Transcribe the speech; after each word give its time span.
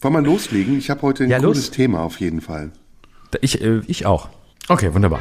Wollen 0.00 0.14
wir 0.14 0.22
loslegen? 0.22 0.78
Ich 0.78 0.88
habe 0.90 1.02
heute 1.02 1.24
ein 1.24 1.30
Ja, 1.30 1.38
cooles 1.38 1.66
los. 1.66 1.70
Thema 1.70 2.00
auf 2.00 2.20
jeden 2.20 2.40
Fall. 2.40 2.72
Ich, 3.42 3.60
äh, 3.60 3.80
ich 3.86 4.06
auch. 4.06 4.28
Okay, 4.68 4.94
wunderbar. 4.94 5.20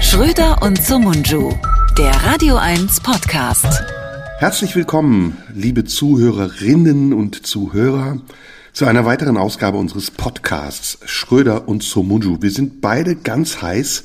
Schröder 0.00 0.62
und 0.62 0.82
Sumunju, 0.82 1.52
der 1.98 2.12
Radio 2.24 2.56
1 2.56 3.00
Podcast. 3.00 3.66
Herzlich 4.38 4.74
willkommen, 4.76 5.36
liebe 5.52 5.84
Zuhörerinnen 5.84 7.12
und 7.12 7.46
Zuhörer, 7.46 8.20
zu 8.72 8.86
einer 8.86 9.04
weiteren 9.04 9.36
Ausgabe 9.36 9.76
unseres 9.78 10.10
Podcasts 10.10 10.98
Schröder 11.04 11.68
und 11.68 11.82
Somunju. 11.82 12.38
Wir 12.40 12.50
sind 12.50 12.80
beide 12.80 13.16
ganz 13.16 13.60
heiß. 13.60 14.04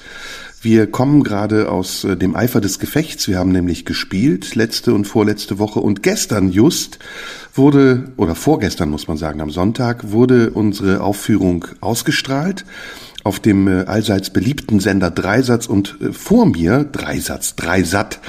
Wir 0.63 0.85
kommen 0.85 1.23
gerade 1.23 1.71
aus 1.71 2.03
äh, 2.03 2.15
dem 2.15 2.35
Eifer 2.35 2.61
des 2.61 2.77
Gefechts. 2.77 3.27
Wir 3.27 3.39
haben 3.39 3.51
nämlich 3.51 3.83
gespielt, 3.83 4.53
letzte 4.53 4.93
und 4.93 5.05
vorletzte 5.05 5.57
Woche. 5.57 5.79
Und 5.79 6.03
gestern 6.03 6.51
just 6.51 6.99
wurde, 7.55 8.11
oder 8.15 8.35
vorgestern 8.35 8.91
muss 8.91 9.07
man 9.07 9.17
sagen, 9.17 9.41
am 9.41 9.49
Sonntag 9.49 10.11
wurde 10.11 10.51
unsere 10.51 11.01
Aufführung 11.01 11.65
ausgestrahlt 11.81 12.65
auf 13.23 13.39
dem 13.39 13.67
äh, 13.67 13.85
allseits 13.85 14.29
beliebten 14.29 14.79
Sender 14.79 15.09
Dreisatz 15.09 15.65
und 15.65 15.97
äh, 15.99 16.13
vor 16.13 16.45
mir, 16.45 16.83
Dreisatz, 16.83 17.55
Dreisat, 17.55 18.19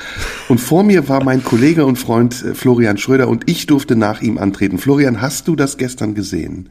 und 0.48 0.58
vor 0.58 0.84
mir 0.84 1.08
war 1.10 1.22
mein 1.22 1.44
Kollege 1.44 1.84
und 1.84 1.96
Freund 1.96 2.34
Florian 2.34 2.98
Schröder 2.98 3.28
und 3.28 3.48
ich 3.48 3.66
durfte 3.66 3.94
nach 3.94 4.22
ihm 4.22 4.38
antreten. 4.38 4.78
Florian, 4.78 5.20
hast 5.20 5.48
du 5.48 5.56
das 5.56 5.76
gestern 5.76 6.14
gesehen? 6.14 6.70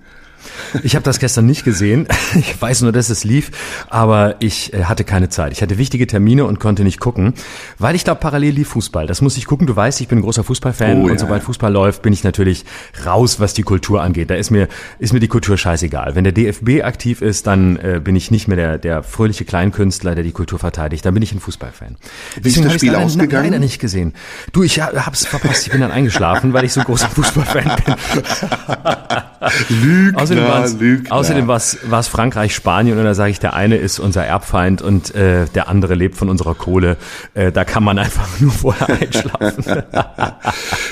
Ich 0.83 0.95
habe 0.95 1.03
das 1.03 1.19
gestern 1.19 1.45
nicht 1.45 1.63
gesehen. 1.63 2.07
Ich 2.35 2.59
weiß 2.61 2.81
nur, 2.81 2.91
dass 2.91 3.09
es 3.09 3.23
lief, 3.23 3.51
aber 3.89 4.35
ich 4.39 4.73
äh, 4.73 4.85
hatte 4.85 5.03
keine 5.03 5.29
Zeit. 5.29 5.51
Ich 5.51 5.61
hatte 5.61 5.77
wichtige 5.77 6.07
Termine 6.07 6.45
und 6.45 6.59
konnte 6.59 6.83
nicht 6.83 6.99
gucken, 6.99 7.33
weil 7.77 7.93
ich 7.95 8.03
glaube, 8.03 8.19
parallel 8.21 8.53
lief 8.53 8.69
Fußball. 8.69 9.05
Das 9.05 9.21
muss 9.21 9.35
ich 9.37 9.45
gucken. 9.45 9.67
Du 9.67 9.75
weißt, 9.75 9.99
ich 10.01 10.07
bin 10.07 10.19
ein 10.19 10.21
großer 10.21 10.43
Fußballfan 10.43 11.01
Oh, 11.01 11.05
ja, 11.07 11.11
und 11.11 11.19
sobald. 11.19 11.43
Fußball 11.43 11.71
läuft, 11.71 12.01
bin 12.03 12.13
ich 12.13 12.23
natürlich 12.23 12.63
raus, 13.05 13.39
was 13.39 13.53
die 13.53 13.63
Kultur 13.63 14.01
angeht. 14.01 14.29
Da 14.29 14.35
ist 14.35 14.49
mir 14.49 14.67
ist 14.99 15.11
mir 15.13 15.19
die 15.19 15.27
Kultur 15.27 15.57
scheißegal. 15.57 16.15
Wenn 16.15 16.23
der 16.23 16.33
DFB 16.33 16.83
aktiv 16.83 17.21
ist, 17.21 17.47
dann 17.47 17.77
äh, 17.77 17.99
bin 18.03 18.15
ich 18.15 18.31
nicht 18.31 18.47
mehr 18.47 18.57
der 18.57 18.77
der 18.77 19.03
fröhliche 19.03 19.43
Kleinkünstler, 19.45 20.15
der 20.15 20.23
die 20.23 20.31
Kultur 20.31 20.57
verteidigt. 20.59 21.05
Dann 21.05 21.13
bin 21.13 21.23
ich 21.23 21.33
ein 21.33 21.39
Fußballfan. 21.39 21.97
Wie 22.41 22.49
ist 22.49 22.63
das 22.63 22.73
Spiel 22.73 22.95
ausgegangen? 22.95 23.45
leider 23.51 23.59
nicht 23.59 23.79
gesehen. 23.79 24.13
Du, 24.53 24.63
ich 24.63 24.79
ha- 24.81 24.91
hab's 25.05 25.25
verpasst. 25.25 25.65
Ich 25.67 25.71
bin 25.71 25.81
dann 25.81 25.91
eingeschlafen, 25.91 26.53
weil 26.53 26.63
ich 26.65 26.73
so 26.73 26.79
ein 26.79 26.85
großer 26.85 27.09
Fußballfan 27.09 27.71
bin. 27.85 27.95
Lügner, 29.69 30.21
Außerdem 30.21 30.43
war's, 30.43 30.73
Lügner. 30.79 31.11
außerdem 31.11 31.47
war's, 31.47 31.77
war's 31.89 32.07
Frankreich, 32.07 32.53
Spanien 32.53 32.97
und 32.97 33.03
da 33.03 33.13
sage 33.15 33.31
ich, 33.31 33.39
der 33.39 33.53
eine 33.55 33.77
ist 33.77 33.99
unser 33.99 34.23
Erbfeind 34.25 34.81
und 34.81 35.15
äh, 35.15 35.45
der 35.55 35.67
andere 35.67 35.95
lebt 35.95 36.15
von 36.15 36.29
unserer 36.29 36.53
Kohle. 36.55 36.97
Äh, 37.33 37.51
da 37.51 37.63
kann 37.65 37.83
man 37.83 37.97
einfach 37.97 38.27
nur 38.39 38.51
vorher 38.51 38.89
einschlafen. 39.01 39.83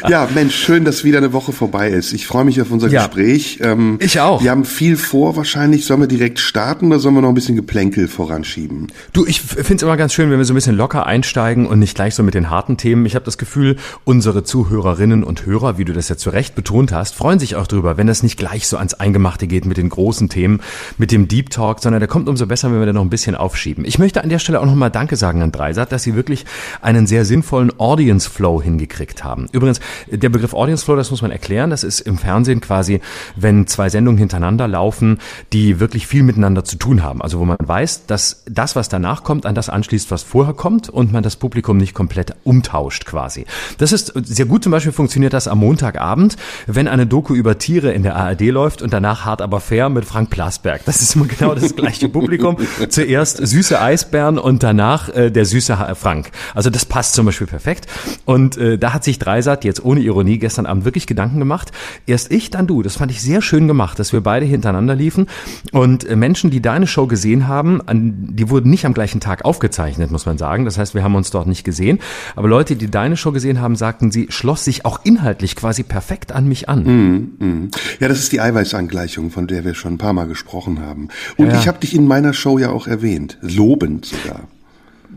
Ja, 0.07 0.27
Mensch, 0.33 0.55
schön, 0.55 0.85
dass 0.85 1.03
wieder 1.03 1.19
eine 1.19 1.33
Woche 1.33 1.51
vorbei 1.53 1.89
ist. 1.89 2.13
Ich 2.13 2.25
freue 2.27 2.45
mich 2.45 2.61
auf 2.61 2.71
unser 2.71 2.87
Ja. 2.87 3.05
Gespräch. 3.05 3.59
Ähm, 3.61 3.97
Ich 4.01 4.19
auch. 4.19 4.41
Wir 4.43 4.51
haben 4.51 4.65
viel 4.65 4.97
vor 4.97 5.35
wahrscheinlich. 5.35 5.85
Sollen 5.85 5.99
wir 6.01 6.07
direkt 6.07 6.39
starten 6.39 6.87
oder 6.87 6.99
sollen 6.99 7.15
wir 7.15 7.21
noch 7.21 7.29
ein 7.29 7.35
bisschen 7.35 7.55
Geplänkel 7.55 8.07
voranschieben? 8.07 8.87
Du, 9.13 9.25
ich 9.25 9.41
finde 9.41 9.75
es 9.75 9.83
immer 9.83 9.97
ganz 9.97 10.13
schön, 10.13 10.31
wenn 10.31 10.37
wir 10.39 10.45
so 10.45 10.53
ein 10.53 10.55
bisschen 10.55 10.75
locker 10.75 11.05
einsteigen 11.05 11.67
und 11.67 11.79
nicht 11.79 11.95
gleich 11.95 12.15
so 12.15 12.23
mit 12.23 12.33
den 12.33 12.49
harten 12.49 12.77
Themen. 12.77 13.05
Ich 13.05 13.15
habe 13.15 13.25
das 13.25 13.37
Gefühl, 13.37 13.75
unsere 14.05 14.43
Zuhörerinnen 14.43 15.23
und 15.23 15.45
Hörer, 15.45 15.77
wie 15.77 15.85
du 15.85 15.93
das 15.93 16.09
ja 16.09 16.17
zu 16.17 16.29
Recht 16.31 16.55
betont 16.55 16.91
hast, 16.91 17.15
freuen 17.15 17.39
sich 17.39 17.55
auch 17.55 17.67
drüber, 17.67 17.97
wenn 17.97 18.07
das 18.07 18.23
nicht 18.23 18.37
gleich 18.39 18.67
so 18.67 18.77
ans 18.77 18.95
Eingemachte 18.95 19.45
geht 19.45 19.65
mit 19.65 19.77
den 19.77 19.89
großen 19.89 20.29
Themen, 20.29 20.61
mit 20.97 21.11
dem 21.11 21.27
Deep 21.27 21.51
Talk, 21.51 21.81
sondern 21.81 21.99
der 21.99 22.07
kommt 22.07 22.27
umso 22.27 22.47
besser, 22.47 22.71
wenn 22.71 22.79
wir 22.79 22.87
da 22.87 22.93
noch 22.93 23.03
ein 23.03 23.09
bisschen 23.09 23.35
aufschieben. 23.35 23.85
Ich 23.85 23.99
möchte 23.99 24.23
an 24.23 24.29
der 24.29 24.39
Stelle 24.39 24.59
auch 24.59 24.65
nochmal 24.65 24.89
Danke 24.89 25.15
sagen 25.15 25.43
an 25.43 25.51
Dreisat, 25.51 25.91
dass 25.91 26.01
sie 26.01 26.15
wirklich 26.15 26.45
einen 26.81 27.05
sehr 27.05 27.25
sinnvollen 27.25 27.71
Audience 27.79 28.27
Flow 28.27 28.61
hingekriegt 28.61 29.23
haben. 29.23 29.47
Übrigens, 29.51 29.79
der 30.09 30.29
Begriff 30.29 30.53
Audience 30.53 30.83
Flow, 30.83 30.95
das 30.95 31.11
muss 31.11 31.21
man 31.21 31.31
erklären, 31.31 31.69
das 31.69 31.83
ist 31.83 31.99
im 31.99 32.17
Fernsehen 32.17 32.61
quasi, 32.61 33.01
wenn 33.35 33.67
zwei 33.67 33.89
Sendungen 33.89 34.17
hintereinander 34.17 34.67
laufen, 34.67 35.19
die 35.51 35.79
wirklich 35.79 36.07
viel 36.07 36.23
miteinander 36.23 36.63
zu 36.63 36.77
tun 36.77 37.03
haben. 37.03 37.21
Also 37.21 37.39
wo 37.39 37.45
man 37.45 37.57
weiß, 37.61 38.05
dass 38.07 38.43
das, 38.49 38.75
was 38.75 38.87
danach 38.87 39.23
kommt, 39.23 39.45
an 39.45 39.53
das 39.53 39.69
anschließt, 39.69 40.11
was 40.11 40.23
vorher 40.23 40.53
kommt 40.53 40.87
und 40.87 41.11
man 41.11 41.23
das 41.23 41.35
Publikum 41.35 41.77
nicht 41.77 41.93
komplett 41.93 42.35
umtauscht 42.45 43.05
quasi. 43.05 43.45
Das 43.77 43.91
ist 43.91 44.13
sehr 44.15 44.45
gut, 44.45 44.63
zum 44.63 44.71
Beispiel 44.71 44.93
funktioniert 44.93 45.33
das 45.33 45.49
am 45.49 45.59
Montagabend, 45.59 46.37
wenn 46.67 46.87
eine 46.87 47.05
Doku 47.05 47.35
über 47.35 47.57
Tiere 47.57 47.91
in 47.91 48.03
der 48.03 48.15
ARD 48.15 48.28
läuft 48.37 48.81
und 48.81 48.93
danach 48.93 49.25
hart 49.25 49.41
aber 49.41 49.59
fair 49.59 49.89
mit 49.89 50.05
Frank 50.05 50.29
Plasberg. 50.29 50.81
Das 50.85 51.01
ist 51.01 51.15
immer 51.15 51.25
genau 51.25 51.55
das 51.55 51.75
gleiche 51.75 52.09
Publikum. 52.09 52.57
Zuerst 52.89 53.37
süße 53.37 53.79
Eisbären 53.79 54.37
und 54.37 54.63
danach 54.63 55.09
äh, 55.09 55.31
der 55.31 55.45
süße 55.45 55.77
Frank. 55.95 56.31
Also 56.55 56.69
das 56.69 56.85
passt 56.85 57.13
zum 57.13 57.25
Beispiel 57.25 57.47
perfekt. 57.47 57.87
Und 58.25 58.57
äh, 58.57 58.77
da 58.77 58.93
hat 58.93 59.03
sich 59.03 59.19
Dreisat 59.19 59.63
jetzt 59.63 59.83
ohne 59.83 60.01
Ironie 60.01 60.39
gestern 60.39 60.65
Abend 60.65 60.85
wirklich 60.85 61.07
Gedanken 61.07 61.39
gemacht. 61.39 61.71
Erst 62.05 62.31
ich, 62.31 62.49
dann 62.49 62.67
du. 62.67 62.81
Das 62.81 62.97
fand 62.97 63.11
ich 63.11 63.21
sehr 63.21 63.41
schön 63.41 63.67
gemacht, 63.67 63.99
dass 63.99 64.13
wir 64.13 64.21
beide 64.21 64.45
hintereinander 64.45 64.95
liefen. 64.95 65.27
Und 65.71 66.05
äh, 66.05 66.15
Menschen, 66.15 66.49
die 66.49 66.61
deine 66.61 66.87
Show 66.87 67.07
gesehen 67.07 67.47
haben, 67.47 67.81
an, 67.81 68.29
die 68.31 68.49
wurden 68.49 68.69
nicht 68.69 68.85
am 68.85 68.93
gleichen 68.93 69.19
Tag 69.19 69.45
aufgezeichnet, 69.45 70.11
muss 70.11 70.25
man 70.25 70.37
sagen. 70.37 70.65
Das 70.65 70.77
heißt, 70.77 70.95
wir 70.95 71.03
haben 71.03 71.15
uns 71.15 71.31
dort 71.31 71.47
nicht 71.47 71.63
gesehen. 71.63 71.99
Aber 72.35 72.47
Leute, 72.47 72.75
die 72.75 72.89
deine 72.89 73.17
Show 73.17 73.31
gesehen 73.31 73.61
haben, 73.61 73.75
sagten, 73.75 74.11
sie 74.11 74.27
schloss 74.29 74.63
sich 74.63 74.85
auch 74.85 74.99
inhaltlich 75.03 75.55
quasi 75.55 75.83
perfekt 75.83 76.31
an 76.31 76.47
mich 76.47 76.69
an. 76.69 77.69
Ja, 77.99 78.07
das 78.07 78.18
ist 78.19 78.31
die 78.31 78.41
Eiweißangleichung, 78.41 79.31
von 79.31 79.47
der 79.47 79.65
wir 79.65 79.73
schon 79.73 79.93
ein 79.93 79.97
paar 79.97 80.13
Mal 80.13 80.27
gesprochen 80.27 80.81
haben. 80.81 81.07
Und 81.37 81.47
Ja. 81.47 81.59
ich 81.59 81.67
habe 81.67 81.79
dich 81.79 81.95
in 81.95 82.05
meiner 82.07 82.33
Show 82.33 82.57
ja 82.59 82.69
auch 82.69 82.87
erwähnt. 82.87 83.37
Lobend 83.41 84.05
sogar. 84.05 84.47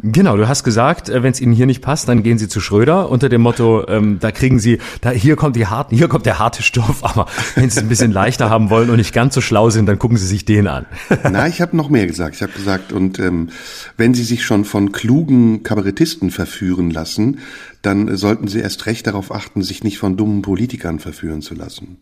Genau, 0.02 0.38
du 0.38 0.48
hast 0.48 0.64
gesagt, 0.64 1.08
wenn 1.12 1.30
es 1.30 1.40
Ihnen 1.40 1.52
hier 1.52 1.66
nicht 1.66 1.82
passt, 1.82 2.08
dann 2.08 2.22
gehen 2.22 2.38
Sie 2.38 2.48
zu 2.48 2.60
Schröder 2.60 3.10
unter 3.10 3.28
dem 3.28 3.42
Motto, 3.42 3.86
ähm, 3.88 4.18
da 4.20 4.32
kriegen 4.32 4.58
Sie, 4.58 4.78
da 5.02 5.10
hier 5.10 5.36
kommt 5.36 5.54
die 5.54 5.66
harten, 5.66 5.94
hier 5.94 6.08
kommt 6.08 6.24
der 6.24 6.38
harte 6.38 6.62
Stoff, 6.62 7.00
aber 7.04 7.26
wenn 7.56 7.68
Sie 7.68 7.76
es 7.78 7.82
ein 7.84 7.88
bisschen 7.90 8.10
leichter 8.10 8.48
haben 8.48 8.70
wollen 8.70 8.88
und 8.88 8.96
nicht 8.96 9.12
ganz 9.12 9.34
so 9.34 9.42
schlau 9.42 9.68
sind, 9.68 9.84
dann 9.84 9.98
gucken 9.98 10.16
Sie 10.16 10.26
sich 10.26 10.46
den 10.46 10.66
an. 10.66 10.86
Na, 11.30 11.46
ich 11.46 11.60
habe 11.60 11.76
noch 11.76 11.90
mehr 11.90 12.06
gesagt. 12.06 12.36
Ich 12.36 12.42
habe 12.42 12.52
gesagt, 12.52 12.90
und 12.90 13.18
ähm, 13.18 13.50
wenn 13.98 14.14
Sie 14.14 14.24
sich 14.24 14.44
schon 14.46 14.64
von 14.64 14.92
klugen 14.92 15.62
Kabarettisten 15.62 16.30
verführen 16.30 16.90
lassen, 16.90 17.40
dann 17.82 18.08
äh, 18.08 18.16
sollten 18.16 18.48
Sie 18.48 18.60
erst 18.60 18.86
recht 18.86 19.06
darauf 19.06 19.30
achten, 19.30 19.62
sich 19.62 19.84
nicht 19.84 19.98
von 19.98 20.16
dummen 20.16 20.40
Politikern 20.40 21.00
verführen 21.00 21.42
zu 21.42 21.54
lassen. 21.54 21.98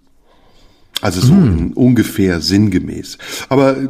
Also 1.00 1.20
so 1.20 1.32
in 1.32 1.72
ungefähr 1.74 2.40
sinngemäß. 2.40 3.18
Aber 3.48 3.76
äh, 3.76 3.86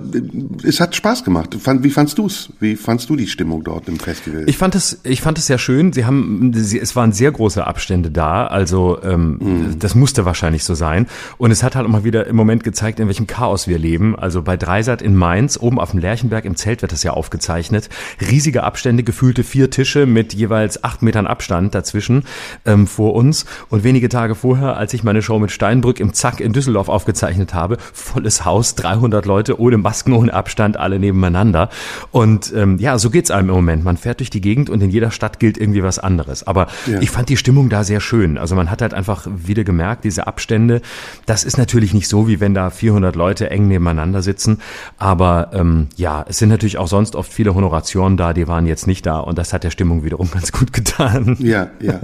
es 0.62 0.81
hat 0.81 0.94
Spaß 0.94 1.25
gemacht. 1.25 1.56
Wie 1.82 1.91
fandst 1.91 2.19
du's? 2.19 2.50
Wie 2.60 2.76
fandst 2.76 3.10
du 3.10 3.16
die 3.16 3.26
Stimmung 3.26 3.65
dort 3.65 3.88
im 3.88 3.98
Festival? 3.98 4.44
Ich 4.47 4.59
fand 4.59 4.75
es, 4.75 5.00
ich 5.03 5.21
fand 5.21 5.38
es 5.38 5.47
sehr 5.47 5.59
schön. 5.59 5.93
Sie 5.93 6.04
haben, 6.04 6.53
sie, 6.54 6.78
es 6.78 6.94
waren 6.97 7.12
sehr 7.12 7.32
große 7.32 7.66
Abstände 7.66 8.10
da, 8.10 8.47
also 8.47 9.03
ähm, 9.03 9.76
das 9.78 9.94
musste 9.94 10.25
wahrscheinlich 10.25 10.65
so 10.65 10.75
sein. 10.75 11.06
Und 11.38 11.50
es 11.50 11.62
hat 11.62 11.76
halt 11.76 11.87
auch 11.87 11.91
mal 11.91 12.04
wieder 12.04 12.26
im 12.26 12.37
Moment 12.37 12.65
gezeigt, 12.65 13.00
in 13.00 13.06
welchem 13.06 13.27
Chaos 13.27 13.66
wir 13.66 13.78
leben. 13.78 14.16
Also 14.16 14.42
bei 14.42 14.56
Dreisat 14.56 15.03
in 15.03 15.16
Mainz, 15.16 15.59
oben 15.59 15.81
auf 15.81 15.91
dem 15.91 16.00
Lerchenberg 16.00 16.44
im 16.44 16.56
Zelt 16.56 16.82
wird 16.82 16.92
das 16.92 17.03
ja 17.03 17.12
aufgezeichnet. 17.12 17.88
Riesige 18.21 18.62
Abstände, 18.62 19.03
gefühlte 19.03 19.44
vier 19.44 19.71
Tische 19.71 20.06
mit 20.06 20.34
jeweils 20.34 20.84
acht 20.84 21.03
Metern 21.03 21.27
Abstand 21.27 21.75
dazwischen 21.75 22.25
ähm, 22.66 22.87
vor 22.87 23.15
uns. 23.15 23.47
Und 23.69 23.84
wenige 23.84 24.09
Tage 24.09 24.34
vorher, 24.34 24.77
als 24.77 24.94
ich 24.94 25.04
meine 25.04 25.22
Show 25.22 25.38
mit 25.38 25.50
Steinbrück 25.50 26.00
im 26.00 26.12
Zack 26.12 26.41
in 26.41 26.53
Düsseldorf 26.53 26.88
aufgezeichnet 27.00 27.55
habe, 27.55 27.78
volles 27.94 28.44
Haus, 28.44 28.75
300 28.75 29.25
Leute 29.25 29.59
ohne 29.59 29.78
Masken, 29.78 30.12
ohne 30.12 30.34
Abstand, 30.34 30.77
alle 30.77 30.99
nebeneinander. 30.99 31.71
Und 32.11 32.53
ähm, 32.55 32.77
ja, 32.78 32.99
so 32.99 33.09
geht's 33.09 33.31
einem 33.31 33.49
im 33.49 33.55
Moment. 33.55 33.84
Man 33.84 33.97
fährt 33.97 34.21
durch 34.21 34.28
die 34.28 34.43
Gegend 34.43 34.69
und 34.69 34.83
in 34.83 34.91
jeder 34.91 35.10
Stadt 35.10 35.41
gilt 35.41 35.56
irgendwie 35.56 35.83
was 35.83 35.99
anderes. 35.99 36.47
Aber 36.47 36.66
Ja. 36.87 37.00
ich 37.00 37.10
fand 37.10 37.31
die 37.31 37.39
Stimmung 37.39 37.71
da 37.71 37.84
sehr 37.84 38.00
schön. 38.00 38.37
Also 38.37 38.55
man 38.55 38.71
hat 38.71 38.83
halt 38.83 38.93
einfach 38.93 39.27
wieder 39.34 39.65
gemerkt, 39.65 40.05
diese 40.05 40.27
Abstände, 40.27 40.83
das 41.25 41.43
ist 41.44 41.56
natürlich 41.56 41.94
nicht 41.94 42.06
so, 42.06 42.28
wie 42.28 42.39
wenn 42.41 42.53
da 42.53 42.69
400 42.69 43.16
Leute 43.16 43.49
eng 43.50 43.66
nebeneinander 43.69 44.21
sitzen. 44.21 44.59
Aber 44.99 45.50
ähm, 45.55 45.87
ja, 45.97 46.22
es 46.28 46.37
sind 46.39 46.50
natürlich 46.50 46.77
auch 46.77 46.89
sonst 46.89 47.16
oft 47.16 47.33
viele 47.33 47.55
Honorationen 47.55 48.19
da, 48.19 48.34
die 48.34 48.47
waren 48.47 48.66
jetzt 48.66 48.87
nicht 48.87 49.06
da. 49.06 49.21
Und 49.21 49.39
das 49.39 49.55
hat 49.55 49.65
der 49.65 49.71
Stimmung 49.71 50.05
wiederum 50.05 50.31
ganz 50.33 50.53
gut 50.53 50.72
getan. 50.75 51.37
Ja, 51.39 51.69
ja. 51.81 52.00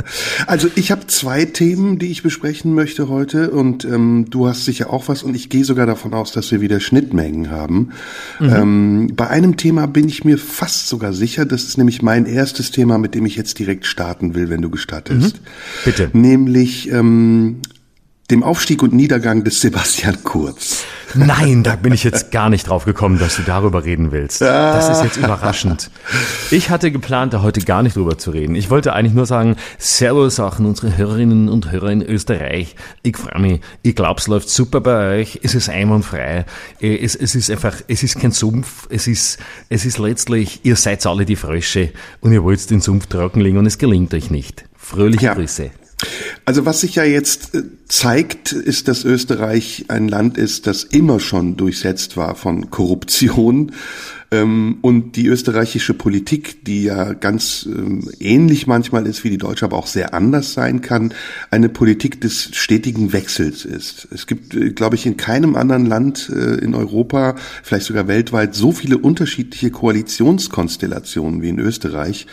Also 0.46 0.68
ich 0.74 0.91
habe 0.91 1.06
zwei 1.06 1.44
Themen, 1.44 1.98
die 1.98 2.06
ich 2.10 2.22
besprechen 2.22 2.72
möchte 2.74 3.09
heute 3.09 3.50
und 3.50 3.84
ähm, 3.84 4.26
du 4.30 4.47
hast 4.48 4.65
sicher 4.65 4.85
auch 4.91 5.09
was 5.09 5.22
und 5.22 5.34
ich 5.34 5.48
gehe 5.48 5.65
sogar 5.65 5.86
davon 5.86 6.15
aus, 6.15 6.33
dass 6.33 6.50
wir 6.50 6.60
wieder 6.60 6.80
Schnittmengen 6.80 7.50
haben. 7.50 7.91
Ähm, 8.41 9.12
bei 9.15 9.28
einem 9.28 9.56
Thema 9.56 9.86
bin 9.86 10.09
ich 10.09 10.24
mir 10.24 10.38
fast 10.38 10.88
sogar 10.88 11.12
sicher, 11.12 11.44
das 11.44 11.65
ist 11.65 11.78
nämlich 11.78 12.03
mein 12.03 12.27
erstes 12.27 12.71
Thema, 12.71 12.98
mit 12.98 13.15
dem 13.15 13.27
ich 13.27 13.36
jetzt 13.36 13.59
direkt 13.59 13.86
starten 13.86 14.34
will, 14.34 14.48
wenn 14.50 14.62
du 14.62 14.71
gestattest. 14.71 15.41
Bitte. 15.84 16.10
Nämlich 16.12 16.91
ähm, 16.91 17.56
dem 18.30 18.42
Aufstieg 18.42 18.82
und 18.82 18.92
Niedergang 18.92 19.44
des 19.44 19.60
Sebastian 19.60 20.24
Kurz. 20.24 20.84
Nein, 21.14 21.62
da 21.62 21.76
bin 21.76 21.92
ich 21.92 22.02
jetzt 22.02 22.32
gar 22.32 22.50
nicht 22.50 22.68
drauf 22.68 22.84
gekommen, 22.84 23.18
dass 23.18 23.36
du 23.36 23.42
darüber 23.42 23.84
reden 23.84 24.10
willst. 24.10 24.40
Das 24.40 24.88
ist 24.88 25.04
jetzt 25.04 25.16
überraschend. 25.16 25.90
Ich 26.50 26.68
hatte 26.68 26.90
geplant, 26.90 27.32
da 27.32 27.42
heute 27.42 27.60
gar 27.60 27.82
nicht 27.82 27.96
drüber 27.96 28.18
zu 28.18 28.32
reden. 28.32 28.54
Ich 28.56 28.68
wollte 28.68 28.92
eigentlich 28.92 29.14
nur 29.14 29.26
sagen, 29.26 29.56
Servus 29.78 30.40
auch 30.40 30.58
an 30.58 30.66
unsere 30.66 30.96
Hörerinnen 30.96 31.48
und 31.48 31.70
Hörer 31.70 31.90
in 31.92 32.02
Österreich. 32.02 32.74
Ich 33.02 33.16
freue 33.16 33.40
mich. 33.40 33.60
Ich 33.82 33.94
glaube, 33.94 34.20
es 34.20 34.26
läuft 34.26 34.48
super 34.50 34.80
bei 34.80 35.20
euch. 35.20 35.40
Es 35.42 35.54
ist 35.54 35.68
einwandfrei. 35.68 36.44
Äh, 36.80 36.96
Es, 36.96 37.14
es 37.14 37.34
ist 37.34 37.50
einfach, 37.50 37.76
es 37.86 38.02
ist 38.02 38.18
kein 38.18 38.32
Sumpf. 38.32 38.88
Es 38.90 39.06
ist, 39.06 39.38
es 39.68 39.84
ist 39.84 39.98
letztlich, 39.98 40.60
ihr 40.64 40.76
seid 40.76 41.06
alle 41.06 41.24
die 41.24 41.36
Frösche 41.36 41.92
und 42.20 42.32
ihr 42.32 42.42
wollt 42.42 42.68
den 42.70 42.80
Sumpf 42.80 43.06
trockenlegen 43.06 43.58
und 43.58 43.66
es 43.66 43.78
gelingt 43.78 44.12
euch 44.12 44.30
nicht. 44.30 44.64
Fröhliche 44.76 45.26
ja. 45.26 45.34
Grüße. 45.34 45.70
Also 46.45 46.66
was 46.66 46.81
sich 46.81 46.95
ja 46.97 47.04
jetzt 47.04 47.54
äh, 47.54 47.63
zeigt, 47.89 48.53
ist, 48.53 48.89
dass 48.89 49.04
Österreich 49.04 49.87
ein 49.89 50.09
Land 50.09 50.37
ist, 50.39 50.66
das 50.66 50.84
immer 50.84 51.21
schon 51.21 51.57
durchsetzt 51.57 52.16
war 52.16 52.34
von 52.34 52.71
Korruption 52.71 53.72
und 54.30 55.12
die 55.12 55.28
österreichische 55.28 55.94
Politik, 55.94 56.64
die 56.64 56.84
ja 56.84 57.12
ganz 57.12 57.66
ähm, 57.66 58.10
ähnlich 58.18 58.66
manchmal 58.66 59.06
ist 59.06 59.22
wie 59.22 59.30
die 59.30 59.38
deutsche, 59.38 59.64
aber 59.64 59.76
auch 59.76 59.86
sehr 59.86 60.14
anders 60.14 60.52
sein 60.52 60.80
kann, 60.80 61.14
eine 61.50 61.68
Politik 61.68 62.20
des 62.20 62.50
stetigen 62.52 63.12
Wechsels 63.12 63.64
ist. 63.64 64.08
Es 64.12 64.26
gibt, 64.26 64.54
äh, 64.54 64.70
glaube 64.70 64.96
ich, 64.96 65.06
in 65.06 65.16
keinem 65.16 65.54
anderen 65.54 65.86
Land 65.86 66.28
äh, 66.34 66.56
in 66.56 66.74
Europa, 66.74 67.36
vielleicht 67.62 67.86
sogar 67.86 68.08
weltweit, 68.08 68.56
so 68.56 68.72
viele 68.72 68.98
unterschiedliche 68.98 69.70
Koalitionskonstellationen 69.70 71.40
wie 71.42 71.50
in 71.50 71.60
Österreich. 71.60 72.26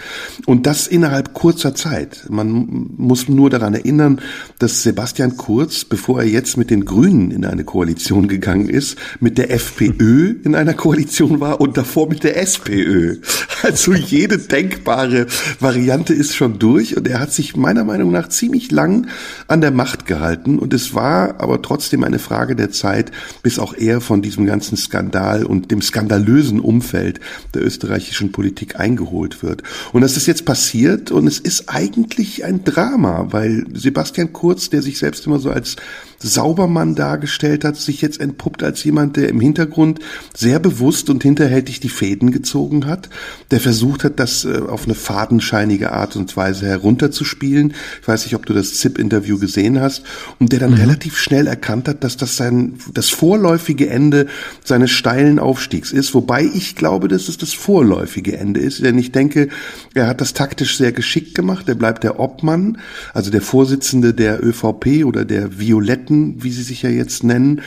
Und 0.47 0.65
das 0.65 0.87
innerhalb 0.87 1.33
kurzer 1.33 1.75
Zeit. 1.75 2.25
Man 2.29 2.89
muss 2.97 3.29
nur 3.29 3.51
daran 3.51 3.75
erinnern, 3.75 4.19
dass 4.57 4.81
Sebastian 4.81 5.37
Kurz, 5.37 5.85
bevor 5.85 6.21
er 6.21 6.27
jetzt 6.27 6.57
mit 6.57 6.71
den 6.71 6.85
Grünen 6.85 7.29
in 7.29 7.45
eine 7.45 7.63
Koalition 7.63 8.27
gegangen 8.27 8.67
ist, 8.67 8.97
mit 9.19 9.37
der 9.37 9.51
FPÖ 9.51 10.35
in 10.43 10.55
einer 10.55 10.73
Koalition 10.73 11.39
war 11.39 11.61
und 11.61 11.77
davor 11.83 12.07
mit 12.07 12.23
der 12.23 12.37
SPÖ. 12.41 13.17
Also 13.61 13.93
jede 13.93 14.37
denkbare 14.37 15.27
Variante 15.59 16.13
ist 16.13 16.35
schon 16.35 16.59
durch 16.59 16.97
und 16.97 17.07
er 17.07 17.19
hat 17.19 17.31
sich 17.31 17.55
meiner 17.55 17.85
Meinung 17.85 18.11
nach 18.11 18.27
ziemlich 18.27 18.71
lang 18.71 19.07
an 19.47 19.61
der 19.61 19.71
Macht 19.71 20.05
gehalten 20.05 20.59
und 20.59 20.73
es 20.73 20.93
war 20.93 21.39
aber 21.39 21.61
trotzdem 21.61 22.03
eine 22.03 22.19
Frage 22.19 22.57
der 22.57 22.71
Zeit, 22.71 23.11
bis 23.41 23.59
auch 23.59 23.73
er 23.73 24.01
von 24.01 24.21
diesem 24.21 24.45
ganzen 24.45 24.75
Skandal 24.75 25.45
und 25.45 25.71
dem 25.71 25.81
skandalösen 25.81 26.59
Umfeld 26.59 27.21
der 27.53 27.65
österreichischen 27.65 28.33
Politik 28.33 28.79
eingeholt 28.79 29.43
wird. 29.43 29.63
Und 29.93 30.01
das 30.01 30.17
ist 30.17 30.27
jetzt 30.27 30.43
passiert 30.43 31.11
und 31.11 31.27
es 31.27 31.39
ist 31.39 31.69
eigentlich 31.69 32.43
ein 32.43 32.65
Drama, 32.65 33.27
weil 33.31 33.65
Sebastian 33.73 34.33
Kurz, 34.33 34.69
der 34.69 34.81
sich 34.81 34.99
selbst 34.99 35.25
immer 35.25 35.39
so 35.39 35.49
als 35.49 35.77
Saubermann 36.19 36.95
dargestellt 36.95 37.65
hat, 37.65 37.75
sich 37.75 38.01
jetzt 38.01 38.19
entpuppt 38.19 38.63
als 38.63 38.83
jemand, 38.83 39.17
der 39.17 39.29
im 39.29 39.39
Hintergrund 39.39 39.99
sehr 40.35 40.59
bewusst 40.59 41.09
und 41.09 41.23
hinterhältig 41.23 41.79
die 41.79 41.89
Fäden 41.89 42.31
gezogen 42.31 42.85
hat, 42.85 43.09
der 43.51 43.59
versucht 43.59 44.03
hat, 44.03 44.19
das 44.19 44.45
äh, 44.45 44.59
auf 44.67 44.85
eine 44.85 44.95
fadenscheinige 44.95 45.91
Art 45.91 46.15
und 46.15 46.35
Weise 46.37 46.65
herunterzuspielen. 46.65 47.73
Ich 48.01 48.07
weiß 48.07 48.25
nicht, 48.25 48.35
ob 48.35 48.45
du 48.45 48.53
das 48.53 48.75
ZIP-Interview 48.75 49.37
gesehen 49.37 49.79
hast 49.79 50.03
und 50.39 50.51
der 50.51 50.59
dann 50.59 50.71
mhm. 50.71 50.77
relativ 50.77 51.17
schnell 51.17 51.47
erkannt 51.47 51.87
hat, 51.87 52.03
dass 52.03 52.17
das 52.17 52.37
sein, 52.37 52.75
das 52.93 53.09
vorläufige 53.09 53.89
Ende 53.89 54.27
seines 54.63 54.91
steilen 54.91 55.39
Aufstiegs 55.39 55.91
ist, 55.91 56.13
wobei 56.13 56.43
ich 56.43 56.75
glaube, 56.75 57.07
dass 57.07 57.27
es 57.27 57.37
das 57.37 57.53
vorläufige 57.53 58.37
Ende 58.37 58.59
ist, 58.59 58.83
denn 58.83 58.97
ich 58.97 59.11
denke, 59.11 59.49
er 59.93 60.07
hat 60.07 60.21
das 60.21 60.33
taktisch 60.33 60.77
sehr 60.77 60.91
geschickt 60.91 61.35
gemacht, 61.35 61.67
er 61.67 61.75
bleibt 61.75 62.03
der 62.03 62.19
Obmann, 62.19 62.77
also 63.13 63.31
der 63.31 63.41
Vorsitzende 63.41 64.13
der 64.13 64.43
ÖVP 64.43 65.05
oder 65.05 65.25
der 65.25 65.59
Violetten, 65.59 66.12
wie 66.39 66.51
sie 66.51 66.63
sich 66.63 66.81
ja 66.81 66.89
jetzt 66.89 67.23
nennen, 67.23 67.61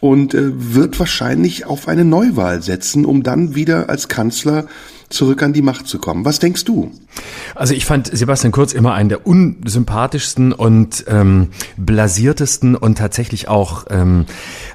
und 0.00 0.34
äh, 0.34 0.50
wird 0.74 0.98
wahrscheinlich 0.98 1.66
auf 1.66 1.88
eine 1.88 2.04
Neuwahl 2.04 2.62
setzen, 2.62 3.04
um 3.04 3.22
dann 3.22 3.54
wieder 3.54 3.88
als 3.88 4.08
Kanzler 4.08 4.66
zurück 5.08 5.42
an 5.42 5.52
die 5.52 5.62
Macht 5.62 5.86
zu 5.86 5.98
kommen. 5.98 6.24
Was 6.24 6.38
denkst 6.38 6.64
du? 6.64 6.90
Also 7.54 7.74
ich 7.74 7.86
fand 7.86 8.14
Sebastian 8.16 8.52
Kurz 8.52 8.72
immer 8.72 8.94
einen 8.94 9.08
der 9.08 9.26
unsympathischsten 9.26 10.52
und 10.52 11.04
ähm, 11.08 11.48
blasiertesten 11.76 12.74
und 12.74 12.98
tatsächlich 12.98 13.48
auch 13.48 13.86
ähm, 13.90 14.26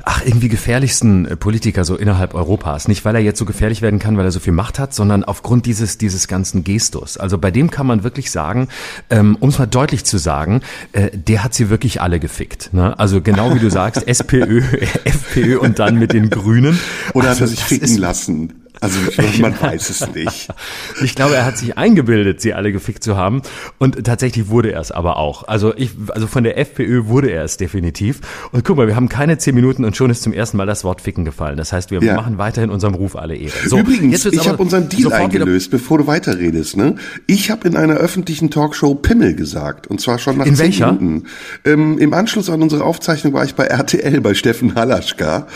ach 0.04 0.26
irgendwie 0.26 0.50
gefährlichsten 0.50 1.38
Politiker 1.40 1.86
so 1.86 1.96
innerhalb 1.96 2.34
Europas. 2.34 2.88
Nicht 2.88 3.06
weil 3.06 3.16
er 3.16 3.22
jetzt 3.22 3.40
so 3.40 3.46
gefährlich 3.46 3.82
werden 3.82 4.00
kann, 4.00 4.18
weil 4.18 4.26
er 4.26 4.32
so 4.32 4.40
viel 4.40 4.54
Macht 4.54 4.80
hat, 4.80 4.94
sondern 4.94 5.24
aufgrund 5.24 5.66
dieses 5.66 5.98
dieses 5.98 6.28
ganzen 6.28 6.64
Gestus. 6.64 7.18
Also 7.18 7.38
bei 7.38 7.52
dem 7.52 7.70
kann 7.70 7.86
man 7.86 8.04
wirklich 8.04 8.32
sagen, 8.32 8.68
ähm, 9.10 9.38
um 9.40 9.50
es 9.50 9.60
mal 9.60 9.68
deutlich 9.68 10.04
zu 10.06 10.18
sagen, 10.18 10.62
äh, 10.94 11.12
der 11.14 11.44
hat 11.44 11.54
sie 11.54 11.70
wirklich 11.70 12.02
alle 12.02 12.20
gefickt. 12.20 12.74
Ne? 12.74 12.98
Also 12.98 13.22
genau 13.22 13.54
wie 13.54 13.60
du 13.60 13.70
sagst, 13.70 14.08
SPÖ, 14.08 14.62
FPÖ 15.04 15.60
und 15.60 15.80
dann 15.80 16.00
mit 16.00 16.14
den 16.14 16.30
Grünen. 16.30 16.80
Oder 17.14 17.30
also, 17.30 17.42
hat 17.42 17.42
er 17.42 17.48
sich 17.48 17.64
ficken 17.64 17.98
lassen? 17.98 18.61
Also 18.82 19.00
man 19.40 19.60
weiß 19.60 19.90
es 19.90 20.14
nicht. 20.14 20.50
Ich 21.04 21.16
glaube, 21.16 21.36
er 21.36 21.46
hat 21.46 21.58
sich 21.58 21.78
eingebildet, 21.78 22.42
sie 22.42 22.54
alle 22.54 22.72
gefickt 22.72 23.04
zu 23.04 23.18
haben. 23.18 23.42
Und 23.80 24.04
tatsächlich 24.04 24.50
wurde 24.50 24.72
er 24.72 24.82
es 24.82 24.92
aber 24.92 25.18
auch. 25.18 25.48
Also 25.48 25.76
ich, 25.76 25.92
also 26.10 26.28
von 26.28 26.44
der 26.44 26.58
FPÖ 26.58 27.08
wurde 27.08 27.32
er 27.32 27.44
es 27.44 27.58
definitiv. 27.58 28.22
Und 28.52 28.64
guck 28.64 28.78
mal, 28.78 28.88
wir 28.88 28.96
haben 28.96 29.10
keine 29.10 29.38
zehn 29.38 29.56
Minuten 29.56 29.86
und 29.86 29.96
schon 29.96 30.10
ist 30.10 30.24
zum 30.24 30.34
ersten 30.34 30.58
Mal 30.58 30.66
das 30.66 30.84
Wort 30.84 31.02
Ficken 31.02 31.26
gefallen. 31.26 31.58
Das 31.58 31.74
heißt, 31.74 31.92
wir 31.92 32.02
ja. 32.02 32.16
machen 32.16 32.38
weiterhin 32.38 32.70
unserem 32.70 32.94
Ruf 32.94 33.16
alle 33.16 33.36
Ehre. 33.36 33.54
So, 33.68 33.80
Übrigens, 33.80 34.26
ich 34.26 34.48
habe 34.48 34.62
unseren 34.62 34.90
Deal 34.90 35.12
eingelöst, 35.12 35.72
bevor 35.72 36.00
du 36.00 36.08
weiterredest. 36.08 36.78
Ne? 36.78 36.96
Ich 37.28 37.50
habe 37.52 37.68
in 37.68 37.76
einer 37.76 37.96
öffentlichen 37.96 38.52
Talkshow 38.52 38.96
Pimmel 38.96 39.36
gesagt. 39.36 39.88
Und 39.88 40.02
zwar 40.02 40.20
schon 40.20 40.38
nach 40.38 40.46
in 40.46 40.56
zehn 40.56 40.66
welcher? 40.66 40.92
Minuten. 40.92 41.28
Ähm, 41.66 41.98
Im 41.98 42.14
Anschluss 42.14 42.50
an 42.50 42.62
unsere 42.62 42.84
Aufzeichnung 42.84 43.34
war 43.34 43.46
ich 43.46 43.56
bei 43.56 43.66
RTL 43.66 44.22
bei 44.22 44.34
Steffen 44.34 44.76
Halaschka 44.76 45.48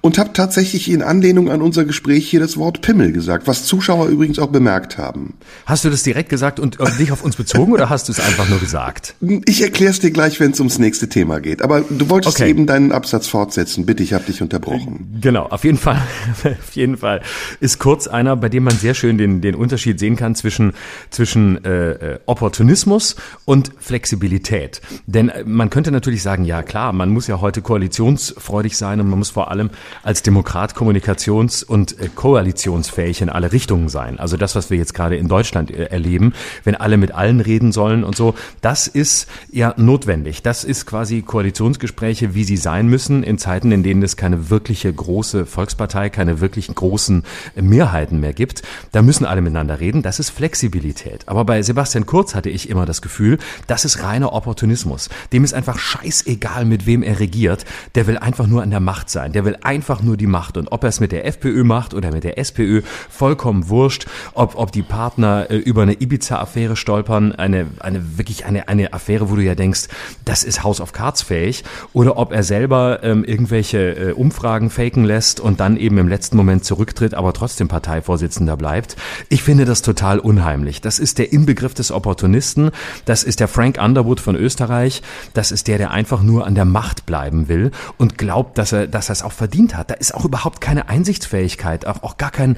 und 0.00 0.18
habe 0.18 0.32
tatsächlich 0.32 0.90
in 0.90 1.02
Anlehnung 1.02 1.50
an 1.50 1.62
unser 1.62 1.84
Gespräch 1.84 2.28
hier 2.28 2.40
das 2.40 2.56
Wort 2.56 2.80
Pimmel 2.80 3.12
gesagt, 3.12 3.46
was 3.46 3.64
Zuschauer 3.64 4.06
übrigens 4.06 4.38
auch 4.38 4.48
bemerkt 4.48 4.98
haben. 4.98 5.34
Hast 5.66 5.84
du 5.84 5.90
das 5.90 6.02
direkt 6.02 6.28
gesagt 6.28 6.60
und 6.60 6.80
äh, 6.80 6.90
dich 6.98 7.12
auf 7.12 7.22
uns 7.22 7.36
bezogen 7.36 7.72
oder 7.72 7.90
hast 7.90 8.08
du 8.08 8.12
es 8.12 8.20
einfach 8.20 8.48
nur 8.48 8.58
gesagt? 8.58 9.14
Ich 9.46 9.62
erkläre 9.62 9.90
es 9.90 10.00
dir 10.00 10.10
gleich, 10.10 10.40
wenn 10.40 10.52
es 10.52 10.60
ums 10.60 10.78
nächste 10.78 11.08
Thema 11.08 11.40
geht. 11.40 11.62
Aber 11.62 11.80
du 11.80 12.08
wolltest 12.10 12.36
okay. 12.36 12.50
eben 12.50 12.66
deinen 12.66 12.92
Absatz 12.92 13.26
fortsetzen. 13.26 13.86
Bitte, 13.86 14.02
ich 14.02 14.12
habe 14.12 14.24
dich 14.24 14.42
unterbrochen. 14.42 15.18
Genau, 15.20 15.46
auf 15.46 15.64
jeden 15.64 15.78
Fall, 15.78 16.00
auf 16.44 16.72
jeden 16.74 16.96
Fall 16.96 17.20
ist 17.60 17.78
Kurz 17.78 18.06
einer, 18.06 18.36
bei 18.36 18.48
dem 18.48 18.64
man 18.64 18.76
sehr 18.76 18.94
schön 18.94 19.18
den, 19.18 19.40
den 19.40 19.54
Unterschied 19.54 19.98
sehen 19.98 20.16
kann 20.16 20.34
zwischen, 20.34 20.72
zwischen 21.10 21.64
äh, 21.64 21.90
äh 21.90 22.18
Opportunismus 22.26 23.16
und 23.44 23.72
Flexibilität. 23.78 24.80
Denn 25.06 25.28
äh, 25.28 25.44
man 25.44 25.70
könnte 25.70 25.90
natürlich 25.90 26.22
sagen, 26.22 26.44
ja 26.44 26.62
klar, 26.62 26.92
man 26.92 27.10
muss 27.10 27.26
ja 27.26 27.40
heute 27.40 27.62
koalitionsfreudig 27.62 28.76
sein 28.76 29.00
und 29.00 29.08
man 29.08 29.18
muss 29.18 29.30
vor 29.30 29.50
allem 29.50 29.70
als 30.02 30.22
Demokrat 30.22 30.74
kommunikations- 30.74 31.64
und 31.64 31.98
äh, 32.00 32.08
koalitionsfähig 32.14 33.22
in 33.22 33.28
alle 33.28 33.52
Richtungen 33.52 33.88
sein. 33.88 34.18
Also 34.18 34.36
das, 34.36 34.54
was 34.54 34.70
wir 34.70 34.78
jetzt 34.78 34.94
gerade 34.94 35.16
in 35.16 35.28
Deutschland 35.28 35.70
äh, 35.70 35.84
erleben, 35.84 36.32
wenn 36.64 36.74
alle 36.74 36.96
mit 36.96 37.12
allen 37.12 37.40
reden 37.40 37.72
sollen 37.72 38.04
und 38.04 38.16
so, 38.16 38.34
das 38.60 38.86
ist 38.86 39.28
ja 39.50 39.74
notwendig. 39.76 40.42
Das 40.42 40.64
ist 40.64 40.86
quasi 40.86 41.22
Koalitionsgespräche, 41.22 42.34
wie 42.34 42.44
sie 42.44 42.56
sein 42.56 42.88
müssen 42.88 43.22
in 43.22 43.38
Zeiten, 43.38 43.72
in 43.72 43.82
denen 43.82 44.02
es 44.02 44.16
keine 44.16 44.50
wirkliche 44.50 44.92
große 44.92 45.46
Volkspartei, 45.46 46.10
keine 46.10 46.40
wirklich 46.40 46.68
großen 46.74 47.24
äh, 47.56 47.62
Mehrheiten 47.62 48.20
mehr 48.20 48.32
gibt. 48.32 48.62
Da 48.92 49.02
müssen 49.02 49.24
alle 49.24 49.40
miteinander 49.40 49.80
reden. 49.80 50.02
Das 50.02 50.18
ist 50.18 50.30
Flexibilität. 50.30 51.28
Aber 51.28 51.44
bei 51.44 51.62
Sebastian 51.62 52.06
Kurz 52.06 52.34
hatte 52.34 52.50
ich 52.50 52.68
immer 52.68 52.86
das 52.86 53.02
Gefühl, 53.02 53.38
das 53.66 53.84
ist 53.84 54.02
reiner 54.02 54.32
Opportunismus. 54.32 55.08
Dem 55.32 55.44
ist 55.44 55.54
einfach 55.54 55.78
scheißegal, 55.78 56.64
mit 56.64 56.86
wem 56.86 57.02
er 57.02 57.20
regiert. 57.20 57.64
Der 57.94 58.06
will 58.06 58.18
einfach 58.18 58.46
nur 58.46 58.62
an 58.62 58.70
der 58.70 58.80
Macht 58.80 59.10
sein. 59.10 59.32
Der 59.32 59.44
will 59.44 59.56
einfach 59.78 60.02
nur 60.02 60.16
die 60.16 60.26
Macht. 60.26 60.56
Und 60.56 60.72
ob 60.72 60.82
er 60.82 60.88
es 60.88 60.98
mit 60.98 61.12
der 61.12 61.24
FPÖ 61.24 61.62
macht 61.62 61.94
oder 61.94 62.10
mit 62.10 62.24
der 62.24 62.36
SPÖ, 62.36 62.82
vollkommen 63.08 63.68
wurscht. 63.68 64.06
Ob, 64.34 64.56
ob 64.56 64.72
die 64.72 64.82
Partner 64.82 65.46
äh, 65.50 65.56
über 65.56 65.82
eine 65.82 65.92
Ibiza-Affäre 65.92 66.74
stolpern, 66.74 67.30
eine, 67.30 67.68
eine 67.78 68.18
wirklich 68.18 68.44
eine, 68.44 68.66
eine 68.66 68.92
Affäre, 68.92 69.30
wo 69.30 69.36
du 69.36 69.42
ja 69.42 69.54
denkst, 69.54 69.86
das 70.24 70.42
ist 70.42 70.64
House 70.64 70.80
of 70.80 70.92
Cards 70.92 71.22
fähig. 71.22 71.62
Oder 71.92 72.16
ob 72.16 72.32
er 72.32 72.42
selber 72.42 73.04
ähm, 73.04 73.22
irgendwelche 73.22 73.78
äh, 73.78 74.12
Umfragen 74.12 74.68
faken 74.70 75.04
lässt 75.04 75.38
und 75.38 75.60
dann 75.60 75.76
eben 75.76 75.96
im 75.98 76.08
letzten 76.08 76.36
Moment 76.36 76.64
zurücktritt, 76.64 77.14
aber 77.14 77.32
trotzdem 77.32 77.68
Parteivorsitzender 77.68 78.56
bleibt. 78.56 78.96
Ich 79.28 79.44
finde 79.44 79.64
das 79.64 79.82
total 79.82 80.18
unheimlich. 80.18 80.80
Das 80.80 80.98
ist 80.98 81.18
der 81.18 81.32
Inbegriff 81.32 81.74
des 81.74 81.92
Opportunisten. 81.92 82.72
Das 83.04 83.22
ist 83.22 83.38
der 83.38 83.46
Frank 83.46 83.78
Underwood 83.80 84.18
von 84.18 84.34
Österreich. 84.34 85.02
Das 85.34 85.52
ist 85.52 85.68
der, 85.68 85.78
der 85.78 85.92
einfach 85.92 86.20
nur 86.24 86.48
an 86.48 86.56
der 86.56 86.64
Macht 86.64 87.06
bleiben 87.06 87.46
will 87.46 87.70
und 87.96 88.18
glaubt, 88.18 88.58
dass 88.58 88.72
er, 88.72 88.88
dass 88.88 89.08
er 89.08 89.12
es 89.12 89.22
auch 89.22 89.30
verdient 89.30 89.67
verdient 89.68 89.76
hat. 89.76 89.90
Da 89.90 89.94
ist 89.94 90.14
auch 90.14 90.24
überhaupt 90.24 90.60
keine 90.60 90.88
Einsichtsfähigkeit, 90.88 91.86
auch, 91.86 92.02
auch 92.02 92.16
gar, 92.16 92.30
kein, 92.30 92.56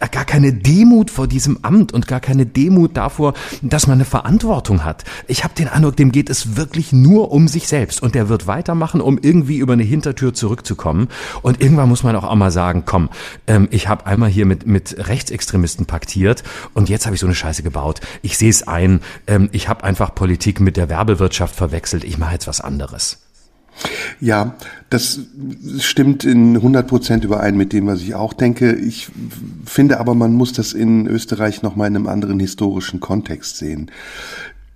äh, 0.00 0.08
gar 0.10 0.24
keine 0.24 0.52
Demut 0.52 1.10
vor 1.10 1.26
diesem 1.26 1.58
Amt 1.62 1.92
und 1.92 2.06
gar 2.06 2.20
keine 2.20 2.46
Demut 2.46 2.96
davor, 2.96 3.34
dass 3.62 3.86
man 3.86 3.94
eine 3.94 4.04
Verantwortung 4.04 4.84
hat. 4.84 5.04
Ich 5.26 5.44
habe 5.44 5.54
den 5.54 5.68
Eindruck, 5.68 5.96
dem 5.96 6.12
geht 6.12 6.30
es 6.30 6.56
wirklich 6.56 6.92
nur 6.92 7.32
um 7.32 7.48
sich 7.48 7.68
selbst 7.68 8.02
und 8.02 8.14
der 8.14 8.28
wird 8.28 8.46
weitermachen, 8.46 9.00
um 9.00 9.18
irgendwie 9.18 9.58
über 9.58 9.72
eine 9.72 9.82
Hintertür 9.82 10.34
zurückzukommen. 10.34 11.08
Und 11.42 11.60
irgendwann 11.60 11.88
muss 11.88 12.02
man 12.02 12.16
auch 12.16 12.30
einmal 12.30 12.50
sagen, 12.50 12.84
komm, 12.84 13.08
ähm, 13.46 13.68
ich 13.70 13.88
habe 13.88 14.06
einmal 14.06 14.28
hier 14.28 14.46
mit, 14.46 14.66
mit 14.66 14.96
Rechtsextremisten 15.08 15.86
paktiert 15.86 16.42
und 16.74 16.88
jetzt 16.88 17.06
habe 17.06 17.14
ich 17.14 17.20
so 17.20 17.26
eine 17.26 17.34
Scheiße 17.34 17.62
gebaut. 17.62 18.00
Ich 18.22 18.38
sehe 18.38 18.50
es 18.50 18.66
ein, 18.66 19.00
ähm, 19.26 19.48
ich 19.52 19.68
habe 19.68 19.84
einfach 19.84 20.14
Politik 20.14 20.60
mit 20.60 20.76
der 20.76 20.88
Werbewirtschaft 20.88 21.54
verwechselt. 21.54 22.04
Ich 22.04 22.18
mache 22.18 22.34
jetzt 22.34 22.46
was 22.46 22.60
anderes. 22.60 23.18
Ja, 24.20 24.56
das 24.90 25.20
stimmt 25.78 26.24
in 26.24 26.56
100 26.56 26.86
Prozent 26.86 27.24
überein 27.24 27.56
mit 27.56 27.72
dem, 27.72 27.86
was 27.86 28.02
ich 28.02 28.14
auch 28.14 28.32
denke. 28.32 28.72
Ich 28.74 29.08
finde 29.64 29.98
aber, 29.98 30.14
man 30.14 30.34
muss 30.34 30.52
das 30.52 30.72
in 30.72 31.06
Österreich 31.06 31.62
noch 31.62 31.76
mal 31.76 31.86
in 31.86 31.96
einem 31.96 32.08
anderen 32.08 32.38
historischen 32.38 33.00
Kontext 33.00 33.56
sehen. 33.56 33.90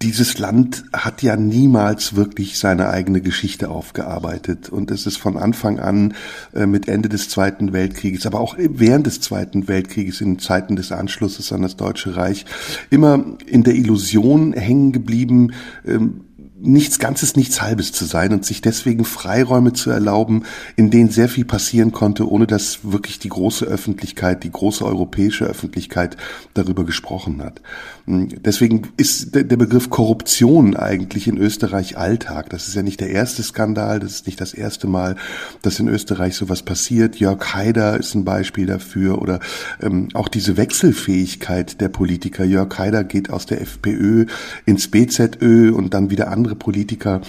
dieses 0.02 0.38
Land 0.38 0.84
hat 0.92 1.22
ja 1.22 1.36
niemals 1.36 2.16
wirklich 2.16 2.58
seine 2.58 2.90
eigene 2.90 3.22
Geschichte 3.22 3.70
aufgearbeitet. 3.70 4.68
Und 4.68 4.90
es 4.90 5.06
ist 5.06 5.16
von 5.16 5.38
Anfang 5.38 5.78
an 5.78 6.14
äh, 6.54 6.66
mit 6.66 6.86
Ende 6.86 7.08
des 7.08 7.30
Zweiten 7.30 7.72
Weltkrieges, 7.72 8.26
aber 8.26 8.40
auch 8.40 8.56
während 8.58 9.06
des 9.06 9.22
Zweiten 9.22 9.68
Weltkrieges, 9.68 10.20
in 10.20 10.38
Zeiten 10.38 10.76
des 10.76 10.92
Anschlusses 10.92 11.50
an 11.52 11.62
das 11.62 11.76
Deutsche 11.76 12.14
Reich, 12.14 12.44
immer 12.90 13.24
in 13.46 13.62
der 13.62 13.74
Illusion 13.74 14.52
hängen 14.52 14.92
geblieben, 14.92 15.52
ähm, 15.86 16.25
nichts 16.58 16.98
Ganzes, 16.98 17.36
nichts 17.36 17.60
Halbes 17.60 17.92
zu 17.92 18.04
sein 18.04 18.32
und 18.32 18.44
sich 18.44 18.60
deswegen 18.60 19.04
Freiräume 19.04 19.72
zu 19.72 19.90
erlauben, 19.90 20.44
in 20.76 20.90
denen 20.90 21.10
sehr 21.10 21.28
viel 21.28 21.44
passieren 21.44 21.92
konnte, 21.92 22.28
ohne 22.28 22.46
dass 22.46 22.80
wirklich 22.82 23.18
die 23.18 23.28
große 23.28 23.64
Öffentlichkeit, 23.66 24.42
die 24.42 24.50
große 24.50 24.84
europäische 24.84 25.44
Öffentlichkeit 25.44 26.16
darüber 26.54 26.84
gesprochen 26.84 27.42
hat. 27.42 27.60
Hm, 28.06 28.28
deswegen 28.42 28.88
ist 28.96 29.34
der 29.34 29.44
Begriff 29.44 29.90
Korruption 29.90 30.76
eigentlich 30.76 31.28
in 31.28 31.36
Österreich 31.36 31.98
Alltag. 31.98 32.50
Das 32.50 32.68
ist 32.68 32.74
ja 32.74 32.82
nicht 32.82 33.00
der 33.00 33.10
erste 33.10 33.42
Skandal, 33.42 34.00
das 34.00 34.12
ist 34.12 34.26
nicht 34.26 34.40
das 34.40 34.54
erste 34.54 34.86
Mal, 34.86 35.16
dass 35.62 35.78
in 35.78 35.88
Österreich 35.88 36.36
sowas 36.36 36.62
passiert. 36.62 37.16
Jörg 37.16 37.54
Haider 37.54 37.98
ist 37.98 38.14
ein 38.14 38.24
Beispiel 38.24 38.66
dafür 38.66 39.20
oder 39.20 39.40
ähm, 39.82 40.08
auch 40.14 40.28
diese 40.28 40.56
Wechselfähigkeit 40.56 41.80
der 41.80 41.88
Politiker. 41.88 42.44
Jörg 42.44 42.78
Haider 42.78 43.04
geht 43.04 43.30
aus 43.30 43.44
der 43.46 43.60
FPÖ 43.60 44.26
ins 44.64 44.88
BZÖ 44.88 45.72
und 45.72 45.92
dann 45.92 46.10
wieder 46.10 46.30
andere 46.30 46.45
Politiker 46.54 47.20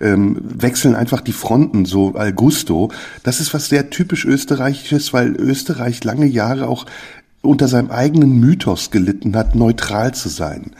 ähm, 0.00 0.38
wechseln 0.42 0.94
einfach 0.94 1.20
die 1.20 1.32
Fronten 1.32 1.84
so 1.84 2.14
al 2.14 2.32
gusto. 2.32 2.90
Das 3.22 3.40
ist 3.40 3.54
was 3.54 3.68
sehr 3.68 3.90
typisch 3.90 4.24
österreichisches, 4.24 5.12
weil 5.12 5.34
Österreich 5.36 6.04
lange 6.04 6.26
Jahre 6.26 6.68
auch 6.68 6.86
unter 7.46 7.68
seinem 7.68 7.90
eigenen 7.90 8.38
Mythos 8.38 8.90
gelitten 8.90 9.36
hat, 9.36 9.54
neutral 9.54 10.14
zu 10.14 10.28
sein. 10.28 10.72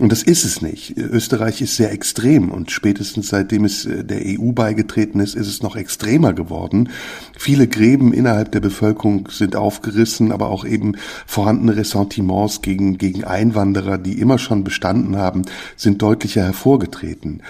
Und 0.00 0.10
das 0.12 0.22
ist 0.22 0.44
es 0.46 0.62
nicht. 0.62 0.96
Österreich 0.96 1.60
ist 1.60 1.76
sehr 1.76 1.92
extrem 1.92 2.50
und 2.50 2.70
spätestens 2.70 3.28
seitdem 3.28 3.66
es 3.66 3.84
äh, 3.84 4.02
der 4.02 4.22
EU 4.24 4.52
beigetreten 4.52 5.20
ist, 5.20 5.34
ist 5.34 5.46
es 5.46 5.62
noch 5.62 5.76
extremer 5.76 6.32
geworden. 6.32 6.88
Viele 7.36 7.68
Gräben 7.68 8.14
innerhalb 8.14 8.50
der 8.50 8.60
Bevölkerung 8.60 9.28
sind 9.30 9.56
aufgerissen, 9.56 10.32
aber 10.32 10.48
auch 10.48 10.64
eben 10.64 10.94
vorhandene 11.26 11.76
Ressentiments 11.76 12.62
gegen, 12.62 12.96
gegen 12.96 13.24
Einwanderer, 13.24 13.98
die 13.98 14.18
immer 14.18 14.38
schon 14.38 14.64
bestanden 14.64 15.18
haben, 15.18 15.42
sind 15.76 16.00
deutlicher 16.00 16.44
hervorgetreten. 16.44 17.42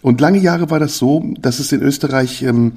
Und 0.00 0.22
lange 0.22 0.38
Jahre 0.38 0.70
war 0.70 0.80
das 0.80 0.96
so, 0.96 1.22
dass 1.38 1.58
es 1.58 1.72
in 1.72 1.82
Österreich 1.82 2.42
ähm, 2.42 2.72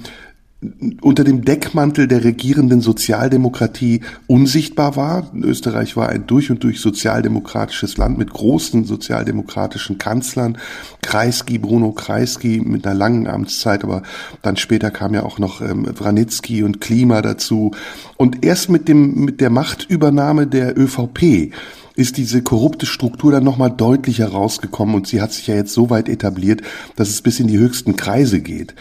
unter 1.00 1.24
dem 1.24 1.44
Deckmantel 1.44 2.06
der 2.06 2.22
regierenden 2.22 2.80
Sozialdemokratie 2.80 4.02
unsichtbar 4.28 4.94
war. 4.94 5.30
Österreich 5.34 5.96
war 5.96 6.08
ein 6.08 6.26
durch 6.28 6.50
und 6.50 6.62
durch 6.62 6.80
sozialdemokratisches 6.80 7.96
Land 7.96 8.16
mit 8.16 8.32
großen 8.32 8.84
sozialdemokratischen 8.84 9.98
Kanzlern. 9.98 10.58
Kreisky, 11.02 11.58
Bruno 11.58 11.90
Kreisky 11.90 12.60
mit 12.64 12.86
einer 12.86 12.94
langen 12.94 13.26
Amtszeit, 13.26 13.82
aber 13.82 14.02
dann 14.42 14.56
später 14.56 14.92
kam 14.92 15.14
ja 15.14 15.24
auch 15.24 15.40
noch 15.40 15.60
ähm, 15.60 15.86
Wranitzky 15.98 16.62
und 16.62 16.80
Klima 16.80 17.22
dazu. 17.22 17.72
Und 18.16 18.44
erst 18.44 18.70
mit 18.70 18.86
dem, 18.86 19.24
mit 19.24 19.40
der 19.40 19.50
Machtübernahme 19.50 20.46
der 20.46 20.78
ÖVP 20.78 21.52
ist 21.94 22.16
diese 22.16 22.40
korrupte 22.42 22.86
Struktur 22.86 23.32
dann 23.32 23.44
nochmal 23.44 23.70
deutlich 23.70 24.20
herausgekommen 24.20 24.94
und 24.94 25.06
sie 25.06 25.20
hat 25.20 25.32
sich 25.32 25.48
ja 25.48 25.56
jetzt 25.56 25.74
so 25.74 25.90
weit 25.90 26.08
etabliert, 26.08 26.62
dass 26.96 27.10
es 27.10 27.20
bis 27.20 27.38
in 27.40 27.48
die 27.48 27.58
höchsten 27.58 27.96
Kreise 27.96 28.40
geht 28.40 28.74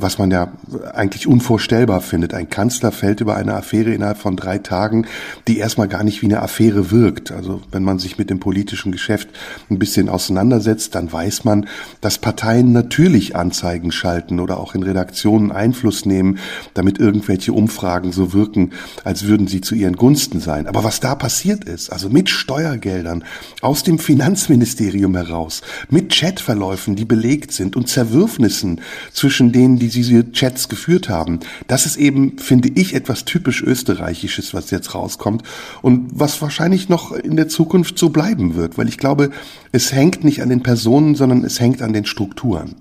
was 0.00 0.18
man 0.18 0.30
ja 0.30 0.52
eigentlich 0.94 1.26
unvorstellbar 1.26 2.00
findet. 2.00 2.34
Ein 2.34 2.48
Kanzler 2.48 2.92
fällt 2.92 3.20
über 3.20 3.36
eine 3.36 3.54
Affäre 3.54 3.92
innerhalb 3.92 4.18
von 4.18 4.36
drei 4.36 4.58
Tagen, 4.58 5.06
die 5.48 5.58
erstmal 5.58 5.88
gar 5.88 6.02
nicht 6.02 6.22
wie 6.22 6.26
eine 6.26 6.40
Affäre 6.40 6.90
wirkt. 6.90 7.32
Also 7.32 7.60
wenn 7.70 7.84
man 7.84 7.98
sich 7.98 8.18
mit 8.18 8.30
dem 8.30 8.40
politischen 8.40 8.92
Geschäft 8.92 9.28
ein 9.70 9.78
bisschen 9.78 10.08
auseinandersetzt, 10.08 10.94
dann 10.94 11.12
weiß 11.12 11.44
man, 11.44 11.66
dass 12.00 12.18
Parteien 12.18 12.72
natürlich 12.72 13.36
Anzeigen 13.36 13.92
schalten 13.92 14.40
oder 14.40 14.58
auch 14.58 14.74
in 14.74 14.82
Redaktionen 14.82 15.52
Einfluss 15.52 16.06
nehmen, 16.06 16.38
damit 16.74 16.98
irgendwelche 16.98 17.52
Umfragen 17.52 18.12
so 18.12 18.32
wirken, 18.32 18.72
als 19.04 19.26
würden 19.26 19.46
sie 19.46 19.60
zu 19.60 19.74
ihren 19.74 19.96
Gunsten 19.96 20.40
sein. 20.40 20.66
Aber 20.66 20.84
was 20.84 21.00
da 21.00 21.14
passiert 21.14 21.64
ist, 21.64 21.90
also 21.90 22.08
mit 22.08 22.30
Steuergeldern 22.30 23.24
aus 23.60 23.82
dem 23.82 23.98
Finanzministerium 23.98 25.14
heraus, 25.16 25.62
mit 25.90 26.12
Chatverläufen, 26.12 26.96
die 26.96 27.04
belegt 27.04 27.52
sind 27.52 27.76
und 27.76 27.88
Zerwürfnissen 27.88 28.80
zwischen 29.12 29.52
denen, 29.52 29.78
die 29.82 29.88
diese 29.88 30.30
Chats 30.32 30.68
geführt 30.68 31.08
haben. 31.08 31.40
Das 31.66 31.86
ist 31.86 31.96
eben, 31.96 32.38
finde 32.38 32.70
ich, 32.74 32.94
etwas 32.94 33.24
typisch 33.24 33.62
Österreichisches, 33.62 34.54
was 34.54 34.70
jetzt 34.70 34.94
rauskommt 34.94 35.42
und 35.82 36.08
was 36.12 36.40
wahrscheinlich 36.40 36.88
noch 36.88 37.12
in 37.12 37.36
der 37.36 37.48
Zukunft 37.48 37.98
so 37.98 38.10
bleiben 38.10 38.54
wird, 38.54 38.78
weil 38.78 38.88
ich 38.88 38.98
glaube, 38.98 39.30
es 39.72 39.92
hängt 39.92 40.24
nicht 40.24 40.42
an 40.42 40.48
den 40.48 40.62
Personen, 40.62 41.14
sondern 41.14 41.44
es 41.44 41.58
hängt 41.58 41.82
an 41.82 41.92
den 41.92 42.04
Strukturen. 42.04 42.76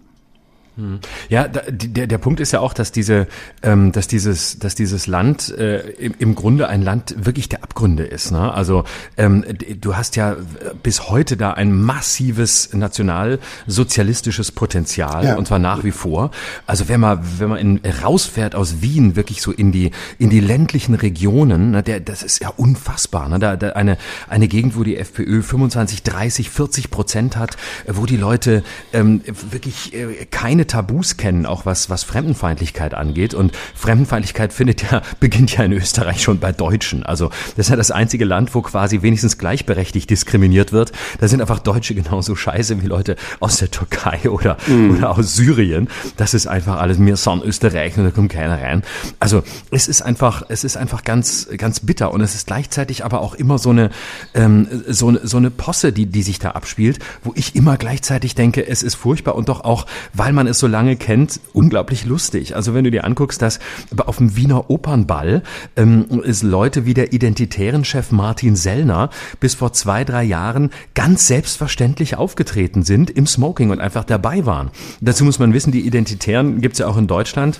Ja, 1.30 1.48
der, 1.48 2.08
der 2.08 2.18
Punkt 2.18 2.40
ist 2.40 2.54
ja 2.54 2.62
auch, 2.62 2.74
dass 2.74 2.92
diese, 2.92 3.28
ähm, 3.62 3.92
dass 3.92 4.08
dieses, 4.08 4.58
dass 4.58 4.74
dieses 4.74 5.06
Land 5.06 5.50
äh, 5.58 5.80
im, 5.92 6.14
im 6.18 6.36
Grunde 6.36 6.70
ein 6.70 6.82
Land 6.82 7.14
wirklich 7.18 7.50
der 7.50 7.64
Abgründe 7.64 8.04
ist. 8.04 8.32
Ne? 8.32 8.54
Also 8.54 8.86
ähm, 9.18 9.44
du 9.80 9.96
hast 9.96 10.16
ja 10.16 10.38
bis 10.82 11.10
heute 11.10 11.38
da 11.38 11.52
ein 11.52 11.74
massives 11.74 12.74
nationalsozialistisches 12.74 14.52
Potenzial 14.52 15.26
ja. 15.26 15.36
und 15.36 15.48
zwar 15.48 15.60
nach 15.60 15.84
wie 15.84 15.92
vor. 15.92 16.32
Also 16.66 16.88
wenn 16.88 17.00
man 17.00 17.20
wenn 17.38 17.50
man 17.50 17.58
in, 17.60 17.82
rausfährt 18.04 18.56
aus 18.56 18.82
Wien 18.82 19.16
wirklich 19.16 19.42
so 19.42 19.52
in 19.52 19.72
die 19.72 19.92
in 20.18 20.30
die 20.30 20.40
ländlichen 20.40 20.96
Regionen, 20.96 21.72
ne, 21.72 21.84
der, 21.84 22.00
das 22.00 22.24
ist 22.24 22.42
ja 22.42 22.50
unfassbar. 22.50 23.30
Ne? 23.30 23.40
Da, 23.40 23.56
da 23.56 23.72
eine 23.72 23.98
eine 24.30 24.48
Gegend, 24.48 24.78
wo 24.78 24.84
die 24.84 24.98
FPÖ 24.98 25.42
25, 25.42 26.04
30, 26.04 26.50
40 26.50 26.92
Prozent 26.92 27.36
hat, 27.36 27.58
wo 27.88 28.06
die 28.06 28.18
Leute 28.18 28.64
ähm, 28.94 29.22
wirklich 29.26 29.94
äh, 29.94 30.26
keine 30.32 30.61
Tabus 30.68 31.18
kennen, 31.18 31.46
auch 31.46 31.66
was, 31.66 31.90
was 31.90 32.04
Fremdenfeindlichkeit 32.04 32.94
angeht. 32.94 33.34
Und 33.34 33.52
Fremdenfeindlichkeit 33.76 34.54
findet 34.54 34.90
ja, 34.90 35.02
beginnt 35.20 35.56
ja 35.56 35.64
in 35.64 35.74
Österreich 35.74 36.22
schon 36.22 36.40
bei 36.40 36.52
Deutschen. 36.52 37.04
Also 37.04 37.30
das 37.56 37.68
ist 37.68 37.70
ja 37.70 37.76
das 37.76 37.92
einzige 37.92 38.26
Land, 38.26 38.54
wo 38.56 38.62
quasi 38.62 39.02
wenigstens 39.02 39.38
gleichberechtigt 39.38 40.10
diskriminiert 40.10 40.72
wird. 40.72 40.92
Da 41.20 41.28
sind 41.28 41.42
einfach 41.42 41.60
Deutsche 41.60 41.96
genauso 41.96 42.36
scheiße 42.36 42.82
wie 42.82 42.88
Leute 42.88 43.16
aus 43.40 43.58
der 43.58 43.72
Türkei 43.72 44.30
oder, 44.30 44.58
mm. 44.68 44.92
oder 44.92 45.12
aus 45.12 45.36
Syrien. 45.36 45.90
Das 46.18 46.34
ist 46.34 46.48
einfach 46.48 46.80
alles, 46.80 46.98
mir 46.98 47.16
sind 47.18 47.44
Österreich 47.44 47.98
und 47.98 48.04
da 48.04 48.12
kommt 48.12 48.32
keiner 48.32 48.62
rein. 48.62 48.84
Also 49.20 49.44
es 49.72 49.88
ist 49.88 50.02
einfach, 50.02 50.44
es 50.50 50.64
ist 50.64 50.78
einfach 50.78 51.04
ganz, 51.04 51.48
ganz 51.58 51.80
bitter. 51.80 52.12
Und 52.12 52.22
es 52.22 52.36
ist 52.36 52.48
gleichzeitig 52.48 53.06
aber 53.06 53.22
auch 53.22 53.36
immer 53.36 53.58
so 53.58 53.70
eine, 53.70 53.90
ähm, 54.34 54.68
so, 54.88 55.18
so 55.24 55.38
eine 55.38 55.52
Posse, 55.52 55.94
die, 55.94 56.06
die 56.06 56.24
sich 56.24 56.40
da 56.40 56.52
abspielt, 56.52 57.00
wo 57.24 57.34
ich 57.36 57.56
immer 57.56 57.78
gleichzeitig 57.78 58.36
denke, 58.36 58.68
es 58.68 58.84
ist 58.84 58.96
furchtbar 58.96 59.36
und 59.36 59.50
doch 59.50 59.64
auch, 59.64 59.86
weil 60.14 60.34
man 60.34 60.48
es 60.52 60.60
so 60.60 60.68
lange 60.68 60.96
kennt, 60.96 61.40
unglaublich 61.54 62.06
lustig. 62.06 62.56
Also 62.56 62.74
wenn 62.74 62.84
du 62.84 62.92
dir 62.92 63.04
anguckst, 63.04 63.42
dass 63.42 63.60
auf 63.98 64.18
dem 64.18 64.36
Wiener 64.36 64.70
Opernball 64.70 65.44
ähm, 65.76 66.22
ist 66.24 66.44
Leute 66.44 66.86
wie 66.86 66.94
der 66.94 67.14
identitären 67.14 67.84
Chef 67.84 68.12
Martin 68.12 68.56
Sellner 68.56 69.10
bis 69.40 69.56
vor 69.56 69.74
zwei, 69.74 70.04
drei 70.04 70.24
Jahren 70.24 70.70
ganz 70.94 71.28
selbstverständlich 71.28 72.16
aufgetreten 72.16 72.84
sind 72.84 73.10
im 73.10 73.28
Smoking 73.28 73.72
und 73.72 73.82
einfach 73.82 74.04
dabei 74.04 74.46
waren. 74.46 74.72
Dazu 75.02 75.26
muss 75.26 75.40
man 75.40 75.54
wissen, 75.54 75.72
die 75.72 75.86
Identitären 75.86 76.62
gibt's 76.62 76.80
ja 76.80 76.88
auch 76.88 76.98
in 76.98 77.08
Deutschland 77.08 77.60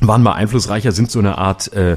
waren 0.00 0.22
mal 0.22 0.32
einflussreicher, 0.32 0.92
sind 0.92 1.10
so 1.10 1.20
eine 1.20 1.38
Art, 1.38 1.72
äh, 1.72 1.96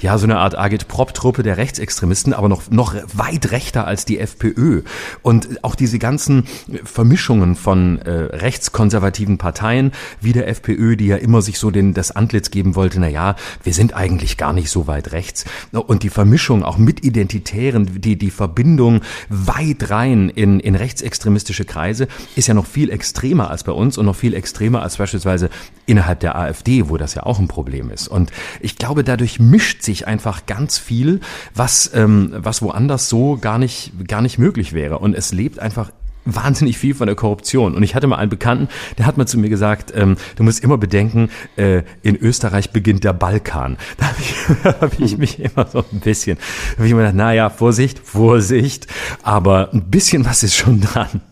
ja, 0.00 0.18
so 0.18 0.24
eine 0.24 0.38
Art 0.38 0.56
Agit-Prop-Truppe 0.56 1.42
der 1.42 1.56
Rechtsextremisten, 1.56 2.34
aber 2.34 2.48
noch, 2.48 2.70
noch 2.70 2.94
weit 3.14 3.50
rechter 3.50 3.86
als 3.86 4.04
die 4.04 4.18
FPÖ. 4.18 4.82
Und 5.22 5.64
auch 5.64 5.74
diese 5.74 5.98
ganzen 5.98 6.44
Vermischungen 6.84 7.56
von 7.56 7.98
äh, 8.00 8.10
rechtskonservativen 8.10 9.38
Parteien 9.38 9.92
wie 10.20 10.32
der 10.32 10.46
FPÖ, 10.48 10.96
die 10.96 11.06
ja 11.06 11.16
immer 11.16 11.40
sich 11.40 11.58
so 11.58 11.70
den, 11.70 11.94
das 11.94 12.10
Antlitz 12.10 12.50
geben 12.50 12.76
wollte, 12.76 13.00
na 13.00 13.08
ja, 13.08 13.34
wir 13.62 13.72
sind 13.72 13.94
eigentlich 13.94 14.36
gar 14.36 14.52
nicht 14.52 14.70
so 14.70 14.86
weit 14.86 15.12
rechts. 15.12 15.46
Und 15.72 16.02
die 16.02 16.10
Vermischung 16.10 16.62
auch 16.62 16.76
mit 16.76 17.04
Identitären, 17.04 18.00
die, 18.00 18.16
die 18.16 18.30
Verbindung 18.30 19.00
weit 19.30 19.90
rein 19.90 20.28
in, 20.28 20.60
in 20.60 20.74
rechtsextremistische 20.74 21.64
Kreise 21.64 22.08
ist 22.36 22.46
ja 22.46 22.54
noch 22.54 22.66
viel 22.66 22.90
extremer 22.90 23.50
als 23.50 23.64
bei 23.64 23.72
uns 23.72 23.96
und 23.96 24.04
noch 24.06 24.16
viel 24.16 24.34
extremer 24.34 24.82
als 24.82 24.98
beispielsweise 24.98 25.48
innerhalb 25.88 26.20
der 26.20 26.36
AfD, 26.36 26.88
wo 26.88 26.96
das 26.96 27.14
ja 27.14 27.24
auch 27.24 27.38
ein 27.38 27.48
Problem 27.48 27.90
ist. 27.90 28.08
Und 28.08 28.30
ich 28.60 28.76
glaube, 28.76 29.02
dadurch 29.02 29.40
mischt 29.40 29.82
sich 29.82 30.06
einfach 30.06 30.46
ganz 30.46 30.78
viel, 30.78 31.20
was, 31.54 31.90
ähm, 31.94 32.32
was 32.36 32.62
woanders 32.62 33.08
so 33.08 33.38
gar 33.40 33.58
nicht, 33.58 33.92
gar 34.06 34.20
nicht 34.20 34.38
möglich 34.38 34.72
wäre. 34.72 34.98
Und 34.98 35.14
es 35.14 35.32
lebt 35.32 35.58
einfach 35.58 35.90
wahnsinnig 36.26 36.76
viel 36.76 36.94
von 36.94 37.06
der 37.06 37.16
Korruption. 37.16 37.74
Und 37.74 37.82
ich 37.82 37.94
hatte 37.94 38.06
mal 38.06 38.16
einen 38.16 38.28
Bekannten, 38.28 38.68
der 38.98 39.06
hat 39.06 39.16
mal 39.16 39.26
zu 39.26 39.38
mir 39.38 39.48
gesagt, 39.48 39.92
ähm, 39.94 40.16
du 40.36 40.42
musst 40.42 40.62
immer 40.62 40.76
bedenken, 40.76 41.30
äh, 41.56 41.82
in 42.02 42.16
Österreich 42.16 42.70
beginnt 42.70 43.04
der 43.04 43.14
Balkan. 43.14 43.76
Da 43.98 44.06
habe 44.06 44.16
ich, 44.20 44.64
hab 44.64 45.00
ich 45.00 45.18
mich 45.18 45.40
immer 45.40 45.66
so 45.66 45.84
ein 45.90 46.00
bisschen, 46.00 46.36
da 46.36 46.76
habe 46.76 46.86
ich 46.86 46.92
immer 46.92 47.00
gedacht, 47.00 47.16
naja, 47.16 47.50
Vorsicht, 47.50 47.98
Vorsicht, 47.98 48.86
aber 49.22 49.70
ein 49.72 49.90
bisschen 49.90 50.24
was 50.24 50.42
ist 50.42 50.54
schon 50.54 50.80
dran. 50.80 51.22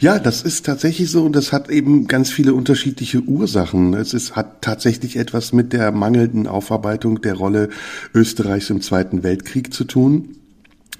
Ja, 0.00 0.18
das 0.18 0.42
ist 0.42 0.66
tatsächlich 0.66 1.10
so 1.10 1.24
und 1.24 1.34
das 1.34 1.52
hat 1.52 1.70
eben 1.70 2.06
ganz 2.06 2.30
viele 2.30 2.54
unterschiedliche 2.54 3.22
Ursachen. 3.22 3.94
Es 3.94 4.12
ist, 4.12 4.36
hat 4.36 4.62
tatsächlich 4.62 5.16
etwas 5.16 5.52
mit 5.52 5.72
der 5.72 5.92
mangelnden 5.92 6.46
Aufarbeitung 6.46 7.22
der 7.22 7.34
Rolle 7.34 7.70
Österreichs 8.12 8.70
im 8.70 8.80
Zweiten 8.80 9.22
Weltkrieg 9.22 9.72
zu 9.72 9.84
tun. 9.84 10.36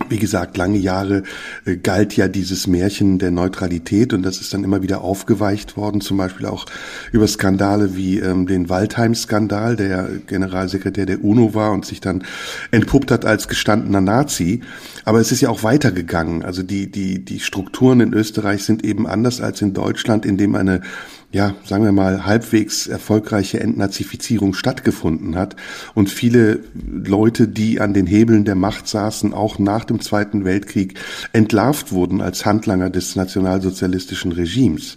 Wie 0.08 0.18
gesagt, 0.18 0.56
lange 0.56 0.78
Jahre 0.78 1.22
äh, 1.64 1.76
galt 1.76 2.16
ja 2.16 2.26
dieses 2.26 2.66
Märchen 2.66 3.18
der 3.18 3.30
Neutralität 3.30 4.12
und 4.12 4.22
das 4.22 4.40
ist 4.40 4.52
dann 4.52 4.64
immer 4.64 4.82
wieder 4.82 5.02
aufgeweicht 5.02 5.76
worden, 5.76 6.00
zum 6.00 6.16
Beispiel 6.16 6.46
auch 6.46 6.66
über 7.12 7.28
Skandale 7.28 7.96
wie 7.96 8.18
ähm, 8.18 8.46
den 8.46 8.68
Waldheim-Skandal, 8.68 9.76
der 9.76 10.08
Generalsekretär 10.26 11.06
der 11.06 11.22
UNO 11.22 11.54
war 11.54 11.70
und 11.70 11.86
sich 11.86 12.00
dann 12.00 12.24
entpuppt 12.72 13.12
hat 13.12 13.24
als 13.24 13.46
gestandener 13.46 14.00
Nazi. 14.00 14.62
Aber 15.04 15.20
es 15.20 15.30
ist 15.30 15.40
ja 15.40 15.48
auch 15.48 15.62
weitergegangen. 15.62 16.44
Also 16.44 16.64
die, 16.64 16.90
die, 16.90 17.24
die 17.24 17.38
Strukturen 17.38 18.00
in 18.00 18.14
Österreich 18.14 18.64
sind 18.64 18.84
eben 18.84 19.06
anders 19.06 19.40
als 19.40 19.62
in 19.62 19.74
Deutschland, 19.74 20.26
in 20.26 20.36
dem 20.36 20.56
eine 20.56 20.80
ja, 21.34 21.56
sagen 21.64 21.82
wir 21.84 21.90
mal, 21.90 22.24
halbwegs 22.26 22.86
erfolgreiche 22.86 23.58
Entnazifizierung 23.58 24.54
stattgefunden 24.54 25.34
hat 25.34 25.56
und 25.92 26.08
viele 26.08 26.60
Leute, 26.74 27.48
die 27.48 27.80
an 27.80 27.92
den 27.92 28.06
Hebeln 28.06 28.44
der 28.44 28.54
Macht 28.54 28.86
saßen, 28.86 29.34
auch 29.34 29.58
nach 29.58 29.84
dem 29.84 30.00
Zweiten 30.00 30.44
Weltkrieg 30.44 30.94
entlarvt 31.32 31.90
wurden 31.90 32.20
als 32.20 32.46
Handlanger 32.46 32.88
des 32.88 33.16
nationalsozialistischen 33.16 34.30
Regimes. 34.30 34.96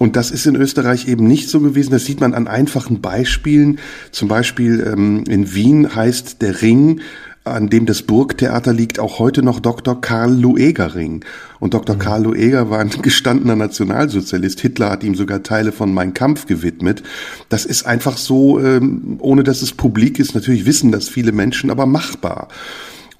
Und 0.00 0.16
das 0.16 0.32
ist 0.32 0.44
in 0.46 0.56
Österreich 0.56 1.06
eben 1.06 1.28
nicht 1.28 1.48
so 1.48 1.60
gewesen. 1.60 1.92
Das 1.92 2.04
sieht 2.04 2.20
man 2.20 2.34
an 2.34 2.48
einfachen 2.48 3.00
Beispielen. 3.00 3.78
Zum 4.10 4.26
Beispiel 4.26 4.80
ähm, 4.92 5.22
in 5.28 5.54
Wien 5.54 5.94
heißt 5.94 6.42
der 6.42 6.62
Ring 6.62 7.00
an 7.44 7.70
dem 7.70 7.86
das 7.86 8.02
Burgtheater 8.02 8.72
liegt, 8.72 8.98
auch 8.98 9.18
heute 9.18 9.42
noch 9.42 9.60
Dr. 9.60 10.00
Karl 10.00 10.34
Lueger-Ring. 10.34 11.24
Und 11.58 11.74
Dr. 11.74 11.96
Mhm. 11.96 12.00
Karl 12.00 12.22
Lueger 12.24 12.70
war 12.70 12.80
ein 12.80 12.90
gestandener 13.02 13.56
Nationalsozialist. 13.56 14.60
Hitler 14.60 14.90
hat 14.90 15.04
ihm 15.04 15.14
sogar 15.14 15.42
Teile 15.42 15.72
von 15.72 15.92
Mein 15.94 16.12
Kampf 16.14 16.46
gewidmet. 16.46 17.02
Das 17.48 17.64
ist 17.64 17.86
einfach 17.86 18.18
so, 18.18 18.60
ähm, 18.60 19.16
ohne 19.20 19.42
dass 19.42 19.62
es 19.62 19.72
publik 19.72 20.18
ist. 20.18 20.34
Natürlich 20.34 20.66
wissen 20.66 20.92
das 20.92 21.08
viele 21.08 21.32
Menschen, 21.32 21.70
aber 21.70 21.86
machbar. 21.86 22.48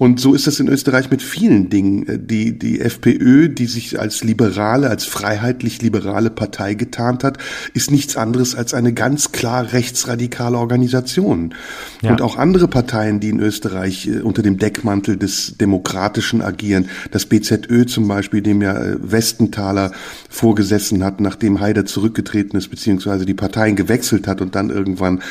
Und 0.01 0.19
so 0.19 0.33
ist 0.33 0.47
es 0.47 0.59
in 0.59 0.67
Österreich 0.67 1.11
mit 1.11 1.21
vielen 1.21 1.69
Dingen. 1.69 2.07
Äh, 2.07 2.17
die, 2.17 2.57
die 2.57 2.81
FPÖ, 2.81 3.49
die 3.49 3.67
sich 3.67 3.99
als 3.99 4.23
liberale, 4.23 4.89
als 4.89 5.05
freiheitlich-liberale 5.05 6.31
Partei 6.31 6.73
getarnt 6.73 7.23
hat, 7.23 7.37
ist 7.75 7.91
nichts 7.91 8.17
anderes 8.17 8.55
als 8.55 8.73
eine 8.73 8.93
ganz 8.93 9.31
klar 9.31 9.73
rechtsradikale 9.73 10.57
Organisation. 10.57 11.53
Ja. 12.01 12.09
Und 12.09 12.23
auch 12.23 12.35
andere 12.35 12.67
Parteien, 12.67 13.19
die 13.19 13.29
in 13.29 13.39
Österreich 13.39 14.07
äh, 14.07 14.21
unter 14.21 14.41
dem 14.41 14.57
Deckmantel 14.57 15.17
des 15.17 15.57
Demokratischen 15.59 16.41
agieren, 16.41 16.89
das 17.11 17.27
BZÖ 17.27 17.85
zum 17.85 18.07
Beispiel, 18.07 18.41
dem 18.41 18.63
ja 18.63 18.75
äh, 18.75 18.97
Westenthaler 18.99 19.91
vorgesessen 20.29 21.03
hat, 21.03 21.21
nachdem 21.21 21.59
Haider 21.59 21.85
zurückgetreten 21.85 22.57
ist, 22.57 22.69
beziehungsweise 22.69 23.27
die 23.27 23.35
Parteien 23.35 23.75
gewechselt 23.75 24.27
hat 24.27 24.41
und 24.41 24.55
dann 24.55 24.71
irgendwann 24.71 25.21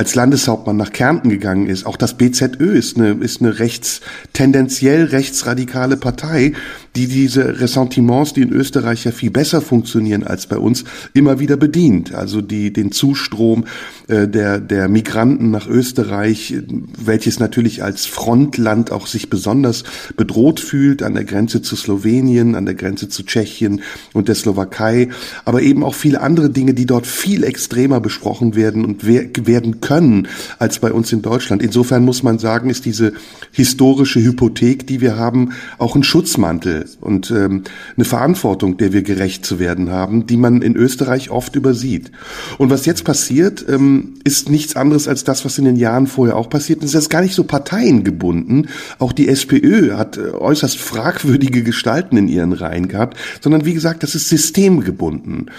als 0.00 0.14
Landeshauptmann 0.14 0.78
nach 0.78 0.92
Kärnten 0.92 1.28
gegangen 1.28 1.66
ist. 1.66 1.84
Auch 1.84 1.98
das 1.98 2.16
BZÖ 2.16 2.72
ist 2.72 2.96
eine, 2.96 3.10
ist 3.22 3.42
eine 3.42 3.58
rechts, 3.58 4.00
tendenziell 4.32 5.04
rechtsradikale 5.04 5.98
Partei, 5.98 6.54
die 6.96 7.06
diese 7.06 7.60
Ressentiments, 7.60 8.32
die 8.32 8.42
in 8.42 8.50
Österreich 8.52 9.04
ja 9.04 9.12
viel 9.12 9.30
besser 9.30 9.60
funktionieren 9.60 10.24
als 10.24 10.46
bei 10.46 10.58
uns, 10.58 10.84
immer 11.14 11.38
wieder 11.38 11.56
bedient. 11.56 12.14
Also 12.14 12.40
die, 12.40 12.72
den 12.72 12.90
Zustrom 12.90 13.64
äh, 14.08 14.26
der, 14.26 14.58
der 14.58 14.88
Migranten 14.88 15.50
nach 15.50 15.68
Österreich, 15.68 16.54
welches 16.98 17.38
natürlich 17.38 17.84
als 17.84 18.06
Frontland 18.06 18.90
auch 18.90 19.06
sich 19.06 19.30
besonders 19.30 19.84
bedroht 20.16 20.58
fühlt, 20.58 21.02
an 21.02 21.14
der 21.14 21.24
Grenze 21.24 21.62
zu 21.62 21.76
Slowenien, 21.76 22.56
an 22.56 22.66
der 22.66 22.74
Grenze 22.74 23.08
zu 23.08 23.22
Tschechien 23.22 23.82
und 24.12 24.26
der 24.26 24.34
Slowakei, 24.34 25.10
aber 25.44 25.62
eben 25.62 25.84
auch 25.84 25.94
viele 25.94 26.20
andere 26.20 26.50
Dinge, 26.50 26.74
die 26.74 26.86
dort 26.86 27.06
viel 27.06 27.44
extremer 27.44 28.00
besprochen 28.00 28.56
werden 28.56 28.84
und 28.84 29.06
werden 29.06 29.80
können 29.80 30.26
als 30.58 30.80
bei 30.80 30.92
uns 30.92 31.12
in 31.12 31.22
Deutschland. 31.22 31.62
Insofern 31.62 32.04
muss 32.04 32.24
man 32.24 32.38
sagen, 32.40 32.68
ist 32.68 32.84
diese 32.84 33.12
historische 33.52 34.20
Hypothek, 34.20 34.86
die 34.86 35.00
wir 35.00 35.16
haben, 35.16 35.52
auch 35.78 35.94
ein 35.94 36.02
Schutzmantel 36.02 36.79
und 37.00 37.30
ähm, 37.30 37.62
eine 37.96 38.04
Verantwortung, 38.04 38.76
der 38.76 38.92
wir 38.92 39.02
gerecht 39.02 39.44
zu 39.44 39.58
werden 39.58 39.90
haben, 39.90 40.26
die 40.26 40.36
man 40.36 40.62
in 40.62 40.76
Österreich 40.76 41.30
oft 41.30 41.56
übersieht. 41.56 42.10
Und 42.58 42.70
was 42.70 42.86
jetzt 42.86 43.04
passiert, 43.04 43.64
ähm, 43.68 44.14
ist 44.24 44.50
nichts 44.50 44.76
anderes 44.76 45.08
als 45.08 45.24
das, 45.24 45.44
was 45.44 45.58
in 45.58 45.64
den 45.64 45.76
Jahren 45.76 46.06
vorher 46.06 46.36
auch 46.36 46.48
passiert 46.48 46.82
ist. 46.82 46.94
Das 46.94 47.04
ist 47.04 47.10
gar 47.10 47.22
nicht 47.22 47.34
so 47.34 47.44
parteiengebunden. 47.44 48.68
Auch 48.98 49.12
die 49.12 49.28
SPÖ 49.28 49.94
hat 49.96 50.16
äh, 50.16 50.30
äußerst 50.30 50.78
fragwürdige 50.78 51.62
Gestalten 51.62 52.16
in 52.16 52.28
ihren 52.28 52.52
Reihen 52.52 52.88
gehabt, 52.88 53.16
sondern 53.40 53.64
wie 53.64 53.74
gesagt, 53.74 54.02
das 54.02 54.14
ist 54.14 54.28
systemgebunden. 54.28 55.50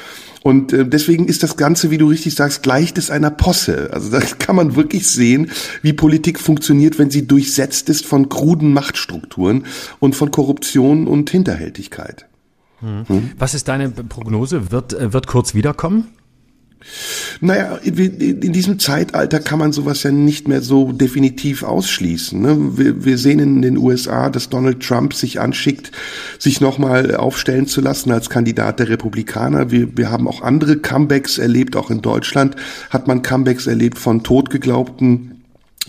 Und 0.43 0.73
äh, 0.73 0.87
deswegen 0.87 1.27
ist 1.27 1.43
das 1.43 1.55
Ganze, 1.55 1.91
wie 1.91 1.97
du 1.97 2.07
richtig 2.07 2.35
sagst, 2.35 2.63
gleicht 2.63 2.97
es 2.97 3.11
einer 3.11 3.31
Posse. 3.31 3.89
Also 3.93 4.09
da 4.09 4.19
kann 4.39 4.55
man 4.55 4.75
wirklich 4.75 5.07
sehen, 5.07 5.51
wie 5.81 5.93
Politik 5.93 6.39
funktioniert, 6.39 6.97
wenn 6.99 7.11
sie 7.11 7.27
durchsetzt 7.27 7.89
ist 7.89 8.05
von 8.05 8.29
kruden 8.29 8.73
Machtstrukturen 8.73 9.65
und 9.99 10.15
von 10.15 10.31
Korruption 10.31 11.07
und 11.07 11.29
Hinterhältigkeit. 11.29 12.25
Hm. 12.79 13.31
Was 13.37 13.53
ist 13.53 13.67
deine 13.67 13.89
Prognose? 13.89 14.71
Wird, 14.71 14.93
äh, 14.93 15.13
wird 15.13 15.27
Kurz 15.27 15.53
wiederkommen? 15.53 16.07
Naja, 17.39 17.77
in 17.77 18.53
diesem 18.53 18.79
Zeitalter 18.79 19.39
kann 19.39 19.59
man 19.59 19.71
sowas 19.71 20.03
ja 20.03 20.11
nicht 20.11 20.47
mehr 20.47 20.61
so 20.61 20.91
definitiv 20.91 21.63
ausschließen. 21.63 22.41
Ne? 22.41 22.57
Wir, 23.05 23.17
sehen 23.17 23.39
in 23.39 23.61
den 23.61 23.77
USA, 23.77 24.29
dass 24.29 24.49
Donald 24.49 24.81
Trump 24.81 25.13
sich 25.13 25.39
anschickt, 25.39 25.91
sich 26.39 26.61
nochmal 26.61 27.15
aufstellen 27.15 27.67
zu 27.67 27.81
lassen 27.81 28.11
als 28.11 28.29
Kandidat 28.29 28.79
der 28.79 28.89
Republikaner. 28.89 29.71
Wir, 29.71 29.97
wir 29.97 30.11
haben 30.11 30.27
auch 30.27 30.41
andere 30.41 30.77
Comebacks 30.77 31.37
erlebt, 31.37 31.75
auch 31.75 31.91
in 31.91 32.01
Deutschland 32.01 32.55
hat 32.89 33.07
man 33.07 33.21
Comebacks 33.21 33.67
erlebt 33.67 33.97
von 33.97 34.23
totgeglaubten 34.23 35.40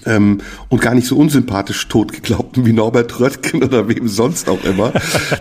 ähm, 0.07 0.41
und 0.69 0.81
gar 0.81 0.95
nicht 0.95 1.07
so 1.07 1.17
unsympathisch 1.17 1.89
totgeglaubten 1.89 2.67
wie 2.67 2.73
Norbert 2.73 3.21
Röttgen 3.21 3.63
oder 3.63 3.89
wem 3.89 4.09
sonst 4.09 4.49
auch 4.49 4.65
immer, 4.65 4.93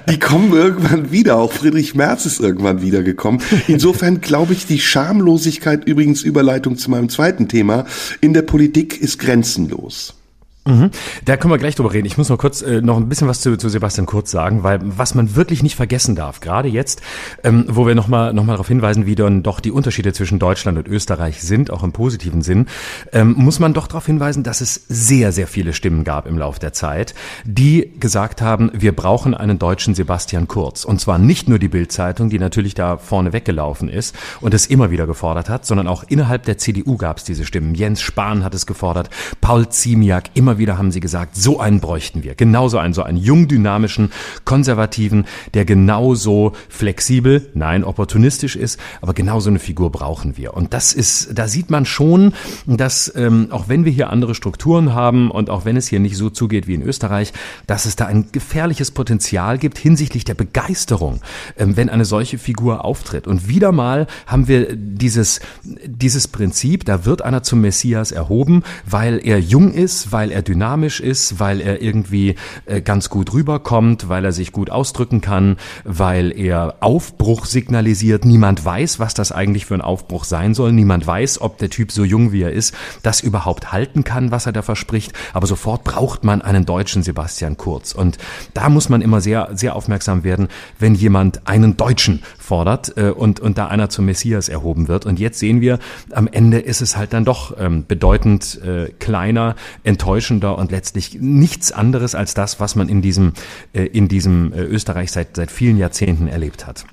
die 0.10 0.19
kommen 0.19 0.54
irgendwann 0.54 1.12
wieder. 1.12 1.38
Auch 1.38 1.52
Friedrich 1.52 1.95
Merz 1.95 2.26
ist 2.26 2.39
irgendwann 2.39 2.82
wiedergekommen. 2.82 3.41
Insofern 3.67 4.21
glaube 4.21 4.54
ich, 4.54 4.65
die 4.65 4.80
Schamlosigkeit, 4.80 5.86
übrigens 5.86 6.24
Überleitung 6.24 6.78
zu 6.78 6.91
meinem 6.91 7.10
zweiten 7.10 7.47
Thema, 7.47 7.86
in 8.21 8.34
der 8.34 8.43
Politik 8.43 9.02
ist 9.02 9.19
grenzenlos. 9.19 10.20
Mhm. 10.65 10.91
Da 11.26 11.38
können 11.38 11.52
wir 11.52 11.58
gleich 11.58 11.74
drüber 11.74 11.91
reden. 11.91 12.06
Ich 12.06 12.19
muss 12.19 12.30
noch 12.30 12.38
kurz 12.38 12.62
äh, 12.62 12.82
noch 12.82 12.97
ein 12.97 13.10
bisschen 13.10 13.28
was 13.28 13.41
zu, 13.41 13.58
zu 13.58 13.67
Sebastian 13.67 14.06
Kurz 14.06 14.30
sagen, 14.30 14.62
weil 14.62 14.80
was 14.84 15.15
man 15.15 15.36
wirklich 15.36 15.63
nicht 15.63 15.76
vergessen 15.76 16.15
darf, 16.15 16.39
gerade 16.39 16.69
jetzt, 16.69 17.02
ähm, 17.43 17.65
wo 17.67 17.88
wir 17.88 17.95
nochmal 17.95 18.32
noch 18.34 18.43
mal 18.43 18.54
darauf 18.54 18.67
hinweisen, 18.67 19.08
wie 19.08 19.15
dann 19.15 19.41
doch 19.41 19.60
die 19.60 19.71
Unterschiede 19.71 20.13
zwischen 20.13 20.38
Deutschland 20.38 20.78
und 20.78 20.88
Österreich 20.88 21.41
sind, 21.41 21.71
auch 21.71 21.82
im 21.84 21.93
positiven 21.93 22.43
Sinn, 22.43 22.67
ähm, 23.12 23.34
muss 23.38 23.60
man 23.60 23.74
doch 23.74 23.88
darauf 23.88 24.06
hinweisen, 24.06 24.43
dass 24.43 24.62
es 24.62 24.86
sehr, 24.88 25.32
sehr 25.32 25.47
viele 25.47 25.74
Stimmen 25.74 26.04
gab 26.04 26.28
im 26.28 26.38
Lauf 26.38 26.60
der 26.60 26.74
Zeit, 26.74 27.15
die 27.43 27.93
gesagt 28.00 28.43
haben, 28.43 28.69
wir 28.74 28.95
brauchen 28.95 29.34
einen 29.34 29.58
deutschen 29.58 29.95
Sebastian 29.95 30.47
Kurz. 30.47 30.86
Und 30.86 31.02
zwar 31.02 31.17
nicht 31.17 31.50
nur 31.50 31.58
die 31.58 31.69
Bildzeitung, 31.69 32.30
die 32.30 32.38
natürlich 32.38 32.76
da 32.76 32.97
vorne 32.97 33.34
weggelaufen 33.34 33.89
ist 33.89 34.15
und 34.41 34.54
es 34.54 34.67
immer 34.67 34.91
wieder 34.91 35.08
gefordert 35.08 35.50
hat, 35.50 35.65
sondern 35.65 35.88
auch 35.88 36.04
innerhalb 36.08 36.43
der 36.43 36.60
CDU 36.60 36.97
gab 36.97 37.17
es 37.17 37.24
diese 37.24 37.45
Stimmen. 37.45 37.74
Jens 37.74 38.02
Spahn 38.02 38.43
hat 38.43 38.54
es 38.54 38.67
gefordert, 38.67 39.10
Paul 39.41 39.67
Ziemiak, 39.69 40.30
immer 40.36 40.51
immer 40.52 40.58
wieder 40.58 40.78
haben 40.78 40.92
sie 40.92 41.00
gesagt, 41.00 41.38
so 41.38 41.62
einen 41.62 41.80
bräuchten 41.80 42.24
wir. 42.24 42.36
Genauso 42.36 42.78
einen, 42.78 42.94
so 42.94 43.04
einen 43.04 43.18
jung 43.18 43.48
dynamischen, 43.48 44.12
konservativen, 44.44 45.26
der 45.54 45.64
genauso 45.64 46.52
flexibel, 46.68 47.50
nein, 47.54 47.86
opportunistisch 47.86 48.58
ist, 48.58 48.78
aber 49.02 49.14
genauso 49.14 49.50
eine 49.50 49.60
Figur 49.60 49.94
brauchen 49.94 50.36
wir. 50.36 50.54
Und 50.54 50.74
das 50.74 50.92
ist, 50.92 51.38
da 51.38 51.48
sieht 51.48 51.70
man 51.70 51.86
schon, 51.86 52.34
dass 52.68 53.14
ähm, 53.16 53.48
auch 53.52 53.70
wenn 53.70 53.86
wir 53.86 53.94
hier 53.94 54.10
andere 54.10 54.36
Strukturen 54.36 54.94
haben 54.94 55.32
und 55.32 55.50
auch 55.50 55.64
wenn 55.64 55.78
es 55.78 55.88
hier 55.88 56.02
nicht 56.02 56.18
so 56.18 56.30
zugeht 56.30 56.68
wie 56.68 56.74
in 56.74 56.82
Österreich, 56.82 57.32
dass 57.66 57.86
es 57.86 57.96
da 57.96 58.08
ein 58.08 58.34
gefährliches 58.34 58.92
Potenzial 58.92 59.58
gibt 59.58 59.78
hinsichtlich 59.78 60.26
der 60.26 60.34
Begeisterung, 60.34 61.22
ähm, 61.58 61.78
wenn 61.78 61.90
eine 61.90 62.04
solche 62.04 62.38
Figur 62.38 62.84
auftritt. 62.84 63.26
Und 63.26 63.48
wieder 63.48 63.72
mal 63.72 64.06
haben 64.28 64.50
wir 64.50 64.76
dieses, 64.76 65.40
dieses 65.64 66.28
Prinzip, 66.28 66.84
da 66.84 67.06
wird 67.06 67.22
einer 67.22 67.42
zum 67.42 67.62
Messias 67.62 68.12
erhoben, 68.12 68.64
weil 68.86 69.22
er 69.24 69.40
jung 69.40 69.72
ist, 69.72 70.12
weil 70.12 70.32
er 70.32 70.40
er 70.41 70.43
dynamisch 70.43 70.99
ist, 70.99 71.39
weil 71.39 71.62
er 71.62 71.82
irgendwie 71.82 72.36
äh, 72.65 72.82
ganz 72.82 73.10
gut 73.10 73.34
rüberkommt, 73.34 74.10
weil 74.10 74.25
er 74.25 74.32
sich 74.32 74.51
gut 74.51 74.69
ausdrücken 74.69 75.21
kann, 75.21 75.58
weil 75.84 76.38
er 76.38 76.75
Aufbruch 76.82 77.45
signalisiert. 77.45 78.25
Niemand 78.25 78.63
weiß, 78.65 78.99
was 78.99 79.13
das 79.13 79.32
eigentlich 79.32 79.65
für 79.65 79.75
ein 79.75 79.82
Aufbruch 79.82 80.23
sein 80.23 80.54
soll. 80.54 80.71
Niemand 80.71 81.06
weiß, 81.06 81.41
ob 81.41 81.58
der 81.60 81.69
Typ 81.69 81.91
so 81.91 82.04
jung 82.04 82.32
wie 82.32 82.41
er 82.41 82.51
ist, 82.51 82.73
das 83.04 83.21
überhaupt 83.21 83.71
halten 83.71 84.04
kann, 84.04 84.32
was 84.32 84.45
er 84.45 84.51
da 84.51 84.62
verspricht. 84.62 85.13
Aber 85.34 85.47
sofort 85.47 85.84
braucht 85.84 86.23
man 86.23 86.41
einen 86.41 86.65
deutschen 86.65 87.04
Sebastian 87.04 87.58
Kurz. 87.58 87.93
Und 87.93 88.17
da 88.54 88.69
muss 88.69 88.89
man 88.89 89.01
immer 89.01 89.21
sehr, 89.21 89.49
sehr 89.54 89.75
aufmerksam 89.75 90.23
werden, 90.23 90.47
wenn 90.80 90.95
jemand 90.95 91.47
einen 91.47 91.77
Deutschen 91.77 92.23
fordert 92.52 92.98
äh, 92.98 93.12
und, 93.12 93.40
und 93.40 93.58
da 93.58 93.68
einer 93.68 93.90
zum 93.90 94.06
Messias 94.06 94.50
erhoben 94.50 94.88
wird. 94.88 95.06
Und 95.06 95.20
jetzt 95.20 95.40
sehen 95.40 95.62
wir, 95.62 95.80
am 96.12 96.28
Ende 96.28 96.60
ist 96.60 96.82
es 96.82 96.98
halt 96.98 97.14
dann 97.14 97.26
doch 97.26 97.56
ähm, 97.58 97.86
bedeutend 97.88 98.60
äh, 98.62 98.92
kleiner, 99.00 99.56
enttäuschend 99.84 100.12
enttäuschender 100.12 100.58
und 100.58 100.72
letztlich 100.72 101.18
nichts 101.20 101.72
anderes 101.72 102.16
als 102.16 102.34
das, 102.34 102.60
was 102.60 102.76
man 102.76 102.90
in 102.90 103.02
diesem, 103.02 103.34
äh, 103.74 103.86
in 103.86 104.08
diesem 104.08 104.54
äh, 104.54 104.64
Österreich 104.64 105.12
seit, 105.12 105.36
seit 105.36 105.52
vielen 105.52 105.78
Jahrzehnten 105.78 106.28
erlebt 106.28 106.68
hat. 106.68 106.86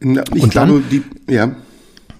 Na, 0.00 0.22
ich 0.34 0.42
und 0.42 0.50
glaube, 0.50 0.72
dann, 0.72 0.84
die, 0.90 1.02
ja. 1.32 1.56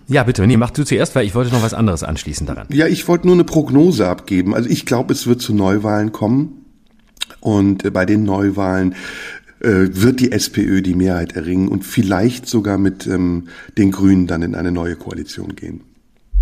Ja, 0.08 0.22
bitte, 0.22 0.46
nee, 0.46 0.56
mach 0.56 0.70
du 0.70 0.84
zuerst, 0.84 1.14
weil 1.14 1.26
ich 1.26 1.34
wollte 1.34 1.52
noch 1.52 1.62
was 1.62 1.74
anderes 1.74 2.04
anschließen 2.04 2.46
daran. 2.46 2.66
Ja, 2.70 2.86
ich 2.86 3.06
wollte 3.08 3.26
nur 3.26 3.34
eine 3.34 3.44
Prognose 3.44 4.08
abgeben. 4.08 4.54
Also 4.54 4.68
ich 4.68 4.86
glaube, 4.86 5.12
es 5.12 5.26
wird 5.26 5.42
zu 5.42 5.52
Neuwahlen 5.52 6.12
kommen. 6.12 6.64
Und 7.40 7.92
bei 7.92 8.06
den 8.06 8.24
Neuwahlen 8.24 8.94
äh, 9.60 9.88
wird 9.90 10.20
die 10.20 10.32
SPÖ 10.32 10.82
die 10.82 10.94
Mehrheit 10.94 11.36
erringen 11.36 11.68
und 11.68 11.84
vielleicht 11.84 12.46
sogar 12.46 12.78
mit 12.78 13.06
ähm, 13.06 13.48
den 13.78 13.90
Grünen 13.90 14.26
dann 14.26 14.42
in 14.42 14.54
eine 14.54 14.72
neue 14.72 14.96
Koalition 14.96 15.56
gehen. 15.56 15.80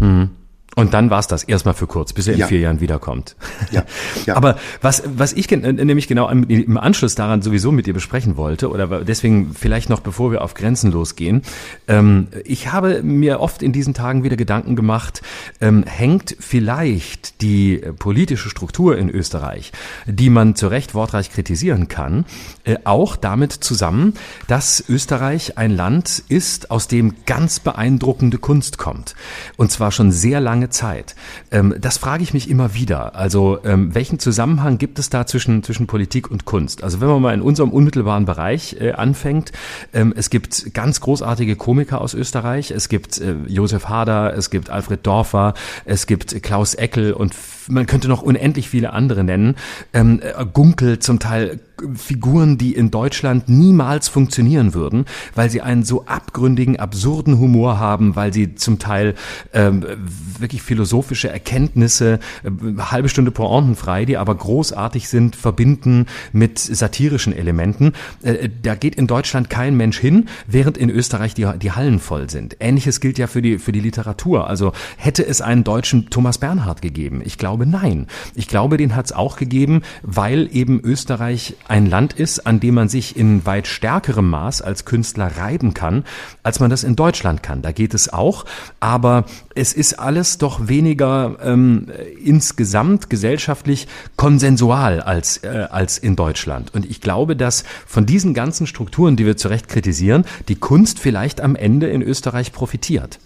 Mhm. 0.01 0.31
Und 0.75 0.93
dann 0.93 1.11
war's 1.11 1.29
das 1.29 1.45
erstmal 1.45 1.75
für 1.75 1.87
kurz, 1.87 2.13
bis 2.13 2.27
er 2.27 2.35
in 2.35 2.41
ja. 2.41 2.47
vier 2.47 2.61
Jahren 2.61 2.81
wiederkommt. 2.81 3.37
Ja. 3.71 3.85
ja. 4.27 4.37
Aber 4.37 4.57
was, 4.81 5.03
was 5.07 5.33
ich 5.33 5.51
äh, 5.53 5.57
nämlich 5.57 6.09
genau 6.09 6.29
im 6.29 6.79
Anschluss 6.79 7.15
daran 7.15 7.43
sowieso 7.43 7.71
mit 7.71 7.87
dir 7.87 7.95
besprechen 7.95 8.37
wollte, 8.37 8.71
oder 8.71 9.05
deswegen 9.05 9.55
vielleicht 9.55 9.89
noch 9.89 10.01
bevor 10.01 10.33
wir 10.33 10.43
auf 10.43 10.55
Grenzen 10.55 10.91
losgehen, 10.91 11.43
ähm, 11.87 12.29
ich 12.45 12.73
habe 12.73 13.03
mir 13.03 13.41
oft 13.41 13.63
in 13.63 13.73
diesen 13.73 13.95
Tagen 13.95 14.25
wieder 14.25 14.37
Gedanken 14.37 14.75
gemacht, 14.75 15.23
ähm, 15.61 15.85
hängt 15.85 16.37
vielleicht 16.41 17.41
die 17.41 17.81
politische 17.99 18.49
Struktur 18.49 18.99
in 18.99 19.09
Österreich, 19.09 19.73
die 20.07 20.31
man 20.31 20.57
zu 20.57 20.69
Recht 20.69 20.95
wortreich 20.95 21.31
kritisieren 21.31 21.89
kann, 21.89 22.25
äh, 22.65 22.77
auch 22.85 23.17
damit 23.17 23.53
zusammen, 23.53 24.15
dass 24.49 24.85
Österreich 24.89 25.57
ein 25.57 25.71
Land 25.71 26.23
ist, 26.29 26.71
aus 26.71 26.89
dem 26.89 27.15
ganz 27.27 27.61
beeindruckende 27.61 28.39
Kunst 28.39 28.79
kommt. 28.79 29.15
Und 29.57 29.71
zwar 29.71 29.93
schon 29.93 30.11
sehr 30.11 30.41
lange 30.41 30.64
lange 30.65 30.71
Zeit. 30.71 31.15
Ähm, 31.51 31.75
das 31.79 31.99
frage 31.99 32.23
ich 32.23 32.33
mich 32.33 32.49
immer 32.49 32.75
wieder. 32.75 33.15
Also 33.15 33.59
ähm, 33.65 33.95
welchen 33.95 34.19
Zusammenhang 34.19 34.79
gibt 34.79 34.99
es 34.99 35.11
da 35.11 35.27
zwischen, 35.27 35.63
zwischen 35.63 35.87
Politik 35.87 36.31
und 36.31 36.45
Kunst? 36.45 36.83
Also 36.83 37.01
wenn 37.01 37.09
man 37.09 37.23
mal 37.23 37.35
in 37.35 37.43
unserem 37.43 37.71
unmittelbaren 37.71 38.25
Bereich 38.25 38.77
äh, 38.81 38.93
anfängt, 38.93 39.53
ähm, 39.93 40.15
es 40.17 40.31
gibt 40.31 40.75
ganz 40.75 41.01
großartige 41.01 41.57
Komiker 41.57 42.01
aus 42.01 42.15
Österreich. 42.15 42.71
Es 42.71 42.89
gibt 42.89 43.21
äh, 43.21 43.35
Josef 43.47 43.89
Hader, 43.89 44.35
es 44.37 44.51
gibt 44.51 44.71
Alfred 44.71 45.07
Dorfer, 45.07 45.55
es 45.85 46.07
gibt 46.07 46.43
Klaus 46.43 46.75
Eckel 46.75 47.13
und 47.13 47.35
man 47.69 47.87
könnte 47.87 48.09
noch 48.09 48.23
unendlich 48.23 48.69
viele 48.69 48.93
andere 48.93 49.25
nennen. 49.25 49.57
Ähm, 49.93 50.21
äh, 50.23 50.45
Gunkel 50.45 50.99
zum 50.99 51.19
Teil 51.19 51.61
Figuren, 51.95 52.57
die 52.57 52.73
in 52.73 52.91
Deutschland 52.91 53.49
niemals 53.49 54.09
funktionieren 54.09 54.75
würden, 54.75 55.07
weil 55.35 55.51
sie 55.51 55.61
einen 55.61 55.83
so 55.83 56.07
abgründigen, 56.07 56.79
absurden 56.79 57.39
Humor 57.39 57.79
haben, 57.79 58.17
weil 58.17 58.33
sie 58.33 58.55
zum 58.55 58.79
Teil 58.79 59.15
ähm, 59.53 59.85
wirklich 60.39 60.63
philosophische 60.63 61.29
Erkenntnisse, 61.29 62.21
äh, 62.45 62.51
halbe 62.79 63.09
Stunde 63.09 63.31
pointenfrei, 63.31 64.05
die 64.05 64.17
aber 64.17 64.35
großartig 64.35 65.09
sind, 65.09 65.37
verbinden 65.37 66.07
mit 66.33 66.59
satirischen 66.59 67.33
Elementen. 67.33 67.93
Äh, 68.23 68.49
da 68.63 68.75
geht 68.75 68.95
in 68.95 69.07
Deutschland 69.07 69.51
kein 69.51 69.77
Mensch 69.77 69.99
hin, 69.99 70.29
während 70.47 70.79
in 70.79 70.91
Österreich 70.91 71.35
die, 71.35 71.47
die 71.61 71.73
Hallen 71.73 71.99
voll 71.99 72.31
sind. 72.31 72.57
Ähnliches 72.61 73.01
gilt 73.01 73.19
ja 73.19 73.27
für 73.27 73.43
die, 73.43 73.59
für 73.59 73.73
die 73.73 73.81
Literatur. 73.81 74.49
Also 74.49 74.73
hätte 74.97 75.27
es 75.27 75.41
einen 75.41 75.65
deutschen 75.65 76.09
Thomas 76.11 76.39
Bernhard 76.39 76.83
gegeben? 76.83 77.21
Ich 77.25 77.37
glaube 77.37 77.54
nein. 77.59 78.07
Ich 78.35 78.49
glaube, 78.49 78.77
den 78.77 78.97
hat 78.97 79.07
es 79.07 79.13
auch 79.13 79.37
gegeben, 79.37 79.83
weil 80.03 80.49
eben 80.53 80.81
Österreich 80.81 81.57
ein 81.69 81.87
Land 81.87 82.13
ist, 82.13 82.47
an 82.47 82.61
dem 82.61 82.75
man 82.75 82.89
sich 82.89 83.17
in 83.17 83.47
weit 83.47 83.67
stärkerem 83.67 84.29
Maß 84.29 84.63
als 84.63 84.85
Künstler 84.85 85.31
reiben 85.39 85.75
kann, 85.75 86.05
als 86.43 86.61
man 86.61 86.71
das 86.71 86.85
in 86.85 86.97
Deutschland 86.97 87.43
kann. 87.43 87.63
Da 87.63 87.73
geht 87.73 87.95
es 87.95 88.13
auch, 88.13 88.45
aber 88.81 89.25
es 89.55 89.73
ist 89.73 89.99
alles 89.99 90.39
doch 90.39 90.69
weniger 90.69 91.37
ähm, 91.43 91.87
insgesamt 92.23 93.11
gesellschaftlich 93.11 93.87
konsensual 94.17 95.01
als, 95.01 95.39
äh, 95.39 95.67
als 95.71 95.99
in 95.99 96.17
Deutschland. 96.17 96.75
Und 96.75 96.87
ich 96.87 97.01
glaube, 97.01 97.37
dass 97.37 97.65
von 97.87 98.07
diesen 98.07 98.35
ganzen 98.35 98.67
Strukturen, 98.67 99.17
die 99.17 99.27
wir 99.27 99.37
zu 99.37 99.49
Recht 99.49 99.69
kritisieren, 99.69 100.25
die 100.49 100.57
Kunst 100.57 100.99
vielleicht 100.99 101.41
am 101.41 101.57
Ende 101.57 101.89
in 101.89 102.03
Österreich 102.03 102.53
profitiert. 102.53 103.19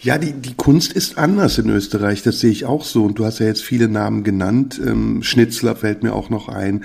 Ja, 0.00 0.16
die, 0.16 0.32
die 0.32 0.54
Kunst 0.54 0.92
ist 0.92 1.18
anders 1.18 1.58
in 1.58 1.68
Österreich, 1.68 2.22
das 2.22 2.40
sehe 2.40 2.50
ich 2.50 2.64
auch 2.64 2.84
so. 2.84 3.04
Und 3.04 3.18
du 3.18 3.24
hast 3.24 3.38
ja 3.38 3.46
jetzt 3.46 3.62
viele 3.62 3.88
Namen 3.88 4.24
genannt. 4.24 4.80
Ähm, 4.84 5.22
Schnitzler 5.22 5.76
fällt 5.76 6.02
mir 6.02 6.14
auch 6.14 6.30
noch 6.30 6.48
ein. 6.48 6.84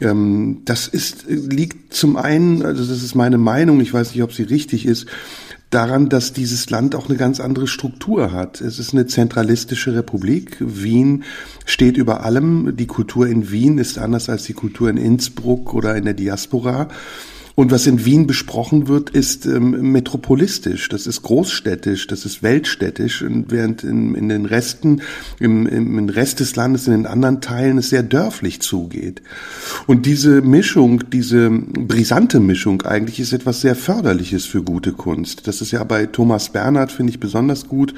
Ähm, 0.00 0.62
das 0.64 0.86
ist, 0.86 1.24
liegt 1.28 1.94
zum 1.94 2.16
einen, 2.16 2.62
also 2.62 2.84
das 2.84 3.02
ist 3.02 3.14
meine 3.14 3.38
Meinung, 3.38 3.80
ich 3.80 3.94
weiß 3.94 4.12
nicht, 4.12 4.22
ob 4.22 4.32
sie 4.32 4.42
richtig 4.42 4.84
ist, 4.84 5.06
daran, 5.70 6.08
dass 6.08 6.32
dieses 6.32 6.68
Land 6.68 6.94
auch 6.94 7.08
eine 7.08 7.16
ganz 7.16 7.40
andere 7.40 7.66
Struktur 7.66 8.32
hat. 8.32 8.60
Es 8.60 8.78
ist 8.78 8.92
eine 8.92 9.06
zentralistische 9.06 9.94
Republik. 9.94 10.56
Wien 10.60 11.24
steht 11.64 11.96
über 11.96 12.24
allem. 12.24 12.76
Die 12.76 12.88
Kultur 12.88 13.26
in 13.28 13.50
Wien 13.50 13.78
ist 13.78 13.96
anders 13.96 14.28
als 14.28 14.44
die 14.44 14.52
Kultur 14.52 14.90
in 14.90 14.96
Innsbruck 14.96 15.72
oder 15.72 15.96
in 15.96 16.04
der 16.04 16.14
Diaspora. 16.14 16.88
Und 17.54 17.70
was 17.70 17.86
in 17.86 18.04
Wien 18.04 18.26
besprochen 18.26 18.88
wird, 18.88 19.10
ist 19.10 19.46
ähm, 19.46 19.92
metropolistisch, 19.92 20.88
das 20.88 21.06
ist 21.06 21.22
großstädtisch, 21.22 22.06
das 22.06 22.24
ist 22.24 22.42
weltstädtisch, 22.42 23.22
und 23.22 23.50
während 23.50 23.84
in, 23.84 24.14
in 24.14 24.28
den 24.28 24.46
Resten, 24.46 25.02
im, 25.38 25.66
im 25.66 26.08
Rest 26.08 26.40
des 26.40 26.56
Landes, 26.56 26.86
in 26.86 26.92
den 26.92 27.06
anderen 27.06 27.40
Teilen 27.40 27.78
es 27.78 27.90
sehr 27.90 28.02
dörflich 28.02 28.60
zugeht. 28.60 29.22
Und 29.86 30.06
diese 30.06 30.42
Mischung, 30.42 31.04
diese 31.10 31.50
brisante 31.50 32.40
Mischung 32.40 32.82
eigentlich 32.82 33.20
ist 33.20 33.32
etwas 33.32 33.60
sehr 33.60 33.74
Förderliches 33.74 34.46
für 34.46 34.62
gute 34.62 34.92
Kunst. 34.92 35.46
Das 35.46 35.60
ist 35.60 35.70
ja 35.70 35.82
bei 35.84 36.06
Thomas 36.06 36.50
Bernhard, 36.50 36.92
finde 36.92 37.12
ich, 37.12 37.20
besonders 37.20 37.68
gut 37.68 37.94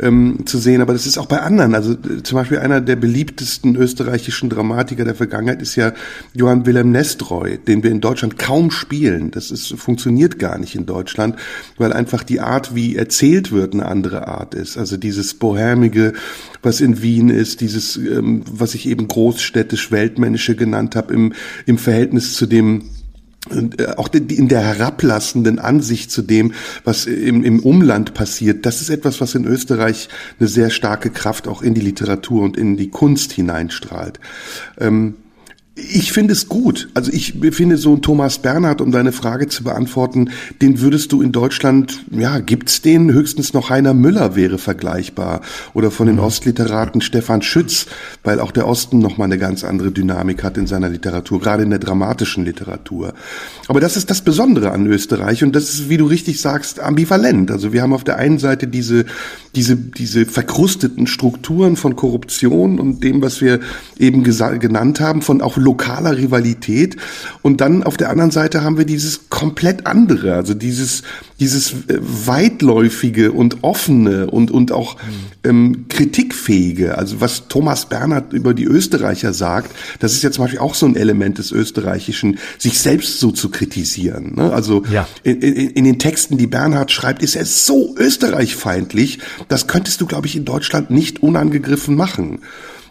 ähm, 0.00 0.46
zu 0.46 0.58
sehen, 0.58 0.80
aber 0.80 0.92
das 0.92 1.06
ist 1.06 1.18
auch 1.18 1.26
bei 1.26 1.40
anderen. 1.40 1.74
Also 1.74 1.92
äh, 1.92 2.22
zum 2.22 2.36
Beispiel 2.36 2.58
einer 2.58 2.80
der 2.80 2.96
beliebtesten 2.96 3.76
österreichischen 3.76 4.50
Dramatiker 4.50 5.04
der 5.04 5.14
Vergangenheit 5.14 5.62
ist 5.62 5.76
ja 5.76 5.92
Johann 6.32 6.66
Wilhelm 6.66 6.92
Nestroy, 6.92 7.58
den 7.58 7.82
wir 7.82 7.90
in 7.90 8.00
Deutschland 8.00 8.38
kaum 8.38 8.70
spielen. 8.84 9.30
Das 9.30 9.50
ist, 9.50 9.74
funktioniert 9.78 10.38
gar 10.38 10.58
nicht 10.58 10.74
in 10.74 10.84
Deutschland, 10.84 11.36
weil 11.78 11.92
einfach 11.92 12.22
die 12.22 12.40
Art, 12.40 12.74
wie 12.74 12.96
erzählt 12.96 13.50
wird, 13.50 13.72
eine 13.72 13.86
andere 13.86 14.28
Art 14.28 14.54
ist. 14.54 14.76
Also 14.76 14.98
dieses 14.98 15.34
Bohämige, 15.34 16.12
was 16.62 16.80
in 16.80 17.00
Wien 17.00 17.30
ist, 17.30 17.62
dieses, 17.62 17.96
ähm, 17.96 18.42
was 18.50 18.74
ich 18.74 18.86
eben 18.86 19.08
großstädtisch 19.08 19.90
weltmännische 19.90 20.54
genannt 20.54 20.96
habe, 20.96 21.14
im, 21.14 21.32
im 21.64 21.78
Verhältnis 21.78 22.34
zu 22.34 22.46
dem 22.46 22.90
äh, 23.50 23.86
auch 23.96 24.08
in 24.12 24.48
der 24.48 24.60
herablassenden 24.60 25.58
Ansicht 25.58 26.10
zu 26.10 26.20
dem, 26.22 26.52
was 26.84 27.06
im, 27.06 27.42
im 27.42 27.60
Umland 27.60 28.12
passiert, 28.12 28.66
das 28.66 28.82
ist 28.82 28.90
etwas, 28.90 29.20
was 29.20 29.34
in 29.34 29.46
Österreich 29.46 30.08
eine 30.38 30.48
sehr 30.48 30.70
starke 30.70 31.10
Kraft 31.10 31.48
auch 31.48 31.62
in 31.62 31.74
die 31.74 31.80
Literatur 31.80 32.42
und 32.42 32.56
in 32.56 32.76
die 32.76 32.90
Kunst 32.90 33.32
hineinstrahlt. 33.32 34.20
Ähm, 34.78 35.14
ich 35.76 36.12
finde 36.12 36.32
es 36.32 36.48
gut. 36.48 36.88
Also 36.94 37.10
ich 37.12 37.34
finde 37.50 37.78
so 37.78 37.94
ein 37.94 38.02
Thomas 38.02 38.38
Bernhard, 38.38 38.80
um 38.80 38.92
deine 38.92 39.10
Frage 39.10 39.48
zu 39.48 39.64
beantworten, 39.64 40.30
den 40.62 40.80
würdest 40.80 41.10
du 41.10 41.20
in 41.20 41.32
Deutschland, 41.32 42.04
ja, 42.12 42.38
gibt's 42.38 42.80
den? 42.80 43.12
Höchstens 43.12 43.54
noch 43.54 43.70
Heiner 43.70 43.92
Müller 43.92 44.36
wäre 44.36 44.58
vergleichbar. 44.58 45.40
Oder 45.72 45.90
von 45.90 46.06
den 46.06 46.16
mhm. 46.16 46.22
Ostliteraten 46.22 47.00
Stefan 47.00 47.42
Schütz, 47.42 47.86
weil 48.22 48.38
auch 48.38 48.52
der 48.52 48.68
Osten 48.68 49.00
nochmal 49.00 49.26
eine 49.26 49.38
ganz 49.38 49.64
andere 49.64 49.90
Dynamik 49.90 50.44
hat 50.44 50.56
in 50.58 50.68
seiner 50.68 50.88
Literatur, 50.88 51.40
gerade 51.40 51.64
in 51.64 51.70
der 51.70 51.80
dramatischen 51.80 52.44
Literatur. 52.44 53.12
Aber 53.66 53.80
das 53.80 53.96
ist 53.96 54.10
das 54.10 54.20
Besondere 54.20 54.70
an 54.70 54.86
Österreich 54.86 55.42
und 55.42 55.56
das 55.56 55.70
ist, 55.70 55.88
wie 55.88 55.96
du 55.96 56.06
richtig 56.06 56.40
sagst, 56.40 56.78
ambivalent. 56.78 57.50
Also 57.50 57.72
wir 57.72 57.82
haben 57.82 57.94
auf 57.94 58.04
der 58.04 58.18
einen 58.18 58.38
Seite 58.38 58.68
diese, 58.68 59.06
diese, 59.56 59.74
diese 59.74 60.24
verkrusteten 60.24 61.08
Strukturen 61.08 61.74
von 61.74 61.96
Korruption 61.96 62.78
und 62.78 63.02
dem, 63.02 63.22
was 63.22 63.40
wir 63.40 63.58
eben 63.98 64.22
genannt 64.22 65.00
haben, 65.00 65.20
von 65.20 65.42
auch 65.42 65.56
lokaler 65.64 66.16
Rivalität. 66.16 66.96
Und 67.42 67.60
dann 67.60 67.82
auf 67.82 67.96
der 67.96 68.10
anderen 68.10 68.30
Seite 68.30 68.62
haben 68.62 68.78
wir 68.78 68.84
dieses 68.84 69.30
komplett 69.30 69.86
andere, 69.86 70.34
also 70.34 70.54
dieses, 70.54 71.02
dieses 71.40 71.72
äh, 71.72 71.98
weitläufige 72.00 73.32
und 73.32 73.64
offene 73.64 74.30
und, 74.30 74.50
und 74.50 74.70
auch 74.70 74.96
ähm, 75.42 75.86
kritikfähige. 75.88 76.96
Also 76.96 77.20
was 77.20 77.48
Thomas 77.48 77.86
Bernhard 77.86 78.32
über 78.32 78.54
die 78.54 78.64
Österreicher 78.64 79.32
sagt, 79.32 79.74
das 79.98 80.12
ist 80.12 80.22
ja 80.22 80.30
zum 80.30 80.44
Beispiel 80.44 80.60
auch 80.60 80.74
so 80.74 80.86
ein 80.86 80.96
Element 80.96 81.38
des 81.38 81.50
Österreichischen, 81.50 82.38
sich 82.58 82.78
selbst 82.78 83.18
so 83.18 83.32
zu 83.32 83.50
kritisieren. 83.50 84.34
Ne? 84.36 84.52
Also 84.52 84.84
ja. 84.90 85.08
in, 85.22 85.40
in, 85.40 85.70
in 85.70 85.84
den 85.84 85.98
Texten, 85.98 86.38
die 86.38 86.46
Bernhard 86.46 86.92
schreibt, 86.92 87.22
ist 87.22 87.36
er 87.36 87.46
so 87.46 87.94
österreichfeindlich, 87.98 89.18
das 89.48 89.66
könntest 89.66 90.00
du, 90.00 90.06
glaube 90.06 90.26
ich, 90.26 90.36
in 90.36 90.44
Deutschland 90.44 90.90
nicht 90.90 91.22
unangegriffen 91.22 91.96
machen. 91.96 92.40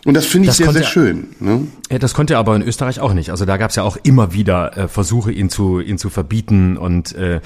Und 0.06 0.16
das 0.16 0.26
finde 0.26 0.50
ich 0.50 0.50
das 0.50 0.58
sehr, 0.58 0.74
sehr 0.74 0.84
schön. 0.84 1.30
Ne? 1.40 1.68
Ja, 1.90 1.98
das 1.98 2.14
konnte 2.14 2.34
er 2.34 2.40
aber 2.40 2.56
in 2.58 2.62
Österreich 2.62 3.00
auch 3.00 3.14
nicht. 3.14 3.30
Also 3.30 3.46
da 3.46 3.56
gab 3.56 3.70
es 3.70 3.78
ja 3.78 3.84
auch 3.84 3.98
immer 4.04 4.34
wieder 4.34 4.78
äh, 4.78 4.88
Versuche, 4.90 5.32
ihn 5.32 5.50
zu, 5.50 5.80
ihn 5.80 5.98
zu 5.98 6.10
verbieten 6.10 6.76
und 6.76 7.16
äh, 7.16 7.40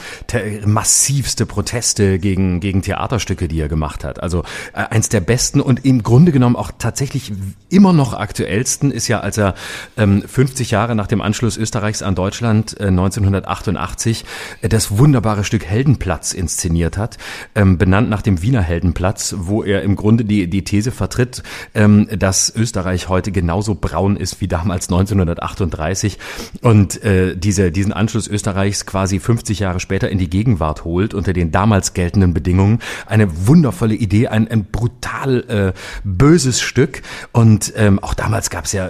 massivste 0.65 1.45
Proteste 1.45 2.17
gegen, 2.17 2.59
gegen 2.59 2.81
Theaterstücke, 2.81 3.47
die 3.47 3.59
er 3.59 3.67
gemacht 3.67 4.03
hat. 4.03 4.23
Also 4.23 4.43
äh, 4.73 4.79
eins 4.89 5.09
der 5.09 5.19
besten 5.19 5.61
und 5.61 5.85
im 5.85 6.01
Grunde 6.01 6.31
genommen 6.31 6.55
auch 6.55 6.71
tatsächlich 6.79 7.31
immer 7.69 7.93
noch 7.93 8.15
aktuellsten 8.15 8.89
ist 8.89 9.07
ja, 9.07 9.19
als 9.19 9.37
er 9.37 9.53
ähm, 9.95 10.23
50 10.25 10.71
Jahre 10.71 10.95
nach 10.95 11.07
dem 11.07 11.21
Anschluss 11.21 11.57
Österreichs 11.57 12.01
an 12.01 12.15
Deutschland 12.15 12.79
äh, 12.79 12.87
1988 12.87 14.25
äh, 14.61 14.69
das 14.69 14.97
wunderbare 14.97 15.43
Stück 15.43 15.65
Heldenplatz 15.65 16.33
inszeniert 16.33 16.97
hat, 16.97 17.19
ähm, 17.53 17.77
benannt 17.77 18.09
nach 18.09 18.23
dem 18.23 18.41
Wiener 18.41 18.61
Heldenplatz, 18.61 19.35
wo 19.37 19.63
er 19.63 19.83
im 19.83 19.95
Grunde 19.95 20.25
die, 20.25 20.47
die 20.47 20.63
These 20.63 20.91
vertritt, 20.91 21.43
ähm, 21.75 22.07
dass 22.17 22.46
Österreich 22.55 23.09
heute 23.09 23.31
genauso 23.31 23.75
braun 23.75 24.17
ist 24.17 24.41
wie 24.41 24.47
damals 24.47 24.89
1938 24.89 26.17
und 26.61 27.03
äh, 27.03 27.35
diese, 27.35 27.71
diesen 27.71 27.93
Anschluss 27.93 28.27
Österreichs 28.27 28.85
quasi 28.85 29.19
50 29.19 29.59
Jahre 29.59 29.79
später 29.79 30.09
in 30.09 30.17
die 30.17 30.29
Gegenwart 30.29 30.83
holt 30.83 31.13
unter 31.13 31.33
den 31.33 31.51
damals 31.51 31.93
geltenden 31.93 32.33
Bedingungen. 32.33 32.79
Eine 33.05 33.47
wundervolle 33.47 33.95
Idee, 33.95 34.27
ein, 34.27 34.47
ein 34.47 34.65
brutal 34.65 35.73
äh, 35.73 35.79
böses 36.03 36.61
Stück 36.61 37.01
und 37.31 37.73
ähm, 37.75 37.99
auch 37.99 38.13
damals 38.13 38.49
gab 38.49 38.65
es 38.65 38.73
ja, 38.73 38.89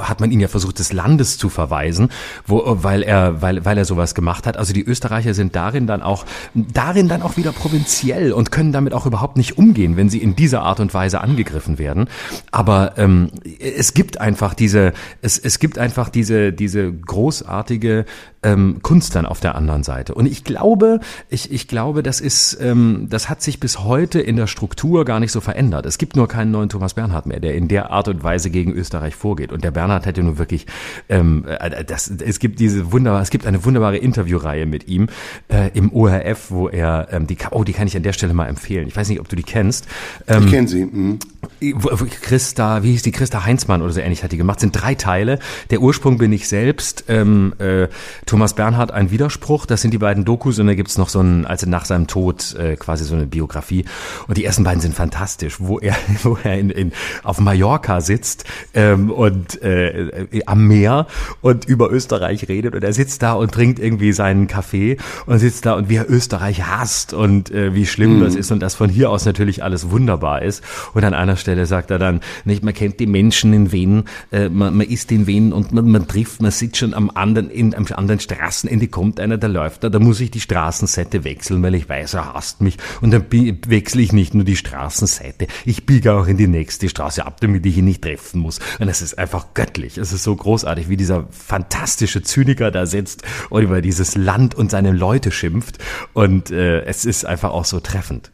hat 0.00 0.20
man 0.20 0.30
ihn 0.30 0.40
ja 0.40 0.48
versucht, 0.48 0.78
des 0.78 0.92
Landes 0.92 1.38
zu 1.38 1.48
verweisen, 1.48 2.10
wo, 2.46 2.62
weil 2.82 3.02
er, 3.02 3.42
weil, 3.42 3.64
weil 3.64 3.78
er 3.78 3.84
sowas 3.84 4.14
gemacht 4.14 4.46
hat. 4.46 4.56
Also 4.56 4.72
die 4.72 4.84
Österreicher 4.84 5.34
sind 5.34 5.56
darin 5.56 5.86
dann 5.86 6.02
auch, 6.02 6.24
darin 6.54 7.08
dann 7.08 7.22
auch 7.22 7.36
wieder 7.36 7.52
provinziell 7.52 8.32
und 8.32 8.50
können 8.50 8.72
damit 8.72 8.92
auch 8.92 9.06
überhaupt 9.06 9.36
nicht 9.36 9.58
umgehen, 9.58 9.96
wenn 9.96 10.08
sie 10.08 10.18
in 10.18 10.36
dieser 10.36 10.62
Art 10.62 10.80
und 10.80 10.94
Weise 10.94 11.20
angegriffen 11.20 11.78
werden. 11.78 12.08
Aber 12.50 12.87
ähm, 12.96 13.30
es 13.58 13.94
gibt 13.94 14.20
einfach 14.20 14.54
diese, 14.54 14.92
es, 15.22 15.38
es 15.38 15.58
gibt 15.58 15.78
einfach 15.78 16.08
diese, 16.08 16.52
diese 16.52 16.92
großartige 16.92 18.04
ähm, 18.42 18.78
Kunst 18.82 19.14
dann 19.14 19.26
auf 19.26 19.40
der 19.40 19.54
anderen 19.54 19.82
Seite. 19.82 20.14
Und 20.14 20.26
ich 20.26 20.44
glaube, 20.44 21.00
ich, 21.28 21.52
ich 21.52 21.68
glaube, 21.68 22.02
das 22.02 22.20
ist, 22.20 22.58
ähm, 22.60 23.08
das 23.10 23.28
hat 23.28 23.42
sich 23.42 23.60
bis 23.60 23.80
heute 23.80 24.20
in 24.20 24.36
der 24.36 24.46
Struktur 24.46 25.04
gar 25.04 25.20
nicht 25.20 25.32
so 25.32 25.40
verändert. 25.40 25.86
Es 25.86 25.98
gibt 25.98 26.16
nur 26.16 26.28
keinen 26.28 26.50
neuen 26.50 26.68
Thomas 26.68 26.94
Bernhard 26.94 27.26
mehr, 27.26 27.40
der 27.40 27.54
in 27.54 27.68
der 27.68 27.90
Art 27.90 28.08
und 28.08 28.22
Weise 28.22 28.50
gegen 28.50 28.72
Österreich 28.72 29.16
vorgeht. 29.16 29.52
Und 29.52 29.64
der 29.64 29.70
Bernhard 29.70 30.06
hätte 30.06 30.22
nur 30.22 30.38
wirklich, 30.38 30.66
ähm, 31.08 31.44
äh, 31.46 31.84
das, 31.84 32.10
es 32.24 32.38
gibt 32.38 32.60
diese 32.60 32.92
wunderbar, 32.92 33.22
es 33.22 33.30
gibt 33.30 33.46
eine 33.46 33.64
wunderbare 33.64 33.96
Interviewreihe 33.96 34.66
mit 34.66 34.86
ihm 34.88 35.08
äh, 35.48 35.70
im 35.74 35.92
ORF, 35.92 36.50
wo 36.50 36.68
er 36.68 37.08
ähm, 37.10 37.26
die, 37.26 37.36
oh, 37.50 37.64
die 37.64 37.72
kann 37.72 37.86
ich 37.86 37.96
an 37.96 38.02
der 38.02 38.12
Stelle 38.12 38.34
mal 38.34 38.46
empfehlen. 38.46 38.86
Ich 38.86 38.96
weiß 38.96 39.08
nicht, 39.08 39.20
ob 39.20 39.28
du 39.28 39.36
die 39.36 39.42
kennst. 39.42 39.86
Ähm, 40.28 40.44
ich 40.44 40.50
kenne 40.50 40.68
sie. 40.68 40.84
Mhm. 40.84 41.18
Christa, 41.60 42.82
wie 42.82 42.92
hieß 42.92 43.02
die 43.02 43.12
Christa 43.12 43.44
Heinzmann 43.44 43.82
oder 43.82 43.92
so 43.92 44.00
ähnlich 44.00 44.22
hat 44.24 44.32
die 44.32 44.36
gemacht. 44.36 44.60
Sind 44.60 44.72
drei 44.72 44.94
Teile. 44.94 45.38
Der 45.70 45.80
Ursprung 45.80 46.18
bin 46.18 46.32
ich 46.32 46.48
selbst. 46.48 47.04
Ähm, 47.08 47.54
äh, 47.58 47.88
Thomas 48.26 48.54
Bernhard 48.54 48.90
ein 48.90 49.10
Widerspruch. 49.10 49.66
Das 49.66 49.82
sind 49.82 49.92
die 49.92 49.98
beiden 49.98 50.24
Dokus 50.24 50.58
und 50.58 50.66
da 50.66 50.74
gibt's 50.74 50.98
noch 50.98 51.08
so 51.08 51.20
ein, 51.20 51.46
also 51.46 51.68
nach 51.68 51.84
seinem 51.84 52.06
Tod 52.06 52.54
äh, 52.54 52.76
quasi 52.76 53.04
so 53.04 53.14
eine 53.14 53.26
Biografie. 53.26 53.84
Und 54.26 54.38
die 54.38 54.44
ersten 54.44 54.64
beiden 54.64 54.80
sind 54.80 54.94
fantastisch, 54.94 55.56
wo 55.58 55.78
er, 55.78 55.96
wo 56.22 56.38
er 56.42 56.58
in, 56.58 56.70
in, 56.70 56.92
auf 57.22 57.40
Mallorca 57.40 58.00
sitzt 58.00 58.44
ähm, 58.74 59.10
und 59.10 59.60
äh, 59.62 60.42
am 60.46 60.66
Meer 60.66 61.06
und 61.40 61.64
über 61.64 61.90
Österreich 61.90 62.48
redet 62.48 62.74
und 62.74 62.84
er 62.84 62.92
sitzt 62.92 63.22
da 63.22 63.32
und 63.32 63.52
trinkt 63.52 63.78
irgendwie 63.78 64.12
seinen 64.12 64.46
Kaffee 64.46 64.96
und 65.26 65.38
sitzt 65.38 65.66
da 65.66 65.74
und 65.74 65.88
wie 65.88 65.96
er 65.96 66.10
Österreich 66.10 66.66
hasst 66.66 67.12
und 67.12 67.50
äh, 67.50 67.74
wie 67.74 67.86
schlimm 67.86 68.18
mhm. 68.18 68.24
das 68.24 68.34
ist 68.34 68.50
und 68.50 68.60
dass 68.60 68.74
von 68.74 68.88
hier 68.88 69.10
aus 69.10 69.24
natürlich 69.24 69.62
alles 69.62 69.90
wunderbar 69.90 70.42
ist. 70.42 70.62
Und 70.94 71.04
an 71.04 71.14
einer 71.14 71.36
Stelle 71.36 71.47
sagt 71.66 71.90
er 71.90 71.98
dann, 71.98 72.20
nicht, 72.44 72.62
man 72.62 72.74
kennt 72.74 73.00
die 73.00 73.06
Menschen 73.06 73.52
in 73.52 73.72
Wien, 73.72 74.04
äh, 74.32 74.48
man, 74.48 74.76
man 74.76 74.86
ist 74.86 75.10
in 75.12 75.26
Wien 75.26 75.52
und 75.52 75.72
man, 75.72 75.90
man 75.90 76.08
trifft, 76.08 76.42
man 76.42 76.50
sitzt 76.50 76.78
schon 76.78 76.94
am 76.94 77.10
anderen, 77.10 77.50
in, 77.50 77.74
am 77.74 77.86
anderen 77.94 78.20
Straßenende 78.20 78.88
kommt 78.88 79.20
einer, 79.20 79.38
der 79.38 79.48
läuft 79.48 79.84
da, 79.84 79.88
da 79.88 79.98
muss 79.98 80.20
ich 80.20 80.30
die 80.30 80.40
Straßenseite 80.40 81.24
wechseln, 81.24 81.62
weil 81.62 81.74
ich 81.74 81.88
weiß, 81.88 82.14
er 82.14 82.34
hasst 82.34 82.60
mich. 82.60 82.76
Und 83.00 83.12
dann 83.12 83.24
wechsle 83.30 84.02
ich 84.02 84.12
nicht 84.12 84.34
nur 84.34 84.44
die 84.44 84.56
Straßenseite, 84.56 85.46
ich 85.64 85.86
biege 85.86 86.14
auch 86.14 86.26
in 86.26 86.36
die 86.36 86.48
nächste 86.48 86.88
Straße 86.88 87.24
ab, 87.24 87.40
damit 87.40 87.64
ich 87.66 87.78
ihn 87.78 87.84
nicht 87.84 88.02
treffen 88.02 88.40
muss. 88.40 88.60
Und 88.78 88.88
es 88.88 89.02
ist 89.02 89.18
einfach 89.18 89.54
göttlich. 89.54 89.98
Es 89.98 90.12
ist 90.12 90.22
so 90.22 90.34
großartig, 90.34 90.88
wie 90.88 90.96
dieser 90.96 91.26
fantastische 91.30 92.22
Zyniker 92.22 92.70
da 92.70 92.86
sitzt 92.86 93.22
und 93.50 93.62
über 93.62 93.80
dieses 93.82 94.16
Land 94.16 94.54
und 94.54 94.70
seine 94.70 94.92
Leute 94.92 95.30
schimpft. 95.30 95.78
Und 96.12 96.50
äh, 96.50 96.82
es 96.82 97.04
ist 97.04 97.24
einfach 97.24 97.50
auch 97.50 97.64
so 97.64 97.80
treffend. 97.80 98.30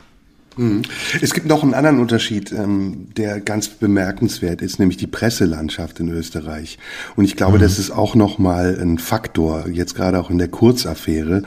Mhm. 0.56 0.82
Es 1.20 1.34
gibt 1.34 1.46
noch 1.46 1.62
einen 1.62 1.74
anderen 1.74 2.00
Unterschied, 2.00 2.52
ähm, 2.52 3.08
der 3.16 3.40
ganz 3.40 3.68
bemerkenswert 3.68 4.62
ist, 4.62 4.78
nämlich 4.78 4.96
die 4.96 5.06
Presselandschaft 5.06 6.00
in 6.00 6.08
Österreich. 6.08 6.78
Und 7.16 7.24
ich 7.24 7.36
glaube, 7.36 7.58
mhm. 7.58 7.62
das 7.62 7.78
ist 7.78 7.90
auch 7.90 8.14
nochmal 8.14 8.78
ein 8.80 8.98
Faktor, 8.98 9.68
jetzt 9.68 9.94
gerade 9.94 10.20
auch 10.20 10.30
in 10.30 10.38
der 10.38 10.48
Kurzaffäre. 10.48 11.42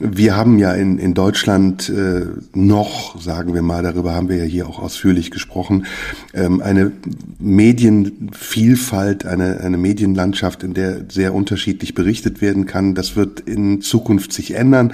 Wir 0.00 0.36
haben 0.36 0.58
ja 0.58 0.72
in, 0.72 0.98
in 0.98 1.14
Deutschland 1.14 1.88
äh, 1.88 2.26
noch, 2.54 3.20
sagen 3.20 3.54
wir 3.54 3.62
mal, 3.62 3.82
darüber 3.82 4.14
haben 4.14 4.28
wir 4.28 4.36
ja 4.36 4.44
hier 4.44 4.68
auch 4.68 4.80
ausführlich 4.80 5.30
gesprochen, 5.30 5.86
ähm, 6.34 6.60
eine 6.60 6.92
Medienvielfalt, 7.38 9.26
eine, 9.26 9.60
eine 9.60 9.78
Medienlandschaft, 9.78 10.62
in 10.62 10.74
der 10.74 11.04
sehr 11.08 11.34
unterschiedlich 11.34 11.94
berichtet 11.94 12.40
werden 12.40 12.66
kann. 12.66 12.94
Das 12.94 13.16
wird 13.16 13.40
in 13.40 13.80
Zukunft 13.80 14.32
sich 14.32 14.54
ändern 14.54 14.92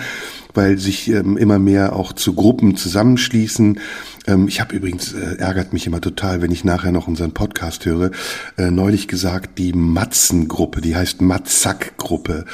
weil 0.59 0.77
sich 0.77 1.09
ähm, 1.09 1.37
immer 1.37 1.61
mehr 1.61 1.95
auch 1.95 2.13
zu 2.13 2.35
Gruppen 2.35 2.75
zusammenschließen. 2.75 3.79
Ähm, 4.29 4.47
ich 4.47 4.61
habe 4.61 4.77
übrigens, 4.77 5.15
äh, 5.15 5.37
ärgert 5.39 5.73
mich 5.73 5.87
immer 5.87 6.01
total, 6.01 6.43
wenn 6.43 6.53
ich 6.53 6.65
nachher 6.65 6.93
noch 6.93 7.09
unseren 7.09 7.33
Podcast 7.33 7.87
höre, 7.87 8.11
äh, 8.57 8.71
neulich 8.71 9.09
gesagt, 9.09 9.59
die 9.59 9.73
Matzen-Gruppe, 9.73 10.81
die 10.81 10.95
heißt 10.95 11.23
Matzak-Gruppe. 11.23 12.45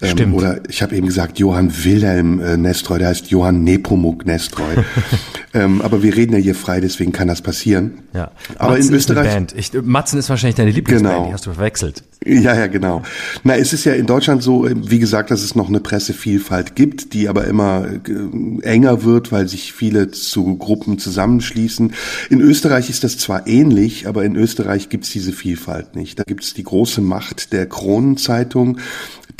Ähm, 0.00 0.10
Stimmt. 0.10 0.34
Oder 0.34 0.60
ich 0.68 0.82
habe 0.82 0.96
eben 0.96 1.06
gesagt, 1.06 1.38
Johann 1.38 1.72
Wilhelm 1.84 2.40
äh, 2.40 2.56
Nestroy, 2.56 2.98
der 2.98 3.08
heißt 3.08 3.30
Johann 3.30 3.62
Nepomuk 3.62 4.26
Nestroy. 4.26 4.74
ähm, 5.54 5.80
aber 5.80 6.02
wir 6.02 6.16
reden 6.16 6.32
ja 6.32 6.38
hier 6.38 6.54
frei, 6.54 6.80
deswegen 6.80 7.12
kann 7.12 7.28
das 7.28 7.40
passieren. 7.40 8.02
Ja. 8.12 8.32
Aber 8.58 8.72
Matzen 8.72 8.90
in 8.90 8.96
Österreich. 8.96 9.46
Ich, 9.54 9.72
Matzen 9.80 10.18
ist 10.18 10.28
wahrscheinlich 10.28 10.56
deine 10.56 10.72
Lieblingsband, 10.72 11.14
genau. 11.14 11.26
die 11.28 11.32
hast 11.32 11.46
du 11.46 11.52
verwechselt. 11.52 12.02
Ja, 12.24 12.54
ja, 12.54 12.66
genau. 12.66 13.02
Na, 13.42 13.56
es 13.56 13.72
ist 13.72 13.84
ja 13.84 13.94
in 13.94 14.06
Deutschland 14.06 14.42
so, 14.42 14.66
äh, 14.66 14.74
wie 14.76 14.98
gesagt, 14.98 15.30
dass 15.30 15.42
es 15.42 15.54
noch 15.54 15.68
eine 15.68 15.80
Pressevielfalt 15.80 16.76
gibt, 16.76 17.14
die 17.14 17.28
aber 17.28 17.46
immer 17.46 17.86
äh, 17.86 18.62
enger 18.62 19.04
wird, 19.04 19.32
weil 19.32 19.48
sich 19.48 19.72
viele 19.72 20.10
zu 20.10 20.56
Gruppen 20.56 20.98
zusammenschließen. 21.12 21.92
In 22.30 22.40
Österreich 22.40 22.88
ist 22.88 23.04
das 23.04 23.18
zwar 23.18 23.46
ähnlich, 23.46 24.06
aber 24.06 24.24
in 24.24 24.34
Österreich 24.34 24.88
gibt's 24.88 25.10
diese 25.10 25.32
Vielfalt 25.32 25.94
nicht. 25.94 26.18
Da 26.18 26.24
gibt's 26.24 26.54
die 26.54 26.64
große 26.64 27.02
Macht 27.02 27.52
der 27.52 27.66
Kronenzeitung, 27.66 28.78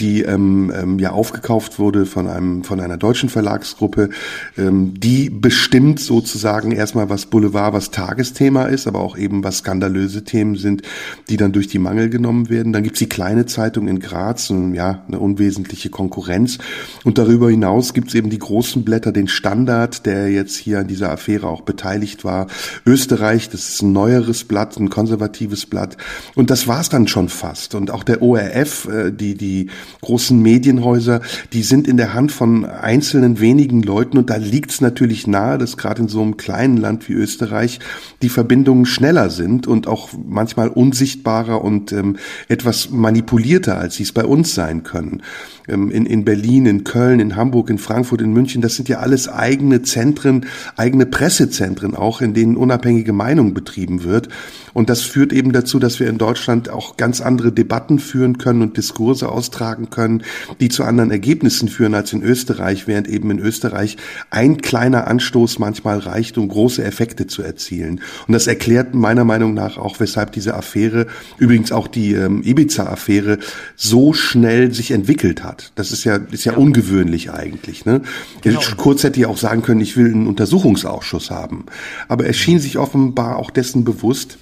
die 0.01 0.23
ähm, 0.23 0.73
ähm, 0.75 0.99
ja 0.99 1.11
aufgekauft 1.11 1.79
wurde 1.79 2.07
von 2.07 2.29
einem 2.29 2.65
von 2.65 2.81
einer 2.81 2.97
deutschen 2.97 3.29
Verlagsgruppe, 3.29 4.11
ähm, 4.57 4.95
die 4.99 5.31
bestimmt 5.31 6.01
sozusagen 6.01 6.73
erstmal 6.73 7.11
was 7.11 7.27
Boulevard, 7.27 7.73
was 7.73 7.91
Tagesthema 7.91 8.65
ist, 8.65 8.87
aber 8.87 9.01
auch 9.01 9.17
eben 9.17 9.45
was 9.45 9.59
skandalöse 9.59 10.25
Themen 10.25 10.57
sind, 10.57 10.83
die 11.29 11.37
dann 11.37 11.53
durch 11.53 11.69
die 11.69 11.79
Mangel 11.79 12.11
genommen 12.11 12.49
werden. 12.49 12.73
Dann 12.73 12.83
gibt's 12.83 12.99
die 12.99 13.09
kleine 13.09 13.47
Zeitung 13.47 13.89
in 13.89 14.01
Graz, 14.01 14.51
und, 14.51 14.75
ja 14.75 15.03
eine 15.09 15.19
unwesentliche 15.19 15.91
Konkurrenz. 15.91 16.59
Und 17.05 17.19
darüber 17.19 17.51
hinaus 17.51 17.95
gibt's 17.95 18.15
eben 18.15 18.31
die 18.31 18.39
großen 18.39 18.85
Blätter, 18.85 19.13
den 19.13 19.29
Standard, 19.29 20.07
der 20.07 20.31
jetzt 20.31 20.57
hier 20.57 20.81
an 20.81 20.87
dieser 20.87 21.11
Affäre 21.11 21.49
auch 21.49 21.63
beteiligt 21.63 22.25
war. 22.25 22.47
Österreich, 22.87 23.49
das 23.49 23.69
ist 23.69 23.83
ein 23.83 23.93
neueres 23.93 24.45
Blatt, 24.45 24.77
ein 24.79 24.91
konservatives 24.91 25.67
Blatt. 25.67 25.97
Und 26.35 26.51
das 26.51 26.67
war's 26.67 26.89
dann 26.89 27.09
schon 27.09 27.29
fast. 27.29 27.75
Und 27.75 27.91
auch 27.91 28.05
der 28.05 28.23
ORF, 28.23 28.89
äh, 28.89 29.11
die 29.11 29.35
die 29.35 29.69
großen 30.01 30.41
Medienhäuser, 30.41 31.21
die 31.53 31.63
sind 31.63 31.87
in 31.87 31.97
der 31.97 32.15
Hand 32.15 32.33
von 32.33 32.65
einzelnen 32.65 33.41
wenigen 33.41 33.83
Leuten 33.83 34.19
und 34.19 34.31
da 34.31 34.37
liegt 34.37 34.71
es 34.71 34.81
natürlich 34.81 35.27
nahe, 35.27 35.59
dass 35.59 35.77
gerade 35.77 36.03
in 36.03 36.09
so 36.09 36.23
einem 36.23 36.37
kleinen 36.37 36.77
Land 36.77 37.09
wie 37.09 37.15
Österreich 37.15 37.81
die 38.23 38.29
Verbindungen 38.29 38.87
schneller 38.87 39.31
sind 39.31 39.67
und 39.67 39.87
auch 39.87 40.11
manchmal 40.27 40.69
unsichtbarer 40.69 41.63
und 41.63 41.93
ähm, 41.93 42.17
etwas 42.49 42.91
manipulierter, 42.91 43.79
als 43.79 43.97
sie 43.97 44.03
es 44.03 44.13
bei 44.13 44.25
uns 44.25 44.55
sein 44.55 44.83
können. 44.83 45.23
Ähm, 45.69 45.91
in, 45.91 46.07
in 46.07 46.25
Berlin, 46.25 46.67
in 46.67 46.85
Köln, 46.85 47.21
in 47.21 47.37
Hamburg, 47.37 47.71
in 47.71 47.79
Frankfurt, 47.79 48.21
in 48.21 48.33
München, 48.33 48.63
das 48.63 48.75
sind 48.75 48.89
ja 48.89 48.99
alles 48.99 49.29
eigene 49.29 49.83
Zentren, 49.83 50.47
eigene 50.77 51.07
Pressezentren 51.07 51.95
auch, 51.95 52.21
in 52.21 52.35
denen 52.35 52.57
unabhängige 52.57 53.13
Meinung 53.13 53.55
betrieben 53.55 54.05
wird. 54.05 54.29
Und 54.73 54.89
das 54.89 55.03
führt 55.03 55.33
eben 55.33 55.53
dazu, 55.53 55.79
dass 55.79 56.01
wir 56.01 56.09
in 56.09 56.19
Deutschland 56.19 56.71
auch 56.71 56.97
ganz 56.97 57.21
andere 57.21 57.53
Debatten 57.53 57.99
führen 57.99 58.39
können 58.39 58.63
und 58.63 58.77
Diskurse 58.77 59.29
austragen 59.29 59.91
können, 59.91 60.23
die 60.61 60.69
zu 60.69 60.85
anderen 60.85 61.11
Ergebnissen 61.11 61.69
führen 61.69 61.95
als 61.95 62.13
in 62.13 62.23
Österreich, 62.23 62.87
während 62.87 63.09
eben 63.09 63.31
in 63.31 63.39
Österreich 63.39 63.97
ein 64.31 64.63
kleiner 64.63 65.07
Anstoß 65.07 65.59
manchmal 65.59 65.99
reicht, 65.99 66.39
um 66.39 66.49
große 66.49 66.83
Effekte 66.83 67.27
zu 67.27 67.43
erzielen. 67.43 68.01
Und 68.27 68.33
das 68.33 68.47
erklärt 68.47 68.95
meiner 68.95 69.25
Meinung 69.25 69.55
nach 69.55 69.77
auch, 69.77 70.01
weshalb 70.01 70.33
diese 70.33 70.55
Affäre, 70.55 71.07
übrigens 71.39 71.71
auch 71.71 71.87
die 71.87 72.15
ähm, 72.15 72.43
Ibiza-Affäre, 72.43 73.39
so 73.77 74.13
schnell 74.13 74.73
sich 74.73 74.91
entwickelt 74.91 75.45
hat. 75.45 75.62
Das 75.75 75.93
ist 75.93 76.05
ja, 76.05 76.17
ist 76.17 76.45
ja, 76.45 76.53
ja. 76.53 76.59
ungewöhnlich 76.59 77.31
eigentlich. 77.31 77.85
Ne? 77.85 78.03
Genau. 78.41 78.61
Kurz 78.77 79.05
hätte 79.05 79.21
ich 79.21 79.27
auch 79.27 79.39
sagen 79.39 79.63
können, 79.63 79.81
ich 79.81 79.97
will 79.97 80.07
einen 80.07 80.27
Untersuchungsausschuss 80.27 81.31
haben. 81.31 81.67
Aber 82.09 82.27
er 82.27 82.33
schien 82.33 82.59
sich 82.59 82.79
offenbar 82.79 83.37
auch 83.37 83.51
dessen 83.51 83.85
bewusst, 83.85 84.39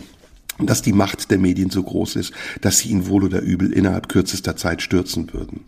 dass 0.59 0.83
die 0.83 0.92
Macht 0.92 1.30
der 1.30 1.38
Medien 1.38 1.70
so 1.70 1.83
groß 1.83 2.16
ist, 2.16 2.33
dass 2.61 2.78
sie 2.78 2.90
ihn 2.90 3.09
wohl 3.09 3.24
oder 3.24 3.40
übel 3.40 3.72
innerhalb 3.72 4.09
kürzester 4.09 4.56
Zeit 4.56 4.83
stürzen 4.83 5.33
würden. 5.33 5.61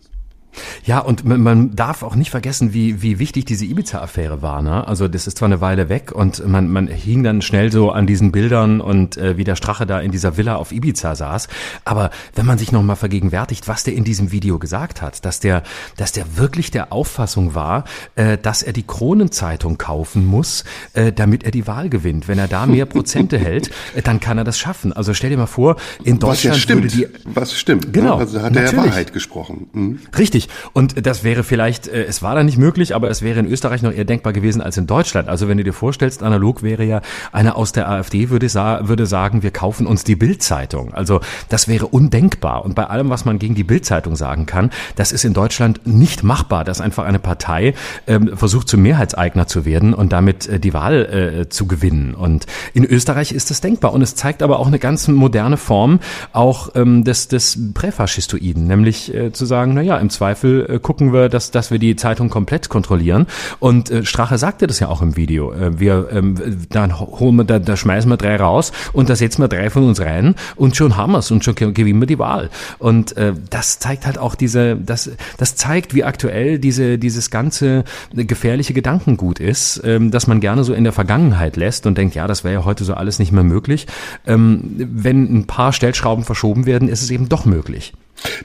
Ja, 0.85 0.99
und 0.99 1.25
man, 1.25 1.41
man 1.41 1.75
darf 1.75 2.03
auch 2.03 2.15
nicht 2.15 2.31
vergessen, 2.31 2.73
wie, 2.73 3.01
wie 3.01 3.19
wichtig 3.19 3.45
diese 3.45 3.65
Ibiza-Affäre 3.65 4.41
war. 4.41 4.61
Ne? 4.61 4.87
Also 4.87 5.07
das 5.07 5.27
ist 5.27 5.37
zwar 5.37 5.47
eine 5.47 5.61
Weile 5.61 5.89
weg 5.89 6.11
und 6.11 6.45
man, 6.47 6.69
man 6.69 6.87
hing 6.87 7.23
dann 7.23 7.41
schnell 7.41 7.71
so 7.71 7.91
an 7.91 8.07
diesen 8.07 8.31
Bildern 8.31 8.81
und 8.81 9.17
äh, 9.17 9.37
wie 9.37 9.43
der 9.43 9.55
Strache 9.55 9.85
da 9.85 9.99
in 9.99 10.11
dieser 10.11 10.37
Villa 10.37 10.55
auf 10.55 10.71
Ibiza 10.71 11.15
saß. 11.15 11.47
Aber 11.85 12.11
wenn 12.35 12.45
man 12.45 12.57
sich 12.57 12.71
nochmal 12.71 12.95
vergegenwärtigt, 12.95 13.67
was 13.67 13.83
der 13.83 13.93
in 13.93 14.03
diesem 14.03 14.31
Video 14.31 14.59
gesagt 14.59 15.01
hat, 15.01 15.25
dass 15.25 15.39
der, 15.39 15.63
dass 15.97 16.11
der 16.11 16.37
wirklich 16.37 16.71
der 16.71 16.91
Auffassung 16.91 17.55
war, 17.55 17.85
äh, 18.15 18.37
dass 18.37 18.63
er 18.63 18.73
die 18.73 18.83
Kronenzeitung 18.83 19.77
kaufen 19.77 20.25
muss, 20.25 20.63
äh, 20.93 21.11
damit 21.11 21.43
er 21.43 21.51
die 21.51 21.67
Wahl 21.67 21.89
gewinnt. 21.89 22.27
Wenn 22.27 22.39
er 22.39 22.47
da 22.47 22.65
mehr 22.65 22.85
Prozente 22.85 23.37
hält, 23.37 23.69
äh, 23.95 24.01
dann 24.01 24.19
kann 24.19 24.37
er 24.37 24.43
das 24.43 24.57
schaffen. 24.57 24.93
Also 24.93 25.13
stell 25.13 25.29
dir 25.29 25.37
mal 25.37 25.45
vor, 25.45 25.77
in 26.03 26.19
Deutschland 26.19 26.33
was 26.33 26.43
ja 26.43 26.53
stimmt, 26.55 26.83
würde 26.83 26.95
die... 26.95 27.07
Was 27.33 27.53
stimmt. 27.53 27.85
Ne? 27.85 27.91
Genau. 27.91 28.15
Ne? 28.15 28.21
Also 28.21 28.41
hat 28.41 28.55
er 28.55 28.71
ja 28.71 28.77
Wahrheit 28.77 29.13
gesprochen. 29.13 29.67
Mhm. 29.73 29.99
Richtig. 30.17 30.42
Richtig. 30.43 30.49
Und 30.73 31.05
das 31.05 31.23
wäre 31.23 31.43
vielleicht, 31.43 31.87
äh, 31.87 32.03
es 32.03 32.21
war 32.21 32.35
da 32.35 32.43
nicht 32.43 32.57
möglich, 32.57 32.95
aber 32.95 33.09
es 33.09 33.21
wäre 33.21 33.39
in 33.39 33.47
Österreich 33.47 33.81
noch 33.81 33.91
eher 33.91 34.05
denkbar 34.05 34.33
gewesen 34.33 34.61
als 34.61 34.77
in 34.77 34.87
Deutschland. 34.87 35.29
Also 35.29 35.47
wenn 35.47 35.57
du 35.57 35.63
dir 35.63 35.73
vorstellst, 35.73 36.23
analog 36.23 36.63
wäre 36.63 36.83
ja 36.83 37.01
einer 37.31 37.55
aus 37.55 37.71
der 37.71 37.89
AfD 37.89 38.29
würde, 38.29 38.49
sa 38.49 38.87
würde 38.87 39.05
sagen, 39.05 39.43
wir 39.43 39.51
kaufen 39.51 39.87
uns 39.87 40.03
die 40.03 40.15
Bildzeitung. 40.15 40.93
Also 40.93 41.21
das 41.49 41.67
wäre 41.67 41.87
undenkbar. 41.87 42.65
Und 42.65 42.75
bei 42.75 42.85
allem, 42.85 43.09
was 43.09 43.25
man 43.25 43.39
gegen 43.39 43.55
die 43.55 43.63
Bildzeitung 43.63 44.15
sagen 44.15 44.45
kann, 44.45 44.71
das 44.95 45.11
ist 45.11 45.25
in 45.25 45.33
Deutschland 45.33 45.85
nicht 45.85 46.23
machbar, 46.23 46.63
dass 46.63 46.81
einfach 46.81 47.05
eine 47.05 47.19
Partei 47.19 47.73
ähm, 48.07 48.35
versucht, 48.35 48.67
zum 48.67 48.81
Mehrheitseigner 48.81 49.47
zu 49.47 49.65
werden 49.65 49.93
und 49.93 50.11
damit 50.11 50.47
äh, 50.47 50.59
die 50.59 50.73
Wahl 50.73 51.43
äh, 51.43 51.49
zu 51.49 51.67
gewinnen. 51.67 52.15
Und 52.15 52.45
in 52.73 52.85
Österreich 52.85 53.31
ist 53.31 53.51
es 53.51 53.61
denkbar. 53.61 53.93
Und 53.93 54.01
es 54.01 54.15
zeigt 54.15 54.43
aber 54.43 54.59
auch 54.59 54.67
eine 54.67 54.79
ganz 54.79 55.07
moderne 55.07 55.57
Form 55.57 55.99
auch 56.31 56.69
ähm, 56.75 57.03
des, 57.03 57.27
des 57.27 57.57
Präfaschistoiden, 57.73 58.67
nämlich 58.67 59.13
äh, 59.13 59.31
zu 59.31 59.45
sagen, 59.45 59.73
na 59.73 59.81
ja, 59.81 59.97
im 59.97 60.09
Zweifel 60.09 60.32
Zweifel 60.33 60.65
äh, 60.67 60.79
gucken 60.79 61.13
wir, 61.13 61.29
dass, 61.29 61.51
dass 61.51 61.69
wir 61.69 61.77
die 61.77 61.95
Zeitung 61.95 62.29
komplett 62.29 62.69
kontrollieren. 62.69 63.27
Und 63.59 63.91
äh, 63.91 64.03
Strache 64.03 64.37
sagte 64.37 64.65
das 64.65 64.79
ja 64.79 64.87
auch 64.87 65.01
im 65.01 65.15
Video. 65.15 65.53
Äh, 65.53 65.79
wir, 65.79 66.07
ähm, 66.11 66.35
dann 66.69 66.99
holen 66.99 67.35
wir, 67.35 67.43
da, 67.43 67.59
da 67.59 67.77
schmeißen 67.77 68.09
wir 68.09 68.17
drei 68.17 68.35
raus 68.35 68.71
und 68.93 69.09
da 69.09 69.15
setzen 69.15 69.43
wir 69.43 69.47
drei 69.47 69.69
von 69.69 69.83
uns 69.83 70.01
rein 70.01 70.35
und 70.55 70.75
schon 70.75 70.97
haben 70.97 71.11
wir 71.11 71.19
es 71.19 71.29
und 71.29 71.43
schon 71.43 71.55
gewinnen 71.55 71.99
wir 71.99 72.07
die 72.07 72.17
Wahl. 72.17 72.49
Und 72.79 73.15
äh, 73.15 73.33
das 73.49 73.77
zeigt 73.79 74.05
halt 74.05 74.17
auch 74.17 74.33
diese, 74.33 74.75
das, 74.75 75.11
das 75.37 75.55
zeigt, 75.55 75.93
wie 75.93 76.03
aktuell 76.03 76.57
diese, 76.57 76.97
dieses 76.97 77.29
ganze 77.29 77.83
gefährliche 78.13 78.73
Gedankengut 78.73 79.39
ist, 79.39 79.81
ähm, 79.85 80.09
dass 80.09 80.25
man 80.25 80.39
gerne 80.39 80.63
so 80.63 80.73
in 80.73 80.83
der 80.83 80.93
Vergangenheit 80.93 81.57
lässt 81.57 81.85
und 81.85 81.97
denkt, 81.97 82.15
ja, 82.15 82.27
das 82.27 82.43
wäre 82.43 82.55
ja 82.55 82.65
heute 82.65 82.83
so 82.83 82.95
alles 82.95 83.19
nicht 83.19 83.31
mehr 83.31 83.43
möglich. 83.43 83.85
Ähm, 84.25 84.71
wenn 84.77 85.31
ein 85.31 85.45
paar 85.45 85.73
Stellschrauben 85.73 86.23
verschoben 86.23 86.65
werden, 86.65 86.87
ist 86.89 87.03
es 87.03 87.11
eben 87.11 87.29
doch 87.29 87.45
möglich. 87.45 87.93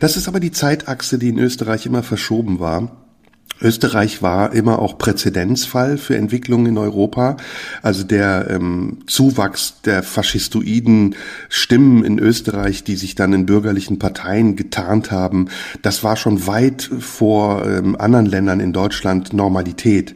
Das 0.00 0.16
ist 0.16 0.28
aber 0.28 0.40
die 0.40 0.52
Zeitachse, 0.52 1.18
die 1.18 1.28
in 1.28 1.38
Österreich 1.38 1.86
immer 1.86 2.02
verschoben 2.02 2.60
war. 2.60 3.07
Österreich 3.60 4.22
war 4.22 4.52
immer 4.52 4.78
auch 4.78 4.98
Präzedenzfall 4.98 5.98
für 5.98 6.16
Entwicklungen 6.16 6.66
in 6.66 6.78
Europa. 6.78 7.36
Also 7.82 8.04
der 8.04 8.48
ähm, 8.50 8.98
Zuwachs 9.06 9.80
der 9.84 10.02
faschistoiden 10.02 11.16
Stimmen 11.48 12.04
in 12.04 12.18
Österreich, 12.18 12.84
die 12.84 12.96
sich 12.96 13.14
dann 13.14 13.32
in 13.32 13.46
bürgerlichen 13.46 13.98
Parteien 13.98 14.54
getarnt 14.56 15.10
haben, 15.10 15.48
das 15.82 16.04
war 16.04 16.16
schon 16.16 16.46
weit 16.46 16.88
vor 17.00 17.66
ähm, 17.66 17.96
anderen 17.98 18.26
Ländern 18.26 18.60
in 18.60 18.72
Deutschland 18.72 19.32
Normalität. 19.32 20.14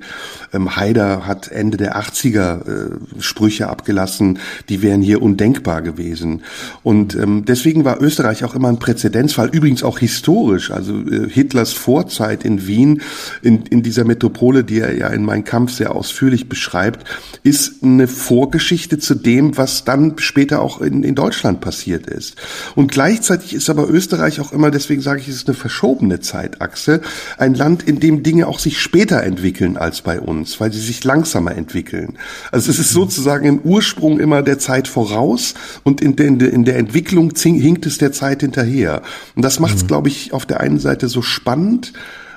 Ähm, 0.52 0.76
Haider 0.76 1.26
hat 1.26 1.48
Ende 1.48 1.76
der 1.76 1.96
80er 1.96 2.66
äh, 2.66 3.20
Sprüche 3.20 3.68
abgelassen, 3.68 4.38
die 4.68 4.82
wären 4.82 5.02
hier 5.02 5.22
undenkbar 5.22 5.82
gewesen. 5.82 6.42
Und 6.82 7.14
ähm, 7.14 7.44
deswegen 7.44 7.84
war 7.84 8.00
Österreich 8.00 8.44
auch 8.44 8.54
immer 8.54 8.68
ein 8.68 8.78
Präzedenzfall, 8.78 9.48
übrigens 9.48 9.82
auch 9.82 9.98
historisch. 9.98 10.70
Also 10.70 11.00
äh, 11.00 11.28
Hitlers 11.28 11.72
Vorzeit 11.72 12.44
in 12.44 12.66
Wien 12.66 13.02
in, 13.40 13.62
in 13.66 13.82
dieser 13.82 14.04
Metropole, 14.04 14.64
die 14.64 14.80
er 14.80 14.94
ja 14.96 15.08
in 15.08 15.24
Mein 15.24 15.44
Kampf 15.44 15.72
sehr 15.72 15.94
ausführlich 15.94 16.48
beschreibt, 16.48 17.06
ist 17.42 17.82
eine 17.82 18.08
Vorgeschichte 18.08 18.98
zu 18.98 19.14
dem, 19.14 19.56
was 19.56 19.84
dann 19.84 20.18
später 20.18 20.60
auch 20.60 20.80
in, 20.80 21.02
in 21.02 21.14
Deutschland 21.14 21.60
passiert 21.60 22.06
ist. 22.06 22.36
Und 22.74 22.90
gleichzeitig 22.90 23.54
ist 23.54 23.70
aber 23.70 23.88
Österreich 23.88 24.40
auch 24.40 24.52
immer, 24.52 24.70
deswegen 24.70 25.02
sage 25.02 25.20
ich, 25.20 25.28
es 25.28 25.36
ist 25.36 25.48
eine 25.48 25.56
verschobene 25.56 26.20
Zeitachse, 26.20 27.00
ein 27.38 27.54
Land, 27.54 27.82
in 27.82 28.00
dem 28.00 28.22
Dinge 28.22 28.46
auch 28.46 28.58
sich 28.58 28.80
später 28.80 29.22
entwickeln 29.22 29.76
als 29.76 30.02
bei 30.02 30.20
uns, 30.20 30.60
weil 30.60 30.72
sie 30.72 30.80
sich 30.80 31.04
langsamer 31.04 31.56
entwickeln. 31.56 32.18
Also 32.50 32.70
es 32.70 32.78
ist 32.78 32.90
sozusagen 32.90 33.46
im 33.46 33.60
Ursprung 33.60 34.20
immer 34.20 34.42
der 34.42 34.58
Zeit 34.58 34.88
voraus 34.88 35.54
und 35.82 36.00
in 36.00 36.16
der, 36.16 36.26
in 36.26 36.64
der 36.64 36.76
Entwicklung 36.76 37.32
hinkt 37.34 37.86
es 37.86 37.98
der 37.98 38.12
Zeit 38.12 38.40
hinterher. 38.40 39.02
Und 39.34 39.42
das 39.42 39.60
macht 39.60 39.76
es, 39.76 39.82
mhm. 39.84 39.88
glaube 39.88 40.08
ich, 40.08 40.32
auf 40.32 40.46
der 40.46 40.60
einen 40.60 40.78
Seite 40.78 41.08
so 41.08 41.22
spannend, 41.22 41.92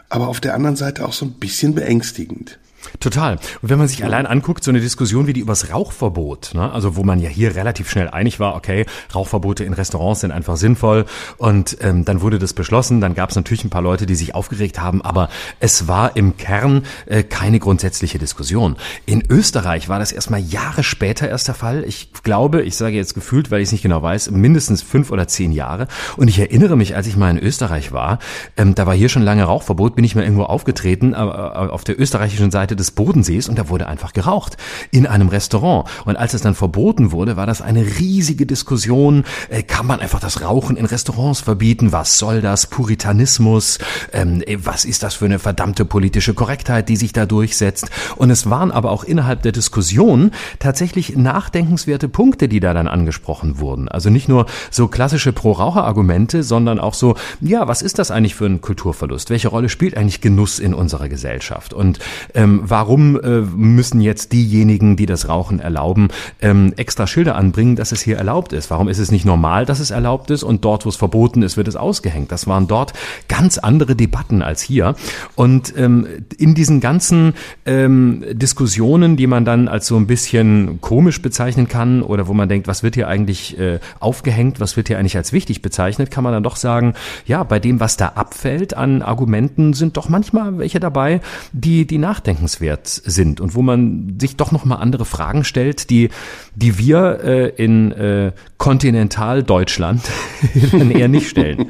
aber 0.09 0.27
auf 0.27 0.39
der 0.39 0.53
anderen 0.53 0.75
Seite 0.75 1.05
auch 1.05 1.13
so 1.13 1.25
ein 1.25 1.33
bisschen 1.33 1.75
beängstigend. 1.75 2.59
Total. 2.99 3.33
Und 3.61 3.69
wenn 3.69 3.77
man 3.77 3.87
sich 3.87 4.03
allein 4.03 4.25
anguckt, 4.25 4.63
so 4.63 4.71
eine 4.71 4.79
Diskussion 4.79 5.27
wie 5.27 5.33
die 5.33 5.41
übers 5.41 5.71
Rauchverbot, 5.71 6.51
ne? 6.53 6.71
also 6.71 6.95
wo 6.95 7.03
man 7.03 7.19
ja 7.19 7.29
hier 7.29 7.55
relativ 7.55 7.89
schnell 7.89 8.09
einig 8.09 8.39
war, 8.39 8.55
okay, 8.55 8.85
Rauchverbote 9.13 9.63
in 9.63 9.73
Restaurants 9.73 10.21
sind 10.21 10.31
einfach 10.31 10.57
sinnvoll 10.57 11.05
und 11.37 11.77
ähm, 11.81 12.05
dann 12.05 12.21
wurde 12.21 12.39
das 12.39 12.53
beschlossen, 12.53 13.01
dann 13.01 13.15
gab 13.15 13.29
es 13.29 13.35
natürlich 13.35 13.63
ein 13.63 13.69
paar 13.69 13.81
Leute, 13.81 14.05
die 14.05 14.15
sich 14.15 14.35
aufgeregt 14.35 14.79
haben, 14.79 15.01
aber 15.01 15.29
es 15.59 15.87
war 15.87 16.15
im 16.15 16.37
Kern 16.37 16.83
äh, 17.05 17.23
keine 17.23 17.59
grundsätzliche 17.59 18.17
Diskussion. 18.17 18.75
In 19.05 19.23
Österreich 19.29 19.89
war 19.89 19.99
das 19.99 20.11
erstmal 20.11 20.41
Jahre 20.41 20.83
später 20.83 21.27
erst 21.27 21.47
der 21.47 21.55
Fall. 21.55 21.83
Ich 21.87 22.11
glaube, 22.23 22.61
ich 22.61 22.75
sage 22.75 22.95
jetzt 22.95 23.13
gefühlt, 23.13 23.51
weil 23.51 23.61
ich 23.61 23.69
es 23.69 23.71
nicht 23.71 23.83
genau 23.83 24.01
weiß, 24.01 24.31
mindestens 24.31 24.81
fünf 24.81 25.11
oder 25.11 25.27
zehn 25.27 25.51
Jahre. 25.51 25.87
Und 26.17 26.27
ich 26.27 26.39
erinnere 26.39 26.75
mich, 26.75 26.95
als 26.95 27.07
ich 27.07 27.17
mal 27.17 27.29
in 27.29 27.39
Österreich 27.39 27.91
war, 27.91 28.19
ähm, 28.57 28.75
da 28.75 28.85
war 28.85 28.95
hier 28.95 29.09
schon 29.09 29.23
lange 29.23 29.43
Rauchverbot, 29.43 29.95
bin 29.95 30.05
ich 30.05 30.15
mal 30.15 30.23
irgendwo 30.23 30.43
aufgetreten, 30.43 31.13
äh, 31.13 31.17
auf 31.17 31.83
der 31.83 31.99
österreichischen 31.99 32.51
Seite 32.51 32.74
des 32.75 32.85
des 32.85 32.91
Bodensees 32.91 33.49
und 33.49 33.57
da 33.57 33.69
wurde 33.69 33.87
einfach 33.87 34.13
geraucht 34.13 34.57
in 34.91 35.07
einem 35.07 35.29
Restaurant. 35.29 35.89
Und 36.05 36.15
als 36.15 36.33
es 36.33 36.41
dann 36.41 36.55
verboten 36.55 37.11
wurde, 37.11 37.35
war 37.35 37.47
das 37.47 37.61
eine 37.61 37.81
riesige 37.99 38.45
Diskussion. 38.45 39.23
Äh, 39.49 39.63
kann 39.63 39.87
man 39.87 39.99
einfach 39.99 40.19
das 40.19 40.41
Rauchen 40.41 40.77
in 40.77 40.85
Restaurants 40.85 41.41
verbieten? 41.41 41.91
Was 41.91 42.19
soll 42.19 42.41
das? 42.41 42.67
Puritanismus? 42.67 43.79
Ähm, 44.13 44.43
äh, 44.45 44.57
was 44.63 44.85
ist 44.85 45.03
das 45.03 45.15
für 45.15 45.25
eine 45.25 45.39
verdammte 45.39 45.85
politische 45.85 46.33
Korrektheit, 46.33 46.89
die 46.89 46.95
sich 46.95 47.11
da 47.13 47.25
durchsetzt? 47.25 47.89
Und 48.15 48.29
es 48.29 48.49
waren 48.49 48.71
aber 48.71 48.91
auch 48.91 49.03
innerhalb 49.03 49.41
der 49.41 49.51
Diskussion 49.51 50.31
tatsächlich 50.59 51.15
nachdenkenswerte 51.15 52.07
Punkte, 52.07 52.47
die 52.47 52.59
da 52.59 52.73
dann 52.73 52.87
angesprochen 52.87 53.59
wurden. 53.59 53.87
Also 53.87 54.09
nicht 54.09 54.29
nur 54.29 54.45
so 54.69 54.87
klassische 54.87 55.33
Pro-Raucher-Argumente, 55.33 56.43
sondern 56.43 56.79
auch 56.79 56.93
so, 56.93 57.15
ja, 57.41 57.67
was 57.67 57.81
ist 57.81 57.97
das 57.97 58.11
eigentlich 58.11 58.35
für 58.35 58.45
ein 58.45 58.61
Kulturverlust? 58.61 59.29
Welche 59.29 59.47
Rolle 59.47 59.69
spielt 59.69 59.97
eigentlich 59.97 60.21
Genuss 60.21 60.59
in 60.59 60.73
unserer 60.73 61.09
Gesellschaft? 61.09 61.73
Und 61.73 61.99
ähm, 62.35 62.64
warum 62.69 63.19
äh, 63.19 63.41
müssen 63.41 64.01
jetzt 64.01 64.33
diejenigen, 64.33 64.95
die 64.95 65.05
das 65.05 65.29
Rauchen 65.29 65.59
erlauben, 65.59 66.09
ähm, 66.41 66.73
extra 66.77 67.07
Schilder 67.07 67.35
anbringen, 67.35 67.75
dass 67.75 67.91
es 67.91 68.01
hier 68.01 68.17
erlaubt 68.17 68.53
ist? 68.53 68.69
Warum 68.71 68.87
ist 68.87 68.99
es 68.99 69.11
nicht 69.11 69.25
normal, 69.25 69.65
dass 69.65 69.79
es 69.79 69.91
erlaubt 69.91 70.31
ist 70.31 70.43
und 70.43 70.65
dort, 70.65 70.85
wo 70.85 70.89
es 70.89 70.95
verboten 70.95 71.41
ist, 71.41 71.57
wird 71.57 71.67
es 71.67 71.75
ausgehängt? 71.75 72.31
Das 72.31 72.47
waren 72.47 72.67
dort 72.67 72.93
ganz 73.27 73.57
andere 73.57 73.95
Debatten 73.95 74.41
als 74.41 74.61
hier. 74.61 74.95
Und 75.35 75.73
ähm, 75.77 76.07
in 76.37 76.55
diesen 76.55 76.79
ganzen 76.79 77.33
ähm, 77.65 78.23
Diskussionen, 78.31 79.17
die 79.17 79.27
man 79.27 79.45
dann 79.45 79.67
als 79.67 79.87
so 79.87 79.95
ein 79.97 80.07
bisschen 80.07 80.81
komisch 80.81 81.21
bezeichnen 81.21 81.67
kann 81.67 82.01
oder 82.01 82.27
wo 82.27 82.33
man 82.33 82.49
denkt, 82.49 82.67
was 82.67 82.83
wird 82.83 82.95
hier 82.95 83.07
eigentlich 83.07 83.57
äh, 83.59 83.79
aufgehängt, 83.99 84.59
was 84.59 84.77
wird 84.77 84.87
hier 84.87 84.97
eigentlich 84.97 85.17
als 85.17 85.33
wichtig 85.33 85.61
bezeichnet, 85.61 86.11
kann 86.11 86.23
man 86.23 86.33
dann 86.33 86.43
doch 86.43 86.55
sagen, 86.55 86.93
ja, 87.25 87.43
bei 87.43 87.59
dem, 87.59 87.79
was 87.79 87.97
da 87.97 88.09
abfällt 88.09 88.75
an 88.75 89.01
Argumenten, 89.01 89.73
sind 89.73 89.97
doch 89.97 90.09
manchmal 90.09 90.57
welche 90.57 90.79
dabei, 90.79 91.21
die, 91.51 91.85
die 91.85 91.97
nachdenkenswert 91.97 92.54
wert 92.61 92.87
sind 92.87 93.41
und 93.41 93.55
wo 93.55 93.61
man 93.61 94.17
sich 94.19 94.35
doch 94.35 94.51
noch 94.51 94.65
mal 94.65 94.75
andere 94.75 95.05
Fragen 95.05 95.43
stellt, 95.43 95.89
die 95.89 96.09
die 96.55 96.77
wir 96.77 97.19
äh, 97.23 97.49
in 97.63 97.91
äh, 97.91 98.31
Kontinentaldeutschland 98.57 100.01
dann 100.71 100.91
eher 100.91 101.07
nicht 101.07 101.29
stellen. 101.29 101.67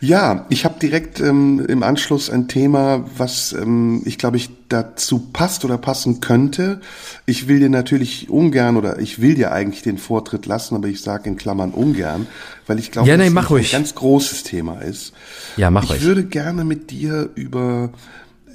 Ja, 0.00 0.46
ich 0.50 0.64
habe 0.64 0.78
direkt 0.78 1.20
ähm, 1.20 1.64
im 1.66 1.82
Anschluss 1.82 2.28
ein 2.28 2.48
Thema, 2.48 3.04
was 3.16 3.52
ähm, 3.52 4.02
ich 4.04 4.18
glaube 4.18 4.36
ich 4.36 4.50
dazu 4.68 5.18
passt 5.32 5.64
oder 5.64 5.78
passen 5.78 6.20
könnte. 6.20 6.80
Ich 7.24 7.48
will 7.48 7.60
dir 7.60 7.70
natürlich 7.70 8.28
ungern 8.28 8.76
oder 8.76 8.98
ich 8.98 9.20
will 9.20 9.34
dir 9.34 9.52
eigentlich 9.52 9.82
den 9.82 9.98
Vortritt 9.98 10.46
lassen, 10.46 10.74
aber 10.74 10.88
ich 10.88 11.00
sage 11.00 11.28
in 11.30 11.36
Klammern 11.36 11.70
ungern, 11.70 12.26
weil 12.66 12.78
ich 12.78 12.90
glaube, 12.90 13.08
ja, 13.08 13.16
nee, 13.16 13.30
dass 13.30 13.50
es 13.50 13.50
ein 13.50 13.70
ganz 13.70 13.94
großes 13.94 14.42
Thema 14.42 14.80
ist. 14.80 15.12
Ja, 15.56 15.70
mach 15.70 15.84
ich 15.84 15.90
ruhig. 15.90 16.00
Ich 16.00 16.06
würde 16.06 16.24
gerne 16.24 16.64
mit 16.64 16.90
dir 16.90 17.30
über 17.34 17.90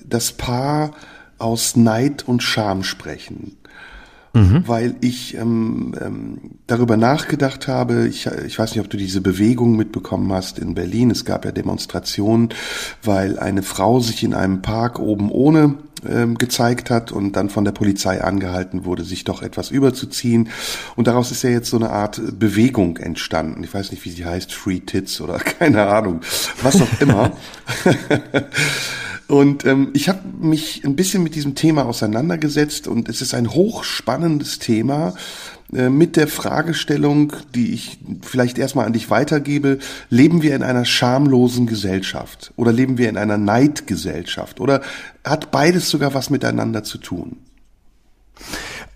das 0.08 0.32
Paar 0.32 0.92
aus 1.38 1.76
Neid 1.76 2.28
und 2.28 2.44
Scham 2.44 2.84
sprechen. 2.84 3.58
Mhm. 4.34 4.64
Weil 4.66 4.96
ich 5.02 5.36
ähm, 5.36 5.94
ähm, 6.00 6.38
darüber 6.66 6.96
nachgedacht 6.96 7.68
habe, 7.68 8.08
ich, 8.08 8.28
ich 8.28 8.58
weiß 8.58 8.72
nicht, 8.72 8.80
ob 8.80 8.90
du 8.90 8.96
diese 8.96 9.20
Bewegung 9.20 9.76
mitbekommen 9.76 10.32
hast 10.32 10.58
in 10.58 10.74
Berlin. 10.74 11.12
Es 11.12 11.26
gab 11.26 11.44
ja 11.44 11.52
Demonstrationen, 11.52 12.50
weil 13.04 13.38
eine 13.40 13.62
Frau 13.62 14.00
sich 14.00 14.24
in 14.24 14.34
einem 14.34 14.62
Park 14.62 15.00
oben 15.00 15.30
ohne 15.30 15.76
ähm, 16.08 16.38
gezeigt 16.38 16.90
hat 16.90 17.12
und 17.12 17.34
dann 17.36 17.50
von 17.50 17.66
der 17.66 17.74
Polizei 17.74 18.24
angehalten 18.24 18.86
wurde, 18.86 19.04
sich 19.04 19.26
doch 19.26 19.42
etwas 19.42 19.70
überzuziehen. 19.70 20.50
Und 20.96 21.08
daraus 21.08 21.32
ist 21.32 21.44
ja 21.44 21.50
jetzt 21.50 21.70
so 21.70 21.78
eine 21.78 21.90
Art 21.90 22.22
Bewegung 22.40 22.98
entstanden. 22.98 23.64
Ich 23.66 23.74
weiß 23.74 23.92
nicht, 23.92 24.06
wie 24.06 24.12
sie 24.12 24.26
heißt, 24.26 24.54
Free 24.54 24.80
Tits 24.80 25.20
oder 25.20 25.40
keine 25.40 25.88
Ahnung, 25.88 26.22
was 26.62 26.82
auch 26.82 27.02
immer. 27.02 27.32
Und 29.32 29.66
ähm, 29.66 29.92
ich 29.94 30.10
habe 30.10 30.20
mich 30.42 30.84
ein 30.84 30.98
bisschen 30.98 31.24
mit 31.24 31.36
diesem 31.36 31.56
Thema 31.56 31.86
auseinandergesetzt 31.86 32.90
und 32.90 33.08
es 33.08 33.22
ist 33.22 33.34
ein 33.34 33.50
hochspannendes 33.50 34.60
Thema 34.60 35.14
äh, 35.74 35.88
mit 35.88 36.18
der 36.18 36.28
Fragestellung, 36.28 37.32
die 37.56 37.74
ich 37.74 37.98
vielleicht 38.24 38.58
erstmal 38.58 38.86
an 38.86 38.92
dich 38.92 39.10
weitergebe, 39.10 39.80
leben 40.10 40.42
wir 40.42 40.54
in 40.54 40.64
einer 40.64 40.84
schamlosen 40.84 41.66
Gesellschaft 41.66 42.52
oder 42.58 42.74
leben 42.74 42.98
wir 42.98 43.08
in 43.08 43.16
einer 43.16 43.38
Neidgesellschaft 43.38 44.60
oder 44.60 44.82
hat 45.24 45.50
beides 45.50 45.90
sogar 45.90 46.14
was 46.14 46.30
miteinander 46.30 46.84
zu 46.84 46.98
tun? 46.98 47.38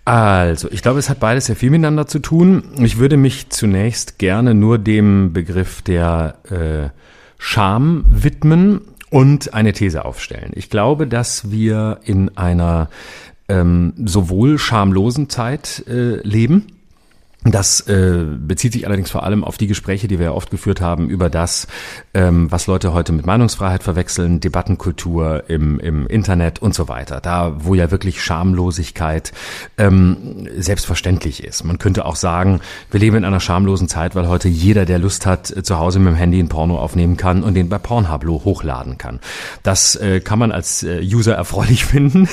Also, 0.04 0.70
ich 0.70 0.82
glaube, 0.82 0.98
es 0.98 1.08
hat 1.08 1.18
beides 1.18 1.46
sehr 1.46 1.56
viel 1.56 1.70
miteinander 1.70 2.06
zu 2.06 2.18
tun. 2.18 2.62
Ich 2.76 2.98
würde 2.98 3.16
mich 3.16 3.48
zunächst 3.48 4.18
gerne 4.18 4.54
nur 4.54 4.76
dem 4.76 5.32
Begriff 5.32 5.80
der 5.80 6.34
äh, 6.50 6.90
Scham 7.38 8.04
widmen 8.10 8.82
und 9.10 9.54
eine 9.54 9.72
These 9.72 10.04
aufstellen. 10.04 10.52
Ich 10.54 10.70
glaube, 10.70 11.06
dass 11.06 11.50
wir 11.50 12.00
in 12.04 12.36
einer 12.36 12.88
ähm, 13.48 13.92
sowohl 14.04 14.58
schamlosen 14.58 15.28
Zeit 15.28 15.84
äh, 15.88 16.16
leben, 16.22 16.75
das 17.52 17.80
äh, 17.82 18.24
bezieht 18.38 18.72
sich 18.72 18.86
allerdings 18.86 19.10
vor 19.10 19.22
allem 19.22 19.44
auf 19.44 19.56
die 19.56 19.66
Gespräche, 19.66 20.08
die 20.08 20.18
wir 20.18 20.26
ja 20.26 20.32
oft 20.32 20.50
geführt 20.50 20.80
haben, 20.80 21.08
über 21.08 21.30
das, 21.30 21.66
ähm, 22.14 22.50
was 22.50 22.66
Leute 22.66 22.92
heute 22.92 23.12
mit 23.12 23.26
Meinungsfreiheit 23.26 23.82
verwechseln, 23.82 24.40
Debattenkultur 24.40 25.44
im, 25.48 25.78
im 25.80 26.06
Internet 26.06 26.60
und 26.60 26.74
so 26.74 26.88
weiter. 26.88 27.20
Da, 27.20 27.54
wo 27.58 27.74
ja 27.74 27.90
wirklich 27.90 28.22
Schamlosigkeit 28.22 29.32
ähm, 29.78 30.48
selbstverständlich 30.56 31.44
ist. 31.44 31.64
Man 31.64 31.78
könnte 31.78 32.04
auch 32.04 32.16
sagen, 32.16 32.60
wir 32.90 33.00
leben 33.00 33.16
in 33.16 33.24
einer 33.24 33.40
schamlosen 33.40 33.88
Zeit, 33.88 34.14
weil 34.14 34.28
heute 34.28 34.48
jeder, 34.48 34.84
der 34.84 34.98
Lust 34.98 35.26
hat, 35.26 35.46
zu 35.46 35.78
Hause 35.78 35.98
mit 35.98 36.08
dem 36.08 36.16
Handy 36.16 36.40
ein 36.40 36.48
Porno 36.48 36.78
aufnehmen 36.78 37.16
kann 37.16 37.42
und 37.42 37.54
den 37.54 37.68
bei 37.68 37.78
Pornhub 37.78 38.24
hochladen 38.26 38.98
kann. 38.98 39.20
Das 39.62 39.96
äh, 39.96 40.20
kann 40.20 40.38
man 40.38 40.52
als 40.52 40.82
äh, 40.82 41.00
User 41.02 41.34
erfreulich 41.34 41.84
finden, 41.86 42.28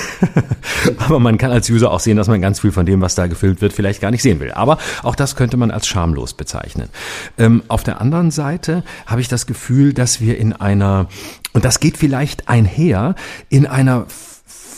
aber 0.97 1.19
man 1.19 1.37
kann 1.37 1.51
als 1.51 1.69
User 1.69 1.91
auch 1.91 1.99
sehen, 1.99 2.17
dass 2.17 2.27
man 2.27 2.41
ganz 2.41 2.61
viel 2.61 2.71
von 2.71 2.85
dem, 2.85 3.01
was 3.01 3.15
da 3.15 3.27
gefilmt 3.27 3.61
wird, 3.61 3.73
vielleicht 3.73 4.01
gar 4.01 4.11
nicht 4.11 4.21
sehen 4.21 4.39
will. 4.39 4.51
Aber 4.51 4.77
auch 5.03 5.15
das 5.15 5.35
könnte 5.35 5.57
man 5.57 5.71
als 5.71 5.87
schamlos 5.87 6.33
bezeichnen. 6.33 6.89
Ähm, 7.37 7.63
auf 7.67 7.83
der 7.83 8.01
anderen 8.01 8.31
Seite 8.31 8.83
habe 9.05 9.21
ich 9.21 9.27
das 9.27 9.45
Gefühl, 9.45 9.93
dass 9.93 10.21
wir 10.21 10.37
in 10.37 10.53
einer, 10.53 11.07
und 11.53 11.65
das 11.65 11.79
geht 11.79 11.97
vielleicht 11.97 12.49
einher, 12.49 13.15
in 13.49 13.67
einer 13.67 14.05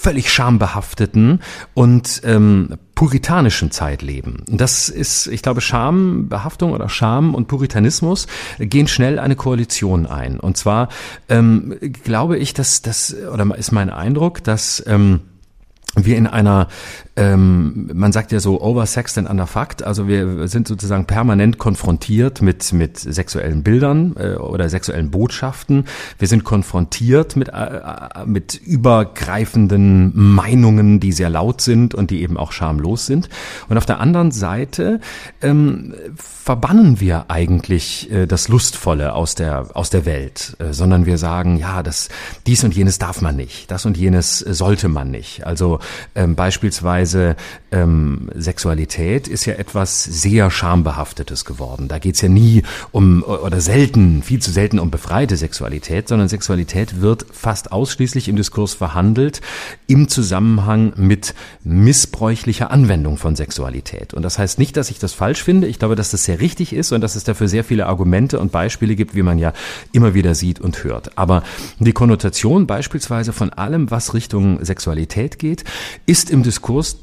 völlig 0.06 0.32
schambehafteten 0.32 1.42
und 1.74 2.22
ähm, 2.26 2.78
puritanischen 2.94 3.72
Zeit 3.72 4.04
leben. 4.04 4.44
Das 4.48 4.88
ist, 4.88 5.26
ich 5.26 5.42
glaube, 5.42 5.62
Schambehaftung 5.62 6.74
oder 6.74 6.90
Scham 6.90 7.34
und 7.34 7.48
Puritanismus 7.48 8.28
gehen 8.60 8.88
schnell 8.88 9.18
eine 9.18 9.36
Koalition 9.36 10.06
ein. 10.06 10.40
Und 10.40 10.58
zwar 10.58 10.90
ähm, 11.28 11.76
glaube 12.04 12.38
ich, 12.38 12.54
dass 12.54 12.84
das, 12.84 13.16
oder 13.34 13.58
ist 13.58 13.72
mein 13.72 13.90
Eindruck, 13.90 14.44
dass 14.44 14.84
ähm, 14.86 15.22
wir 15.96 16.18
in 16.18 16.28
einer 16.28 16.68
ähm, 17.18 17.90
man 17.94 18.12
sagt 18.12 18.32
ja 18.34 18.40
so 18.40 18.62
oversexed 18.62 19.18
and 19.18 19.30
underfucked, 19.30 19.84
also 19.84 20.08
wir 20.08 20.48
sind 20.50 20.68
sozusagen 20.68 21.06
permanent 21.06 21.58
konfrontiert 21.58 22.42
mit 22.42 22.74
mit 22.74 22.98
sexuellen 22.98 23.64
Bildern 23.64 24.16
äh, 24.18 24.36
oder 24.36 24.68
sexuellen 24.68 25.12
Botschaften. 25.12 25.86
Wir 26.20 26.28
sind 26.28 26.44
konfrontiert 26.44 27.38
mit 27.38 27.50
äh, 27.50 27.52
äh, 27.52 28.26
mit 28.26 28.56
übergreifenden 28.56 30.12
Meinungen, 30.14 31.00
die 31.00 31.14
sehr 31.14 31.30
laut 31.30 31.62
sind 31.62 31.96
und 31.96 32.12
die 32.12 32.22
eben 32.22 32.36
auch 32.36 32.52
schamlos 32.52 33.06
sind. 33.06 33.30
Und 33.70 33.78
auf 33.78 33.86
der 33.86 34.02
anderen 34.02 34.32
Seite 34.32 35.00
ähm, 35.42 35.94
verbannen 36.18 37.00
wir 37.00 37.26
eigentlich 37.30 38.12
äh, 38.12 38.26
das 38.26 38.50
Lustvolle 38.50 39.14
aus 39.14 39.36
der 39.36 39.68
aus 39.74 39.90
der 39.90 40.06
Welt, 40.06 40.58
äh, 40.60 40.74
sondern 40.74 41.06
wir 41.06 41.18
sagen, 41.18 41.56
ja, 41.56 41.82
das 41.82 42.10
dies 42.46 42.66
und 42.66 42.76
jenes 42.76 43.00
darf 43.00 43.22
man 43.22 43.38
nicht, 43.38 43.72
das 43.72 43.86
und 43.86 43.96
jenes 43.96 44.40
sollte 44.40 44.90
man 44.90 45.12
nicht. 45.12 45.46
Also 45.46 45.80
ähm, 46.16 46.36
beispielsweise 46.36 47.36
ähm, 47.72 48.30
Sexualität 48.36 49.28
ist 49.28 49.46
ja 49.46 49.56
etwas 49.56 50.04
sehr 50.04 50.52
schambehaftetes 50.52 51.46
geworden. 51.46 51.88
Da 51.88 52.00
geht's 52.00 52.22
ja 52.22 52.30
nie 52.30 52.64
um 52.92 53.24
oder 53.24 53.62
selten, 53.62 54.24
viel 54.24 54.42
zu 54.42 54.52
selten 54.52 54.80
um 54.80 54.92
befreite 54.92 55.38
Sexualität, 55.38 56.08
sondern 56.08 56.28
Sexualität 56.28 57.02
wird 57.02 57.26
fast 57.32 57.72
ausschließlich 57.72 58.28
im 58.28 58.36
Diskurs 58.36 58.74
verhandelt 58.74 59.42
im 59.88 60.08
Zusammenhang 60.08 60.94
mit 60.96 61.34
missbräuchlicher 61.64 62.72
Anwendung 62.72 63.18
von 63.18 63.36
Sexualität. 63.36 64.14
Und 64.14 64.24
das 64.24 64.40
heißt 64.40 64.60
nicht, 64.60 64.78
dass 64.78 64.90
ich 64.90 65.00
das 65.00 65.14
falsch 65.14 65.44
finde. 65.44 65.68
Ich 65.68 65.80
glaube, 65.80 65.96
dass 65.96 66.12
das 66.12 66.26
sehr 66.26 66.40
richtig 66.40 66.74
ist 66.74 66.92
und 66.92 67.02
dass 67.02 67.16
es 67.16 67.24
dafür 67.24 67.48
sehr 67.48 67.64
viele 67.64 67.88
Argumente 67.88 68.40
und 68.40 68.52
Beispiele 68.52 68.96
gibt, 68.96 69.16
wie 69.16 69.24
man 69.24 69.38
ja 69.38 69.54
immer 69.92 70.14
wieder 70.14 70.36
sieht 70.36 70.60
und 70.60 70.84
hört. 70.84 71.18
Aber 71.18 71.44
die 71.80 71.94
Konnotation 71.94 72.68
beispielsweise 72.68 73.34
von 73.34 73.52
allem, 73.52 73.92
was 73.92 74.14
Richtung 74.14 74.64
Sexualität 74.64 75.40
geht, 75.40 75.64
ist 76.06 76.30
im 76.30 76.44
Diskurs 76.44 77.00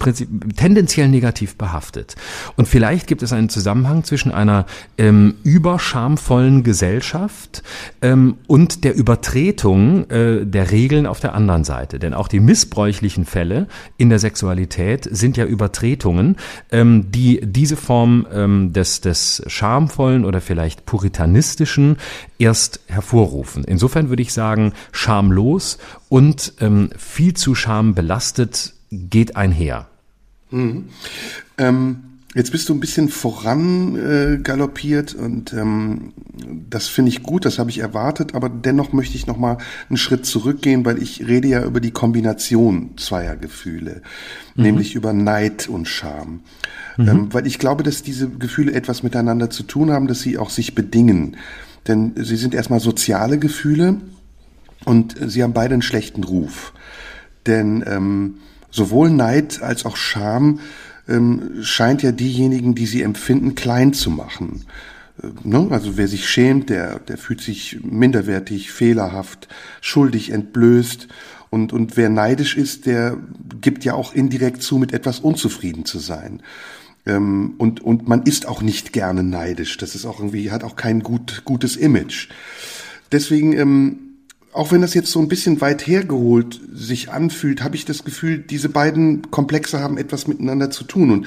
tendenziell 0.57 1.09
negativ 1.09 1.57
behaftet. 1.57 2.15
Und 2.57 2.69
vielleicht 2.69 3.07
gibt 3.07 3.23
es 3.23 3.33
einen 3.33 3.49
Zusammenhang 3.49 4.05
zwischen 4.05 4.33
einer 4.33 4.67
ähm, 4.99 5.35
überschamvollen 5.43 6.63
Gesellschaft 6.63 7.63
ähm, 8.01 8.37
und 8.47 8.85
der 8.85 8.95
Übertretung 8.95 10.09
äh, 10.11 10.45
der 10.45 10.71
Regeln 10.71 11.07
auf 11.07 11.21
der 11.21 11.35
anderen 11.35 11.65
Seite. 11.65 11.99
Denn 11.99 12.15
auch 12.15 12.29
die 12.29 12.41
missbräuchlichen 12.41 13.25
Fälle 13.25 13.67
in 13.97 14.09
der 14.09 14.19
Sexualität 14.19 15.09
sind 15.11 15.37
ja 15.37 15.45
Übertretungen, 15.45 16.37
ähm, 16.71 17.11
die 17.11 17.41
diese 17.43 17.77
Form 17.77 18.27
ähm, 18.33 18.73
des, 18.73 19.01
des 19.01 19.43
schamvollen 19.47 20.25
oder 20.25 20.41
vielleicht 20.41 20.87
puritanistischen 20.87 21.97
erst 22.39 22.81
hervorrufen. 22.87 23.65
Insofern 23.65 24.09
würde 24.09 24.23
ich 24.23 24.33
sagen, 24.33 24.73
schamlos 24.91 25.79
und 26.13 26.53
ähm, 26.61 26.91
viel 26.99 27.33
zu 27.33 27.55
schambelastet 27.55 28.75
geht 28.91 29.35
einher. 29.35 29.89
Mhm. 30.51 30.91
Ähm, 31.57 32.01
jetzt 32.35 32.53
bist 32.53 32.69
du 32.69 32.75
ein 32.75 32.81
bisschen 32.81 33.09
voran 33.09 33.97
äh, 33.97 34.37
galoppiert 34.43 35.15
und 35.15 35.55
ähm, 35.55 36.13
das 36.69 36.89
finde 36.89 37.09
ich 37.09 37.23
gut, 37.23 37.47
das 37.47 37.59
habe 37.59 37.71
ich 37.71 37.79
erwartet, 37.79 38.35
aber 38.35 38.51
dennoch 38.51 38.93
möchte 38.93 39.17
ich 39.17 39.27
noch 39.27 39.39
mal 39.39 39.57
einen 39.89 39.97
Schritt 39.97 40.27
zurückgehen, 40.27 40.85
weil 40.85 41.03
ich 41.03 41.27
rede 41.27 41.49
ja 41.49 41.65
über 41.65 41.81
die 41.81 41.93
Kombination 41.93 42.91
zweier 42.99 43.37
Gefühle, 43.37 44.03
mhm. 44.55 44.65
nämlich 44.65 44.95
über 44.95 45.15
Neid 45.15 45.67
und 45.67 45.89
Scham. 45.89 46.41
Mhm. 46.99 47.09
Ähm, 47.09 47.29
weil 47.33 47.47
ich 47.47 47.59
glaube, 47.59 47.85
dass 47.85 48.03
diese 48.03 48.29
Gefühle 48.29 48.75
etwas 48.75 49.03
miteinander 49.03 49.49
zu 49.49 49.63
tun 49.63 49.91
haben, 49.91 50.09
dass 50.09 50.21
sie 50.21 50.37
auch 50.37 50.51
sich 50.51 50.75
bedingen. 50.75 51.39
Denn 51.89 52.13
sie 52.17 52.37
sind 52.37 52.55
erstmal 52.55 52.81
soziale 52.81 53.39
Gefühle 53.39 53.97
und 54.85 55.17
sie 55.27 55.43
haben 55.43 55.53
beide 55.53 55.75
einen 55.75 55.83
schlechten 55.83 56.25
Ruf. 56.25 56.73
Denn 57.47 57.85
ähm, 57.87 58.39
sowohl 58.71 59.11
Neid 59.11 59.63
als 59.63 59.85
auch 59.85 59.97
Scham 59.97 60.61
ähm, 61.09 61.63
scheint 61.63 62.03
ja 62.03 62.13
diejenigen, 62.13 62.75
die 62.75 62.87
sie 62.87 63.03
empfinden, 63.03 63.55
klein 63.55 63.93
zu 63.93 64.11
machen. 64.11 64.65
Äh, 65.23 65.29
ne? 65.45 65.69
Also 65.71 65.97
wer 65.97 66.09
sich 66.09 66.29
schämt, 66.29 66.71
der, 66.71 66.99
der 67.01 67.19
fühlt 67.19 67.41
sich 67.41 67.81
minderwertig, 67.83 68.73
fehlerhaft, 68.73 69.49
schuldig, 69.81 70.31
entblößt. 70.31 71.09
Und, 71.51 71.73
und 71.73 71.97
wer 71.97 72.09
neidisch 72.09 72.57
ist, 72.57 72.87
der 72.87 73.19
gibt 73.61 73.85
ja 73.85 73.95
auch 73.95 74.15
indirekt 74.15 74.63
zu, 74.63 74.79
mit 74.79 74.95
etwas 74.95 75.21
unzufrieden 75.21 75.85
zu 75.85 75.99
sein. 75.99 76.43
Ähm, 77.05 77.55
und, 77.59 77.81
und 77.81 78.09
man 78.09 78.23
ist 78.23 78.47
auch 78.47 78.63
nicht 78.63 78.93
gerne 78.93 79.23
neidisch. 79.23 79.77
Das 79.77 79.95
ist 79.95 80.07
auch 80.07 80.21
irgendwie, 80.21 80.51
hat 80.51 80.65
auch 80.65 80.77
kein 80.77 81.01
gut, 81.03 81.43
gutes 81.45 81.77
Image. 81.77 82.29
Deswegen 83.11 83.53
ähm, 83.53 83.99
auch 84.53 84.71
wenn 84.71 84.83
das 84.83 84.93
jetzt 84.93 85.11
so 85.11 85.19
ein 85.19 85.29
bisschen 85.29 85.63
weit 85.63 85.87
hergeholt 85.87 86.61
sich 86.75 87.11
anfühlt, 87.11 87.63
habe 87.65 87.75
ich 87.75 87.87
das 87.87 88.05
Gefühl, 88.05 88.39
diese 88.39 88.69
beiden 88.69 89.31
Komplexe 89.31 89.81
haben 89.81 89.97
etwas 89.97 90.27
miteinander 90.27 90.71
zu 90.71 90.85
tun. 90.85 91.11
Und 91.11 91.27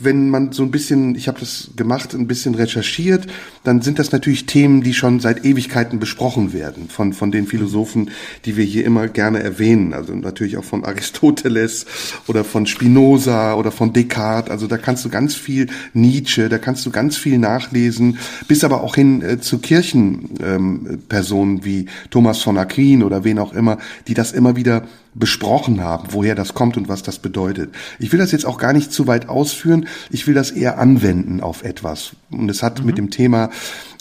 wenn 0.00 0.30
man 0.30 0.52
so 0.52 0.62
ein 0.62 0.70
bisschen, 0.70 1.14
ich 1.14 1.28
habe 1.28 1.40
das 1.40 1.72
gemacht, 1.76 2.14
ein 2.14 2.26
bisschen 2.26 2.54
recherchiert, 2.54 3.26
dann 3.64 3.82
sind 3.82 3.98
das 3.98 4.12
natürlich 4.12 4.46
Themen, 4.46 4.82
die 4.82 4.94
schon 4.94 5.20
seit 5.20 5.44
Ewigkeiten 5.44 5.98
besprochen 5.98 6.54
werden 6.54 6.88
von, 6.88 7.12
von 7.12 7.30
den 7.30 7.46
Philosophen, 7.46 8.10
die 8.46 8.56
wir 8.56 8.64
hier 8.64 8.86
immer 8.86 9.08
gerne 9.08 9.42
erwähnen. 9.42 9.92
Also 9.92 10.14
natürlich 10.14 10.56
auch 10.56 10.64
von 10.64 10.86
Aristoteles 10.86 11.84
oder 12.28 12.44
von 12.44 12.64
Spinoza 12.66 13.54
oder 13.54 13.72
von 13.72 13.92
Descartes. 13.92 14.50
Also 14.50 14.66
da 14.66 14.78
kannst 14.78 15.04
du 15.04 15.10
ganz 15.10 15.34
viel 15.34 15.66
Nietzsche, 15.92 16.48
da 16.48 16.56
kannst 16.56 16.86
du 16.86 16.90
ganz 16.90 17.18
viel 17.18 17.36
nachlesen, 17.38 18.18
bis 18.48 18.64
aber 18.64 18.82
auch 18.82 18.94
hin 18.94 19.20
äh, 19.22 19.38
zu 19.40 19.58
Kirchenpersonen 19.58 21.56
ähm, 21.56 21.64
wie 21.64 21.86
Thomas 22.10 22.42
von 22.42 22.53
von 22.54 22.58
Aquin 22.58 23.02
oder 23.02 23.24
wen 23.24 23.38
auch 23.38 23.52
immer, 23.52 23.78
die 24.06 24.14
das 24.14 24.32
immer 24.32 24.54
wieder 24.54 24.84
besprochen 25.14 25.82
haben, 25.82 26.08
woher 26.10 26.34
das 26.34 26.54
kommt 26.54 26.76
und 26.76 26.88
was 26.88 27.02
das 27.02 27.18
bedeutet. 27.18 27.74
Ich 27.98 28.12
will 28.12 28.18
das 28.18 28.32
jetzt 28.32 28.46
auch 28.46 28.58
gar 28.58 28.72
nicht 28.72 28.92
zu 28.92 29.06
weit 29.06 29.28
ausführen, 29.28 29.86
ich 30.10 30.26
will 30.26 30.34
das 30.34 30.50
eher 30.50 30.78
anwenden 30.78 31.40
auf 31.40 31.64
etwas. 31.64 32.12
Und 32.30 32.48
es 32.50 32.62
hat 32.62 32.80
mhm. 32.80 32.86
mit 32.86 32.98
dem 32.98 33.10
Thema, 33.10 33.50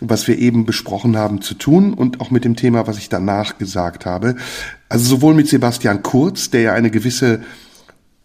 was 0.02 0.28
wir 0.28 0.38
eben 0.38 0.66
besprochen 0.66 1.18
haben, 1.18 1.42
zu 1.42 1.56
tun 1.56 1.94
und 1.94 2.22
auch 2.22 2.32
mit 2.32 2.46
dem 2.46 2.56
Thema, 2.56 2.88
was 2.88 2.98
ich 2.98 3.10
danach 3.10 3.58
gesagt 3.58 4.06
habe. 4.06 4.36
Also 4.90 5.06
sowohl 5.06 5.34
mit 5.34 5.48
Sebastian 5.48 6.04
Kurz, 6.04 6.52
der 6.52 6.62
ja 6.62 6.74
eine 6.74 6.92
gewisse 6.92 7.42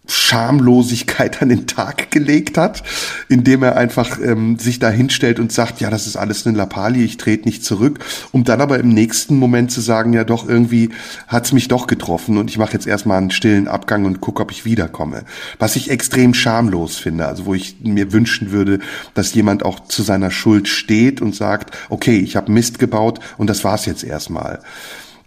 Schamlosigkeit 0.08 1.42
an 1.42 1.50
den 1.50 1.66
Tag 1.66 2.10
gelegt 2.10 2.56
hat, 2.58 2.82
indem 3.28 3.62
er 3.62 3.76
einfach 3.76 4.18
ähm, 4.20 4.58
sich 4.58 4.78
da 4.78 4.90
hinstellt 4.90 5.38
und 5.38 5.52
sagt, 5.52 5.80
ja, 5.80 5.90
das 5.90 6.06
ist 6.06 6.16
alles 6.16 6.46
eine 6.46 6.56
Lappalie, 6.56 7.04
ich 7.04 7.18
trete 7.18 7.44
nicht 7.44 7.64
zurück, 7.64 7.98
um 8.32 8.44
dann 8.44 8.60
aber 8.60 8.78
im 8.78 8.88
nächsten 8.88 9.36
Moment 9.36 9.70
zu 9.70 9.80
sagen, 9.80 10.14
ja 10.14 10.24
doch, 10.24 10.48
irgendwie 10.48 10.90
hat's 11.28 11.52
mich 11.52 11.68
doch 11.68 11.86
getroffen 11.86 12.38
und 12.38 12.50
ich 12.50 12.58
mache 12.58 12.72
jetzt 12.72 12.86
erstmal 12.86 13.18
einen 13.18 13.30
stillen 13.30 13.68
Abgang 13.68 14.06
und 14.06 14.20
gucke, 14.20 14.42
ob 14.42 14.50
ich 14.50 14.64
wiederkomme. 14.64 15.24
Was 15.58 15.76
ich 15.76 15.90
extrem 15.90 16.32
schamlos 16.32 16.96
finde, 16.96 17.26
also 17.26 17.44
wo 17.44 17.54
ich 17.54 17.76
mir 17.82 18.12
wünschen 18.12 18.50
würde, 18.50 18.78
dass 19.14 19.34
jemand 19.34 19.64
auch 19.64 19.80
zu 19.88 20.02
seiner 20.02 20.30
Schuld 20.30 20.68
steht 20.68 21.20
und 21.20 21.34
sagt, 21.34 21.76
okay, 21.90 22.18
ich 22.18 22.36
habe 22.36 22.50
Mist 22.50 22.78
gebaut 22.78 23.20
und 23.36 23.50
das 23.50 23.62
war's 23.62 23.84
jetzt 23.84 24.04
erstmal. 24.04 24.60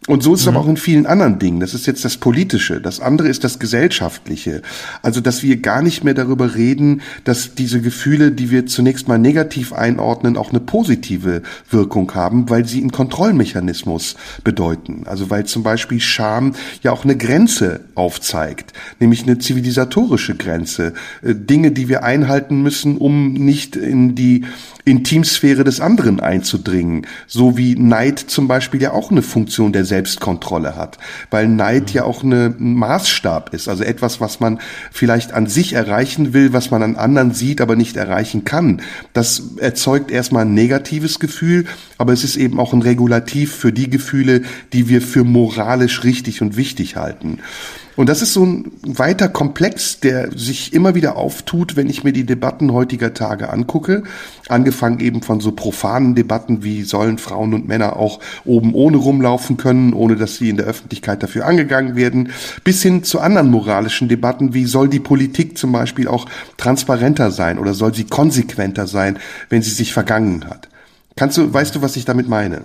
Und 0.07 0.23
so 0.23 0.33
ist 0.33 0.39
es 0.39 0.47
mhm. 0.47 0.55
aber 0.55 0.65
auch 0.65 0.69
in 0.69 0.77
vielen 0.77 1.05
anderen 1.05 1.37
Dingen. 1.37 1.59
Das 1.59 1.75
ist 1.75 1.85
jetzt 1.85 2.03
das 2.03 2.17
Politische. 2.17 2.81
Das 2.81 2.99
andere 2.99 3.27
ist 3.27 3.43
das 3.43 3.59
Gesellschaftliche. 3.59 4.63
Also, 5.03 5.21
dass 5.21 5.43
wir 5.43 5.57
gar 5.57 5.83
nicht 5.83 6.03
mehr 6.03 6.15
darüber 6.15 6.55
reden, 6.55 7.01
dass 7.23 7.53
diese 7.53 7.81
Gefühle, 7.81 8.31
die 8.31 8.49
wir 8.49 8.65
zunächst 8.65 9.07
mal 9.07 9.19
negativ 9.19 9.73
einordnen, 9.73 10.37
auch 10.37 10.49
eine 10.49 10.59
positive 10.59 11.43
Wirkung 11.69 12.15
haben, 12.15 12.49
weil 12.49 12.65
sie 12.65 12.79
einen 12.81 12.91
Kontrollmechanismus 12.91 14.15
bedeuten. 14.43 15.03
Also, 15.05 15.29
weil 15.29 15.45
zum 15.45 15.61
Beispiel 15.61 15.99
Scham 15.99 16.55
ja 16.81 16.91
auch 16.91 17.03
eine 17.03 17.15
Grenze 17.15 17.81
aufzeigt, 17.93 18.73
nämlich 18.99 19.21
eine 19.21 19.37
zivilisatorische 19.37 20.33
Grenze. 20.33 20.93
Äh, 21.21 21.35
Dinge, 21.35 21.71
die 21.71 21.89
wir 21.89 22.03
einhalten 22.03 22.63
müssen, 22.63 22.97
um 22.97 23.33
nicht 23.33 23.75
in 23.75 24.15
die 24.15 24.45
Intimsphäre 24.83 25.63
des 25.63 25.79
anderen 25.79 26.19
einzudringen. 26.19 27.05
So 27.27 27.55
wie 27.55 27.75
Neid 27.75 28.17
zum 28.17 28.47
Beispiel 28.47 28.81
ja 28.81 28.93
auch 28.93 29.11
eine 29.11 29.21
Funktion 29.21 29.73
der 29.73 29.85
Selbstkontrolle 29.91 30.77
hat. 30.77 30.97
Weil 31.31 31.49
Neid 31.49 31.91
ja 31.91 32.05
auch 32.05 32.23
eine 32.23 32.55
Maßstab 32.57 33.53
ist. 33.53 33.67
Also 33.67 33.83
etwas, 33.83 34.21
was 34.21 34.39
man 34.39 34.59
vielleicht 34.89 35.33
an 35.33 35.47
sich 35.47 35.73
erreichen 35.73 36.33
will, 36.33 36.53
was 36.53 36.71
man 36.71 36.81
an 36.81 36.95
anderen 36.95 37.33
sieht, 37.33 37.59
aber 37.59 37.75
nicht 37.75 37.97
erreichen 37.97 38.45
kann. 38.45 38.81
Das 39.11 39.43
erzeugt 39.57 40.09
erstmal 40.09 40.45
ein 40.45 40.53
negatives 40.53 41.19
Gefühl, 41.19 41.65
aber 41.97 42.13
es 42.13 42.23
ist 42.23 42.37
eben 42.37 42.57
auch 42.57 42.71
ein 42.71 42.81
Regulativ 42.81 43.53
für 43.53 43.73
die 43.73 43.89
Gefühle, 43.89 44.43
die 44.71 44.87
wir 44.87 45.01
für 45.01 45.25
moralisch 45.25 46.05
richtig 46.05 46.41
und 46.41 46.55
wichtig 46.55 46.95
halten. 46.95 47.39
Und 48.01 48.07
das 48.07 48.23
ist 48.23 48.33
so 48.33 48.43
ein 48.43 48.71
weiter 48.81 49.29
Komplex, 49.29 49.99
der 49.99 50.35
sich 50.35 50.73
immer 50.73 50.95
wieder 50.95 51.17
auftut, 51.17 51.75
wenn 51.75 51.87
ich 51.87 52.03
mir 52.03 52.11
die 52.11 52.25
Debatten 52.25 52.73
heutiger 52.73 53.13
Tage 53.13 53.51
angucke. 53.51 54.01
Angefangen 54.49 54.99
eben 55.01 55.21
von 55.21 55.39
so 55.39 55.51
profanen 55.51 56.15
Debatten 56.15 56.63
wie 56.63 56.81
sollen 56.81 57.19
Frauen 57.19 57.53
und 57.53 57.67
Männer 57.67 57.97
auch 57.97 58.19
oben 58.43 58.73
ohne 58.73 58.97
rumlaufen 58.97 59.57
können, 59.57 59.93
ohne 59.93 60.15
dass 60.15 60.37
sie 60.37 60.49
in 60.49 60.57
der 60.57 60.65
Öffentlichkeit 60.65 61.21
dafür 61.21 61.45
angegangen 61.45 61.95
werden, 61.95 62.31
bis 62.63 62.81
hin 62.81 63.03
zu 63.03 63.19
anderen 63.19 63.51
moralischen 63.51 64.09
Debatten 64.09 64.55
wie 64.55 64.65
soll 64.65 64.89
die 64.89 64.99
Politik 64.99 65.59
zum 65.59 65.71
Beispiel 65.71 66.07
auch 66.07 66.25
transparenter 66.57 67.29
sein 67.29 67.59
oder 67.59 67.75
soll 67.75 67.93
sie 67.93 68.05
konsequenter 68.05 68.87
sein, 68.87 69.19
wenn 69.49 69.61
sie 69.61 69.69
sich 69.69 69.93
vergangen 69.93 70.45
hat. 70.49 70.69
Kannst 71.15 71.37
du, 71.37 71.53
weißt 71.53 71.75
du, 71.75 71.83
was 71.83 71.95
ich 71.97 72.05
damit 72.05 72.27
meine? 72.27 72.63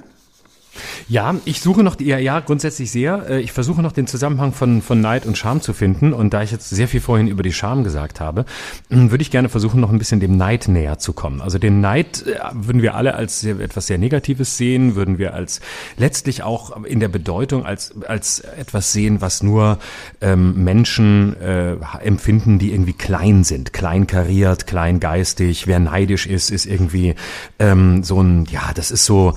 Ja, 1.09 1.35
ich 1.45 1.61
suche 1.61 1.83
noch, 1.83 2.01
ja, 2.01 2.19
ja, 2.19 2.41
grundsätzlich 2.41 2.91
sehr. 2.91 3.29
Äh, 3.29 3.41
ich 3.41 3.53
versuche 3.53 3.83
noch 3.83 3.93
den 3.93 4.07
Zusammenhang 4.07 4.53
von, 4.53 4.83
von 4.83 5.01
Neid 5.01 5.27
und 5.27 5.37
Scham 5.39 5.61
zu 5.61 5.73
finden. 5.73 6.13
Und 6.13 6.35
da 6.35 6.43
ich 6.43 6.51
jetzt 6.51 6.71
sehr 6.71 6.89
viel 6.89 7.01
vorhin 7.01 7.29
über 7.29 7.43
die 7.43 7.53
Scham 7.53 7.85
gesagt 7.85 8.21
habe, 8.21 8.45
hm, 8.91 9.11
würde 9.11 9.23
ich 9.23 9.31
gerne 9.31 9.49
versuchen, 9.49 9.81
noch 9.81 9.91
ein 9.91 9.99
bisschen 9.99 10.21
dem 10.21 10.37
Neid 10.37 10.69
näher 10.69 10.99
zu 10.99 11.13
kommen. 11.13 11.41
Also 11.41 11.59
den 11.59 11.81
Neid 11.81 12.27
äh, 12.27 12.39
würden 12.53 12.83
wir 12.83 12.95
alle 12.95 13.15
als 13.15 13.45
etwas 13.45 13.87
sehr 13.87 13.99
Negatives 13.99 14.57
sehen, 14.57 14.95
würden 14.95 15.19
wir 15.19 15.35
als 15.35 15.61
letztlich 15.97 16.43
auch 16.43 16.85
in 16.85 17.01
der 17.01 17.09
Bedeutung 17.09 17.65
als, 17.65 17.95
als 18.07 18.41
etwas 18.41 18.93
sehen, 18.93 19.21
was 19.21 19.43
nur 19.43 19.79
ähm, 20.21 20.65
Menschen 20.65 21.37
äh, 21.41 21.77
empfinden, 22.03 22.59
die 22.59 22.73
irgendwie 22.73 22.93
klein 22.93 23.45
sind, 23.45 23.73
kleinkariert, 23.73 24.67
kleingeistig. 24.67 25.67
Wer 25.67 25.79
neidisch 25.79 26.27
ist, 26.27 26.51
ist 26.51 26.67
irgendwie 26.67 27.15
ähm, 27.59 28.03
so 28.03 28.23
ein, 28.23 28.47
ja, 28.47 28.73
das 28.75 28.91
ist 28.91 29.05
so, 29.05 29.35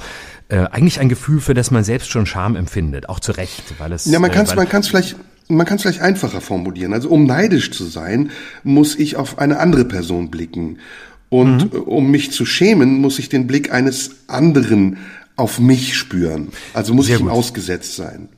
äh, 0.49 0.65
eigentlich 0.71 0.99
ein 0.99 1.09
Gefühl, 1.09 1.39
für 1.39 1.53
das 1.53 1.71
man 1.71 1.83
selbst 1.83 2.09
schon 2.09 2.25
Scham 2.25 2.55
empfindet, 2.55 3.07
auch 3.09 3.19
zu 3.19 3.31
Recht, 3.31 3.63
weil 3.77 3.91
es. 3.93 4.05
Ja, 4.05 4.19
man 4.19 4.31
kann 4.31 4.45
es, 4.45 4.51
äh, 4.51 4.55
man 4.55 4.67
kann 4.67 4.81
es 4.81 4.87
vielleicht 4.87 5.15
man 5.49 5.65
kann 5.65 5.77
es 5.77 5.81
vielleicht 5.81 6.01
einfacher 6.01 6.41
formulieren. 6.41 6.93
Also 6.93 7.09
um 7.09 7.25
neidisch 7.25 7.71
zu 7.71 7.85
sein, 7.85 8.29
muss 8.63 8.95
ich 8.95 9.15
auf 9.15 9.39
eine 9.39 9.59
andere 9.59 9.83
Person 9.83 10.29
blicken. 10.29 10.77
Und 11.29 11.73
mhm. 11.73 11.81
um 11.81 12.11
mich 12.11 12.31
zu 12.31 12.45
schämen, 12.45 13.01
muss 13.01 13.19
ich 13.19 13.29
den 13.29 13.47
Blick 13.47 13.71
eines 13.71 14.11
anderen 14.27 14.97
auf 15.35 15.59
mich 15.59 15.97
spüren. 15.97 16.49
Also 16.73 16.93
muss 16.93 17.07
Sehr 17.07 17.15
ich 17.15 17.21
ihm 17.21 17.27
gut. 17.27 17.35
ausgesetzt 17.35 17.95
sein. 17.95 18.29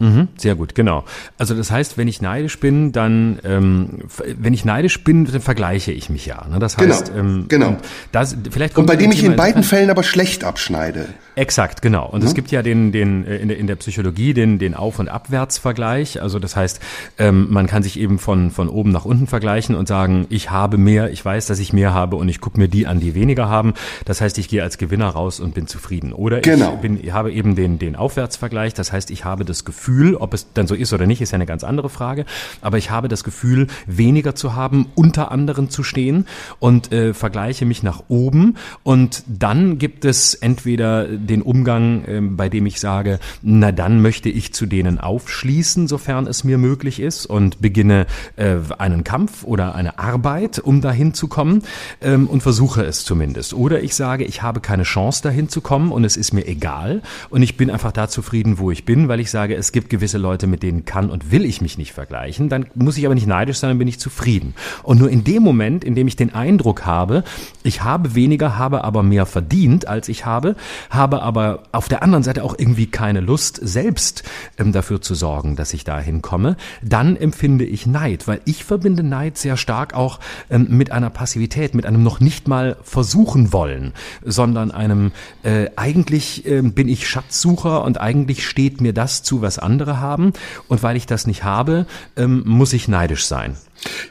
Mhm, 0.00 0.28
sehr 0.36 0.56
gut, 0.56 0.74
genau. 0.74 1.04
Also 1.38 1.54
das 1.54 1.70
heißt, 1.70 1.96
wenn 1.96 2.08
ich 2.08 2.20
neidisch 2.20 2.58
bin, 2.58 2.90
dann, 2.90 3.38
ähm, 3.44 4.00
wenn 4.38 4.52
ich 4.52 4.64
neidisch 4.64 5.04
bin, 5.04 5.24
dann 5.24 5.40
vergleiche 5.40 5.92
ich 5.92 6.10
mich 6.10 6.26
ja. 6.26 6.46
Ne? 6.48 6.58
Das 6.58 6.76
heißt, 6.76 7.06
genau, 7.06 7.18
ähm, 7.18 7.44
genau. 7.48 7.76
Das, 8.10 8.36
vielleicht 8.50 8.76
und 8.76 8.86
bei 8.86 8.96
dem 8.96 9.12
ich 9.12 9.22
in 9.22 9.36
beiden 9.36 9.62
Fällen 9.62 9.90
aber 9.90 10.02
schlecht 10.02 10.42
abschneide. 10.42 11.06
Exakt, 11.36 11.82
genau. 11.82 12.06
Und 12.06 12.20
mhm. 12.20 12.26
es 12.26 12.34
gibt 12.34 12.50
ja 12.50 12.62
den, 12.62 12.92
den 12.92 13.26
äh, 13.26 13.36
in 13.36 13.48
der, 13.48 13.58
in 13.58 13.66
der 13.66 13.76
Psychologie 13.76 14.34
den, 14.34 14.58
den 14.58 14.74
Auf- 14.74 14.98
und 14.98 15.08
Abwärtsvergleich. 15.08 16.22
Also 16.22 16.38
das 16.38 16.54
heißt, 16.54 16.80
ähm, 17.18 17.48
man 17.50 17.66
kann 17.66 17.82
sich 17.82 17.98
eben 17.98 18.18
von, 18.18 18.50
von 18.50 18.68
oben 18.68 18.90
nach 18.90 19.04
unten 19.04 19.26
vergleichen 19.26 19.74
und 19.74 19.88
sagen, 19.88 20.26
ich 20.28 20.50
habe 20.50 20.78
mehr, 20.78 21.10
ich 21.10 21.24
weiß, 21.24 21.46
dass 21.46 21.58
ich 21.58 21.72
mehr 21.72 21.92
habe 21.92 22.16
und 22.16 22.28
ich 22.28 22.40
gucke 22.40 22.58
mir 22.58 22.68
die 22.68 22.86
an, 22.86 23.00
die 23.00 23.14
weniger 23.14 23.48
haben. 23.48 23.74
Das 24.04 24.20
heißt, 24.20 24.38
ich 24.38 24.48
gehe 24.48 24.62
als 24.62 24.78
Gewinner 24.78 25.08
raus 25.08 25.40
und 25.40 25.54
bin 25.54 25.66
zufrieden. 25.66 26.12
Oder 26.12 26.40
genau. 26.40 26.74
ich 26.74 26.80
bin, 26.80 27.02
ich 27.02 27.12
habe 27.12 27.32
eben 27.32 27.56
den, 27.56 27.78
den 27.78 27.96
Aufwärtsvergleich. 27.96 28.74
Das 28.74 28.92
heißt, 28.92 29.10
ich 29.10 29.24
habe 29.24 29.44
das 29.44 29.64
Gefühl, 29.64 30.14
ob 30.14 30.34
es 30.34 30.46
dann 30.54 30.66
so 30.66 30.74
ist 30.74 30.92
oder 30.92 31.06
nicht, 31.06 31.20
ist 31.20 31.32
ja 31.32 31.36
eine 31.36 31.46
ganz 31.46 31.64
andere 31.64 31.88
Frage. 31.88 32.26
Aber 32.60 32.78
ich 32.78 32.90
habe 32.90 33.08
das 33.08 33.24
Gefühl, 33.24 33.66
weniger 33.86 34.34
zu 34.34 34.54
haben, 34.54 34.86
unter 34.94 35.32
anderen 35.32 35.68
zu 35.68 35.82
stehen 35.82 36.26
und 36.60 36.92
äh, 36.92 37.12
vergleiche 37.12 37.66
mich 37.66 37.82
nach 37.82 38.04
oben. 38.08 38.56
Und 38.84 39.24
dann 39.26 39.78
gibt 39.78 40.04
es 40.04 40.34
entweder 40.34 41.08
den 41.24 41.42
Umgang, 41.42 42.04
ähm, 42.06 42.36
bei 42.36 42.48
dem 42.48 42.66
ich 42.66 42.80
sage, 42.80 43.18
na 43.42 43.72
dann 43.72 44.02
möchte 44.02 44.28
ich 44.28 44.52
zu 44.52 44.66
denen 44.66 44.98
aufschließen, 44.98 45.88
sofern 45.88 46.26
es 46.26 46.44
mir 46.44 46.58
möglich 46.58 47.00
ist 47.00 47.26
und 47.26 47.60
beginne 47.60 48.06
äh, 48.36 48.56
einen 48.78 49.04
Kampf 49.04 49.44
oder 49.44 49.74
eine 49.74 49.98
Arbeit, 49.98 50.58
um 50.58 50.80
dahin 50.80 51.14
zu 51.14 51.28
kommen 51.28 51.62
ähm, 52.00 52.26
und 52.26 52.42
versuche 52.42 52.84
es 52.84 53.04
zumindest. 53.04 53.54
Oder 53.54 53.82
ich 53.82 53.94
sage, 53.94 54.24
ich 54.24 54.42
habe 54.42 54.60
keine 54.60 54.84
Chance 54.84 55.22
dahin 55.22 55.48
zu 55.48 55.60
kommen 55.60 55.92
und 55.92 56.04
es 56.04 56.16
ist 56.16 56.32
mir 56.32 56.46
egal 56.46 57.02
und 57.30 57.42
ich 57.42 57.56
bin 57.56 57.70
einfach 57.70 57.92
da 57.92 58.08
zufrieden, 58.08 58.58
wo 58.58 58.70
ich 58.70 58.84
bin, 58.84 59.08
weil 59.08 59.20
ich 59.20 59.30
sage, 59.30 59.54
es 59.54 59.72
gibt 59.72 59.90
gewisse 59.90 60.18
Leute, 60.18 60.46
mit 60.46 60.62
denen 60.62 60.84
kann 60.84 61.10
und 61.10 61.30
will 61.30 61.44
ich 61.44 61.60
mich 61.60 61.78
nicht 61.78 61.92
vergleichen. 61.92 62.48
Dann 62.48 62.66
muss 62.74 62.96
ich 62.96 63.06
aber 63.06 63.14
nicht 63.14 63.26
neidisch 63.26 63.58
sein, 63.58 63.70
dann 63.70 63.78
bin 63.78 63.88
ich 63.88 63.98
zufrieden. 63.98 64.54
Und 64.82 64.98
nur 64.98 65.10
in 65.10 65.24
dem 65.24 65.42
Moment, 65.42 65.84
in 65.84 65.94
dem 65.94 66.08
ich 66.08 66.16
den 66.16 66.34
Eindruck 66.34 66.86
habe, 66.86 67.24
ich 67.62 67.82
habe 67.82 68.14
weniger, 68.14 68.58
habe 68.58 68.84
aber 68.84 69.02
mehr 69.02 69.26
verdient, 69.26 69.88
als 69.88 70.08
ich 70.08 70.26
habe, 70.26 70.56
habe 70.90 71.13
aber 71.22 71.64
auf 71.72 71.88
der 71.88 72.02
anderen 72.02 72.22
Seite 72.22 72.44
auch 72.44 72.54
irgendwie 72.58 72.86
keine 72.86 73.20
Lust, 73.20 73.60
selbst 73.62 74.22
ähm, 74.58 74.72
dafür 74.72 75.00
zu 75.00 75.14
sorgen, 75.14 75.56
dass 75.56 75.72
ich 75.72 75.84
da 75.84 75.98
hinkomme, 75.98 76.56
dann 76.82 77.16
empfinde 77.16 77.64
ich 77.64 77.86
Neid, 77.86 78.26
weil 78.28 78.40
ich 78.44 78.64
verbinde 78.64 79.02
Neid 79.02 79.38
sehr 79.38 79.56
stark 79.56 79.94
auch 79.94 80.20
ähm, 80.50 80.66
mit 80.70 80.92
einer 80.92 81.10
Passivität, 81.10 81.74
mit 81.74 81.86
einem 81.86 82.02
noch 82.02 82.20
nicht 82.20 82.48
mal 82.48 82.76
versuchen 82.82 83.52
wollen, 83.52 83.92
sondern 84.24 84.70
einem 84.70 85.12
äh, 85.42 85.70
eigentlich 85.76 86.46
äh, 86.46 86.62
bin 86.62 86.88
ich 86.88 87.08
Schatzsucher 87.08 87.84
und 87.84 88.00
eigentlich 88.00 88.46
steht 88.46 88.80
mir 88.80 88.92
das 88.92 89.22
zu, 89.22 89.42
was 89.42 89.58
andere 89.58 90.00
haben 90.00 90.32
und 90.68 90.82
weil 90.82 90.96
ich 90.96 91.06
das 91.06 91.26
nicht 91.26 91.44
habe, 91.44 91.86
ähm, 92.16 92.42
muss 92.46 92.72
ich 92.72 92.88
neidisch 92.88 93.26
sein. 93.26 93.56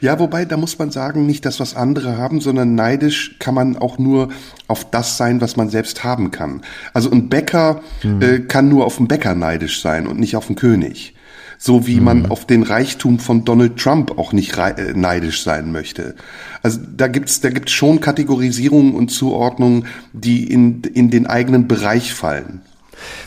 Ja, 0.00 0.18
wobei, 0.18 0.44
da 0.44 0.56
muss 0.56 0.78
man 0.78 0.90
sagen, 0.90 1.26
nicht 1.26 1.44
das, 1.44 1.60
was 1.60 1.74
andere 1.74 2.16
haben, 2.18 2.40
sondern 2.40 2.74
neidisch 2.74 3.36
kann 3.38 3.54
man 3.54 3.76
auch 3.76 3.98
nur 3.98 4.28
auf 4.68 4.88
das 4.90 5.16
sein, 5.16 5.40
was 5.40 5.56
man 5.56 5.68
selbst 5.68 6.04
haben 6.04 6.30
kann. 6.30 6.62
Also 6.92 7.10
ein 7.10 7.28
Bäcker 7.28 7.80
mhm. 8.02 8.22
äh, 8.22 8.38
kann 8.40 8.68
nur 8.68 8.84
auf 8.84 8.98
den 8.98 9.08
Bäcker 9.08 9.34
neidisch 9.34 9.80
sein 9.80 10.06
und 10.06 10.20
nicht 10.20 10.36
auf 10.36 10.46
den 10.46 10.56
König. 10.56 11.14
So 11.58 11.86
wie 11.86 11.96
mhm. 11.96 12.04
man 12.04 12.26
auf 12.26 12.46
den 12.46 12.62
Reichtum 12.62 13.18
von 13.18 13.44
Donald 13.44 13.76
Trump 13.78 14.18
auch 14.18 14.32
nicht 14.32 14.56
äh, 14.58 14.92
neidisch 14.94 15.42
sein 15.42 15.72
möchte. 15.72 16.14
Also 16.62 16.80
da 16.96 17.08
gibt's 17.08 17.40
da 17.40 17.50
gibt's 17.50 17.72
schon 17.72 18.00
Kategorisierungen 18.00 18.94
und 18.94 19.08
Zuordnungen, 19.08 19.86
die 20.12 20.44
in, 20.44 20.82
in 20.82 21.10
den 21.10 21.26
eigenen 21.26 21.68
Bereich 21.68 22.12
fallen. 22.12 22.62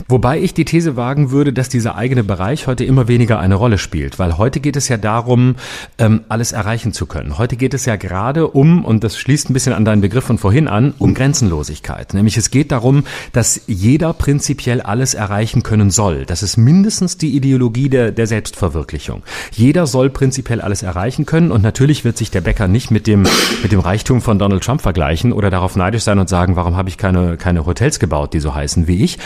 Wobei 0.08 0.40
ich 0.40 0.54
die 0.54 0.64
These 0.64 0.96
wagen 0.96 1.30
würde, 1.30 1.52
dass 1.52 1.68
dieser 1.68 1.96
eigene 1.96 2.24
Bereich 2.24 2.66
heute 2.66 2.84
immer 2.84 3.08
weniger 3.08 3.38
eine 3.38 3.54
Rolle 3.54 3.78
spielt, 3.78 4.18
weil 4.18 4.38
heute 4.38 4.60
geht 4.60 4.76
es 4.76 4.88
ja 4.88 4.96
darum, 4.96 5.56
ähm, 5.98 6.22
alles 6.28 6.52
erreichen 6.52 6.92
zu 6.92 7.06
können. 7.06 7.38
Heute 7.38 7.56
geht 7.56 7.74
es 7.74 7.84
ja 7.84 7.96
gerade 7.96 8.48
um, 8.48 8.84
und 8.84 9.04
das 9.04 9.18
schließt 9.18 9.50
ein 9.50 9.52
bisschen 9.52 9.72
an 9.72 9.84
deinen 9.84 10.00
Begriff 10.00 10.24
von 10.24 10.38
vorhin 10.38 10.68
an, 10.68 10.94
um 10.98 11.14
Grenzenlosigkeit. 11.14 12.14
Nämlich 12.14 12.36
es 12.36 12.50
geht 12.50 12.72
darum, 12.72 13.04
dass 13.32 13.62
jeder 13.66 14.12
prinzipiell 14.12 14.80
alles 14.80 15.14
erreichen 15.14 15.62
können 15.62 15.90
soll. 15.90 16.24
Das 16.24 16.42
ist 16.42 16.56
mindestens 16.56 17.18
die 17.18 17.34
Ideologie 17.36 17.88
der, 17.88 18.12
der 18.12 18.26
Selbstverwirklichung. 18.26 19.22
Jeder 19.52 19.86
soll 19.86 20.10
prinzipiell 20.10 20.60
alles 20.60 20.82
erreichen 20.82 21.26
können 21.26 21.50
und 21.50 21.62
natürlich 21.62 22.04
wird 22.04 22.16
sich 22.16 22.30
der 22.30 22.40
Bäcker 22.40 22.68
nicht 22.68 22.90
mit 22.90 23.06
dem, 23.06 23.26
mit 23.62 23.72
dem 23.72 23.80
Reichtum 23.80 24.20
von 24.20 24.38
Donald 24.38 24.62
Trump 24.62 24.82
vergleichen 24.82 25.32
oder 25.32 25.50
darauf 25.50 25.76
neidisch 25.76 26.02
sein 26.02 26.18
und 26.18 26.28
sagen, 26.28 26.56
warum 26.56 26.76
habe 26.76 26.88
ich 26.88 26.98
keine, 26.98 27.36
keine 27.36 27.66
Hotels 27.66 27.98
gebaut, 27.98 28.34
die 28.34 28.40
so 28.40 28.54
heißen 28.54 28.86
wie 28.86 29.02
ich. 29.02 29.18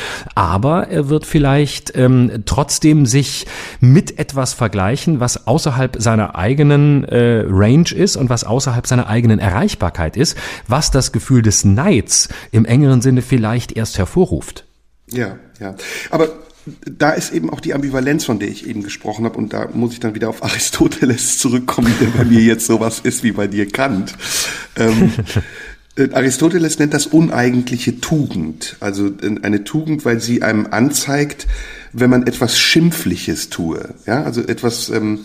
Er 0.43 1.09
wird 1.09 1.24
vielleicht 1.24 1.93
ähm, 1.95 2.43
trotzdem 2.47 3.07
sich 3.07 3.47
mit 3.80 4.18
etwas 4.18 4.53
vergleichen, 4.55 5.20
was 5.20 5.47
außerhalb 5.47 5.97
seiner 6.01 6.34
eigenen 6.34 7.05
äh, 7.05 7.45
Range 7.47 7.90
ist 7.95 8.16
und 8.16 8.28
was 8.28 8.45
außerhalb 8.45 8.86
seiner 8.86 9.07
eigenen 9.07 9.38
Erreichbarkeit 9.38 10.16
ist, 10.16 10.36
was 10.66 10.90
das 10.90 11.12
Gefühl 11.12 11.43
des 11.43 11.64
Neids 11.64 12.28
im 12.51 12.64
engeren 12.64 13.03
Sinne 13.03 13.22
vielleicht 13.22 13.72
erst 13.72 13.99
hervorruft. 13.99 14.64
Ja, 15.11 15.36
ja. 15.61 15.76
Aber 16.11 16.28
da 16.66 17.11
ist 17.11 17.32
eben 17.32 17.51
auch 17.51 17.61
die 17.61 17.74
Ambivalenz, 17.74 18.24
von 18.24 18.38
der 18.38 18.49
ich 18.49 18.66
eben 18.66 18.82
gesprochen 18.82 19.24
habe, 19.24 19.36
und 19.36 19.53
da 19.53 19.68
muss 19.72 19.93
ich 19.93 20.01
dann 20.01 20.14
wieder 20.14 20.28
auf 20.28 20.43
Aristoteles 20.43 21.38
zurückkommen, 21.38 21.93
der 22.01 22.09
bei 22.09 22.24
mir 22.24 22.40
jetzt 22.40 22.66
sowas 22.66 23.01
ist 23.01 23.22
wie 23.22 23.32
bei 23.32 23.47
dir 23.47 23.68
Kant. 23.68 24.14
Ähm, 24.76 25.12
äh, 25.16 25.40
Aristoteles 25.97 26.78
nennt 26.78 26.95
das 26.95 27.07
uneigentliche 27.07 28.01
Tugend. 28.01 28.76
Also 28.80 29.09
äh, 29.09 29.36
eine 29.43 29.64
Tugend, 29.64 30.05
weil 30.05 30.20
sie 30.20 30.43
einem 30.43 30.68
anzeigt, 30.70 31.47
wenn 31.93 32.09
man 32.09 32.26
etwas 32.26 32.59
Schimpfliches 32.59 33.51
tue. 33.51 33.95
Ja, 34.07 34.22
also 34.22 34.40
etwas, 34.40 34.88
ähm, 34.88 35.20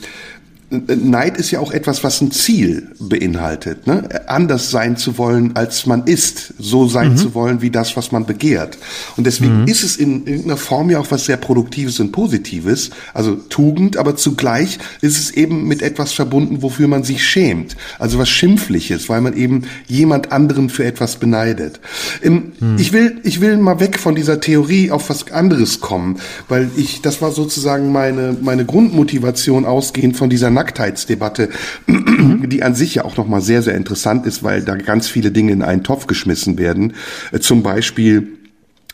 Neid 0.69 1.37
ist 1.37 1.51
ja 1.51 1.61
auch 1.61 1.71
etwas, 1.71 2.03
was 2.03 2.19
ein 2.19 2.31
Ziel 2.31 2.89
beinhaltet, 2.99 3.87
ne? 3.87 4.09
anders 4.27 4.69
sein 4.69 4.97
zu 4.97 5.17
wollen, 5.17 5.55
als 5.55 5.85
man 5.85 6.03
ist, 6.03 6.55
so 6.59 6.89
sein 6.89 7.11
mhm. 7.11 7.17
zu 7.17 7.33
wollen 7.33 7.61
wie 7.61 7.69
das, 7.69 7.95
was 7.95 8.11
man 8.11 8.25
begehrt. 8.25 8.77
Und 9.15 9.25
deswegen 9.25 9.61
mhm. 9.61 9.67
ist 9.67 9.83
es 9.83 9.95
in 9.95 10.27
irgendeiner 10.27 10.57
Form 10.57 10.89
ja 10.89 10.99
auch 10.99 11.09
was 11.09 11.23
sehr 11.23 11.37
Produktives 11.37 12.01
und 12.01 12.11
Positives, 12.11 12.89
also 13.13 13.35
Tugend, 13.35 13.95
aber 13.95 14.17
zugleich 14.17 14.77
ist 14.99 15.17
es 15.17 15.31
eben 15.31 15.69
mit 15.69 15.81
etwas 15.81 16.11
verbunden, 16.11 16.61
wofür 16.61 16.89
man 16.89 17.03
sich 17.05 17.25
schämt, 17.25 17.77
also 17.97 18.19
was 18.19 18.27
Schimpfliches, 18.27 19.07
weil 19.07 19.21
man 19.21 19.37
eben 19.37 19.63
jemand 19.87 20.33
anderen 20.33 20.69
für 20.69 20.83
etwas 20.83 21.15
beneidet. 21.15 21.79
Mhm. 22.21 22.75
Ich 22.77 22.91
will, 22.91 23.21
ich 23.23 23.39
will 23.39 23.55
mal 23.55 23.79
weg 23.79 23.97
von 23.97 24.15
dieser 24.15 24.41
Theorie 24.41 24.91
auf 24.91 25.09
was 25.09 25.31
anderes 25.31 25.79
kommen, 25.79 26.19
weil 26.49 26.69
ich, 26.75 27.01
das 27.01 27.21
war 27.21 27.31
sozusagen 27.31 27.93
meine, 27.93 28.35
meine 28.41 28.65
Grundmotivation 28.65 29.63
ausgehend 29.63 30.17
von 30.17 30.29
dieser 30.29 30.56
Nacktheitsdebatte, 30.57 31.49
die 31.87 32.63
an 32.63 32.73
sich 32.73 32.95
ja 32.95 33.05
auch 33.05 33.15
nochmal 33.15 33.41
sehr, 33.41 33.61
sehr 33.61 33.75
interessant 33.75 34.25
ist, 34.25 34.43
weil 34.43 34.63
da 34.63 34.75
ganz 34.75 35.07
viele 35.07 35.31
Dinge 35.31 35.51
in 35.51 35.61
einen 35.61 35.83
Topf 35.83 36.07
geschmissen 36.07 36.57
werden. 36.57 36.93
Äh, 37.31 37.39
zum 37.39 37.61
Beispiel 37.61 38.36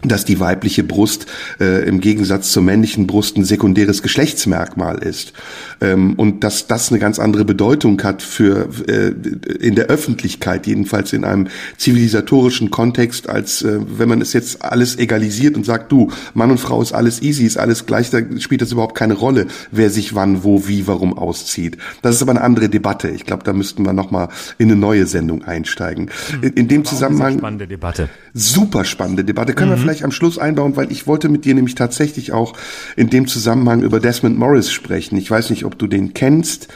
dass 0.04 0.26
die 0.26 0.40
weibliche 0.40 0.84
Brust 0.84 1.26
äh, 1.60 1.88
im 1.88 2.02
Gegensatz 2.02 2.52
zur 2.52 2.64
männlichen 2.64 3.08
Brust 3.08 3.38
ein 3.38 3.46
sekundäres 3.46 4.02
Geschlechtsmerkmal 4.02 5.00
ist 5.00 5.34
ähm, 5.82 6.14
und 6.16 6.44
dass 6.44 6.68
das 6.68 6.90
eine 6.90 7.00
ganz 7.00 7.20
andere 7.20 7.46
Bedeutung 7.46 8.02
hat 8.04 8.22
für 8.22 8.70
äh, 8.88 9.14
in 9.60 9.76
der 9.76 9.86
Öffentlichkeit 9.86 10.68
jedenfalls 10.68 11.14
in 11.14 11.24
einem 11.24 11.48
zivilisatorischen 11.78 12.70
Kontext 12.70 13.30
als 13.30 13.62
äh, 13.62 13.80
wenn 13.98 14.10
man 14.10 14.22
es 14.22 14.34
jetzt 14.34 14.64
alles 14.64 14.98
egalisiert 14.98 15.56
und 15.56 15.66
sagt 15.66 15.92
du 15.92 16.12
Mann 16.34 16.52
und 16.52 16.60
Frau 16.60 16.82
ist 16.82 16.94
alles 16.94 17.22
easy 17.22 17.46
ist 17.46 17.58
alles 17.58 17.86
gleich 17.86 18.10
da 18.10 18.20
spielt 18.40 18.62
das 18.62 18.72
überhaupt 18.72 18.96
keine 18.96 19.14
Rolle 19.14 19.48
wer 19.72 19.90
sich 19.90 20.16
wann 20.16 20.44
wo 20.44 20.68
wie 20.68 20.88
warum 20.88 21.18
auszieht. 21.18 21.78
Das 22.02 22.16
ist 22.16 22.22
aber 22.22 22.32
eine 22.32 22.42
andere 22.42 22.70
Debatte. 22.70 23.10
Ich 23.10 23.26
glaube 23.26 23.44
da 23.44 23.54
müssten 23.54 23.84
wir 23.86 23.94
noch 23.94 24.12
mal 24.12 24.30
in 24.58 24.70
eine 24.70 24.80
neue 24.80 25.06
Sendung 25.06 25.44
einsteigen. 25.44 26.10
Hm. 26.30 26.44
in, 26.44 26.54
in 26.54 26.68
dem 26.68 26.86
Zusammenhang 26.86 27.38
spannende 27.38 27.68
Debatte? 27.68 28.10
Super 28.34 28.86
spannende 28.86 29.24
Debatte. 29.24 29.54
Können 29.54 29.72
mhm. 29.72 29.76
wir 29.76 29.82
vielleicht 29.82 29.93
vielleicht 29.94 30.06
am 30.06 30.12
Schluss 30.12 30.40
einbauen, 30.40 30.76
weil 30.76 30.92
ich 30.92 31.06
wollte 31.06 31.30
mit 31.30 31.46
dir 31.46 31.54
nämlich 31.54 31.76
tatsächlich 31.76 32.32
auch 32.32 32.54
in 32.96 33.10
dem 33.10 33.28
Zusammenhang 33.28 33.84
über 33.84 34.00
Desmond 34.00 34.38
Morris 34.38 34.72
sprechen. 34.72 35.18
Ich 35.18 35.30
weiß 35.30 35.52
nicht, 35.52 35.66
ob 35.66 35.78
du 35.78 35.88
den 35.88 36.14
kennst. 36.14 36.68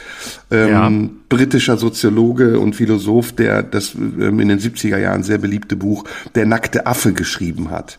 Ähm, 0.50 0.68
ja. 0.68 0.90
Britischer 1.28 1.76
Soziologe 1.76 2.60
und 2.60 2.76
Philosoph, 2.76 3.32
der 3.32 3.62
das 3.62 3.94
ähm, 3.94 4.38
in 4.38 4.48
den 4.48 4.60
70er 4.60 4.98
Jahren 4.98 5.24
sehr 5.24 5.38
beliebte 5.38 5.74
Buch 5.76 6.04
Der 6.34 6.46
nackte 6.46 6.86
Affe 6.86 7.12
geschrieben 7.12 7.70
hat. 7.70 7.98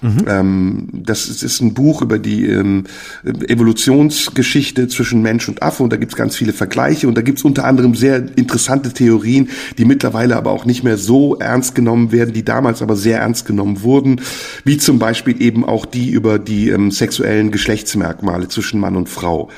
Mhm. 0.00 0.24
Ähm, 0.28 0.88
das 0.92 1.28
ist, 1.28 1.60
ein 1.60 1.74
Buch 1.74 2.02
über 2.02 2.18
die 2.18 2.46
ähm, 2.46 2.84
Evolutionsgeschichte 3.24 4.86
zwischen 4.86 5.22
Mensch 5.22 5.48
und 5.48 5.62
Affe 5.62 5.82
und 5.82 5.92
da 5.92 5.96
gibt's 5.96 6.14
ganz 6.14 6.36
viele 6.36 6.52
Vergleiche 6.52 7.08
und 7.08 7.16
da 7.16 7.22
gibt's 7.22 7.42
unter 7.42 7.64
anderem 7.64 7.94
sehr 7.94 8.24
interessante 8.36 8.92
Theorien, 8.92 9.48
die 9.76 9.84
mittlerweile 9.84 10.36
aber 10.36 10.52
auch 10.52 10.64
nicht 10.64 10.84
mehr 10.84 10.98
so 10.98 11.36
ernst 11.36 11.74
genommen 11.74 12.12
werden, 12.12 12.32
die 12.32 12.44
damals 12.44 12.80
aber 12.80 12.94
sehr 12.94 13.18
ernst 13.18 13.46
genommen 13.46 13.82
wurden, 13.82 14.20
wie 14.64 14.78
zum 14.78 14.98
Beispiel 15.00 15.42
eben 15.42 15.64
auch 15.64 15.84
die 15.84 16.10
über 16.10 16.38
die 16.38 16.68
ähm, 16.68 16.90
sexuellen 16.92 17.50
Geschlechtsmerkmale 17.50 18.48
zwischen 18.48 18.78
Mann 18.78 18.96
und 18.96 19.08
Frau. 19.08 19.50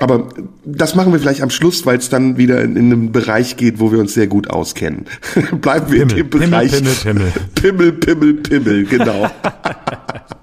Aber 0.00 0.28
das 0.64 0.94
machen 0.94 1.12
wir 1.12 1.20
vielleicht 1.20 1.42
am 1.42 1.50
Schluss, 1.50 1.84
weil 1.84 1.98
es 1.98 2.08
dann 2.08 2.38
wieder 2.38 2.62
in, 2.62 2.76
in 2.76 2.92
einen 2.92 3.12
Bereich 3.12 3.56
geht, 3.56 3.80
wo 3.80 3.92
wir 3.92 3.98
uns 3.98 4.14
sehr 4.14 4.26
gut 4.26 4.48
auskennen. 4.48 5.04
Bleiben 5.60 5.92
wir 5.92 6.06
Pimmel, 6.06 6.18
in 6.18 6.30
dem 6.30 6.30
Bereich. 6.30 6.72
Pimmel, 6.72 6.94
Pimmel, 6.94 7.32
Pimmel, 7.54 7.92
Pimmel, 7.92 8.34
Pimmel, 8.34 8.84
genau. 8.86 9.30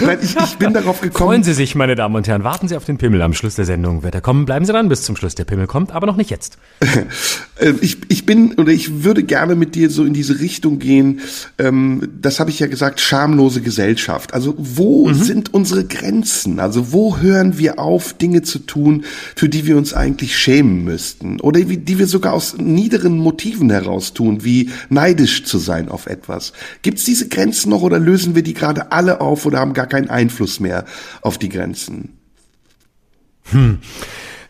Nein, 0.06 0.18
ich, 0.22 0.36
ich 0.36 0.56
bin 0.56 0.72
darauf 0.72 1.00
gekommen. 1.00 1.28
Freuen 1.28 1.42
Sie 1.42 1.52
sich, 1.52 1.74
meine 1.74 1.94
Damen 1.94 2.14
und 2.14 2.26
Herren. 2.26 2.44
Warten 2.44 2.68
Sie 2.68 2.76
auf 2.76 2.84
den 2.84 2.98
Pimmel 2.98 3.22
am 3.22 3.34
Schluss 3.34 3.54
der 3.54 3.64
Sendung. 3.64 4.02
Wird 4.02 4.14
er 4.14 4.20
kommen, 4.20 4.46
bleiben 4.46 4.64
Sie 4.64 4.72
dran 4.72 4.88
bis 4.88 5.02
zum 5.02 5.16
Schluss. 5.16 5.34
Der 5.34 5.44
Pimmel 5.44 5.66
kommt, 5.66 5.92
aber 5.92 6.06
noch 6.06 6.16
nicht 6.16 6.30
jetzt. 6.30 6.58
Äh, 7.60 7.74
ich, 7.82 7.98
ich 8.08 8.24
bin 8.24 8.54
oder 8.54 8.72
ich 8.72 9.04
würde 9.04 9.22
gerne 9.22 9.54
mit 9.54 9.74
dir 9.74 9.90
so 9.90 10.04
in 10.04 10.14
diese 10.14 10.40
Richtung 10.40 10.78
gehen. 10.78 11.20
Ähm, 11.58 12.08
das 12.18 12.40
habe 12.40 12.48
ich 12.48 12.58
ja 12.58 12.68
gesagt, 12.68 13.00
schamlose 13.00 13.60
Gesellschaft. 13.60 14.32
Also 14.32 14.54
wo 14.56 15.08
mhm. 15.08 15.14
sind 15.14 15.52
unsere 15.52 15.84
Grenzen? 15.84 16.58
Also 16.58 16.92
wo 16.92 17.18
hören 17.18 17.58
wir 17.58 17.78
auf, 17.78 18.14
Dinge 18.14 18.40
zu 18.40 18.60
tun, 18.60 19.04
für 19.36 19.50
die 19.50 19.66
wir 19.66 19.76
uns 19.76 19.92
eigentlich 19.92 20.38
schämen 20.38 20.84
müssten? 20.84 21.38
Oder 21.40 21.68
wie, 21.68 21.76
die 21.76 21.98
wir 21.98 22.06
sogar 22.06 22.32
aus 22.32 22.56
niederen 22.56 23.18
Motiven 23.18 23.68
heraus 23.68 24.14
tun, 24.14 24.42
wie 24.42 24.70
neidisch 24.88 25.44
zu 25.44 25.58
sein 25.58 25.90
auf 25.90 26.06
etwas. 26.06 26.54
Gibt 26.80 26.98
es 26.98 27.04
diese 27.04 27.28
Grenzen 27.28 27.68
noch 27.68 27.82
oder 27.82 27.98
lösen 27.98 28.34
wir 28.34 28.42
die 28.42 28.54
gerade 28.54 28.90
alle 28.90 29.20
auf 29.20 29.44
oder 29.44 29.58
haben 29.58 29.74
gar 29.74 29.86
keinen 29.90 30.08
Einfluss 30.08 30.60
mehr 30.60 30.86
auf 31.20 31.36
die 31.38 31.50
Grenzen. 31.50 32.18
Hm. 33.50 33.80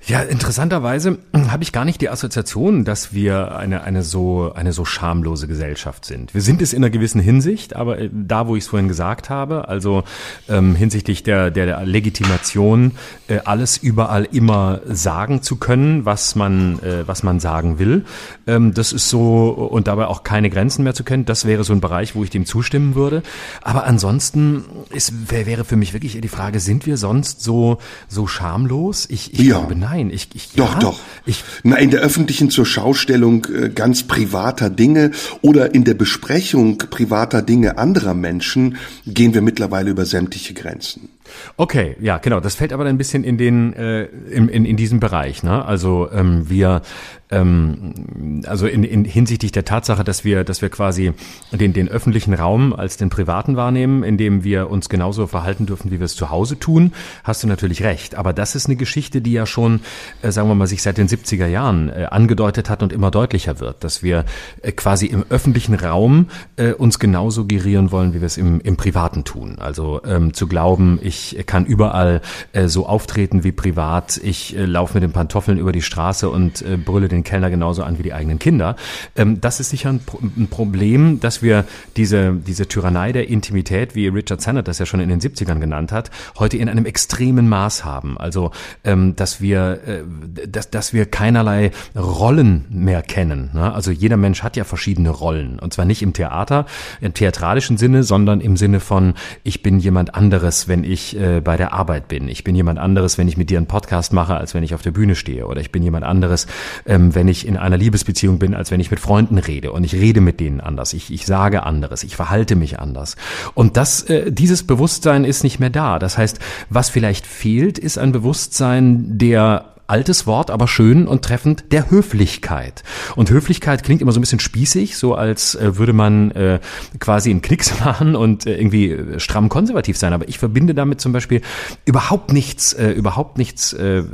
Ja, 0.06 0.22
interessanterweise 0.22 1.18
habe 1.50 1.62
ich 1.62 1.72
gar 1.72 1.84
nicht 1.84 2.00
die 2.00 2.08
Assoziation, 2.08 2.84
dass 2.84 3.12
wir 3.12 3.56
eine, 3.56 3.82
eine, 3.82 4.02
so, 4.02 4.50
eine 4.54 4.72
so 4.72 4.86
schamlose 4.86 5.46
Gesellschaft 5.46 6.06
sind. 6.06 6.32
Wir 6.32 6.40
sind 6.40 6.62
es 6.62 6.72
in 6.72 6.82
einer 6.82 6.90
gewissen 6.90 7.20
Hinsicht, 7.20 7.76
aber 7.76 7.98
äh, 7.98 8.08
da, 8.10 8.46
wo 8.46 8.56
ich 8.56 8.64
es 8.64 8.68
vorhin 8.68 8.88
gesagt 8.88 9.28
habe, 9.28 9.68
also 9.68 10.04
ähm, 10.48 10.74
hinsichtlich 10.74 11.22
der, 11.22 11.50
der 11.50 11.84
Legitimation, 11.84 12.92
äh, 13.28 13.40
alles 13.44 13.76
überall 13.76 14.26
immer 14.32 14.80
sagen 14.86 15.42
zu 15.42 15.56
können, 15.56 16.06
was 16.06 16.34
man, 16.34 16.82
äh, 16.82 17.06
was 17.06 17.22
man 17.22 17.38
sagen 17.38 17.78
will, 17.78 18.04
ähm, 18.46 18.72
das 18.72 18.92
ist 18.92 19.10
so, 19.10 19.50
und 19.50 19.86
dabei 19.86 20.06
auch 20.06 20.24
keine 20.24 20.48
Grenzen 20.48 20.82
mehr 20.82 20.94
zu 20.94 21.04
kennen, 21.04 21.26
das 21.26 21.44
wäre 21.44 21.62
so 21.62 21.74
ein 21.74 21.80
Bereich, 21.80 22.14
wo 22.14 22.24
ich 22.24 22.30
dem 22.30 22.46
zustimmen 22.46 22.94
würde. 22.94 23.22
Aber 23.60 23.84
ansonsten 23.84 24.64
ist, 24.90 25.30
wäre 25.30 25.64
für 25.64 25.76
mich 25.76 25.92
wirklich 25.92 26.18
die 26.18 26.28
Frage, 26.28 26.58
sind 26.58 26.86
wir 26.86 26.96
sonst 26.96 27.42
so, 27.42 27.78
so 28.08 28.26
schamlos? 28.26 29.06
Ich, 29.10 29.34
ich 29.34 29.40
ja. 29.40 29.58
glaube, 29.58 29.76
nein. 29.76 29.89
Nein, 29.90 30.10
ich, 30.10 30.28
ich 30.34 30.52
doch, 30.52 30.74
ja, 30.74 30.78
doch. 30.78 31.00
Ich, 31.26 31.42
Na, 31.64 31.76
in 31.76 31.90
der 31.90 32.00
öffentlichen 32.00 32.48
zur 32.48 32.64
Schaustellung 32.64 33.44
äh, 33.46 33.70
ganz 33.70 34.04
privater 34.04 34.70
Dinge 34.70 35.10
oder 35.42 35.74
in 35.74 35.82
der 35.82 35.94
Besprechung 35.94 36.78
privater 36.78 37.42
Dinge 37.42 37.76
anderer 37.76 38.14
Menschen 38.14 38.76
gehen 39.04 39.34
wir 39.34 39.42
mittlerweile 39.42 39.90
über 39.90 40.06
sämtliche 40.06 40.54
Grenzen. 40.54 41.08
Okay, 41.56 41.96
ja, 42.00 42.18
genau. 42.18 42.40
Das 42.40 42.54
fällt 42.54 42.72
aber 42.72 42.84
ein 42.84 42.98
bisschen 42.98 43.24
in 43.24 43.38
den 43.38 43.72
äh, 43.74 44.04
in, 44.04 44.48
in, 44.48 44.64
in 44.64 44.76
diesem 44.76 45.00
Bereich. 45.00 45.42
Ne? 45.42 45.64
Also 45.64 46.10
ähm, 46.12 46.48
wir 46.48 46.82
ähm, 47.30 48.42
also 48.46 48.66
in, 48.66 48.82
in 48.82 49.04
hinsichtlich 49.04 49.52
der 49.52 49.64
Tatsache, 49.64 50.04
dass 50.04 50.24
wir 50.24 50.44
dass 50.44 50.62
wir 50.62 50.68
quasi 50.68 51.12
den 51.52 51.72
den 51.72 51.88
öffentlichen 51.88 52.34
Raum 52.34 52.72
als 52.72 52.96
den 52.96 53.10
privaten 53.10 53.56
wahrnehmen, 53.56 54.02
in 54.02 54.16
dem 54.16 54.42
wir 54.42 54.70
uns 54.70 54.88
genauso 54.88 55.26
verhalten 55.26 55.66
dürfen, 55.66 55.90
wie 55.90 56.00
wir 56.00 56.06
es 56.06 56.16
zu 56.16 56.30
Hause 56.30 56.58
tun, 56.58 56.92
hast 57.24 57.42
du 57.42 57.46
natürlich 57.46 57.82
recht. 57.82 58.14
Aber 58.14 58.32
das 58.32 58.54
ist 58.54 58.66
eine 58.66 58.76
Geschichte, 58.76 59.20
die 59.20 59.32
ja 59.32 59.46
schon, 59.46 59.80
äh, 60.22 60.32
sagen 60.32 60.48
wir 60.48 60.54
mal, 60.54 60.66
sich 60.66 60.82
seit 60.82 60.98
den 60.98 61.08
70er 61.08 61.46
Jahren 61.46 61.88
äh, 61.88 62.06
angedeutet 62.10 62.68
hat 62.70 62.82
und 62.82 62.92
immer 62.92 63.10
deutlicher 63.10 63.60
wird, 63.60 63.84
dass 63.84 64.02
wir 64.02 64.24
äh, 64.62 64.72
quasi 64.72 65.06
im 65.06 65.24
öffentlichen 65.28 65.74
Raum 65.74 66.26
äh, 66.56 66.72
uns 66.72 66.98
genauso 66.98 67.46
gerieren 67.46 67.92
wollen, 67.92 68.14
wie 68.14 68.20
wir 68.20 68.26
es 68.26 68.36
im, 68.36 68.60
im 68.60 68.76
Privaten 68.76 69.24
tun. 69.24 69.58
Also 69.58 70.00
ähm, 70.04 70.34
zu 70.34 70.46
glauben, 70.46 70.98
ich 71.02 71.20
ich 71.20 71.36
kann 71.50 71.66
überall 71.66 72.20
äh, 72.52 72.68
so 72.68 72.86
auftreten 72.86 73.42
wie 73.42 73.50
privat. 73.50 74.20
Ich 74.22 74.56
äh, 74.56 74.66
laufe 74.66 74.94
mit 74.94 75.02
den 75.02 75.10
Pantoffeln 75.10 75.58
über 75.58 75.72
die 75.72 75.82
Straße 75.82 76.30
und 76.30 76.62
äh, 76.62 76.76
brülle 76.76 77.08
den 77.08 77.24
Kellner 77.24 77.50
genauso 77.50 77.82
an 77.82 77.98
wie 77.98 78.04
die 78.04 78.12
eigenen 78.12 78.38
Kinder. 78.38 78.76
Ähm, 79.16 79.40
das 79.40 79.58
ist 79.58 79.70
sicher 79.70 79.88
ein, 79.88 80.00
ein, 80.36 80.46
Problem, 80.46 81.18
dass 81.18 81.42
wir 81.42 81.64
diese, 81.96 82.34
diese 82.34 82.68
Tyrannei 82.68 83.10
der 83.10 83.28
Intimität, 83.28 83.96
wie 83.96 84.06
Richard 84.06 84.40
Sennett 84.40 84.68
das 84.68 84.78
ja 84.78 84.86
schon 84.86 85.00
in 85.00 85.08
den 85.08 85.20
70ern 85.20 85.58
genannt 85.58 85.90
hat, 85.90 86.12
heute 86.38 86.56
in 86.56 86.68
einem 86.68 86.86
extremen 86.86 87.48
Maß 87.48 87.84
haben. 87.84 88.16
Also, 88.16 88.52
ähm, 88.84 89.16
dass 89.16 89.40
wir, 89.40 89.80
äh, 89.88 90.02
dass, 90.46 90.70
dass 90.70 90.92
wir 90.92 91.06
keinerlei 91.06 91.72
Rollen 91.96 92.66
mehr 92.70 93.02
kennen. 93.02 93.50
Ne? 93.54 93.74
Also 93.74 93.90
jeder 93.90 94.16
Mensch 94.16 94.44
hat 94.44 94.56
ja 94.56 94.62
verschiedene 94.62 95.10
Rollen. 95.10 95.58
Und 95.58 95.74
zwar 95.74 95.84
nicht 95.84 96.02
im 96.02 96.12
Theater, 96.12 96.66
im 97.00 97.12
theatralischen 97.12 97.76
Sinne, 97.76 98.04
sondern 98.04 98.40
im 98.40 98.56
Sinne 98.56 98.78
von, 98.78 99.14
ich 99.42 99.64
bin 99.64 99.80
jemand 99.80 100.14
anderes, 100.14 100.68
wenn 100.68 100.84
ich 100.84 101.16
äh, 101.16 101.29
bei 101.38 101.56
der 101.56 101.72
Arbeit 101.72 102.08
bin. 102.08 102.28
Ich 102.28 102.42
bin 102.42 102.56
jemand 102.56 102.78
anderes, 102.78 103.16
wenn 103.18 103.28
ich 103.28 103.36
mit 103.36 103.50
dir 103.50 103.58
einen 103.58 103.66
Podcast 103.66 104.12
mache, 104.12 104.36
als 104.36 104.54
wenn 104.54 104.64
ich 104.64 104.74
auf 104.74 104.82
der 104.82 104.90
Bühne 104.90 105.14
stehe. 105.14 105.46
Oder 105.46 105.60
ich 105.60 105.70
bin 105.70 105.82
jemand 105.82 106.04
anderes, 106.04 106.46
ähm, 106.86 107.14
wenn 107.14 107.28
ich 107.28 107.46
in 107.46 107.56
einer 107.56 107.76
Liebesbeziehung 107.76 108.38
bin, 108.38 108.54
als 108.54 108.70
wenn 108.70 108.80
ich 108.80 108.90
mit 108.90 108.98
Freunden 108.98 109.38
rede. 109.38 109.72
Und 109.72 109.84
ich 109.84 109.94
rede 109.94 110.20
mit 110.20 110.40
denen 110.40 110.60
anders. 110.60 110.92
Ich, 110.92 111.12
ich 111.12 111.26
sage 111.26 111.62
anderes. 111.62 112.02
Ich 112.02 112.16
verhalte 112.16 112.56
mich 112.56 112.80
anders. 112.80 113.16
Und 113.54 113.76
das, 113.76 114.02
äh, 114.02 114.32
dieses 114.32 114.66
Bewusstsein 114.66 115.24
ist 115.24 115.44
nicht 115.44 115.60
mehr 115.60 115.70
da. 115.70 115.98
Das 115.98 116.18
heißt, 116.18 116.40
was 116.68 116.88
vielleicht 116.90 117.26
fehlt, 117.26 117.78
ist 117.78 117.98
ein 117.98 118.12
Bewusstsein 118.12 119.18
der 119.18 119.66
altes 119.90 120.26
Wort, 120.26 120.50
aber 120.50 120.68
schön 120.68 121.06
und 121.06 121.22
treffend, 121.22 121.72
der 121.72 121.90
Höflichkeit. 121.90 122.82
Und 123.16 123.30
Höflichkeit 123.30 123.82
klingt 123.82 124.00
immer 124.02 124.12
so 124.12 124.18
ein 124.18 124.22
bisschen 124.22 124.40
spießig, 124.40 124.96
so 124.96 125.14
als 125.14 125.54
äh, 125.54 125.76
würde 125.76 125.92
man 125.92 126.30
äh, 126.30 126.60
quasi 126.98 127.30
einen 127.30 127.42
Knicks 127.42 127.80
machen 127.80 128.16
und 128.16 128.46
äh, 128.46 128.56
irgendwie 128.56 128.90
äh, 128.90 129.20
stramm 129.20 129.48
konservativ 129.48 129.96
sein. 129.96 130.12
Aber 130.12 130.28
ich 130.28 130.38
verbinde 130.38 130.74
damit 130.74 131.00
zum 131.00 131.12
Beispiel 131.12 131.42
überhaupt 131.84 132.32
nichts, 132.32 132.72
äh, 132.72 132.90
überhaupt 132.90 133.38
nichts 133.38 133.72
äh, 133.72 133.98
äh, 133.98 134.04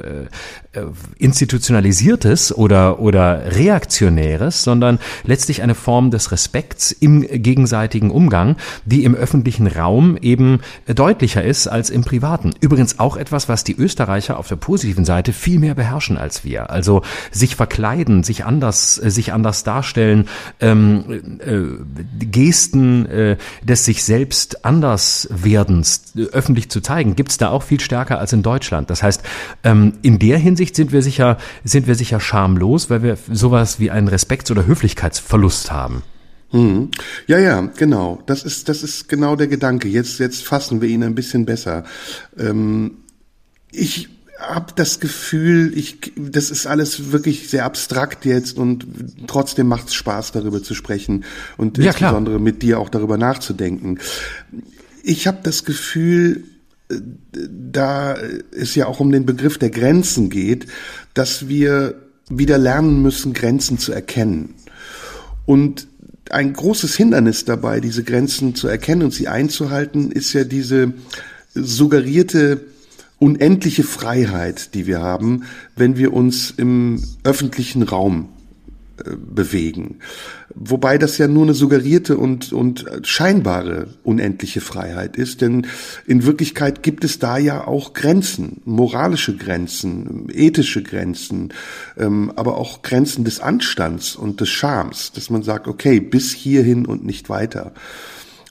institutionalisiertes 1.18 2.56
oder 2.56 3.00
oder 3.00 3.56
reaktionäres, 3.56 4.62
sondern 4.62 4.98
letztlich 5.24 5.62
eine 5.62 5.74
Form 5.74 6.10
des 6.10 6.32
Respekts 6.32 6.92
im 6.92 7.22
gegenseitigen 7.22 8.10
Umgang, 8.10 8.56
die 8.84 9.04
im 9.04 9.14
öffentlichen 9.14 9.66
Raum 9.66 10.16
eben 10.20 10.60
deutlicher 10.86 11.42
ist 11.42 11.66
als 11.66 11.90
im 11.90 12.02
privaten. 12.02 12.54
Übrigens 12.60 12.98
auch 12.98 13.16
etwas, 13.16 13.48
was 13.48 13.64
die 13.64 13.76
Österreicher 13.76 14.38
auf 14.38 14.48
der 14.48 14.56
positiven 14.56 15.04
Seite 15.04 15.32
viel 15.32 15.58
mehr 15.58 15.65
mehr 15.66 15.74
beherrschen 15.74 16.16
als 16.16 16.44
wir. 16.44 16.70
Also 16.70 17.02
sich 17.32 17.56
verkleiden, 17.56 18.22
sich 18.22 18.44
anders, 18.44 18.98
äh, 19.02 19.10
sich 19.10 19.32
anders 19.32 19.64
darstellen, 19.64 20.28
ähm, 20.60 21.38
äh, 21.40 22.24
Gesten 22.24 23.06
äh, 23.06 23.36
des 23.62 23.84
sich 23.84 24.04
selbst 24.04 24.64
anders 24.64 25.28
werdens 25.30 26.12
äh, 26.16 26.26
öffentlich 26.26 26.70
zu 26.70 26.80
zeigen, 26.80 27.16
gibt's 27.16 27.36
da 27.36 27.50
auch 27.50 27.64
viel 27.64 27.80
stärker 27.80 28.20
als 28.20 28.32
in 28.32 28.42
Deutschland. 28.42 28.90
Das 28.90 29.02
heißt, 29.02 29.22
ähm, 29.64 29.94
in 30.02 30.20
der 30.20 30.38
Hinsicht 30.38 30.76
sind 30.76 30.92
wir 30.92 31.02
sicher, 31.02 31.36
sind 31.64 31.88
wir 31.88 31.96
sicher 31.96 32.20
schamlos, 32.20 32.88
weil 32.88 33.02
wir 33.02 33.18
sowas 33.32 33.80
wie 33.80 33.90
einen 33.90 34.08
Respekts- 34.08 34.50
oder 34.52 34.66
Höflichkeitsverlust 34.66 35.72
haben. 35.72 36.02
Hm. 36.50 36.92
Ja, 37.26 37.38
ja, 37.40 37.60
genau. 37.76 38.22
Das 38.26 38.44
ist, 38.44 38.68
das 38.68 38.84
ist 38.84 39.08
genau 39.08 39.34
der 39.34 39.48
Gedanke. 39.48 39.88
Jetzt, 39.88 40.20
jetzt 40.20 40.44
fassen 40.44 40.80
wir 40.80 40.88
ihn 40.88 41.02
ein 41.02 41.16
bisschen 41.16 41.44
besser. 41.44 41.82
Ähm, 42.38 42.98
ich 43.72 44.15
habe 44.38 44.72
das 44.76 45.00
Gefühl, 45.00 45.76
ich, 45.76 46.12
das 46.16 46.50
ist 46.50 46.66
alles 46.66 47.10
wirklich 47.12 47.48
sehr 47.48 47.64
abstrakt 47.64 48.24
jetzt 48.24 48.58
und 48.58 48.86
trotzdem 49.26 49.66
macht 49.66 49.88
es 49.88 49.94
Spaß, 49.94 50.32
darüber 50.32 50.62
zu 50.62 50.74
sprechen 50.74 51.24
und 51.56 51.78
ja, 51.78 51.86
insbesondere 51.86 52.34
klar. 52.36 52.44
mit 52.44 52.62
dir 52.62 52.78
auch 52.78 52.88
darüber 52.88 53.16
nachzudenken. 53.16 53.98
Ich 55.02 55.26
habe 55.26 55.38
das 55.42 55.64
Gefühl, 55.64 56.44
da 57.32 58.16
es 58.52 58.74
ja 58.74 58.86
auch 58.86 59.00
um 59.00 59.10
den 59.10 59.26
Begriff 59.26 59.58
der 59.58 59.70
Grenzen 59.70 60.30
geht, 60.30 60.66
dass 61.14 61.48
wir 61.48 61.94
wieder 62.28 62.58
lernen 62.58 63.02
müssen, 63.02 63.32
Grenzen 63.32 63.78
zu 63.78 63.92
erkennen. 63.92 64.54
Und 65.46 65.86
ein 66.30 66.52
großes 66.52 66.96
Hindernis 66.96 67.44
dabei, 67.44 67.80
diese 67.80 68.02
Grenzen 68.02 68.54
zu 68.54 68.68
erkennen 68.68 69.02
und 69.02 69.14
sie 69.14 69.28
einzuhalten, 69.28 70.10
ist 70.10 70.32
ja 70.32 70.44
diese 70.44 70.92
suggerierte 71.54 72.60
unendliche 73.18 73.82
Freiheit, 73.82 74.74
die 74.74 74.86
wir 74.86 75.00
haben, 75.00 75.44
wenn 75.74 75.96
wir 75.96 76.12
uns 76.12 76.50
im 76.50 77.02
öffentlichen 77.24 77.82
Raum 77.82 78.28
äh, 78.98 79.16
bewegen. 79.16 79.96
Wobei 80.54 80.96
das 80.96 81.18
ja 81.18 81.28
nur 81.28 81.42
eine 81.44 81.54
suggerierte 81.54 82.16
und, 82.16 82.52
und 82.52 82.86
scheinbare 83.02 83.88
unendliche 84.04 84.62
Freiheit 84.62 85.16
ist, 85.16 85.42
denn 85.42 85.66
in 86.06 86.24
Wirklichkeit 86.24 86.82
gibt 86.82 87.04
es 87.04 87.18
da 87.18 87.36
ja 87.36 87.66
auch 87.66 87.92
Grenzen, 87.92 88.62
moralische 88.64 89.36
Grenzen, 89.36 90.28
ethische 90.32 90.82
Grenzen, 90.82 91.52
ähm, 91.98 92.32
aber 92.36 92.56
auch 92.56 92.80
Grenzen 92.80 93.24
des 93.24 93.40
Anstands 93.40 94.16
und 94.16 94.40
des 94.40 94.48
Schams, 94.48 95.12
dass 95.12 95.28
man 95.28 95.42
sagt, 95.42 95.68
okay, 95.68 96.00
bis 96.00 96.32
hierhin 96.32 96.86
und 96.86 97.04
nicht 97.04 97.28
weiter. 97.28 97.72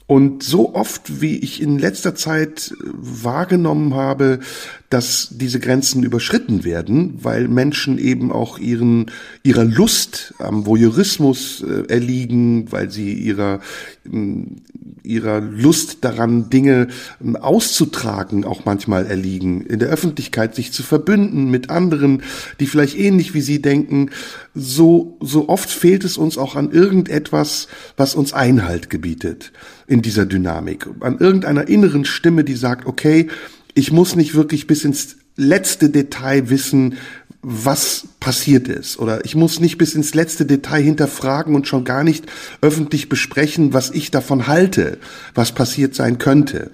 Und 0.08 0.44
so 0.44 0.76
oft, 0.76 1.20
wie 1.22 1.38
ich 1.38 1.60
in 1.62 1.80
letzter 1.80 2.14
Zeit 2.14 2.76
wahrgenommen 2.94 3.96
habe, 3.96 4.40
dass 4.92 5.30
diese 5.32 5.60
Grenzen 5.60 6.04
überschritten 6.04 6.64
werden, 6.64 7.18
weil 7.24 7.48
Menschen 7.48 7.98
eben 7.98 8.32
auch 8.32 8.60
ihren, 8.60 9.10
ihrer 9.42 9.64
Lust 9.64 10.36
am 10.38 10.68
Voyeurismus 10.68 11.64
äh, 11.64 11.92
erliegen, 11.92 12.72
weil 12.72 12.92
sie 12.92 13.14
ihrer, 13.14 13.62
ihrer 15.06 15.40
Lust 15.40 16.00
daran, 16.02 16.50
Dinge 16.50 16.88
ähm, 17.24 17.36
auszutragen, 17.36 18.44
auch 18.46 18.66
manchmal 18.66 19.06
erliegen, 19.06 19.62
in 19.62 19.80
der 19.80 19.90
Öffentlichkeit 19.90 20.56
sich 20.56 20.72
zu 20.72 20.84
verbünden 20.84 21.50
mit 21.50 21.70
anderen, 21.70 22.24
die 22.60 22.68
vielleicht 22.68 22.98
ähnlich 22.98 23.34
wie 23.34 23.42
sie 23.42 23.62
denken, 23.62 24.10
so, 24.54 25.18
so 25.22 25.50
oft 25.50 25.70
fehlt 25.70 26.04
es 26.04 26.18
uns 26.18 26.38
auch 26.38 26.56
an 26.56 26.72
irgendetwas, 26.72 27.68
was 27.98 28.16
uns 28.16 28.34
Einhalt 28.34 28.90
gebietet 28.90 29.52
in 29.88 30.02
dieser 30.02 30.26
Dynamik, 30.26 30.88
an 31.02 31.20
irgendeiner 31.20 31.68
inneren 31.68 32.06
Stimme, 32.06 32.44
die 32.44 32.56
sagt, 32.56 32.86
okay, 32.86 33.28
ich 33.74 33.92
muss 33.92 34.16
nicht 34.16 34.34
wirklich 34.34 34.68
bis 34.68 34.86
ins 34.86 35.18
letzte 35.36 35.90
Detail 35.90 36.50
wissen, 36.50 36.98
was 37.42 38.08
passiert 38.20 38.68
ist. 38.68 38.98
Oder 38.98 39.24
ich 39.24 39.36
muss 39.36 39.60
nicht 39.60 39.78
bis 39.78 39.94
ins 39.94 40.16
letzte 40.16 40.46
Detail 40.46 40.82
hinterfragen 40.82 41.54
und 41.54 41.68
schon 41.68 41.84
gar 41.84 42.04
nicht 42.04 42.26
öffentlich 42.62 43.08
besprechen, 43.08 43.72
was 43.72 43.92
ich 43.92 44.10
davon 44.10 44.48
halte, 44.48 44.98
was 45.36 45.52
passiert 45.52 45.94
sein 45.94 46.18
könnte. 46.18 46.72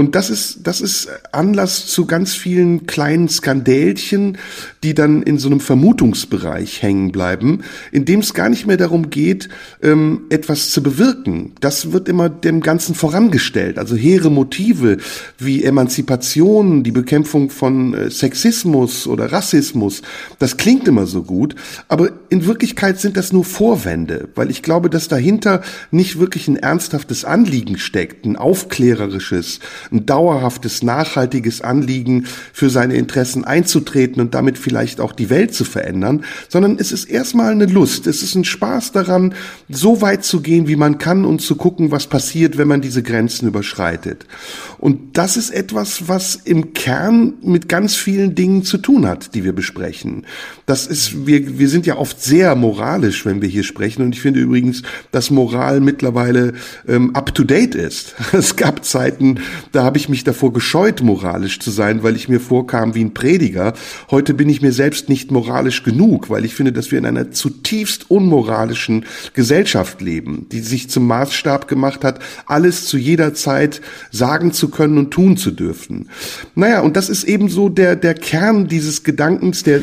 Und 0.00 0.14
das 0.14 0.30
ist, 0.30 0.60
das 0.66 0.80
ist 0.80 1.10
Anlass 1.30 1.86
zu 1.86 2.06
ganz 2.06 2.32
vielen 2.32 2.86
kleinen 2.86 3.28
Skandälchen, 3.28 4.38
die 4.82 4.94
dann 4.94 5.22
in 5.22 5.36
so 5.36 5.46
einem 5.46 5.60
Vermutungsbereich 5.60 6.80
hängen 6.80 7.12
bleiben, 7.12 7.64
in 7.92 8.06
dem 8.06 8.20
es 8.20 8.32
gar 8.32 8.48
nicht 8.48 8.66
mehr 8.66 8.78
darum 8.78 9.10
geht, 9.10 9.50
ähm, 9.82 10.22
etwas 10.30 10.70
zu 10.70 10.82
bewirken. 10.82 11.52
Das 11.60 11.92
wird 11.92 12.08
immer 12.08 12.30
dem 12.30 12.62
Ganzen 12.62 12.94
vorangestellt. 12.94 13.78
Also 13.78 13.94
hehre 13.94 14.30
Motive 14.30 14.96
wie 15.36 15.64
Emanzipation, 15.64 16.82
die 16.82 16.92
Bekämpfung 16.92 17.50
von 17.50 17.92
äh, 17.92 18.10
Sexismus 18.10 19.06
oder 19.06 19.30
Rassismus, 19.30 20.00
das 20.38 20.56
klingt 20.56 20.88
immer 20.88 21.06
so 21.06 21.24
gut, 21.24 21.56
aber 21.88 22.08
in 22.30 22.46
Wirklichkeit 22.46 22.98
sind 22.98 23.18
das 23.18 23.34
nur 23.34 23.44
Vorwände, 23.44 24.30
weil 24.34 24.50
ich 24.50 24.62
glaube, 24.62 24.88
dass 24.88 25.08
dahinter 25.08 25.60
nicht 25.90 26.18
wirklich 26.18 26.48
ein 26.48 26.56
ernsthaftes 26.56 27.26
Anliegen 27.26 27.76
steckt, 27.76 28.24
ein 28.24 28.36
aufklärerisches, 28.36 29.60
ein 29.92 30.06
dauerhaftes, 30.06 30.82
nachhaltiges 30.82 31.60
Anliegen 31.60 32.26
für 32.52 32.70
seine 32.70 32.94
Interessen 32.94 33.44
einzutreten 33.44 34.20
und 34.20 34.34
damit 34.34 34.58
vielleicht 34.58 35.00
auch 35.00 35.12
die 35.12 35.30
Welt 35.30 35.54
zu 35.54 35.64
verändern, 35.64 36.24
sondern 36.48 36.76
es 36.78 36.92
ist 36.92 37.04
erstmal 37.04 37.52
eine 37.52 37.66
Lust, 37.66 38.06
es 38.06 38.22
ist 38.22 38.34
ein 38.34 38.44
Spaß 38.44 38.92
daran, 38.92 39.34
so 39.68 40.00
weit 40.00 40.24
zu 40.24 40.40
gehen, 40.40 40.68
wie 40.68 40.76
man 40.76 40.98
kann 40.98 41.24
und 41.24 41.40
zu 41.40 41.56
gucken, 41.56 41.90
was 41.90 42.06
passiert, 42.06 42.58
wenn 42.58 42.68
man 42.68 42.80
diese 42.80 43.02
Grenzen 43.02 43.48
überschreitet. 43.48 44.26
Und 44.78 45.18
das 45.18 45.36
ist 45.36 45.50
etwas, 45.50 46.08
was 46.08 46.36
im 46.36 46.72
Kern 46.72 47.34
mit 47.42 47.68
ganz 47.68 47.94
vielen 47.96 48.34
Dingen 48.34 48.64
zu 48.64 48.78
tun 48.78 49.06
hat, 49.06 49.34
die 49.34 49.44
wir 49.44 49.52
besprechen. 49.52 50.24
Das 50.66 50.86
ist, 50.86 51.26
wir, 51.26 51.58
wir 51.58 51.68
sind 51.68 51.86
ja 51.86 51.96
oft 51.96 52.22
sehr 52.22 52.54
moralisch, 52.54 53.26
wenn 53.26 53.42
wir 53.42 53.48
hier 53.48 53.64
sprechen. 53.64 54.02
Und 54.02 54.14
ich 54.14 54.22
finde 54.22 54.40
übrigens, 54.40 54.82
dass 55.12 55.30
Moral 55.30 55.80
mittlerweile 55.80 56.54
ähm, 56.88 57.14
up 57.14 57.34
to 57.34 57.44
date 57.44 57.74
ist. 57.74 58.14
Es 58.40 58.56
gab 58.56 58.84
Zeiten, 58.86 59.40
da 59.72 59.84
habe 59.84 59.98
ich 59.98 60.08
mich 60.08 60.24
davor 60.24 60.52
gescheut, 60.52 61.02
moralisch 61.02 61.60
zu 61.60 61.70
sein, 61.70 62.02
weil 62.02 62.16
ich 62.16 62.28
mir 62.28 62.40
vorkam 62.40 62.94
wie 62.94 63.04
ein 63.04 63.14
Prediger. 63.14 63.74
Heute 64.10 64.34
bin 64.34 64.48
ich 64.48 64.62
mir 64.62 64.72
selbst 64.72 65.08
nicht 65.08 65.30
moralisch 65.30 65.82
genug, 65.82 66.30
weil 66.30 66.44
ich 66.44 66.54
finde, 66.54 66.72
dass 66.72 66.90
wir 66.90 66.98
in 66.98 67.06
einer 67.06 67.30
zutiefst 67.30 68.10
unmoralischen 68.10 69.04
Gesellschaft 69.34 70.00
leben, 70.00 70.46
die 70.50 70.60
sich 70.60 70.90
zum 70.90 71.06
Maßstab 71.06 71.68
gemacht 71.68 72.04
hat, 72.04 72.20
alles 72.46 72.86
zu 72.86 72.98
jeder 72.98 73.34
Zeit 73.34 73.80
sagen 74.10 74.52
zu 74.52 74.68
können 74.68 74.98
und 74.98 75.10
tun 75.10 75.36
zu 75.36 75.50
dürfen. 75.50 76.08
Naja, 76.54 76.80
und 76.80 76.96
das 76.96 77.08
ist 77.08 77.24
eben 77.24 77.48
so 77.48 77.68
der, 77.68 77.96
der 77.96 78.14
Kern 78.14 78.68
dieses 78.68 79.04
Gedankens, 79.04 79.62
der 79.62 79.80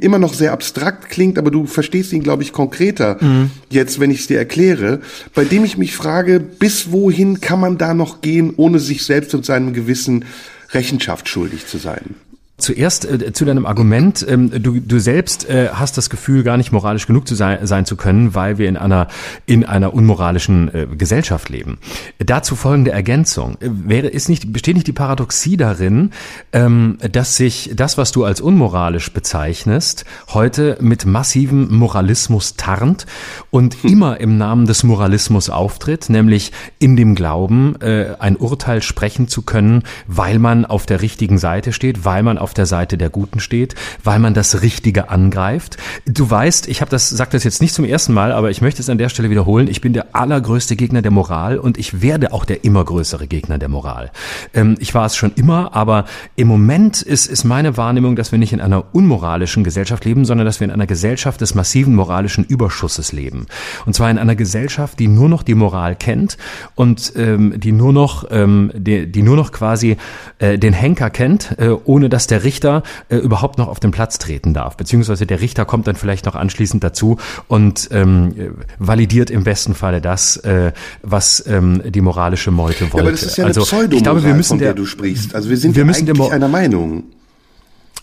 immer 0.00 0.18
noch 0.18 0.34
sehr 0.34 0.52
abstrakt 0.52 1.08
klingt, 1.10 1.38
aber 1.38 1.50
du 1.50 1.66
verstehst 1.66 2.12
ihn, 2.12 2.22
glaube 2.22 2.42
ich, 2.42 2.52
konkreter 2.52 3.18
mhm. 3.20 3.50
jetzt, 3.70 4.00
wenn 4.00 4.10
ich 4.10 4.20
es 4.20 4.26
dir 4.26 4.38
erkläre, 4.38 5.00
bei 5.34 5.44
dem 5.44 5.64
ich 5.64 5.78
mich 5.78 5.94
frage, 5.94 6.40
bis 6.40 6.92
wohin 6.92 7.40
kann 7.40 7.60
man 7.60 7.78
da 7.78 7.94
noch 7.94 8.20
gehen, 8.20 8.52
ohne 8.56 8.78
sich 8.78 9.04
selbst 9.04 9.21
und 9.34 9.46
seinem 9.46 9.72
Gewissen 9.72 10.24
Rechenschaft 10.70 11.28
schuldig 11.28 11.66
zu 11.66 11.78
sein. 11.78 12.14
Zuerst 12.62 13.04
äh, 13.04 13.32
zu 13.32 13.44
deinem 13.44 13.66
Argument. 13.66 14.24
Ähm, 14.28 14.62
du, 14.62 14.78
du 14.78 15.00
selbst 15.00 15.48
äh, 15.48 15.70
hast 15.72 15.98
das 15.98 16.10
Gefühl, 16.10 16.44
gar 16.44 16.56
nicht 16.56 16.70
moralisch 16.70 17.08
genug 17.08 17.26
zu 17.26 17.34
sein, 17.34 17.66
sein 17.66 17.86
zu 17.86 17.96
können, 17.96 18.36
weil 18.36 18.56
wir 18.56 18.68
in 18.68 18.76
einer, 18.76 19.08
in 19.46 19.64
einer 19.64 19.92
unmoralischen 19.92 20.72
äh, 20.72 20.86
Gesellschaft 20.86 21.48
leben. 21.48 21.78
Dazu 22.18 22.54
folgende 22.54 22.92
Ergänzung. 22.92 23.56
Äh, 23.60 23.68
wäre, 23.70 24.06
ist 24.06 24.28
nicht, 24.28 24.52
besteht 24.52 24.76
nicht 24.76 24.86
die 24.86 24.92
Paradoxie 24.92 25.56
darin, 25.56 26.10
ähm, 26.52 26.98
dass 27.10 27.36
sich 27.36 27.72
das, 27.74 27.98
was 27.98 28.12
du 28.12 28.24
als 28.24 28.40
unmoralisch 28.40 29.12
bezeichnest, 29.12 30.04
heute 30.28 30.78
mit 30.80 31.04
massivem 31.04 31.76
Moralismus 31.76 32.54
tarnt 32.56 33.06
und 33.50 33.82
hm. 33.82 33.90
immer 33.90 34.20
im 34.20 34.38
Namen 34.38 34.66
des 34.66 34.84
Moralismus 34.84 35.50
auftritt, 35.50 36.10
nämlich 36.10 36.52
in 36.78 36.96
dem 36.96 37.16
Glauben, 37.16 37.74
äh, 37.80 38.14
ein 38.20 38.36
Urteil 38.36 38.82
sprechen 38.82 39.26
zu 39.26 39.42
können, 39.42 39.82
weil 40.06 40.38
man 40.38 40.64
auf 40.64 40.86
der 40.86 41.02
richtigen 41.02 41.38
Seite 41.38 41.72
steht, 41.72 42.04
weil 42.04 42.22
man 42.22 42.38
auf 42.38 42.51
auf 42.52 42.54
der 42.54 42.66
Seite 42.66 42.98
der 42.98 43.08
Guten 43.08 43.40
steht, 43.40 43.74
weil 44.04 44.18
man 44.18 44.34
das 44.34 44.60
Richtige 44.60 45.08
angreift. 45.08 45.78
Du 46.04 46.30
weißt, 46.30 46.68
ich 46.68 46.82
habe 46.82 46.90
das, 46.90 47.08
sag 47.08 47.30
das 47.30 47.44
jetzt 47.44 47.62
nicht 47.62 47.72
zum 47.72 47.86
ersten 47.86 48.12
Mal, 48.12 48.30
aber 48.30 48.50
ich 48.50 48.60
möchte 48.60 48.82
es 48.82 48.90
an 48.90 48.98
der 48.98 49.08
Stelle 49.08 49.30
wiederholen. 49.30 49.68
Ich 49.68 49.80
bin 49.80 49.94
der 49.94 50.14
allergrößte 50.14 50.76
Gegner 50.76 51.00
der 51.00 51.10
Moral 51.10 51.56
und 51.56 51.78
ich 51.78 52.02
werde 52.02 52.34
auch 52.34 52.44
der 52.44 52.62
immer 52.64 52.84
größere 52.84 53.26
Gegner 53.26 53.56
der 53.56 53.70
Moral. 53.70 54.10
Ähm, 54.52 54.76
ich 54.80 54.94
war 54.94 55.06
es 55.06 55.16
schon 55.16 55.32
immer, 55.34 55.74
aber 55.74 56.04
im 56.36 56.46
Moment 56.46 57.00
ist, 57.00 57.24
ist 57.26 57.44
meine 57.44 57.78
Wahrnehmung, 57.78 58.16
dass 58.16 58.32
wir 58.32 58.38
nicht 58.38 58.52
in 58.52 58.60
einer 58.60 58.84
unmoralischen 58.94 59.64
Gesellschaft 59.64 60.04
leben, 60.04 60.26
sondern 60.26 60.44
dass 60.44 60.60
wir 60.60 60.66
in 60.66 60.72
einer 60.72 60.86
Gesellschaft 60.86 61.40
des 61.40 61.54
massiven 61.54 61.94
moralischen 61.94 62.44
Überschusses 62.44 63.12
leben. 63.12 63.46
Und 63.86 63.94
zwar 63.94 64.10
in 64.10 64.18
einer 64.18 64.36
Gesellschaft, 64.36 64.98
die 64.98 65.08
nur 65.08 65.30
noch 65.30 65.42
die 65.42 65.54
Moral 65.54 65.96
kennt 65.96 66.36
und 66.74 67.14
ähm, 67.16 67.54
die 67.58 67.72
nur 67.72 67.94
noch, 67.94 68.26
ähm, 68.30 68.70
die, 68.74 69.10
die 69.10 69.22
nur 69.22 69.36
noch 69.36 69.52
quasi 69.52 69.96
äh, 70.38 70.58
den 70.58 70.74
Henker 70.74 71.08
kennt, 71.08 71.56
äh, 71.58 71.70
ohne 71.84 72.08
dass 72.08 72.26
der 72.26 72.41
Richter 72.44 72.82
äh, 73.08 73.16
überhaupt 73.16 73.58
noch 73.58 73.68
auf 73.68 73.80
den 73.80 73.90
Platz 73.90 74.18
treten 74.18 74.54
darf. 74.54 74.76
Beziehungsweise 74.76 75.26
der 75.26 75.40
Richter 75.40 75.64
kommt 75.64 75.86
dann 75.86 75.96
vielleicht 75.96 76.26
noch 76.26 76.34
anschließend 76.34 76.82
dazu 76.82 77.18
und 77.48 77.88
ähm, 77.92 78.54
validiert 78.78 79.30
im 79.30 79.44
besten 79.44 79.74
Falle 79.74 80.00
das, 80.00 80.36
äh, 80.38 80.72
was 81.02 81.44
ähm, 81.46 81.82
die 81.84 82.00
moralische 82.00 82.50
Meute 82.50 82.92
wollte. 82.92 82.96
Ja, 82.96 83.02
aber 83.02 83.10
das 83.10 83.22
ist 83.22 83.36
ja 83.36 83.44
eine 83.44 83.54
also, 83.54 83.82
ich 83.90 84.02
glaube, 84.02 84.24
wir 84.24 84.34
müssen 84.34 84.58
der, 84.58 84.68
der 84.68 84.74
du 84.74 84.86
sprichst. 84.86 85.34
Also 85.34 85.48
wir 85.48 85.56
sind 85.56 85.74
wir 85.74 85.80
ja 85.80 85.86
müssen 85.86 86.08
eigentlich 86.08 86.32
einer 86.32 86.48
Meinung. 86.48 87.04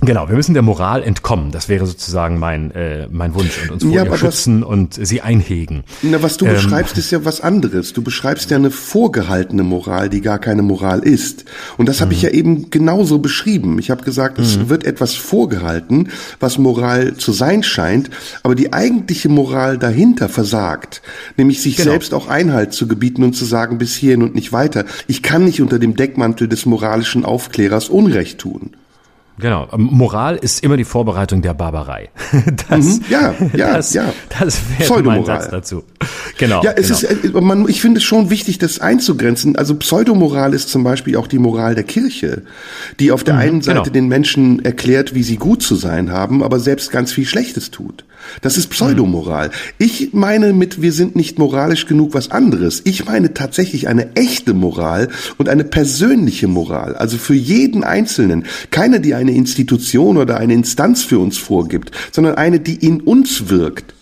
Genau, 0.02 0.30
wir 0.30 0.36
müssen 0.36 0.54
der 0.54 0.64
Moral 0.64 1.04
entkommen. 1.04 1.52
Das 1.52 1.68
wäre 1.68 1.86
sozusagen 1.86 2.40
mein, 2.40 2.72
äh, 2.72 3.08
mein 3.12 3.36
Wunsch 3.36 3.64
und 3.64 3.72
uns 3.72 3.84
vor 3.84 3.92
ja, 3.92 4.06
ihr 4.06 4.18
schützen 4.18 4.62
das, 4.62 4.70
und 4.70 4.94
sie 4.94 5.22
einhegen. 5.22 5.84
Na, 6.02 6.24
was 6.24 6.38
du 6.38 6.46
ähm, 6.46 6.54
beschreibst, 6.54 6.98
ist 6.98 7.12
ja 7.12 7.26
was 7.26 7.42
anderes. 7.42 7.92
Du 7.92 8.02
beschreibst 8.02 8.50
ja 8.50 8.56
eine 8.56 8.72
vorgehaltene 8.72 9.64
Moral, 9.64 10.10
die 10.10 10.22
gar 10.22 10.40
keine 10.40 10.62
Moral 10.62 11.00
ist. 11.00 11.44
Und 11.78 11.90
das 11.90 12.00
habe 12.00 12.14
ich 12.14 12.20
mhm. 12.20 12.30
ja 12.30 12.34
eben 12.34 12.70
genauso 12.70 13.20
beschrieben. 13.20 13.78
Ich 13.78 13.92
habe 13.92 14.04
gesagt, 14.06 14.40
es 14.40 14.58
mhm. 14.58 14.70
wird 14.70 14.86
etwas 14.86 15.16
vorgehalten, 15.16 16.10
was 16.40 16.58
Moral 16.58 17.16
zu 17.16 17.34
sein 17.34 17.62
scheint, 17.62 18.10
aber 18.44 18.56
die 18.56 18.72
eigentliche 18.72 19.28
Moral 19.28 19.78
dahinter 19.78 20.30
versagt. 20.30 21.02
Nämlich 21.36 21.62
sich 21.62 21.76
genau. 21.76 21.92
selbst 21.92 22.14
auch 22.14 22.30
Einhalt 22.30 22.72
zu 22.72 22.88
gebieten 22.88 23.24
und 23.24 23.34
zu 23.34 23.44
sagen, 23.44 23.78
bis 23.78 23.98
hierhin 23.98 24.24
und 24.24 24.34
nicht 24.34 24.54
weiter. 24.54 24.86
Ich 25.08 25.24
kann 25.24 25.44
nicht 25.44 25.62
unter 25.62 25.78
dem 25.78 25.98
Deckmantel 25.98 26.48
des 26.48 26.66
moralischen 26.66 27.26
Aufklärers 27.26 27.90
Unrecht 27.90 28.40
tun. 28.40 28.72
Genau. 29.40 29.68
Moral 29.78 30.36
ist 30.36 30.64
immer 30.64 30.78
die 30.78 30.84
Vorbereitung 30.84 31.42
der 31.42 31.54
Barbarei. 31.54 32.10
Das, 32.70 32.86
mhm. 32.86 33.04
Ja, 33.10 33.34
ja, 33.54 33.78
das, 33.78 33.94
ja. 33.94 34.14
Das 34.38 34.60
wäre 34.78 35.02
mein 35.02 35.26
Satz 35.26 35.50
dazu. 35.50 35.84
Genau. 36.38 36.64
Ja, 36.64 36.72
es 36.72 36.88
genau. 36.88 37.14
ist, 37.14 37.36
äh, 37.36 37.42
man, 37.42 37.68
ich 37.68 37.82
finde 37.82 38.00
es 38.00 38.04
schon 38.04 38.30
wichtig, 38.30 38.58
das 38.60 38.80
einzugrenzen. 38.80 39.56
Also 39.56 39.76
Pseudomoral 39.76 40.54
ist 40.54 40.70
zum 40.70 40.84
Beispiel 40.84 41.16
auch 41.16 41.28
die 41.28 41.40
Moral 41.40 41.76
der 41.76 41.84
Kirche, 41.84 42.44
die 43.00 43.12
auf 43.12 43.24
der 43.24 43.36
mhm, 43.36 43.40
einen 43.40 43.62
Seite 43.62 43.82
genau. 43.82 43.94
den 43.94 44.08
Menschen 44.08 44.64
erklärt, 44.64 45.16
wie 45.16 45.24
sie 45.24 45.38
gut 45.38 45.64
zu 45.64 45.76
sein 45.76 46.12
haben, 46.12 46.44
aber 46.44 46.60
selbst 46.60 46.92
ganz 46.92 47.12
viel 47.12 47.26
Schlechtes 47.26 47.72
tut. 47.72 48.06
Das 48.42 48.58
ist 48.58 48.68
Pseudomoral. 48.68 49.52
Ich 49.78 50.14
meine 50.14 50.54
mit, 50.54 50.82
wir 50.82 50.92
sind 50.92 51.16
nicht 51.16 51.40
moralisch 51.40 51.86
genug 51.86 52.14
was 52.14 52.32
anderes. 52.32 52.82
Ich 52.86 53.06
meine 53.06 53.34
tatsächlich 53.34 53.88
eine 53.88 54.16
echte 54.16 54.54
Moral 54.54 55.10
und 55.38 55.50
eine 55.50 55.64
persönliche 55.64 56.48
Moral. 56.48 56.96
Also 56.96 57.18
für 57.18 57.34
jeden 57.34 57.84
Einzelnen. 57.84 58.46
Keine, 58.72 59.00
die 59.00 59.14
eine 59.14 59.32
Institution 59.32 60.18
oder 60.18 60.38
eine 60.38 60.54
Instanz 60.54 61.04
für 61.04 61.20
uns 61.20 61.38
vorgibt, 61.38 61.92
sondern 62.12 62.36
eine, 62.36 62.60
die 62.60 62.76
in 62.76 63.02
uns 63.02 63.50
wirkt. 63.50 63.94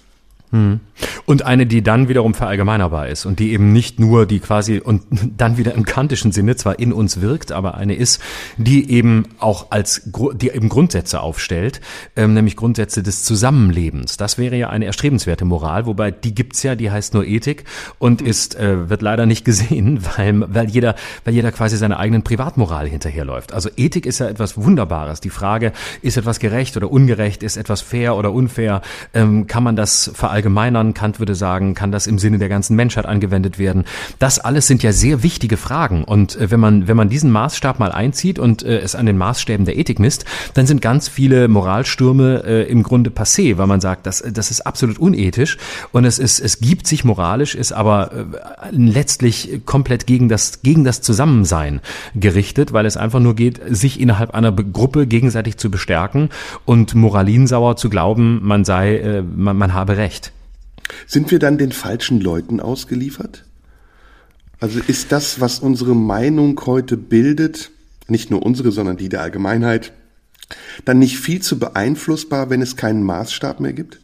Hm. 0.51 0.79
Und 1.25 1.43
eine, 1.43 1.65
die 1.65 1.83
dann 1.83 2.07
wiederum 2.07 2.33
verallgemeinerbar 2.33 3.09
ist 3.09 3.25
und 3.25 3.39
die 3.39 3.51
eben 3.51 3.73
nicht 3.73 3.99
nur 3.99 4.25
die 4.25 4.39
quasi 4.39 4.79
und 4.79 5.03
dann 5.37 5.57
wieder 5.57 5.73
im 5.73 5.83
kantischen 5.83 6.31
Sinne 6.31 6.55
zwar 6.55 6.79
in 6.79 6.93
uns 6.93 7.19
wirkt, 7.19 7.51
aber 7.51 7.75
eine 7.75 7.95
ist, 7.95 8.21
die 8.55 8.89
eben 8.89 9.25
auch 9.39 9.71
als, 9.71 10.09
die 10.35 10.49
eben 10.49 10.69
Grundsätze 10.69 11.19
aufstellt, 11.19 11.81
ähm, 12.15 12.33
nämlich 12.33 12.55
Grundsätze 12.55 13.03
des 13.03 13.25
Zusammenlebens. 13.25 14.15
Das 14.15 14.37
wäre 14.37 14.55
ja 14.55 14.69
eine 14.69 14.85
erstrebenswerte 14.85 15.43
Moral, 15.43 15.85
wobei 15.85 16.11
die 16.11 16.33
gibt's 16.33 16.63
ja, 16.63 16.75
die 16.75 16.91
heißt 16.91 17.13
nur 17.13 17.25
Ethik 17.25 17.65
und 17.99 18.21
ist, 18.21 18.55
äh, 18.55 18.89
wird 18.89 19.01
leider 19.01 19.25
nicht 19.25 19.43
gesehen, 19.45 19.99
weil, 20.15 20.45
weil 20.53 20.69
jeder, 20.69 20.95
weil 21.25 21.33
jeder 21.33 21.51
quasi 21.51 21.75
seiner 21.75 21.99
eigenen 21.99 22.23
Privatmoral 22.23 22.87
hinterherläuft. 22.87 23.51
Also 23.53 23.69
Ethik 23.75 24.05
ist 24.05 24.19
ja 24.19 24.29
etwas 24.29 24.55
Wunderbares. 24.57 25.19
Die 25.19 25.29
Frage, 25.29 25.73
ist 26.01 26.15
etwas 26.15 26.39
gerecht 26.39 26.77
oder 26.77 26.89
ungerecht, 26.89 27.43
ist 27.43 27.57
etwas 27.57 27.81
fair 27.81 28.15
oder 28.15 28.31
unfair, 28.31 28.81
ähm, 29.13 29.47
kann 29.47 29.63
man 29.63 29.75
das 29.75 30.09
verallgemeinern 30.13 30.36
verallgemeinern. 30.37 30.93
Kant 30.93 31.19
würde 31.19 31.35
sagen, 31.35 31.73
kann 31.73 31.91
das 31.91 32.07
im 32.07 32.19
Sinne 32.19 32.37
der 32.37 32.49
ganzen 32.49 32.75
Menschheit 32.75 33.05
angewendet 33.05 33.57
werden. 33.57 33.85
Das 34.19 34.39
alles 34.39 34.67
sind 34.67 34.83
ja 34.83 34.91
sehr 34.91 35.23
wichtige 35.23 35.57
Fragen. 35.57 36.03
Und 36.03 36.35
äh, 36.35 36.51
wenn 36.51 36.59
man, 36.59 36.87
wenn 36.87 36.97
man 36.97 37.09
diesen 37.09 37.31
Maßstab 37.31 37.79
mal 37.79 37.91
einzieht 37.91 38.39
und 38.39 38.63
äh, 38.63 38.79
es 38.79 38.95
an 38.95 39.05
den 39.05 39.17
Maßstäben 39.17 39.65
der 39.65 39.77
Ethik 39.77 39.99
misst, 39.99 40.25
dann 40.53 40.67
sind 40.67 40.81
ganz 40.81 41.07
viele 41.07 41.47
Moralstürme 41.47 42.43
äh, 42.45 42.71
im 42.71 42.83
Grunde 42.83 43.09
passé, 43.09 43.57
weil 43.57 43.67
man 43.67 43.81
sagt, 43.81 44.05
das, 44.05 44.23
das 44.31 44.51
ist 44.51 44.61
absolut 44.61 44.99
unethisch 44.99 45.57
und 45.91 46.05
es 46.05 46.19
ist, 46.19 46.39
es 46.39 46.59
gibt 46.59 46.87
sich 46.87 47.03
moralisch, 47.03 47.55
ist 47.55 47.71
aber 47.71 48.11
letztlich 48.71 49.61
komplett 49.65 50.05
gegen 50.07 50.29
das, 50.29 50.61
gegen 50.61 50.83
das 50.83 51.01
Zusammensein 51.01 51.81
gerichtet, 52.15 52.73
weil 52.73 52.85
es 52.85 52.97
einfach 52.97 53.19
nur 53.19 53.35
geht, 53.35 53.61
sich 53.69 53.99
innerhalb 53.99 54.31
einer 54.33 54.51
Gruppe 54.51 55.07
gegenseitig 55.07 55.57
zu 55.57 55.71
bestärken 55.71 56.29
und 56.65 56.95
moralinsauer 56.95 57.75
zu 57.77 57.89
glauben, 57.89 58.39
man 58.43 58.65
sei, 58.65 59.23
man, 59.35 59.57
man 59.57 59.73
habe 59.73 59.97
Recht. 59.97 60.26
Sind 61.05 61.31
wir 61.31 61.39
dann 61.39 61.57
den 61.57 61.71
falschen 61.71 62.19
Leuten 62.19 62.59
ausgeliefert? 62.59 63.43
Also 64.59 64.79
ist 64.79 65.11
das, 65.11 65.39
was 65.39 65.59
unsere 65.59 65.95
Meinung 65.95 66.59
heute 66.65 66.97
bildet, 66.97 67.71
nicht 68.07 68.31
nur 68.31 68.43
unsere, 68.43 68.71
sondern 68.71 68.97
die 68.97 69.09
der 69.09 69.21
Allgemeinheit, 69.21 69.93
dann 70.85 70.99
nicht 70.99 71.19
viel 71.19 71.41
zu 71.41 71.59
beeinflussbar, 71.59 72.49
wenn 72.49 72.61
es 72.61 72.75
keinen 72.75 73.03
Maßstab 73.03 73.59
mehr 73.59 73.73
gibt? 73.73 73.99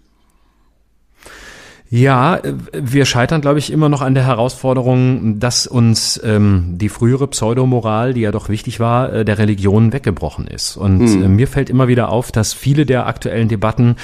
Ja, 1.96 2.40
wir 2.74 3.06
scheitern, 3.06 3.42
glaube 3.42 3.60
ich, 3.60 3.72
immer 3.72 3.88
noch 3.88 4.02
an 4.02 4.16
der 4.16 4.26
Herausforderung, 4.26 5.38
dass 5.40 5.68
uns 5.68 6.20
ähm, 6.24 6.74
die 6.80 6.90
frühere 6.90 7.28
Pseudomoral, 7.28 8.16
die 8.16 8.22
ja 8.22 8.32
doch 8.32 8.50
wichtig 8.50 8.80
war, 8.80 9.14
äh, 9.14 9.24
der 9.24 9.38
Religion 9.38 9.94
weggebrochen 9.94 10.48
ist. 10.48 10.76
Und 10.76 11.06
hm. 11.06 11.24
äh, 11.24 11.28
mir 11.28 11.48
fällt 11.48 11.70
immer 11.70 11.88
wieder 11.88 12.10
auf, 12.10 12.32
dass 12.32 12.52
viele 12.52 12.88
der 12.88 13.06
aktuellen 13.06 13.48
Debatten 13.48 13.98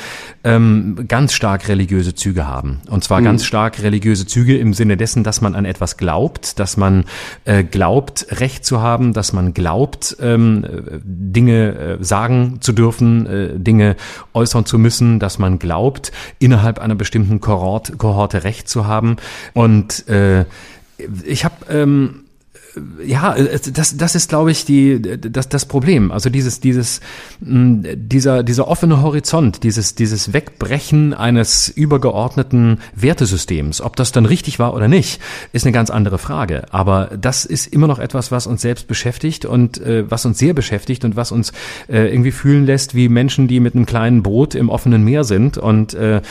ähm, 0.43 1.05
ganz 1.07 1.33
stark 1.33 1.67
religiöse 1.67 2.13
Züge 2.13 2.45
haben. 2.45 2.81
Und 2.91 3.03
zwar 3.03 3.17
hm. 3.17 3.25
ganz 3.25 3.43
stark 3.43 3.81
religiöse 3.81 4.27
Züge 4.27 4.55
im 4.59 4.75
Sinne 4.75 4.95
dessen, 4.95 5.23
dass 5.23 5.41
man 5.41 5.55
an 5.55 5.65
etwas 5.65 5.97
glaubt, 5.97 6.59
dass 6.59 6.77
man 6.77 7.05
äh, 7.45 7.63
glaubt, 7.63 8.27
Recht 8.39 8.65
zu 8.65 8.83
haben, 8.83 9.13
dass 9.13 9.33
man 9.33 9.55
glaubt, 9.55 10.15
ähm, 10.21 10.63
Dinge 11.03 11.75
äh, 11.75 12.03
sagen 12.03 12.57
zu 12.59 12.71
dürfen, 12.71 13.25
äh, 13.25 13.57
Dinge 13.57 13.95
äußern 14.35 14.67
zu 14.67 14.77
müssen, 14.77 15.17
dass 15.17 15.39
man 15.39 15.57
glaubt, 15.57 16.11
innerhalb 16.37 16.77
einer 16.77 16.93
bestimmten 16.93 17.39
Kohort, 17.39 17.78
Kohorte 17.97 18.43
recht 18.43 18.69
zu 18.69 18.87
haben. 18.87 19.17
Und 19.53 20.07
äh, 20.07 20.45
ich 21.23 21.45
habe 21.45 21.55
ähm, 21.69 22.25
ja, 23.05 23.35
das, 23.73 23.97
das 23.97 24.15
ist, 24.15 24.29
glaube 24.29 24.51
ich, 24.51 24.65
die, 24.65 25.01
das, 25.01 25.49
das 25.49 25.65
Problem. 25.65 26.11
Also 26.11 26.29
dieses, 26.29 26.59
dieses, 26.59 27.01
dieser, 27.39 28.43
dieser 28.43 28.67
offene 28.67 29.01
Horizont, 29.01 29.63
dieses, 29.63 29.95
dieses 29.95 30.33
Wegbrechen 30.33 31.13
eines 31.13 31.69
übergeordneten 31.69 32.79
Wertesystems, 32.95 33.81
ob 33.81 33.95
das 33.95 34.11
dann 34.11 34.25
richtig 34.25 34.59
war 34.59 34.73
oder 34.73 34.87
nicht, 34.87 35.21
ist 35.51 35.65
eine 35.65 35.73
ganz 35.73 35.89
andere 35.89 36.17
Frage. 36.17 36.65
Aber 36.71 37.11
das 37.19 37.45
ist 37.45 37.67
immer 37.67 37.87
noch 37.87 37.99
etwas, 37.99 38.31
was 38.31 38.47
uns 38.47 38.61
selbst 38.61 38.87
beschäftigt 38.87 39.45
und 39.45 39.79
äh, 39.81 40.09
was 40.09 40.25
uns 40.25 40.37
sehr 40.37 40.53
beschäftigt 40.53 41.05
und 41.05 41.15
was 41.15 41.31
uns 41.31 41.51
äh, 41.87 42.11
irgendwie 42.11 42.31
fühlen 42.31 42.65
lässt 42.65 42.93
wie 42.93 43.09
Menschen, 43.09 43.47
die 43.47 43.59
mit 43.59 43.75
einem 43.75 43.85
kleinen 43.85 44.23
Boot 44.23 44.55
im 44.55 44.69
offenen 44.69 45.03
Meer 45.03 45.23
sind. 45.23 45.57
Und 45.57 45.93
äh, 45.93 46.21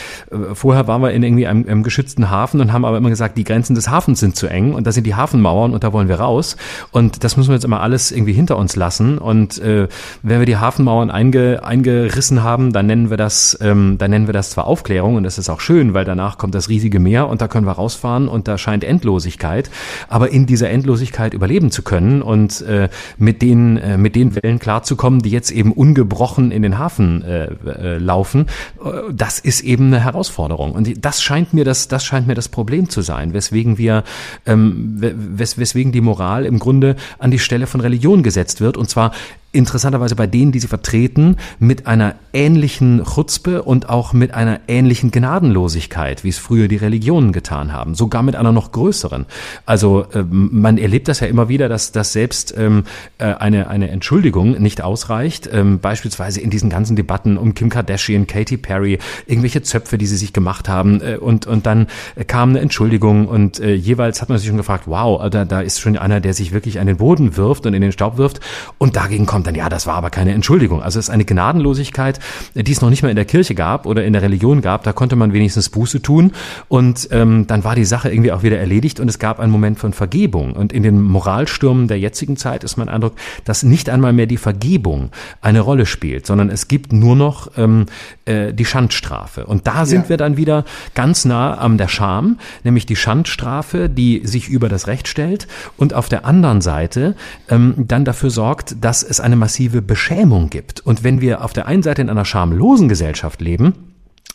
vorher 0.55 0.87
waren 0.87 1.03
wir 1.03 1.11
in 1.11 1.23
irgendwie 1.23 1.47
einem, 1.47 1.67
einem 1.69 1.83
geschützten 1.83 2.31
Hafen 2.31 2.61
und 2.61 2.73
haben 2.73 2.85
aber 2.85 2.97
immer 2.97 3.11
gesagt, 3.11 3.37
die 3.37 3.45
Grenzen 3.45 3.75
des 3.75 3.89
Hafens 3.89 4.21
sind 4.21 4.37
zu 4.37 4.47
eng 4.47 4.75
und 4.75 4.87
da 4.87 4.93
sind 4.93 5.05
die 5.05 5.15
Hafenmauern 5.15 5.73
und 5.73 5.83
da 5.83 5.93
wollen 5.93 6.09
wir 6.09 6.17
raus 6.17 6.28
raus. 6.29 6.57
Und 6.93 7.25
das 7.25 7.37
müssen 7.37 7.49
wir 7.51 7.55
jetzt 7.55 7.65
immer 7.65 7.81
alles 7.81 8.13
irgendwie 8.13 8.33
hinter 8.35 8.57
uns 8.57 8.77
lassen. 8.77 9.19
Und 9.19 9.59
äh, 9.59 9.89
wenn 10.23 10.39
wir 10.39 10.47
die 10.47 10.59
Hafenmauern 10.59 11.11
einge, 11.11 11.65
eingerissen 11.65 12.43
haben, 12.43 12.73
dann 12.73 12.87
nennen 12.87 13.11
wir 13.11 13.17
das, 13.17 13.59
ähm, 13.61 13.97
dann 13.99 14.11
nennen 14.11 14.27
wir 14.27 14.35
das 14.35 14.51
zwar 14.51 14.67
Aufklärung 14.67 15.17
und 15.17 15.23
das 15.23 15.39
ist 15.39 15.49
auch 15.49 15.61
schön, 15.61 15.95
weil 15.95 16.05
danach 16.05 16.39
kommt 16.39 16.55
das 16.55 16.69
riesige 16.69 17.01
Meer 17.01 17.29
und 17.29 17.41
da 17.41 17.49
können 17.49 17.67
wir 17.67 17.73
rausfahren 17.73 18.29
und 18.29 18.47
da 18.47 18.59
scheint 18.59 18.85
Endlosigkeit. 18.85 19.71
Aber 20.09 20.31
in 20.31 20.47
dieser 20.47 20.71
Endlosigkeit 20.71 21.35
überleben 21.35 21.71
zu 21.71 21.83
können 21.83 22.23
und 22.23 22.61
äh, 22.63 22.89
mit 23.17 23.41
den 23.43 23.79
äh, 23.79 23.97
mit 23.97 24.15
den 24.15 24.35
Wellen 24.37 24.59
klarzukommen, 24.59 25.21
die 25.21 25.31
jetzt 25.31 25.51
eben 25.51 25.73
ungebrochen 25.73 26.51
in 26.51 26.63
den 26.63 26.79
Hafen 26.79 27.23
äh, 27.23 27.47
äh, 27.47 27.99
laufen, 27.99 28.47
äh, 28.85 29.13
das 29.13 29.39
ist 29.39 29.63
eben 29.63 29.87
eine 29.87 30.01
Herausforderung. 30.05 30.73
Und 30.73 31.05
das 31.05 31.23
scheint 31.23 31.55
mir 31.55 31.65
das, 31.65 31.89
das 31.89 32.05
scheint 32.05 32.27
mir 32.27 32.35
das 32.35 32.49
Problem 32.49 32.89
zu 32.89 33.01
sein, 33.01 33.33
weswegen 33.33 33.79
wir, 33.79 34.05
ähm, 34.47 34.97
wes, 34.99 35.59
weswegen 35.59 35.93
die 35.93 36.01
Moral 36.01 36.18
im 36.45 36.59
Grunde 36.59 36.97
an 37.19 37.31
die 37.31 37.39
Stelle 37.39 37.67
von 37.67 37.81
Religion 37.81 38.23
gesetzt 38.23 38.61
wird. 38.61 38.77
Und 38.77 38.91
zwar 38.91 39.13
interessanterweise 39.59 40.15
bei 40.15 40.27
denen, 40.27 40.53
die 40.53 40.61
sie 40.61 40.69
vertreten, 40.69 41.37
mit 41.59 41.87
einer 41.87 42.15
ähnlichen 42.33 43.03
Chutzpe 43.05 43.63
und 43.63 43.89
auch 43.89 44.13
mit 44.13 44.33
einer 44.33 44.61
ähnlichen 44.69 45.11
Gnadenlosigkeit, 45.11 46.23
wie 46.23 46.29
es 46.29 46.39
früher 46.39 46.69
die 46.69 46.77
Religionen 46.77 47.33
getan 47.33 47.73
haben, 47.73 47.95
sogar 47.95 48.23
mit 48.23 48.37
einer 48.37 48.53
noch 48.53 48.71
größeren. 48.71 49.27
Also 49.67 50.07
äh, 50.15 50.23
man 50.31 50.79
erlebt 50.79 51.09
das 51.09 51.21
ja 51.21 51.27
immer 51.27 51.49
wieder, 51.49 51.69
dass, 51.69 51.91
dass 51.91 52.13
selbst 52.13 52.55
ähm, 52.57 52.85
äh, 53.19 53.25
eine, 53.25 53.69
eine 53.69 53.91
Entschuldigung 53.91 54.53
nicht 54.63 54.81
ausreicht, 54.81 55.51
ähm, 55.53 55.81
beispielsweise 55.81 56.41
in 56.41 56.51
diesen 56.51 56.71
ganzen 56.71 56.95
Debatten 56.95 57.37
um 57.37 57.55
Kim 57.55 57.69
Kardashian, 57.69 58.29
Katy 58.29 58.57
Perry, 58.59 58.99
irgendwelche 59.27 59.63
Zöpfe, 59.63 59.99
die 59.99 60.07
sie 60.07 60.17
sich 60.17 60.33
gemacht 60.33 60.69
haben 60.69 61.01
äh, 61.01 61.17
und, 61.17 61.47
und 61.47 61.67
dann 61.67 61.89
kam 62.29 62.51
eine 62.51 62.61
Entschuldigung 62.61 63.27
und 63.27 63.59
äh, 63.59 63.75
jeweils 63.75 64.23
hat 64.23 64.29
man 64.29 64.39
sich 64.39 64.47
schon 64.47 64.57
gefragt, 64.57 64.85
wow, 64.87 65.29
da, 65.29 65.45
da 65.45 65.61
ist 65.61 65.81
schon 65.81 65.97
einer, 65.99 66.21
der 66.21 66.33
sich 66.33 66.53
wirklich 66.53 66.79
an 66.79 66.87
den 66.87 66.99
Boden 66.99 67.37
wirft 67.37 67.67
und 67.67 67.75
in 67.75 67.83
den 67.83 67.91
Staub 67.91 68.19
wirft 68.19 68.39
und 68.79 68.95
dagegen 68.95 69.27
kommt 69.27 69.48
dann, 69.49 69.55
ja, 69.55 69.71
das 69.71 69.87
war 69.87 69.95
aber 69.95 70.11
keine 70.11 70.33
Entschuldigung. 70.33 70.83
Also 70.83 70.99
es 70.99 71.07
ist 71.07 71.11
eine 71.11 71.25
Gnadenlosigkeit, 71.25 72.21
die 72.55 72.71
es 72.71 72.83
noch 72.83 72.91
nicht 72.91 73.03
mal 73.03 73.09
in 73.09 73.17
der 73.17 73.25
Kirche 73.25 73.55
gab 73.55 73.87
oder 73.87 74.05
in 74.05 74.13
der 74.13 74.21
Religion 74.21 74.61
gab. 74.61 74.85
Da 74.85 74.93
konnte 74.93 75.17
man 75.17 75.33
wenigstens 75.33 75.71
Buße 75.71 76.03
tun 76.03 76.33
und 76.69 77.09
ähm, 77.13 77.47
dann 77.47 77.65
war 77.65 77.75
die 77.75 77.87
Sache 77.87 78.11
irgendwie 78.11 78.31
auch 78.33 78.43
wieder 78.43 78.59
erledigt 78.59 79.01
und 79.01 79.09
es 79.09 79.19
gab 79.19 79.41
einen 79.41 79.51
Moment 79.51 79.79
von 79.79 79.95
Vergebung. 79.95 80.53
Und 80.53 80.75
in 80.75 80.83
den 80.83 81.01
Moralstürmen 81.01 81.89
der 81.89 81.99
jetzigen 81.99 82.37
Zeit 82.37 82.63
ist 82.63 82.77
mein 82.77 82.91
Eindruck, 82.91 83.15
dass 83.45 83.63
nicht 83.63 83.89
einmal 83.89 84.13
mehr 84.13 84.27
die 84.27 84.37
Vergebung 84.37 85.11
eine 85.41 85.61
Rolle 85.61 85.87
spielt, 85.87 86.27
sondern 86.27 86.51
es 86.51 86.69
gibt 86.69 86.93
nur 86.93 87.17
noch 87.17 87.51
ähm, 87.57 87.87
äh, 88.27 88.53
die 88.53 88.67
Schandstrafe. 88.67 89.47
Und 89.47 89.67
da 89.67 89.87
sind 89.87 90.05
ja. 90.05 90.09
wir 90.11 90.17
dann 90.19 90.37
wieder 90.37 90.67
ganz 90.95 91.25
nah 91.25 91.57
am 91.57 91.79
der 91.79 91.89
Scham, 91.89 92.39
nämlich 92.65 92.85
die 92.85 92.97
Schandstrafe, 92.97 93.89
die 93.89 94.21
sich 94.27 94.51
über 94.51 94.69
das 94.69 94.89
Recht 94.89 95.09
stellt 95.09 95.49
und 95.79 95.95
auf 95.95 96.11
der 96.11 96.27
anderen 96.27 96.61
Seite 96.61 97.17
ähm, 97.49 97.73
dann 97.79 98.05
dafür 98.05 98.29
sorgt, 98.29 98.77
dass 98.85 99.03
es 99.03 99.21
eine 99.29 99.37
massive 99.37 99.83
Beschämung 99.83 100.51
gibt. 100.51 100.81
Und 100.81 101.05
wenn 101.05 101.21
wir 101.21 101.45
auf 101.45 101.53
der 101.53 101.67
einen 101.67 101.83
Seite 101.83 102.03
in 102.03 102.11
einer 102.11 102.25
schamlosen 102.25 102.89
Gesellschaft 102.89 103.41
leben, 103.41 103.75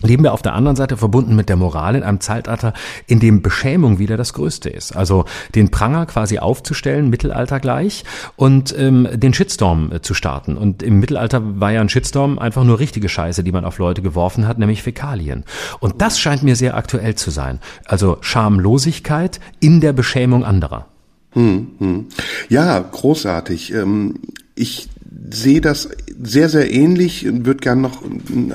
leben 0.02 0.24
wir 0.24 0.34
auf 0.34 0.42
der 0.42 0.54
anderen 0.54 0.76
Seite 0.76 0.98
verbunden 0.98 1.36
mit 1.36 1.50
der 1.50 1.56
Moral 1.56 1.96
in 1.96 2.04
einem 2.04 2.20
Zeitalter, 2.20 2.74
in 3.08 3.20
dem 3.20 3.42
Beschämung 3.42 4.00
wieder 4.00 4.18
das 4.18 4.34
Größte 4.34 4.70
ist. 4.70 4.96
Also 4.96 5.26
den 5.56 5.72
Pranger 5.72 6.06
quasi 6.06 6.40
aufzustellen, 6.40 7.10
Mittelalter 7.10 7.60
gleich, 7.60 8.04
und 8.36 8.78
ähm, 8.78 9.08
den 9.14 9.34
Shitstorm 9.34 9.92
äh, 9.92 10.02
zu 10.02 10.14
starten. 10.14 10.58
Und 10.58 10.84
im 10.84 11.00
Mittelalter 11.00 11.42
war 11.60 11.72
ja 11.72 11.82
ein 11.82 11.90
Shitstorm 11.90 12.38
einfach 12.38 12.64
nur 12.64 12.80
richtige 12.80 13.10
Scheiße, 13.10 13.44
die 13.44 13.52
man 13.52 13.66
auf 13.66 13.78
Leute 13.78 14.02
geworfen 14.02 14.48
hat, 14.48 14.60
nämlich 14.60 14.84
Fäkalien. 14.84 15.46
Und 15.80 16.02
das 16.02 16.20
scheint 16.20 16.44
mir 16.44 16.56
sehr 16.56 16.76
aktuell 16.76 17.16
zu 17.16 17.32
sein. 17.32 17.60
Also 17.86 18.18
Schamlosigkeit 18.22 19.40
in 19.60 19.80
der 19.80 19.94
Beschämung 19.94 20.44
anderer. 20.44 20.88
Hm, 21.32 21.68
hm. 21.80 22.06
Ja, 22.50 22.80
großartig. 22.80 23.74
Ähm, 23.74 24.20
ich 24.56 24.90
sehe 25.32 25.62
das 25.62 25.90
sehr, 26.22 26.48
sehr 26.48 26.72
ähnlich 26.72 27.28
und 27.28 27.46
würde 27.46 27.60
gern 27.60 27.82
noch 27.82 28.04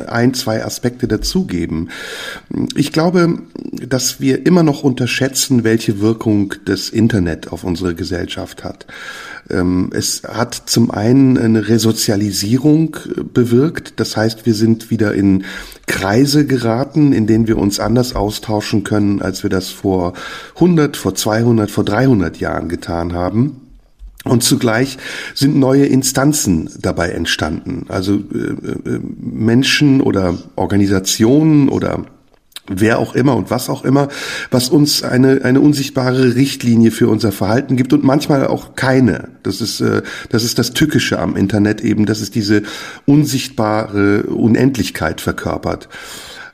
ein, 0.07 0.33
zwei 0.35 0.65
Aspekte 0.65 1.09
dazugeben. 1.09 1.91
Ich 2.77 2.93
glaube, 2.93 3.41
dass 3.87 4.21
wir 4.21 4.47
immer 4.47 4.63
noch 4.63 4.85
unterschätzen, 4.85 5.65
welche 5.65 6.01
Wirkung 6.01 6.55
das 6.65 6.89
Internet 6.89 7.53
auf 7.53 7.65
unsere 7.65 7.95
Gesellschaft 7.95 8.65
hat. 8.65 8.87
Ähm, 9.51 9.91
es 9.93 10.23
hat 10.23 10.55
zum 10.55 10.91
einen 10.91 11.37
eine 11.37 11.69
Resozialisierung 11.69 12.97
bewirkt. 13.33 13.95
Das 13.97 14.17
heißt, 14.17 14.47
wir 14.47 14.55
sind 14.55 14.91
wieder 14.91 15.15
in 15.15 15.45
Kreise 15.87 16.47
geraten, 16.47 17.13
in 17.13 17.27
denen 17.27 17.49
wir 17.49 17.59
uns 17.59 17.81
anders 17.81 18.15
austauschen 18.15 18.85
können, 18.85 19.21
als 19.21 19.43
wir 19.43 19.51
das 19.51 19.69
vor 19.69 20.13
100, 20.55 20.97
vor 20.97 21.15
200, 21.15 21.71
vor 21.71 21.85
300 21.85 22.39
Jahren 22.39 22.69
getan 22.69 23.15
haben. 23.15 23.68
Und 24.29 24.43
zugleich 24.43 24.99
sind 25.35 25.57
neue 25.57 25.87
Instanzen 25.87 26.71
dabei 26.81 27.11
entstanden. 27.11 27.87
Also 27.89 28.15
äh, 28.15 28.91
äh, 28.91 29.01
Menschen 29.19 30.01
oder 30.01 30.37
Organisationen 30.57 31.69
oder 31.69 32.05
wer 32.69 32.99
auch 32.99 33.15
immer 33.15 33.37
und 33.37 33.51
was 33.51 33.71
auch 33.71 33.85
immer, 33.85 34.09
was 34.51 34.69
uns 34.69 35.03
eine, 35.03 35.45
eine 35.45 35.61
unsichtbare 35.61 36.35
Richtlinie 36.35 36.91
für 36.91 37.09
unser 37.09 37.33
Verhalten 37.33 37.77
gibt 37.77 37.93
und 37.93 38.05
manchmal 38.05 38.47
auch 38.47 38.75
keine. 38.75 39.31
Das 39.43 39.61
ist, 39.61 39.81
äh, 39.81 40.03
das 40.29 40.45
ist 40.45 40.59
das 40.59 40.73
Tückische 40.73 41.19
am 41.19 41.37
Internet 41.37 41.81
eben, 41.81 42.07
dass 42.07 42.21
es 42.21 42.31
diese 42.31 42.63
unsichtbare 43.07 44.25
Unendlichkeit 44.25 45.21
verkörpert. 45.21 45.89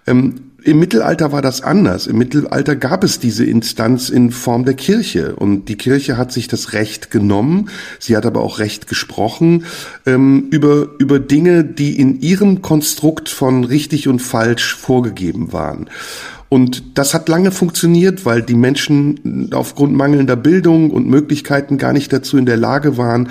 Ähm, 0.06 0.52
im 0.64 0.78
Mittelalter 0.78 1.30
war 1.30 1.42
das 1.42 1.60
anders. 1.60 2.06
Im 2.06 2.16
Mittelalter 2.16 2.74
gab 2.74 3.04
es 3.04 3.18
diese 3.18 3.44
Instanz 3.44 4.08
in 4.08 4.30
Form 4.30 4.64
der 4.64 4.74
Kirche 4.74 5.36
und 5.36 5.68
die 5.68 5.76
Kirche 5.76 6.16
hat 6.16 6.32
sich 6.32 6.48
das 6.48 6.72
Recht 6.72 7.10
genommen. 7.10 7.68
Sie 7.98 8.16
hat 8.16 8.24
aber 8.24 8.40
auch 8.40 8.58
Recht 8.58 8.86
gesprochen 8.86 9.66
ähm, 10.06 10.48
über 10.50 10.88
über 10.98 11.18
Dinge, 11.18 11.64
die 11.64 12.00
in 12.00 12.20
ihrem 12.20 12.62
Konstrukt 12.62 13.28
von 13.28 13.64
richtig 13.64 14.08
und 14.08 14.20
falsch 14.20 14.74
vorgegeben 14.74 15.52
waren. 15.52 15.90
Und 16.48 16.98
das 16.98 17.14
hat 17.14 17.28
lange 17.28 17.50
funktioniert, 17.50 18.24
weil 18.24 18.40
die 18.40 18.54
Menschen 18.54 19.50
aufgrund 19.52 19.92
mangelnder 19.94 20.36
Bildung 20.36 20.90
und 20.90 21.08
Möglichkeiten 21.08 21.78
gar 21.78 21.92
nicht 21.92 22.12
dazu 22.12 22.38
in 22.38 22.46
der 22.46 22.56
Lage 22.56 22.96
waren, 22.96 23.28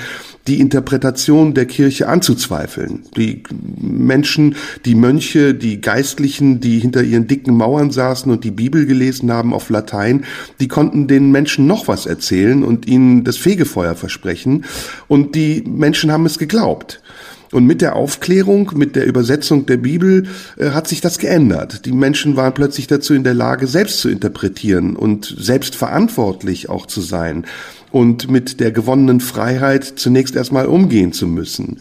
die 0.48 0.60
Interpretation 0.60 1.54
der 1.54 1.66
Kirche 1.66 2.10
anzuzweifeln. 2.10 3.04
Die 3.16 3.44
Menschen, 3.80 4.56
die 4.86 4.96
Mönche, 4.96 5.54
die 5.54 5.80
Geistlichen, 5.80 6.60
die 6.60 6.80
hinter 6.80 7.02
ihren 7.02 7.28
dicken 7.28 7.56
Mauern 7.56 7.92
saßen 7.92 8.32
und 8.32 8.44
die 8.44 8.52
Bibel 8.52 8.86
gelesen 8.86 9.32
haben 9.32 9.54
auf 9.54 9.70
Latein, 9.70 10.26
die 10.60 10.68
konnten 10.68 11.08
den 11.08 11.32
Menschen 11.32 11.66
noch 11.66 11.88
was 11.88 12.06
erzählen 12.06 12.64
und 12.64 12.88
ihnen 12.88 13.24
das 13.24 13.38
Fegefeuer 13.38 13.96
versprechen. 13.96 14.66
Und 15.08 15.36
die 15.36 15.64
Menschen 15.66 16.12
haben 16.12 16.26
es 16.26 16.38
geglaubt. 16.38 17.02
Und 17.54 17.68
mit 17.68 17.82
der 17.82 17.96
Aufklärung, 17.96 18.72
mit 18.76 18.96
der 18.96 19.06
Übersetzung 19.06 19.68
der 19.68 19.78
Bibel 19.78 20.26
äh, 20.58 20.72
hat 20.72 20.88
sich 20.88 21.02
das 21.02 21.20
geändert. 21.20 21.86
Die 21.86 21.92
Menschen 21.92 22.36
waren 22.36 22.56
plötzlich 22.56 22.88
dazu 22.88 23.14
in 23.14 23.24
der 23.24 23.36
Lage, 23.36 23.68
selbst 23.68 24.00
zu 24.00 24.10
interpretieren 24.10 24.96
und 24.96 25.36
selbst 25.38 25.76
verantwortlich 25.76 26.68
auch 26.70 26.88
zu 26.88 27.00
sein 27.00 27.46
und 27.94 28.28
mit 28.30 28.60
der 28.60 28.72
gewonnenen 28.72 29.20
Freiheit 29.20 29.84
zunächst 29.84 30.36
erstmal 30.36 30.66
umgehen 30.66 31.14
zu 31.14 31.28
müssen. 31.28 31.80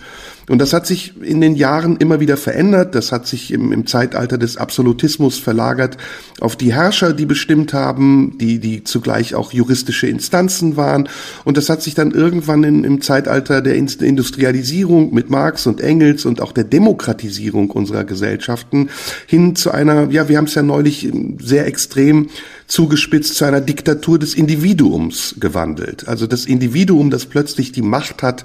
Und 0.50 0.58
das 0.58 0.74
hat 0.74 0.86
sich 0.86 1.14
in 1.22 1.40
den 1.40 1.54
Jahren 1.54 1.96
immer 1.96 2.20
wieder 2.20 2.36
verändert. 2.36 2.94
Das 2.94 3.12
hat 3.12 3.26
sich 3.26 3.50
im, 3.50 3.72
im, 3.72 3.86
Zeitalter 3.86 4.36
des 4.36 4.58
Absolutismus 4.58 5.38
verlagert 5.38 5.96
auf 6.40 6.54
die 6.56 6.74
Herrscher, 6.74 7.14
die 7.14 7.24
bestimmt 7.24 7.72
haben, 7.72 8.36
die, 8.38 8.58
die 8.58 8.84
zugleich 8.84 9.34
auch 9.34 9.52
juristische 9.52 10.08
Instanzen 10.08 10.76
waren. 10.76 11.08
Und 11.44 11.56
das 11.56 11.70
hat 11.70 11.80
sich 11.80 11.94
dann 11.94 12.10
irgendwann 12.10 12.62
in, 12.64 12.84
im 12.84 13.00
Zeitalter 13.00 13.62
der 13.62 13.76
Industrialisierung 13.76 15.14
mit 15.14 15.30
Marx 15.30 15.66
und 15.66 15.80
Engels 15.80 16.26
und 16.26 16.42
auch 16.42 16.52
der 16.52 16.64
Demokratisierung 16.64 17.70
unserer 17.70 18.04
Gesellschaften 18.04 18.90
hin 19.26 19.56
zu 19.56 19.70
einer, 19.70 20.10
ja, 20.10 20.28
wir 20.28 20.36
haben 20.36 20.44
es 20.44 20.54
ja 20.54 20.62
neulich 20.62 21.10
sehr 21.40 21.66
extrem 21.66 22.28
zugespitzt 22.66 23.36
zu 23.36 23.44
einer 23.44 23.60
Diktatur 23.60 24.18
des 24.18 24.34
Individuums 24.34 25.36
gewandelt. 25.38 26.08
Also 26.08 26.26
das 26.26 26.46
Individuum, 26.46 27.10
das 27.10 27.26
plötzlich 27.26 27.72
die 27.72 27.82
Macht 27.82 28.22
hat, 28.22 28.44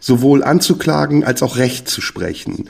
sowohl 0.00 0.42
anzuklagen 0.42 1.24
als 1.24 1.42
auch 1.42 1.56
Recht 1.56 1.88
zu 1.88 2.00
sprechen. 2.00 2.68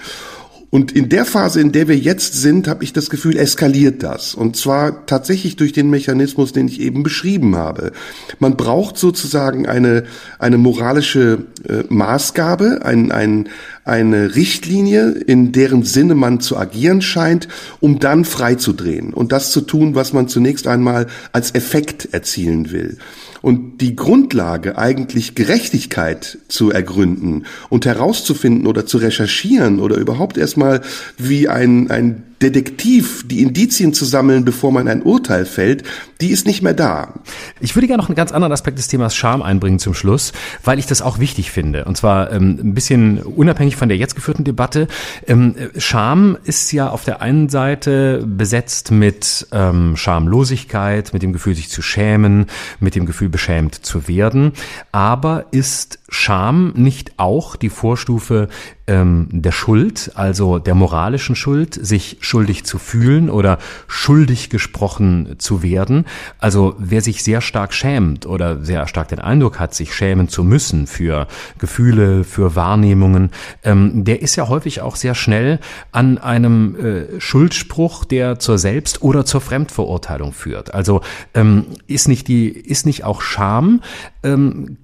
Und 0.70 0.92
in 0.92 1.08
der 1.08 1.24
Phase, 1.24 1.62
in 1.62 1.72
der 1.72 1.88
wir 1.88 1.96
jetzt 1.96 2.34
sind, 2.34 2.68
habe 2.68 2.84
ich 2.84 2.92
das 2.92 3.08
Gefühl, 3.08 3.38
eskaliert 3.38 4.02
das. 4.02 4.34
Und 4.34 4.54
zwar 4.54 5.06
tatsächlich 5.06 5.56
durch 5.56 5.72
den 5.72 5.88
Mechanismus, 5.88 6.52
den 6.52 6.68
ich 6.68 6.80
eben 6.80 7.02
beschrieben 7.02 7.56
habe. 7.56 7.92
Man 8.38 8.56
braucht 8.56 8.98
sozusagen 8.98 9.66
eine, 9.66 10.04
eine 10.38 10.58
moralische 10.58 11.46
äh, 11.66 11.84
Maßgabe, 11.88 12.80
ein, 12.84 13.10
ein, 13.12 13.48
eine 13.84 14.34
Richtlinie, 14.34 15.12
in 15.12 15.52
deren 15.52 15.84
Sinne 15.84 16.14
man 16.14 16.40
zu 16.40 16.58
agieren 16.58 17.00
scheint, 17.00 17.48
um 17.80 17.98
dann 17.98 18.26
freizudrehen 18.26 19.14
und 19.14 19.32
das 19.32 19.52
zu 19.52 19.62
tun, 19.62 19.94
was 19.94 20.12
man 20.12 20.28
zunächst 20.28 20.66
einmal 20.66 21.06
als 21.32 21.54
Effekt 21.54 22.12
erzielen 22.12 22.70
will. 22.70 22.98
Und 23.42 23.80
die 23.80 23.96
Grundlage, 23.96 24.78
eigentlich 24.78 25.34
Gerechtigkeit 25.34 26.38
zu 26.48 26.70
ergründen 26.70 27.46
und 27.68 27.86
herauszufinden 27.86 28.66
oder 28.66 28.86
zu 28.86 28.98
recherchieren 28.98 29.80
oder 29.80 29.96
überhaupt 29.96 30.36
erstmal 30.36 30.80
wie 31.16 31.48
ein, 31.48 31.90
ein 31.90 32.27
Detektiv, 32.42 33.24
die 33.26 33.42
Indizien 33.42 33.92
zu 33.92 34.04
sammeln, 34.04 34.44
bevor 34.44 34.70
man 34.70 34.86
ein 34.86 35.02
Urteil 35.02 35.44
fällt, 35.44 35.82
die 36.20 36.28
ist 36.28 36.46
nicht 36.46 36.62
mehr 36.62 36.74
da. 36.74 37.14
Ich 37.60 37.74
würde 37.74 37.88
gerne 37.88 38.00
noch 38.00 38.08
einen 38.08 38.16
ganz 38.16 38.30
anderen 38.32 38.52
Aspekt 38.52 38.78
des 38.78 38.86
Themas 38.86 39.16
Scham 39.16 39.42
einbringen 39.42 39.78
zum 39.78 39.94
Schluss, 39.94 40.32
weil 40.62 40.78
ich 40.78 40.86
das 40.86 41.02
auch 41.02 41.18
wichtig 41.18 41.50
finde. 41.50 41.84
Und 41.84 41.96
zwar 41.96 42.32
ähm, 42.32 42.58
ein 42.62 42.74
bisschen 42.74 43.18
unabhängig 43.18 43.76
von 43.76 43.88
der 43.88 43.98
jetzt 43.98 44.14
geführten 44.14 44.44
Debatte. 44.44 44.86
Ähm, 45.26 45.56
Scham 45.76 46.38
ist 46.44 46.70
ja 46.72 46.90
auf 46.90 47.04
der 47.04 47.22
einen 47.22 47.48
Seite 47.48 48.24
besetzt 48.24 48.92
mit 48.92 49.48
ähm, 49.52 49.96
Schamlosigkeit, 49.96 51.12
mit 51.12 51.22
dem 51.22 51.32
Gefühl, 51.32 51.56
sich 51.56 51.70
zu 51.70 51.82
schämen, 51.82 52.46
mit 52.78 52.94
dem 52.94 53.06
Gefühl, 53.06 53.28
beschämt 53.28 53.74
zu 53.74 54.06
werden. 54.06 54.52
Aber 54.92 55.46
ist 55.50 55.98
Scham 56.08 56.72
nicht 56.76 57.12
auch 57.16 57.56
die 57.56 57.68
Vorstufe 57.68 58.48
ähm, 58.88 59.28
der 59.30 59.52
Schuld, 59.52 60.10
also 60.14 60.58
der 60.58 60.74
moralischen 60.74 61.36
Schuld, 61.36 61.74
sich 61.74 62.16
schuldig 62.20 62.64
zu 62.64 62.78
fühlen 62.78 63.30
oder 63.30 63.58
schuldig 63.86 64.50
gesprochen 64.50 65.36
zu 65.38 65.62
werden. 65.62 66.06
Also 66.38 66.74
wer 66.78 67.02
sich 67.02 67.22
sehr 67.22 67.40
stark 67.40 67.72
schämt 67.72 68.26
oder 68.26 68.64
sehr 68.64 68.88
stark 68.88 69.08
den 69.08 69.20
Eindruck 69.20 69.60
hat, 69.60 69.74
sich 69.74 69.94
schämen 69.94 70.28
zu 70.28 70.42
müssen 70.42 70.86
für 70.86 71.28
Gefühle, 71.58 72.24
für 72.24 72.56
Wahrnehmungen, 72.56 73.30
ähm, 73.62 74.04
der 74.04 74.22
ist 74.22 74.36
ja 74.36 74.48
häufig 74.48 74.80
auch 74.80 74.96
sehr 74.96 75.14
schnell 75.14 75.60
an 75.92 76.18
einem 76.18 76.76
äh, 76.76 77.20
Schuldspruch, 77.20 78.04
der 78.04 78.38
zur 78.38 78.58
Selbst- 78.58 79.02
oder 79.02 79.24
zur 79.26 79.42
Fremdverurteilung 79.42 80.32
führt. 80.32 80.72
Also 80.74 81.02
ähm, 81.34 81.66
ist 81.86 82.08
nicht 82.08 82.26
die, 82.28 82.48
ist 82.48 82.86
nicht 82.86 83.04
auch 83.04 83.20
Scham 83.20 83.82
ähm, 84.22 84.78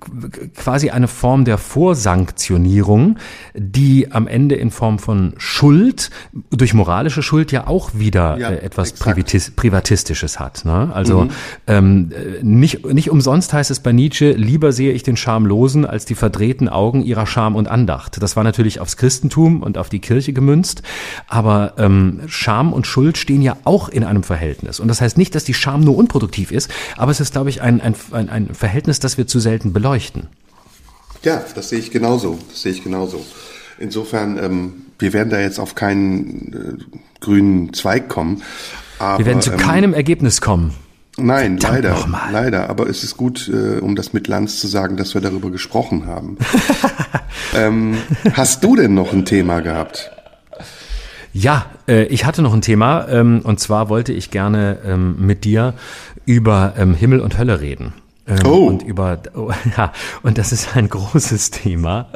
quasi 0.55 0.91
eine 0.91 1.09
Form 1.09 1.45
der 1.45 1.57
Vorsanktionierung, 1.57 3.19
die 3.55 3.94
am 4.11 4.27
Ende 4.27 4.55
in 4.55 4.71
Form 4.71 4.99
von 4.99 5.35
Schuld, 5.39 6.11
durch 6.51 6.75
moralische 6.75 7.23
Schuld 7.23 7.53
ja 7.53 7.67
auch 7.67 7.91
wieder 7.95 8.39
ja, 8.39 8.51
äh, 8.51 8.65
etwas 8.65 8.93
Privatis 8.93 9.53
Privatistisches 9.53 10.41
hat. 10.41 10.65
Ne? 10.65 10.91
Also 10.93 11.23
mhm. 11.23 11.31
ähm, 11.67 12.13
nicht, 12.43 12.85
nicht 12.87 13.11
umsonst 13.11 13.53
heißt 13.53 13.71
es 13.71 13.81
bei 13.81 13.93
Nietzsche, 13.93 14.33
lieber 14.33 14.73
sehe 14.73 14.93
ich 14.93 15.03
den 15.03 15.17
Schamlosen 15.17 15.87
als 15.87 16.05
die 16.05 16.15
verdrehten 16.15 16.69
Augen 16.69 17.03
ihrer 17.03 17.27
Scham 17.27 17.57
und 17.57 17.69
Andacht. 17.69 18.23
Das 18.23 18.37
war 18.37 18.45
natürlich 18.45 18.81
aufs 18.81 18.97
Christentum 18.97 19.63
und 19.63 19.79
auf 19.79 19.89
die 19.89 20.01
Kirche 20.01 20.33
gemünzt, 20.33 20.83
aber 21.29 21.75
ähm, 21.79 22.21
Scham 22.27 22.73
und 22.73 22.87
Schuld 22.87 23.19
stehen 23.19 23.43
ja 23.43 23.57
auch 23.65 23.89
in 23.89 24.05
einem 24.05 24.23
Verhältnis. 24.23 24.81
Und 24.81 24.89
das 24.89 25.01
heißt 25.01 25.19
nicht, 25.19 25.35
dass 25.35 25.45
die 25.45 25.55
Scham 25.55 25.81
nur 25.83 25.97
unproduktiv 25.97 26.51
ist, 26.51 26.71
aber 26.97 27.11
es 27.11 27.21
ist, 27.21 27.33
glaube 27.33 27.51
ich, 27.51 27.63
ein, 27.63 27.81
ein, 27.81 27.95
ein, 28.13 28.29
ein 28.29 28.55
Verhältnis, 28.55 29.01
das 29.01 29.19
wir 29.19 29.27
zu 29.27 29.41
selten 29.41 29.73
beleuchten. 29.73 30.29
Ja, 31.23 31.43
das 31.55 31.71
sehe 31.71 31.79
ich 31.79 31.91
genauso. 31.91 32.39
Das 32.51 32.63
sehe 32.63 32.73
ich 32.73 32.85
genauso. 32.85 33.25
Insofern, 33.79 34.39
ähm, 34.39 34.73
wir 34.99 35.13
werden 35.13 35.31
da 35.31 35.41
jetzt 35.41 35.59
auf 35.59 35.75
keinen 35.75 36.79
äh, 36.81 37.21
grünen 37.21 37.73
Zweig 37.73 38.09
kommen. 38.09 38.43
Aber, 38.99 39.19
wir 39.19 39.27
werden 39.27 39.43
zu 39.43 39.53
ähm, 39.53 39.59
keinem 39.59 39.95
Ergebnis 39.95 40.41
kommen. 40.41 40.75
Nein, 41.17 41.61
Verdammt 41.61 42.11
leider, 42.11 42.33
leider. 42.33 42.71
Aber 42.71 42.89
es 42.89 43.05
ist 43.05 43.17
gut, 43.17 43.49
äh, 43.49 43.79
um 43.79 43.95
das 43.95 44.13
mit 44.13 44.27
Lanz 44.27 44.59
zu 44.59 44.67
sagen, 44.67 44.97
dass 44.97 45.15
wir 45.15 45.21
darüber 45.21 45.51
gesprochen 45.51 46.07
haben. 46.07 46.39
ähm, 47.57 47.99
hast 48.33 48.65
du 48.65 48.75
denn 48.75 48.95
noch 48.95 49.13
ein 49.13 49.25
Thema 49.25 49.61
gehabt? 49.61 50.11
Ja, 51.33 51.67
äh, 51.89 52.05
ich 52.05 52.25
hatte 52.25 52.43
noch 52.43 52.55
ein 52.55 52.63
Thema 52.63 53.09
ähm, 53.09 53.41
und 53.45 53.61
zwar 53.61 53.89
wollte 53.89 54.13
ich 54.13 54.31
gerne 54.31 54.79
ähm, 54.85 55.17
mit 55.19 55.45
dir 55.45 55.75
über 56.27 56.75
ähm, 56.77 56.95
Himmel 56.95 57.21
und 57.21 57.39
Hölle 57.39 57.61
reden. 57.61 57.93
Ähm, 58.27 58.47
oh. 58.47 58.67
Und 58.69 58.83
über, 58.83 59.19
oh, 59.35 59.51
ja, 59.77 59.93
und 60.23 60.39
das 60.39 60.53
ist 60.53 60.77
ein 60.77 60.89
großes 60.89 61.51
Thema. 61.51 62.09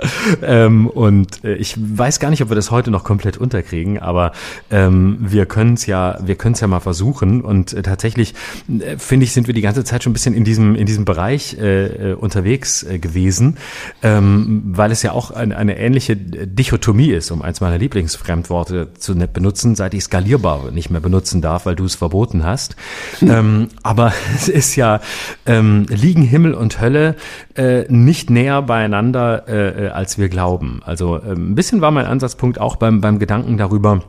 Ähm, 0.43 0.87
und 0.87 1.45
äh, 1.45 1.55
ich 1.55 1.77
weiß 1.79 2.19
gar 2.19 2.31
nicht, 2.31 2.43
ob 2.43 2.49
wir 2.49 2.57
das 2.57 2.71
heute 2.71 2.91
noch 2.91 3.05
komplett 3.05 3.37
unterkriegen, 3.37 3.99
aber 3.99 4.33
ähm, 4.71 5.19
wir 5.21 5.45
können 5.47 5.75
es 5.75 5.87
ja, 5.87 6.19
wir 6.23 6.37
können 6.37 6.55
es 6.55 6.61
ja 6.61 6.67
mal 6.67 6.81
versuchen. 6.81 7.43
Und 7.43 7.75
äh, 7.75 7.83
tatsächlich 7.83 8.35
äh, 8.69 8.97
finde 8.97 9.25
ich, 9.25 9.33
sind 9.33 9.49
wir 9.49 9.55
die 9.55 9.61
ganze 9.61 9.85
Zeit 9.85 10.03
schon 10.03 10.11
ein 10.11 10.15
bisschen 10.15 10.35
in 10.35 10.45
diesem 10.45 10.75
in 10.77 10.87
diesem 10.87 11.05
Bereich 11.05 11.59
äh, 11.59 12.13
äh 12.13 12.15
unterwegs 12.15 12.83
äh, 12.83 12.99
gewesen, 12.99 13.59
ähm, 14.03 14.63
weil 14.65 14.91
es 14.91 15.03
ja 15.03 15.13
auch 15.13 15.31
ein, 15.31 15.53
eine 15.53 15.79
ähnliche 15.79 16.17
Dichotomie 16.17 17.11
ist, 17.11 17.31
um 17.31 17.43
eins 17.43 17.61
meiner 17.61 17.79
Lieblingsfremdworte 17.79 18.95
zu 18.95 19.15
benutzen, 19.15 19.75
seit 19.75 19.93
ich 19.95 20.05
skalierbar 20.05 20.71
nicht 20.71 20.91
mehr 20.91 21.01
benutzen 21.01 21.43
darf, 21.43 21.67
weil 21.67 21.77
du 21.77 21.85
es 21.85 21.97
verboten 21.97 22.45
hast. 22.45 22.77
Hm. 23.19 23.69
Aber 23.83 24.13
es 24.37 24.49
ist 24.49 24.77
ja 24.77 25.01
ähm, 25.45 25.87
liegen 26.01 26.23
Himmel 26.23 26.55
und 26.55 26.81
Hölle 26.81 27.17
äh, 27.57 27.85
nicht 27.89 28.31
näher 28.31 28.63
beieinander, 28.63 29.49
äh, 29.49 29.87
äh 29.87 29.89
als 29.91 30.19
wir 30.19 30.29
glauben. 30.29 30.81
Also 30.85 31.17
äh, 31.17 31.33
ein 31.33 31.55
bisschen 31.55 31.81
war 31.81 31.91
mein 31.91 32.07
Ansatzpunkt 32.07 32.61
auch 32.61 32.77
beim, 32.77 33.01
beim 33.01 33.19
Gedanken 33.19 33.57
darüber, 33.57 34.03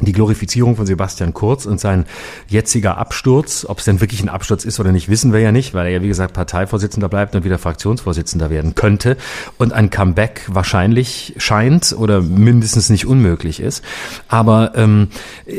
die 0.00 0.12
Glorifizierung 0.12 0.76
von 0.76 0.86
Sebastian 0.86 1.32
Kurz 1.32 1.66
und 1.66 1.78
sein 1.80 2.06
jetziger 2.48 2.98
Absturz, 2.98 3.64
ob 3.68 3.78
es 3.78 3.84
denn 3.84 4.00
wirklich 4.00 4.22
ein 4.22 4.28
Absturz 4.28 4.64
ist 4.64 4.80
oder 4.80 4.92
nicht, 4.92 5.08
wissen 5.08 5.32
wir 5.32 5.40
ja 5.40 5.52
nicht, 5.52 5.74
weil 5.74 5.86
er 5.86 5.92
ja 5.92 6.02
wie 6.02 6.08
gesagt 6.08 6.34
Parteivorsitzender 6.34 7.08
bleibt 7.08 7.34
und 7.34 7.44
wieder 7.44 7.58
Fraktionsvorsitzender 7.58 8.50
werden 8.50 8.74
könnte 8.74 9.16
und 9.58 9.72
ein 9.72 9.90
Comeback 9.90 10.42
wahrscheinlich 10.48 11.34
scheint 11.36 11.94
oder 11.96 12.20
mindestens 12.20 12.90
nicht 12.90 13.06
unmöglich 13.06 13.60
ist. 13.60 13.84
Aber 14.28 14.72
ähm, 14.74 15.08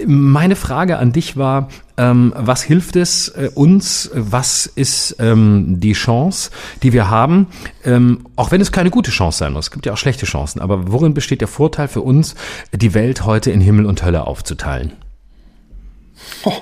meine 0.06 0.56
Frage 0.56 0.98
an 0.98 1.12
dich 1.12 1.38
war, 1.38 1.70
ähm, 1.98 2.34
was 2.36 2.64
hilft 2.64 2.96
es 2.96 3.30
äh, 3.30 3.50
uns? 3.54 4.10
Was 4.14 4.66
ist 4.66 5.18
ähm, 5.20 5.80
die 5.80 5.94
Chance, 5.94 6.50
die 6.82 6.94
wir 6.94 7.10
haben? 7.10 7.48
Ähm, 7.84 8.26
auch 8.36 8.52
wenn 8.52 8.62
es 8.62 8.72
keine 8.72 8.90
gute 8.90 9.12
Chance 9.12 9.40
sein 9.40 9.54
muss. 9.54 9.66
Es 9.66 9.72
gibt 9.72 9.86
ja 9.86 9.94
auch 9.94 9.98
schlechte 9.98 10.26
Chancen. 10.26 10.60
Aber 10.60 10.92
worin 10.92 11.14
besteht 11.14 11.42
der 11.42 11.48
Vorteil 11.48 11.88
für 11.88 12.02
uns, 12.02 12.36
die 12.74 12.94
Welt 12.94 13.26
heute 13.26 13.52
in 13.52 13.62
Himmel 13.62 13.86
und 13.86 14.04
Hölle 14.04 14.26
aufzuteilen? 14.26 14.94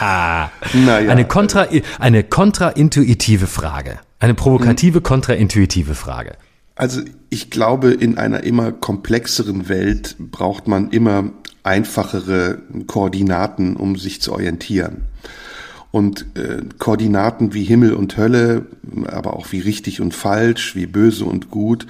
naja. 0.00 1.10
Eine, 1.10 1.24
kontra, 1.26 1.66
eine 1.98 2.24
kontraintuitive 2.24 3.46
Frage. 3.46 3.98
Eine 4.18 4.34
provokative, 4.34 5.00
kontraintuitive 5.00 5.94
Frage. 5.94 6.36
Also 6.80 7.02
ich 7.28 7.50
glaube, 7.50 7.90
in 7.90 8.16
einer 8.16 8.42
immer 8.42 8.72
komplexeren 8.72 9.68
Welt 9.68 10.16
braucht 10.18 10.66
man 10.66 10.90
immer 10.90 11.30
einfachere 11.62 12.58
Koordinaten, 12.86 13.76
um 13.76 13.96
sich 13.96 14.20
zu 14.22 14.32
orientieren. 14.32 15.02
Und 15.92 16.26
äh, 16.36 16.62
Koordinaten 16.78 17.52
wie 17.52 17.64
Himmel 17.64 17.94
und 17.94 18.16
Hölle, 18.16 18.66
aber 19.06 19.34
auch 19.34 19.50
wie 19.50 19.58
richtig 19.58 20.00
und 20.00 20.14
falsch, 20.14 20.76
wie 20.76 20.86
böse 20.86 21.24
und 21.24 21.50
gut, 21.50 21.86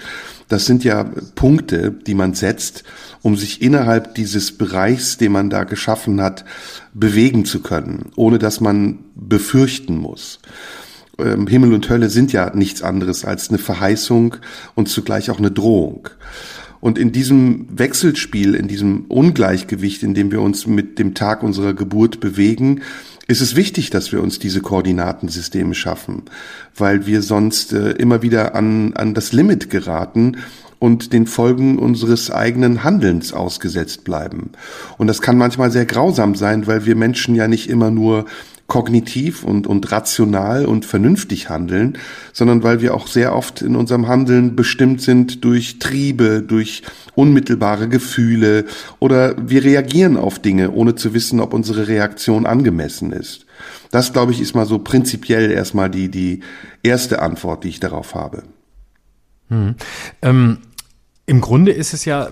das 0.49 0.65
sind 0.65 0.85
ja 0.85 1.05
Punkte, 1.35 1.93
die 1.93 2.15
man 2.15 2.33
setzt, 2.33 2.83
um 3.21 3.37
sich 3.37 3.61
innerhalb 3.61 4.15
dieses 4.15 4.57
Bereichs, 4.57 5.19
den 5.19 5.33
man 5.33 5.51
da 5.51 5.65
geschaffen 5.65 6.23
hat, 6.23 6.47
bewegen 6.95 7.45
zu 7.45 7.61
können, 7.61 8.11
ohne 8.17 8.39
dass 8.39 8.61
man 8.61 9.01
befürchten 9.15 9.99
muss. 9.99 10.41
Ähm, 11.19 11.47
Himmel 11.47 11.75
und 11.75 11.89
Hölle 11.89 12.09
sind 12.09 12.33
ja 12.33 12.51
nichts 12.55 12.83
anderes 12.83 13.25
als 13.25 13.51
eine 13.51 13.59
Verheißung 13.59 14.37
und 14.75 14.89
zugleich 14.89 15.31
auch 15.31 15.39
eine 15.39 15.51
Drohung. 15.51 16.09
Und 16.81 16.99
in 16.99 17.13
diesem 17.13 17.67
Wechselspiel, 17.71 18.55
in 18.55 18.69
diesem 18.69 19.05
Ungleichgewicht, 19.09 20.03
in 20.03 20.15
dem 20.15 20.31
wir 20.31 20.41
uns 20.41 20.67
mit 20.67 20.99
dem 20.99 21.15
Tag 21.15 21.43
unserer 21.43 21.75
Geburt 21.75 22.21
bewegen, 22.21 22.81
ist 23.27 23.41
es 23.41 23.55
wichtig, 23.55 23.91
dass 23.91 24.11
wir 24.11 24.23
uns 24.23 24.39
diese 24.39 24.61
Koordinatensysteme 24.61 25.75
schaffen, 25.75 26.23
weil 26.77 27.07
wir 27.07 27.23
sonst 27.23 27.73
äh, 27.73 27.91
immer 27.93 28.23
wieder 28.23 28.55
an, 28.55 28.95
an 28.95 29.15
das 29.15 29.33
Limit 29.33 29.71
geraten 29.71 30.39
und 30.81 31.13
den 31.13 31.27
Folgen 31.27 31.79
unseres 31.79 32.33
eigenen 32.33 32.83
Handelns 32.83 33.33
ausgesetzt 33.33 34.03
bleiben. 34.03 34.51
Und 34.99 35.07
das 35.07 35.23
kann 35.23 35.39
manchmal 35.39 35.71
sehr 35.71 35.87
grausam 35.87 36.35
sein, 36.35 36.67
weil 36.67 36.87
wir 36.87 36.97
Menschen 36.97 37.37
ja 37.37 37.47
nicht 37.47 37.69
immer 37.69 37.91
nur 37.91 38.25
kognitiv 38.71 39.43
und, 39.43 39.67
und 39.67 39.91
rational 39.91 40.65
und 40.65 40.87
vernünftig 40.87 41.51
handeln, 41.51 41.99
sondern 42.33 42.63
weil 42.63 42.81
wir 42.81 42.95
auch 42.95 43.09
sehr 43.09 43.35
oft 43.35 43.63
in 43.63 43.75
unserem 43.75 44.07
Handeln 44.07 44.55
bestimmt 44.55 45.03
sind 45.03 45.45
durch 45.45 45.81
Triebe, 45.81 46.41
durch 46.41 46.83
unmittelbare 47.17 47.89
Gefühle 47.89 48.65
oder 49.01 49.35
wir 49.37 49.65
reagieren 49.65 50.17
auf 50.17 50.39
Dinge, 50.39 50.71
ohne 50.71 50.95
zu 50.95 51.13
wissen, 51.13 51.41
ob 51.41 51.53
unsere 51.53 51.89
Reaktion 51.89 52.47
angemessen 52.47 53.13
ist. 53.13 53.45
Das, 53.91 54.13
glaube 54.13 54.31
ich, 54.31 54.41
ist 54.41 54.55
mal 54.55 54.67
so 54.67 54.79
prinzipiell 54.79 55.51
erstmal 55.51 55.91
die, 55.91 56.09
die 56.09 56.41
erste 56.85 57.21
Antwort, 57.21 57.65
die 57.65 57.71
ich 57.71 57.81
darauf 57.81 58.15
habe. 58.15 58.45
Hm. 59.49 59.75
Ähm, 60.23 60.59
Im 61.27 61.41
Grunde 61.41 61.73
ist 61.73 61.93
es 61.93 62.05
ja 62.05 62.31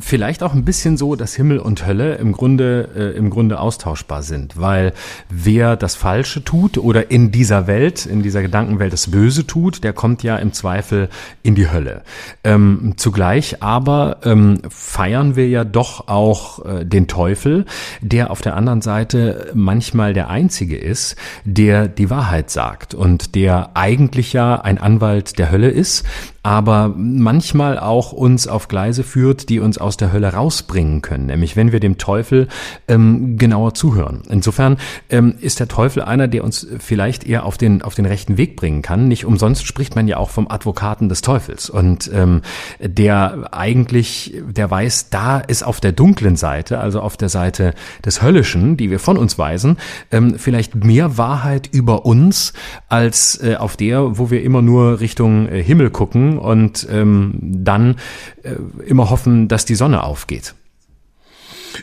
vielleicht 0.00 0.42
auch 0.42 0.52
ein 0.52 0.64
bisschen 0.64 0.96
so, 0.96 1.16
dass 1.16 1.34
Himmel 1.34 1.58
und 1.58 1.86
Hölle 1.86 2.16
im 2.16 2.32
Grunde, 2.32 2.88
äh, 2.96 3.16
im 3.16 3.30
Grunde 3.30 3.60
austauschbar 3.60 4.22
sind, 4.22 4.58
weil 4.60 4.92
wer 5.28 5.76
das 5.76 5.94
Falsche 5.94 6.44
tut 6.44 6.78
oder 6.78 7.10
in 7.10 7.30
dieser 7.30 7.66
Welt, 7.66 8.06
in 8.06 8.22
dieser 8.22 8.42
Gedankenwelt 8.42 8.92
das 8.92 9.10
Böse 9.10 9.46
tut, 9.46 9.84
der 9.84 9.92
kommt 9.92 10.22
ja 10.22 10.36
im 10.36 10.52
Zweifel 10.52 11.08
in 11.42 11.54
die 11.54 11.70
Hölle. 11.70 12.02
Ähm, 12.44 12.94
zugleich 12.96 13.62
aber 13.62 14.18
ähm, 14.24 14.60
feiern 14.68 15.36
wir 15.36 15.48
ja 15.48 15.64
doch 15.64 16.08
auch 16.08 16.64
äh, 16.64 16.84
den 16.84 17.06
Teufel, 17.06 17.64
der 18.00 18.30
auf 18.30 18.40
der 18.40 18.56
anderen 18.56 18.82
Seite 18.82 19.50
manchmal 19.54 20.12
der 20.12 20.28
Einzige 20.28 20.76
ist, 20.76 21.16
der 21.44 21.88
die 21.88 22.10
Wahrheit 22.10 22.50
sagt 22.50 22.94
und 22.94 23.34
der 23.34 23.70
eigentlich 23.74 24.32
ja 24.32 24.60
ein 24.60 24.78
Anwalt 24.78 25.38
der 25.38 25.50
Hölle 25.50 25.70
ist, 25.70 26.04
aber 26.46 26.94
manchmal 26.96 27.76
auch 27.76 28.12
uns 28.12 28.46
auf 28.46 28.68
Gleise 28.68 29.02
führt, 29.02 29.48
die 29.48 29.58
uns 29.58 29.75
uns 29.76 29.78
aus 29.78 29.96
der 29.96 30.12
Hölle 30.12 30.32
rausbringen 30.32 31.02
können, 31.02 31.26
nämlich 31.26 31.56
wenn 31.56 31.72
wir 31.72 31.80
dem 31.80 31.98
Teufel 31.98 32.48
ähm, 32.88 33.36
genauer 33.36 33.74
zuhören. 33.74 34.22
Insofern 34.28 34.78
ähm, 35.10 35.34
ist 35.40 35.60
der 35.60 35.68
Teufel 35.68 36.02
einer, 36.02 36.28
der 36.28 36.44
uns 36.44 36.66
vielleicht 36.78 37.24
eher 37.24 37.44
auf 37.44 37.58
den, 37.58 37.82
auf 37.82 37.94
den 37.94 38.06
rechten 38.06 38.36
Weg 38.36 38.56
bringen 38.56 38.82
kann. 38.82 39.08
Nicht 39.08 39.24
umsonst 39.24 39.66
spricht 39.66 39.94
man 39.94 40.08
ja 40.08 40.16
auch 40.16 40.30
vom 40.30 40.50
Advokaten 40.50 41.08
des 41.08 41.20
Teufels 41.20 41.70
und 41.70 42.10
ähm, 42.12 42.42
der 42.80 43.48
eigentlich, 43.52 44.34
der 44.48 44.70
weiß, 44.70 45.10
da 45.10 45.38
ist 45.38 45.62
auf 45.62 45.80
der 45.80 45.92
dunklen 45.92 46.36
Seite, 46.36 46.80
also 46.80 47.00
auf 47.00 47.16
der 47.16 47.28
Seite 47.28 47.74
des 48.04 48.22
Höllischen, 48.22 48.76
die 48.76 48.90
wir 48.90 48.98
von 48.98 49.16
uns 49.16 49.38
weisen, 49.38 49.76
ähm, 50.10 50.36
vielleicht 50.38 50.74
mehr 50.74 51.18
Wahrheit 51.18 51.68
über 51.72 52.06
uns 52.06 52.52
als 52.88 53.42
äh, 53.42 53.56
auf 53.56 53.76
der, 53.76 54.18
wo 54.18 54.30
wir 54.30 54.42
immer 54.42 54.62
nur 54.62 55.00
Richtung 55.00 55.48
äh, 55.48 55.62
Himmel 55.62 55.90
gucken 55.90 56.38
und 56.38 56.86
ähm, 56.90 57.34
dann 57.40 57.96
äh, 58.42 58.54
immer 58.86 59.10
hoffen, 59.10 59.48
dass 59.48 59.65
die 59.68 59.74
Sonne 59.74 60.02
aufgeht. 60.02 60.54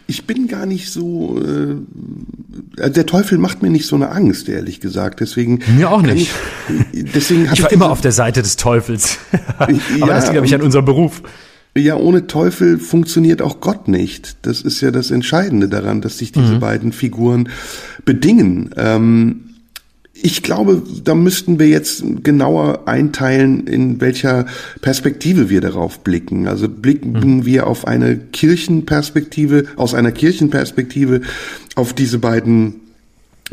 Ich 0.07 0.25
bin 0.25 0.47
gar 0.47 0.65
nicht 0.65 0.89
so. 0.89 1.39
Äh, 1.39 2.89
der 2.89 3.05
Teufel 3.05 3.37
macht 3.37 3.61
mir 3.61 3.69
nicht 3.69 3.85
so 3.85 3.95
eine 3.95 4.09
Angst, 4.09 4.49
ehrlich 4.49 4.79
gesagt. 4.79 5.19
Deswegen. 5.19 5.59
Mir 5.75 5.91
auch 5.91 6.01
nicht. 6.01 6.31
Ich, 6.91 7.11
deswegen 7.11 7.43
ich 7.43 7.61
war 7.61 7.69
ich 7.69 7.75
immer 7.75 7.91
auf 7.91 8.01
der 8.01 8.11
Seite 8.11 8.41
des 8.41 8.55
Teufels. 8.55 9.17
Aber 9.59 9.71
ja, 9.71 10.07
das 10.07 10.23
liegt, 10.23 10.31
glaube 10.33 10.47
ich, 10.47 10.55
an 10.55 10.61
unserem 10.61 10.85
Beruf. 10.85 11.21
Ja, 11.75 11.95
ohne 11.95 12.27
Teufel 12.27 12.77
funktioniert 12.77 13.41
auch 13.41 13.59
Gott 13.59 13.87
nicht. 13.87 14.37
Das 14.43 14.61
ist 14.61 14.81
ja 14.81 14.91
das 14.91 15.09
Entscheidende 15.09 15.67
daran, 15.67 16.01
dass 16.01 16.19
sich 16.19 16.31
diese 16.31 16.55
mhm. 16.55 16.59
beiden 16.59 16.91
Figuren 16.91 17.49
bedingen. 18.05 18.69
Ähm, 18.77 19.52
ich 20.15 20.43
glaube, 20.43 20.83
da 21.03 21.15
müssten 21.15 21.59
wir 21.59 21.67
jetzt 21.67 22.03
genauer 22.23 22.87
einteilen, 22.87 23.65
in 23.65 23.99
welcher 23.99 24.45
Perspektive 24.81 25.49
wir 25.49 25.59
darauf 25.59 25.99
blicken. 25.99 26.47
Also 26.47 26.69
blicken 26.69 27.13
mhm. 27.13 27.45
wir 27.45 27.65
auf 27.65 27.87
eine 27.87 28.17
Kirchenperspektive, 28.17 29.65
aus 29.75 29.95
einer 29.95 30.11
Kirchenperspektive 30.11 31.21
auf 31.75 31.93
diese 31.93 32.19
beiden 32.19 32.75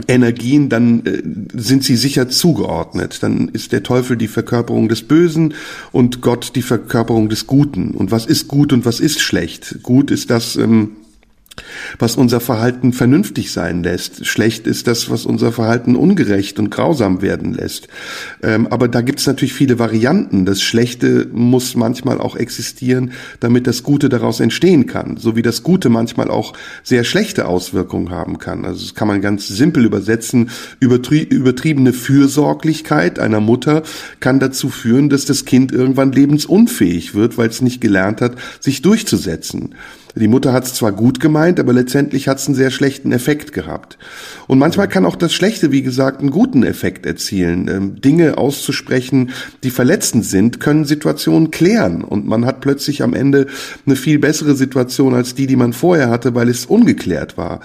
Energien, 0.06 0.68
dann 0.68 1.04
äh, 1.06 1.22
sind 1.58 1.82
sie 1.82 1.96
sicher 1.96 2.28
zugeordnet. 2.28 3.22
Dann 3.22 3.48
ist 3.48 3.72
der 3.72 3.82
Teufel 3.82 4.16
die 4.16 4.28
Verkörperung 4.28 4.88
des 4.88 5.02
Bösen 5.02 5.54
und 5.92 6.20
Gott 6.20 6.52
die 6.56 6.62
Verkörperung 6.62 7.28
des 7.28 7.46
Guten. 7.46 7.92
Und 7.92 8.10
was 8.10 8.26
ist 8.26 8.48
gut 8.48 8.72
und 8.72 8.84
was 8.84 9.00
ist 9.00 9.20
schlecht? 9.20 9.82
Gut 9.82 10.10
ist 10.10 10.30
das, 10.30 10.56
ähm, 10.56 10.92
was 11.98 12.16
unser 12.16 12.40
Verhalten 12.40 12.92
vernünftig 12.92 13.52
sein 13.52 13.82
lässt. 13.82 14.26
Schlecht 14.26 14.66
ist 14.66 14.86
das, 14.86 15.10
was 15.10 15.26
unser 15.26 15.52
Verhalten 15.52 15.96
ungerecht 15.96 16.58
und 16.58 16.70
grausam 16.70 17.22
werden 17.22 17.54
lässt. 17.54 17.88
Ähm, 18.42 18.66
aber 18.68 18.88
da 18.88 19.00
gibt 19.00 19.20
es 19.20 19.26
natürlich 19.26 19.52
viele 19.52 19.78
Varianten. 19.78 20.46
Das 20.46 20.62
Schlechte 20.62 21.28
muss 21.32 21.74
manchmal 21.74 22.20
auch 22.20 22.36
existieren, 22.36 23.12
damit 23.40 23.66
das 23.66 23.82
Gute 23.82 24.08
daraus 24.08 24.40
entstehen 24.40 24.86
kann. 24.86 25.16
So 25.16 25.36
wie 25.36 25.42
das 25.42 25.62
Gute 25.62 25.88
manchmal 25.88 26.30
auch 26.30 26.52
sehr 26.82 27.04
schlechte 27.04 27.46
Auswirkungen 27.46 28.10
haben 28.10 28.38
kann. 28.38 28.64
Also 28.64 28.84
das 28.84 28.94
kann 28.94 29.08
man 29.08 29.20
ganz 29.20 29.48
simpel 29.48 29.84
übersetzen. 29.84 30.50
Übertrie 30.78 31.22
übertriebene 31.22 31.92
Fürsorglichkeit 31.92 33.18
einer 33.18 33.40
Mutter 33.40 33.82
kann 34.20 34.40
dazu 34.40 34.68
führen, 34.68 35.10
dass 35.10 35.24
das 35.24 35.44
Kind 35.44 35.72
irgendwann 35.72 36.12
lebensunfähig 36.12 37.14
wird, 37.14 37.38
weil 37.38 37.48
es 37.48 37.60
nicht 37.60 37.80
gelernt 37.80 38.20
hat, 38.20 38.36
sich 38.60 38.82
durchzusetzen. 38.82 39.74
Die 40.14 40.28
Mutter 40.28 40.52
hat 40.52 40.64
es 40.64 40.74
zwar 40.74 40.92
gut 40.92 41.20
gemeint, 41.20 41.60
aber 41.60 41.72
letztendlich 41.72 42.28
hat 42.28 42.38
es 42.38 42.46
einen 42.46 42.56
sehr 42.56 42.70
schlechten 42.70 43.12
Effekt 43.12 43.52
gehabt. 43.52 43.98
Und 44.46 44.58
manchmal 44.58 44.88
kann 44.88 45.06
auch 45.06 45.16
das 45.16 45.32
Schlechte, 45.32 45.70
wie 45.70 45.82
gesagt, 45.82 46.20
einen 46.20 46.30
guten 46.30 46.62
Effekt 46.62 47.06
erzielen. 47.06 47.68
Ähm, 47.68 48.00
Dinge 48.00 48.38
auszusprechen, 48.38 49.30
die 49.62 49.70
verletzend 49.70 50.24
sind, 50.24 50.58
können 50.60 50.84
Situationen 50.84 51.50
klären. 51.50 52.02
Und 52.02 52.26
man 52.26 52.44
hat 52.44 52.60
plötzlich 52.60 53.02
am 53.02 53.14
Ende 53.14 53.46
eine 53.86 53.96
viel 53.96 54.18
bessere 54.18 54.56
Situation 54.56 55.14
als 55.14 55.34
die, 55.34 55.46
die 55.46 55.56
man 55.56 55.72
vorher 55.72 56.10
hatte, 56.10 56.34
weil 56.34 56.48
es 56.48 56.66
ungeklärt 56.66 57.36
war. 57.36 57.60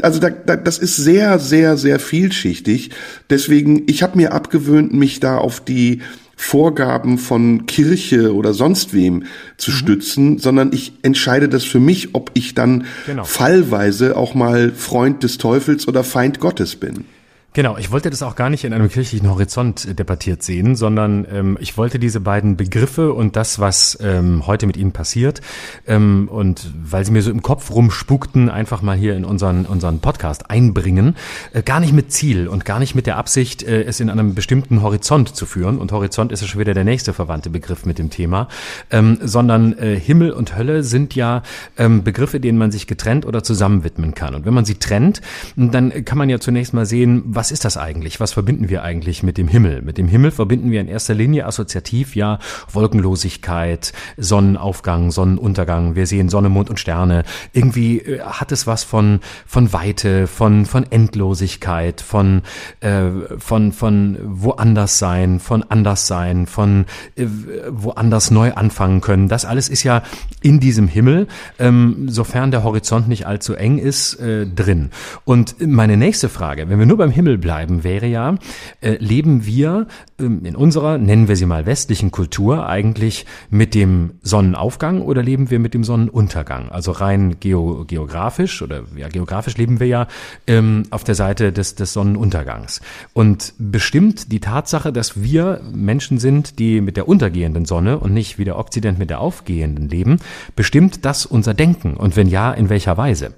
Also 0.00 0.20
da, 0.20 0.30
da, 0.30 0.56
das 0.56 0.78
ist 0.78 0.96
sehr, 0.96 1.38
sehr, 1.38 1.76
sehr 1.76 1.98
vielschichtig. 1.98 2.90
Deswegen, 3.28 3.82
ich 3.86 4.02
habe 4.02 4.16
mir 4.16 4.32
abgewöhnt, 4.32 4.94
mich 4.94 5.20
da 5.20 5.36
auf 5.36 5.60
die 5.60 6.00
Vorgaben 6.42 7.18
von 7.18 7.66
Kirche 7.66 8.34
oder 8.34 8.52
sonst 8.52 8.92
wem 8.92 9.24
zu 9.56 9.70
mhm. 9.70 9.74
stützen, 9.74 10.38
sondern 10.38 10.72
ich 10.72 10.92
entscheide 11.02 11.48
das 11.48 11.64
für 11.64 11.78
mich, 11.78 12.14
ob 12.14 12.32
ich 12.34 12.54
dann 12.54 12.84
genau. 13.06 13.22
fallweise 13.22 14.16
auch 14.16 14.34
mal 14.34 14.72
Freund 14.72 15.22
des 15.22 15.38
Teufels 15.38 15.86
oder 15.86 16.02
Feind 16.02 16.40
Gottes 16.40 16.74
bin. 16.76 17.04
Genau, 17.54 17.76
ich 17.76 17.90
wollte 17.90 18.08
das 18.08 18.22
auch 18.22 18.34
gar 18.34 18.48
nicht 18.48 18.64
in 18.64 18.72
einem 18.72 18.88
kirchlichen 18.88 19.28
Horizont 19.28 19.84
äh, 19.84 19.94
debattiert 19.94 20.42
sehen, 20.42 20.74
sondern 20.74 21.26
ähm, 21.30 21.58
ich 21.60 21.76
wollte 21.76 21.98
diese 21.98 22.18
beiden 22.18 22.56
Begriffe 22.56 23.12
und 23.12 23.36
das, 23.36 23.58
was 23.58 23.98
ähm, 24.00 24.46
heute 24.46 24.66
mit 24.66 24.78
ihnen 24.78 24.92
passiert, 24.92 25.42
ähm, 25.86 26.30
und 26.32 26.72
weil 26.82 27.04
sie 27.04 27.12
mir 27.12 27.20
so 27.20 27.30
im 27.30 27.42
Kopf 27.42 27.70
rumspukten, 27.70 28.48
einfach 28.48 28.80
mal 28.80 28.96
hier 28.96 29.14
in 29.16 29.26
unseren, 29.26 29.66
unseren 29.66 29.98
Podcast 29.98 30.48
einbringen, 30.48 31.14
äh, 31.52 31.62
gar 31.62 31.78
nicht 31.80 31.92
mit 31.92 32.10
Ziel 32.10 32.48
und 32.48 32.64
gar 32.64 32.78
nicht 32.78 32.94
mit 32.94 33.06
der 33.06 33.18
Absicht, 33.18 33.62
äh, 33.64 33.82
es 33.82 34.00
in 34.00 34.08
einem 34.08 34.34
bestimmten 34.34 34.80
Horizont 34.80 35.36
zu 35.36 35.44
führen. 35.44 35.76
Und 35.76 35.92
Horizont 35.92 36.32
ist 36.32 36.40
ja 36.40 36.48
schon 36.48 36.60
wieder 36.60 36.72
der 36.72 36.84
nächste 36.84 37.12
verwandte 37.12 37.50
Begriff 37.50 37.84
mit 37.84 37.98
dem 37.98 38.08
Thema, 38.08 38.48
ähm, 38.90 39.18
sondern 39.20 39.76
äh, 39.76 40.00
Himmel 40.00 40.32
und 40.32 40.56
Hölle 40.56 40.82
sind 40.82 41.14
ja 41.14 41.42
ähm, 41.76 42.02
Begriffe, 42.02 42.40
denen 42.40 42.56
man 42.56 42.72
sich 42.72 42.86
getrennt 42.86 43.26
oder 43.26 43.42
zusammen 43.42 43.84
widmen 43.84 44.14
kann. 44.14 44.34
Und 44.34 44.46
wenn 44.46 44.54
man 44.54 44.64
sie 44.64 44.76
trennt, 44.76 45.20
dann 45.54 46.06
kann 46.06 46.16
man 46.16 46.30
ja 46.30 46.40
zunächst 46.40 46.72
mal 46.72 46.86
sehen, 46.86 47.22
was 47.26 47.41
ist 47.50 47.64
das 47.64 47.76
eigentlich? 47.76 48.20
Was 48.20 48.32
verbinden 48.32 48.68
wir 48.68 48.82
eigentlich 48.82 49.22
mit 49.22 49.38
dem 49.38 49.48
Himmel? 49.48 49.82
Mit 49.82 49.98
dem 49.98 50.08
Himmel 50.08 50.30
verbinden 50.30 50.70
wir 50.70 50.80
in 50.80 50.88
erster 50.88 51.14
Linie 51.14 51.46
assoziativ 51.46 52.14
ja 52.14 52.38
Wolkenlosigkeit, 52.70 53.92
Sonnenaufgang, 54.16 55.10
Sonnenuntergang. 55.10 55.96
Wir 55.96 56.06
sehen 56.06 56.28
Sonne, 56.28 56.48
Mond 56.48 56.70
und 56.70 56.78
Sterne. 56.78 57.24
Irgendwie 57.52 57.98
äh, 57.98 58.20
hat 58.20 58.52
es 58.52 58.66
was 58.66 58.84
von 58.84 59.20
von 59.46 59.72
Weite, 59.72 60.26
von 60.26 60.66
von 60.66 60.84
Endlosigkeit, 60.90 62.00
von 62.00 62.42
äh, 62.80 63.10
von 63.38 63.72
von 63.72 64.18
woanders 64.22 64.98
sein, 64.98 65.40
von 65.40 65.62
anders 65.62 66.06
sein, 66.06 66.46
von 66.46 66.86
äh, 67.16 67.26
woanders 67.68 68.30
neu 68.30 68.52
anfangen 68.52 69.00
können. 69.00 69.28
Das 69.28 69.44
alles 69.44 69.68
ist 69.68 69.82
ja 69.82 70.02
in 70.42 70.60
diesem 70.60 70.88
Himmel, 70.88 71.26
ähm, 71.58 72.08
sofern 72.08 72.50
der 72.50 72.62
Horizont 72.64 73.08
nicht 73.08 73.26
allzu 73.26 73.54
eng 73.54 73.78
ist, 73.78 74.14
äh, 74.16 74.46
drin. 74.46 74.90
Und 75.24 75.56
meine 75.60 75.96
nächste 75.96 76.28
Frage, 76.28 76.68
wenn 76.68 76.78
wir 76.78 76.86
nur 76.86 76.98
beim 76.98 77.10
Himmel 77.10 77.31
Himmel 77.32 77.38
bleiben, 77.38 77.84
wäre 77.84 78.06
ja, 78.06 78.36
äh, 78.80 78.96
leben 78.98 79.46
wir 79.46 79.86
ähm, 80.18 80.44
in 80.44 80.56
unserer, 80.56 80.98
nennen 80.98 81.28
wir 81.28 81.36
sie 81.36 81.46
mal 81.46 81.66
westlichen 81.66 82.10
Kultur, 82.10 82.68
eigentlich 82.68 83.26
mit 83.50 83.74
dem 83.74 84.12
Sonnenaufgang 84.22 85.00
oder 85.00 85.22
leben 85.22 85.50
wir 85.50 85.58
mit 85.58 85.74
dem 85.74 85.84
Sonnenuntergang? 85.84 86.68
Also 86.70 86.92
rein 86.92 87.36
geo, 87.40 87.84
geografisch 87.86 88.62
oder 88.62 88.82
ja, 88.96 89.08
geografisch 89.08 89.56
leben 89.56 89.80
wir 89.80 89.86
ja 89.86 90.08
ähm, 90.46 90.84
auf 90.90 91.04
der 91.04 91.14
Seite 91.14 91.52
des, 91.52 91.74
des 91.74 91.92
Sonnenuntergangs. 91.92 92.80
Und 93.14 93.54
bestimmt 93.58 94.30
die 94.32 94.40
Tatsache, 94.40 94.92
dass 94.92 95.22
wir 95.22 95.60
Menschen 95.72 96.18
sind, 96.18 96.58
die 96.58 96.80
mit 96.80 96.96
der 96.96 97.08
untergehenden 97.08 97.64
Sonne 97.64 97.98
und 97.98 98.12
nicht 98.12 98.38
wie 98.38 98.44
der 98.44 98.58
Okzident 98.58 98.98
mit 98.98 99.10
der 99.10 99.20
aufgehenden 99.20 99.88
leben, 99.88 100.18
bestimmt 100.56 101.04
das 101.04 101.24
unser 101.26 101.54
Denken? 101.54 101.94
Und 101.94 102.16
wenn 102.16 102.28
ja, 102.28 102.52
in 102.52 102.68
welcher 102.68 102.96
Weise? 102.96 103.32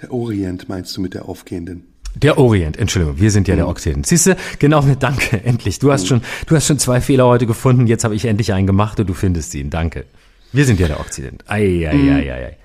Der 0.00 0.12
Orient 0.12 0.68
meinst 0.68 0.96
du 0.96 1.00
mit 1.00 1.14
der 1.14 1.28
aufgehenden? 1.28 1.91
Der 2.14 2.38
Orient, 2.38 2.76
Entschuldigung, 2.76 3.18
wir 3.20 3.30
sind 3.30 3.48
ja 3.48 3.56
der 3.56 3.64
mhm. 3.64 3.70
Okzident. 3.70 4.06
Siehst 4.06 4.26
du, 4.26 4.36
genau, 4.58 4.82
danke, 4.98 5.42
endlich. 5.44 5.78
Du 5.78 5.92
hast 5.92 6.04
mhm. 6.04 6.08
schon, 6.08 6.22
du 6.46 6.56
hast 6.56 6.66
schon 6.66 6.78
zwei 6.78 7.00
Fehler 7.00 7.26
heute 7.26 7.46
gefunden, 7.46 7.86
jetzt 7.86 8.04
habe 8.04 8.14
ich 8.14 8.24
endlich 8.24 8.52
einen 8.52 8.66
gemacht 8.66 9.00
und 9.00 9.08
du 9.08 9.14
findest 9.14 9.54
ihn. 9.54 9.70
Danke. 9.70 10.04
Wir 10.52 10.64
sind 10.66 10.78
ja 10.78 10.88
der 10.88 11.00
Okzident. 11.00 11.44
Ei, 11.46 11.88
ei, 11.88 11.94
mhm. 11.94 12.08
ei, 12.10 12.32
ei, 12.32 12.46
ei. 12.46 12.56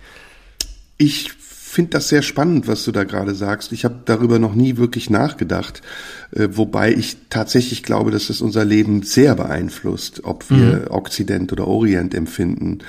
Ich 0.98 1.32
finde 1.78 1.91
das 1.91 2.10
sehr 2.10 2.24
spannend, 2.24 2.68
was 2.68 2.84
du 2.86 2.91
da 2.91 3.04
gerade 3.04 3.36
sagst. 3.36 3.72
Ich 3.72 3.86
habe 3.86 3.98
darüber 4.06 4.40
noch 4.40 4.56
nie 4.56 4.78
wirklich 4.78 5.12
nachgedacht, 5.12 5.84
äh, 6.32 6.48
wobei 6.54 6.91
ich 6.91 7.18
tatsächlich 7.30 7.84
glaube, 7.84 8.10
dass 8.10 8.32
es 8.32 8.41
unser 8.41 8.66
Leben 8.66 9.04
sehr 9.04 9.36
beeinflusst, 9.36 10.22
ob 10.24 10.49
wir 10.49 10.58
mhm. 10.58 10.82
Okzident 10.90 11.54
oder 11.54 11.68
Orient 11.68 12.16
empfinden. 12.16 12.80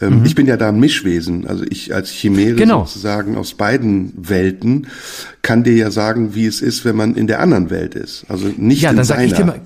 Ähm, 0.00 0.18
mhm. 0.18 0.24
Ich 0.24 0.34
bin 0.34 0.48
ja 0.48 0.56
da 0.56 0.70
ein 0.70 0.80
Mischwesen, 0.80 1.46
also 1.46 1.62
ich 1.70 1.94
als 1.94 2.10
Chimäre 2.10 2.56
genau. 2.56 2.80
sozusagen 2.80 3.36
aus 3.36 3.54
beiden 3.54 4.12
Welten 4.16 4.88
kann 5.42 5.62
dir 5.62 5.74
ja 5.74 5.92
sagen, 5.92 6.34
wie 6.34 6.46
es 6.46 6.60
ist, 6.60 6.84
wenn 6.84 6.96
man 6.96 7.14
in 7.14 7.28
der 7.28 7.38
anderen 7.38 7.70
Welt 7.70 7.94
ist. 7.94 8.24
Also 8.28 8.48
nicht 8.56 8.82
ja, 8.82 8.90
in 8.90 8.96
dann 8.96 9.04
seiner. 9.04 9.20
Sag 9.20 9.28
ich 9.28 9.34
dir 9.36 9.44
mal, 9.44 9.60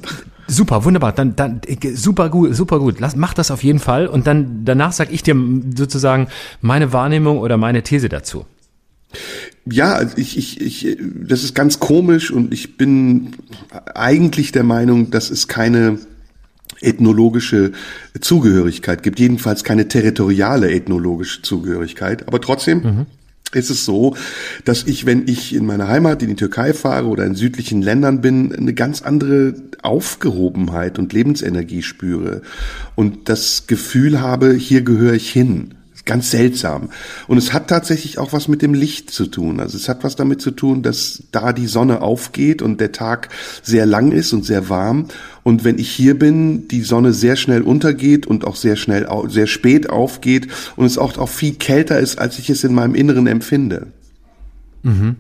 Super, 0.47 0.85
wunderbar. 0.85 1.12
Dann, 1.12 1.36
dann 1.36 1.62
super 1.95 2.28
gut, 2.28 2.55
super 2.55 2.81
gut. 2.81 3.01
Lass, 3.01 3.16
mach 3.16 3.32
das 3.32 3.51
auf 3.51 3.65
jeden 3.65 3.78
Fall 3.78 4.07
und 4.07 4.27
dann 4.27 4.65
danach 4.66 4.93
sag 4.93 5.11
ich 5.11 5.23
dir 5.23 5.35
sozusagen 5.74 6.28
meine 6.61 6.93
Wahrnehmung 6.93 7.39
oder 7.39 7.57
meine 7.57 7.82
These 7.82 8.11
dazu. 8.11 8.45
Ja, 9.70 10.06
ich, 10.16 10.36
ich, 10.36 10.60
ich, 10.60 10.98
das 11.14 11.44
ist 11.44 11.55
ganz 11.55 11.78
komisch 11.80 12.30
und 12.30 12.52
ich 12.52 12.76
bin 12.76 13.32
eigentlich 13.94 14.52
der 14.52 14.64
Meinung, 14.64 15.10
dass 15.10 15.30
es 15.30 15.48
keine 15.48 15.98
ethnologische 16.80 17.72
Zugehörigkeit 18.20 19.02
gibt, 19.02 19.18
jedenfalls 19.18 19.64
keine 19.64 19.89
territoriale 19.89 20.70
ethnologische 20.70 21.43
Zugehörigkeit. 21.43 22.28
Aber 22.28 22.40
trotzdem 22.40 22.82
mhm 22.82 23.06
ist 23.52 23.70
es 23.70 23.85
so, 23.85 24.14
dass 24.64 24.85
ich, 24.85 25.06
wenn 25.06 25.26
ich 25.26 25.55
in 25.55 25.64
meiner 25.64 25.89
Heimat 25.89 26.22
in 26.22 26.28
die 26.28 26.36
Türkei 26.36 26.74
fahre 26.74 27.06
oder 27.06 27.24
in 27.24 27.35
südlichen 27.35 27.80
Ländern 27.80 28.20
bin, 28.20 28.55
eine 28.55 28.74
ganz 28.74 29.01
andere 29.01 29.55
Aufgehobenheit 29.82 30.98
und 30.98 31.12
Lebensenergie 31.12 31.82
spüre 31.82 32.43
und 32.94 33.28
das 33.28 33.66
Gefühl 33.66 34.20
habe, 34.20 34.52
hier 34.52 34.82
gehöre 34.82 35.14
ich 35.14 35.30
hin 35.30 35.74
ganz 36.09 36.32
seltsam. 36.32 36.89
Und 37.28 37.39
es 37.39 37.52
hat 37.52 37.68
tatsächlich 37.68 38.18
auch 38.18 38.32
was 38.32 38.48
mit 38.48 38.62
dem 38.62 38.74
Licht 38.74 39.10
zu 39.10 39.26
tun. 39.26 39.60
Also 39.60 39.76
es 39.76 39.89
hat 39.89 40.02
was 40.02 40.16
damit 40.16 40.40
zu 40.40 40.51
tun, 40.51 40.82
dass 40.82 41.22
da 41.30 41.52
die 41.52 41.68
Sonne 41.68 42.02
aufgeht 42.02 42.62
und 42.62 42.80
der 42.80 42.90
Tag 42.90 43.28
sehr 43.62 43.86
lang 43.86 44.10
ist 44.10 44.32
und 44.32 44.44
sehr 44.44 44.68
warm. 44.68 45.06
Und 45.44 45.62
wenn 45.62 45.78
ich 45.78 45.90
hier 45.90 46.18
bin, 46.18 46.66
die 46.66 46.82
Sonne 46.82 47.12
sehr 47.12 47.36
schnell 47.36 47.62
untergeht 47.62 48.26
und 48.26 48.44
auch 48.44 48.56
sehr 48.56 48.74
schnell, 48.74 49.06
sehr 49.28 49.47
spät 49.47 49.89
aufgeht 49.89 50.48
und 50.74 50.86
es 50.86 50.98
auch, 50.98 51.16
auch 51.18 51.28
viel 51.28 51.55
kälter 51.55 52.01
ist, 52.01 52.18
als 52.18 52.40
ich 52.40 52.51
es 52.51 52.64
in 52.64 52.74
meinem 52.74 52.97
Inneren 52.97 53.28
empfinde. 53.28 53.89
Mhm. 54.82 55.16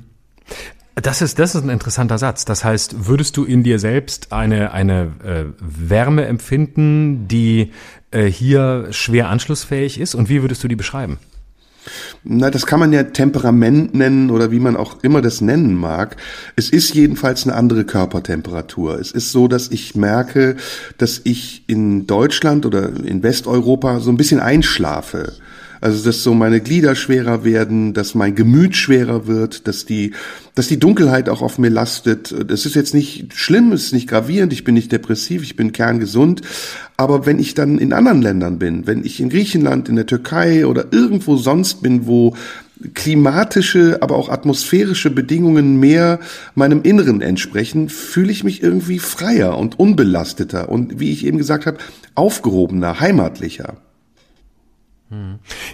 Das 1.02 1.22
ist, 1.22 1.38
das 1.38 1.54
ist 1.54 1.62
ein 1.62 1.70
interessanter 1.70 2.18
Satz. 2.18 2.44
Das 2.44 2.64
heißt, 2.64 3.06
würdest 3.06 3.36
du 3.36 3.44
in 3.44 3.62
dir 3.62 3.78
selbst 3.78 4.32
eine, 4.32 4.72
eine 4.72 5.12
äh, 5.24 5.44
Wärme 5.60 6.26
empfinden, 6.26 7.28
die 7.28 7.72
äh, 8.10 8.24
hier 8.24 8.88
schwer 8.90 9.28
anschlussfähig 9.28 10.00
ist? 10.00 10.14
Und 10.14 10.28
wie 10.28 10.42
würdest 10.42 10.64
du 10.64 10.68
die 10.68 10.76
beschreiben? 10.76 11.18
Na, 12.24 12.50
das 12.50 12.66
kann 12.66 12.80
man 12.80 12.92
ja 12.92 13.04
Temperament 13.04 13.94
nennen 13.94 14.30
oder 14.30 14.50
wie 14.50 14.58
man 14.58 14.76
auch 14.76 15.02
immer 15.02 15.22
das 15.22 15.40
nennen 15.40 15.74
mag. 15.74 16.16
Es 16.56 16.68
ist 16.68 16.94
jedenfalls 16.94 17.44
eine 17.44 17.54
andere 17.54 17.84
Körpertemperatur. 17.84 18.98
Es 18.98 19.12
ist 19.12 19.32
so, 19.32 19.48
dass 19.48 19.68
ich 19.68 19.94
merke, 19.94 20.56
dass 20.98 21.20
ich 21.24 21.64
in 21.66 22.06
Deutschland 22.06 22.66
oder 22.66 22.88
in 22.88 23.22
Westeuropa 23.22 24.00
so 24.00 24.10
ein 24.10 24.16
bisschen 24.16 24.40
einschlafe. 24.40 25.34
Also 25.80 26.04
dass 26.04 26.22
so 26.22 26.34
meine 26.34 26.60
Glieder 26.60 26.94
schwerer 26.94 27.44
werden, 27.44 27.94
dass 27.94 28.14
mein 28.14 28.34
Gemüt 28.34 28.76
schwerer 28.76 29.26
wird, 29.26 29.68
dass 29.68 29.84
die, 29.84 30.12
dass 30.54 30.68
die 30.68 30.78
Dunkelheit 30.78 31.28
auch 31.28 31.42
auf 31.42 31.58
mir 31.58 31.70
lastet. 31.70 32.34
Das 32.50 32.66
ist 32.66 32.74
jetzt 32.74 32.94
nicht 32.94 33.34
schlimm, 33.34 33.72
es 33.72 33.84
ist 33.84 33.92
nicht 33.92 34.08
gravierend, 34.08 34.52
ich 34.52 34.64
bin 34.64 34.74
nicht 34.74 34.92
depressiv, 34.92 35.42
ich 35.42 35.56
bin 35.56 35.72
kerngesund. 35.72 36.42
Aber 36.96 37.26
wenn 37.26 37.38
ich 37.38 37.54
dann 37.54 37.78
in 37.78 37.92
anderen 37.92 38.22
Ländern 38.22 38.58
bin, 38.58 38.86
wenn 38.86 39.04
ich 39.04 39.20
in 39.20 39.28
Griechenland, 39.28 39.88
in 39.88 39.96
der 39.96 40.06
Türkei 40.06 40.66
oder 40.66 40.86
irgendwo 40.90 41.36
sonst 41.36 41.82
bin, 41.82 42.06
wo 42.06 42.34
klimatische, 42.94 43.98
aber 44.02 44.16
auch 44.16 44.28
atmosphärische 44.28 45.10
Bedingungen 45.10 45.80
mehr 45.80 46.20
meinem 46.54 46.82
Inneren 46.82 47.20
entsprechen, 47.20 47.88
fühle 47.88 48.30
ich 48.32 48.44
mich 48.44 48.62
irgendwie 48.62 48.98
freier 48.98 49.58
und 49.58 49.78
unbelasteter 49.78 50.68
und, 50.68 51.00
wie 51.00 51.12
ich 51.12 51.26
eben 51.26 51.38
gesagt 51.38 51.66
habe, 51.66 51.78
aufgehobener, 52.14 53.00
heimatlicher. 53.00 53.76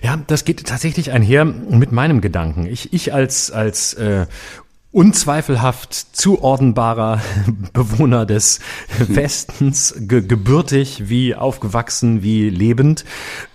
Ja, 0.02 0.16
das 0.26 0.44
geht 0.44 0.64
tatsächlich 0.64 1.10
einher 1.10 1.44
mit 1.44 1.90
meinem 1.90 2.20
Gedanken. 2.20 2.66
Ich, 2.66 2.92
ich 2.92 3.12
als, 3.12 3.50
als 3.50 3.94
äh, 3.94 4.26
unzweifelhaft 4.94 5.92
zuordnenbarer 6.12 7.20
Bewohner 7.72 8.26
des 8.26 8.60
Westens, 8.98 9.94
ge 9.98 10.22
gebürtig 10.22 11.08
wie 11.08 11.34
aufgewachsen 11.34 12.22
wie 12.22 12.48
lebend, 12.48 13.04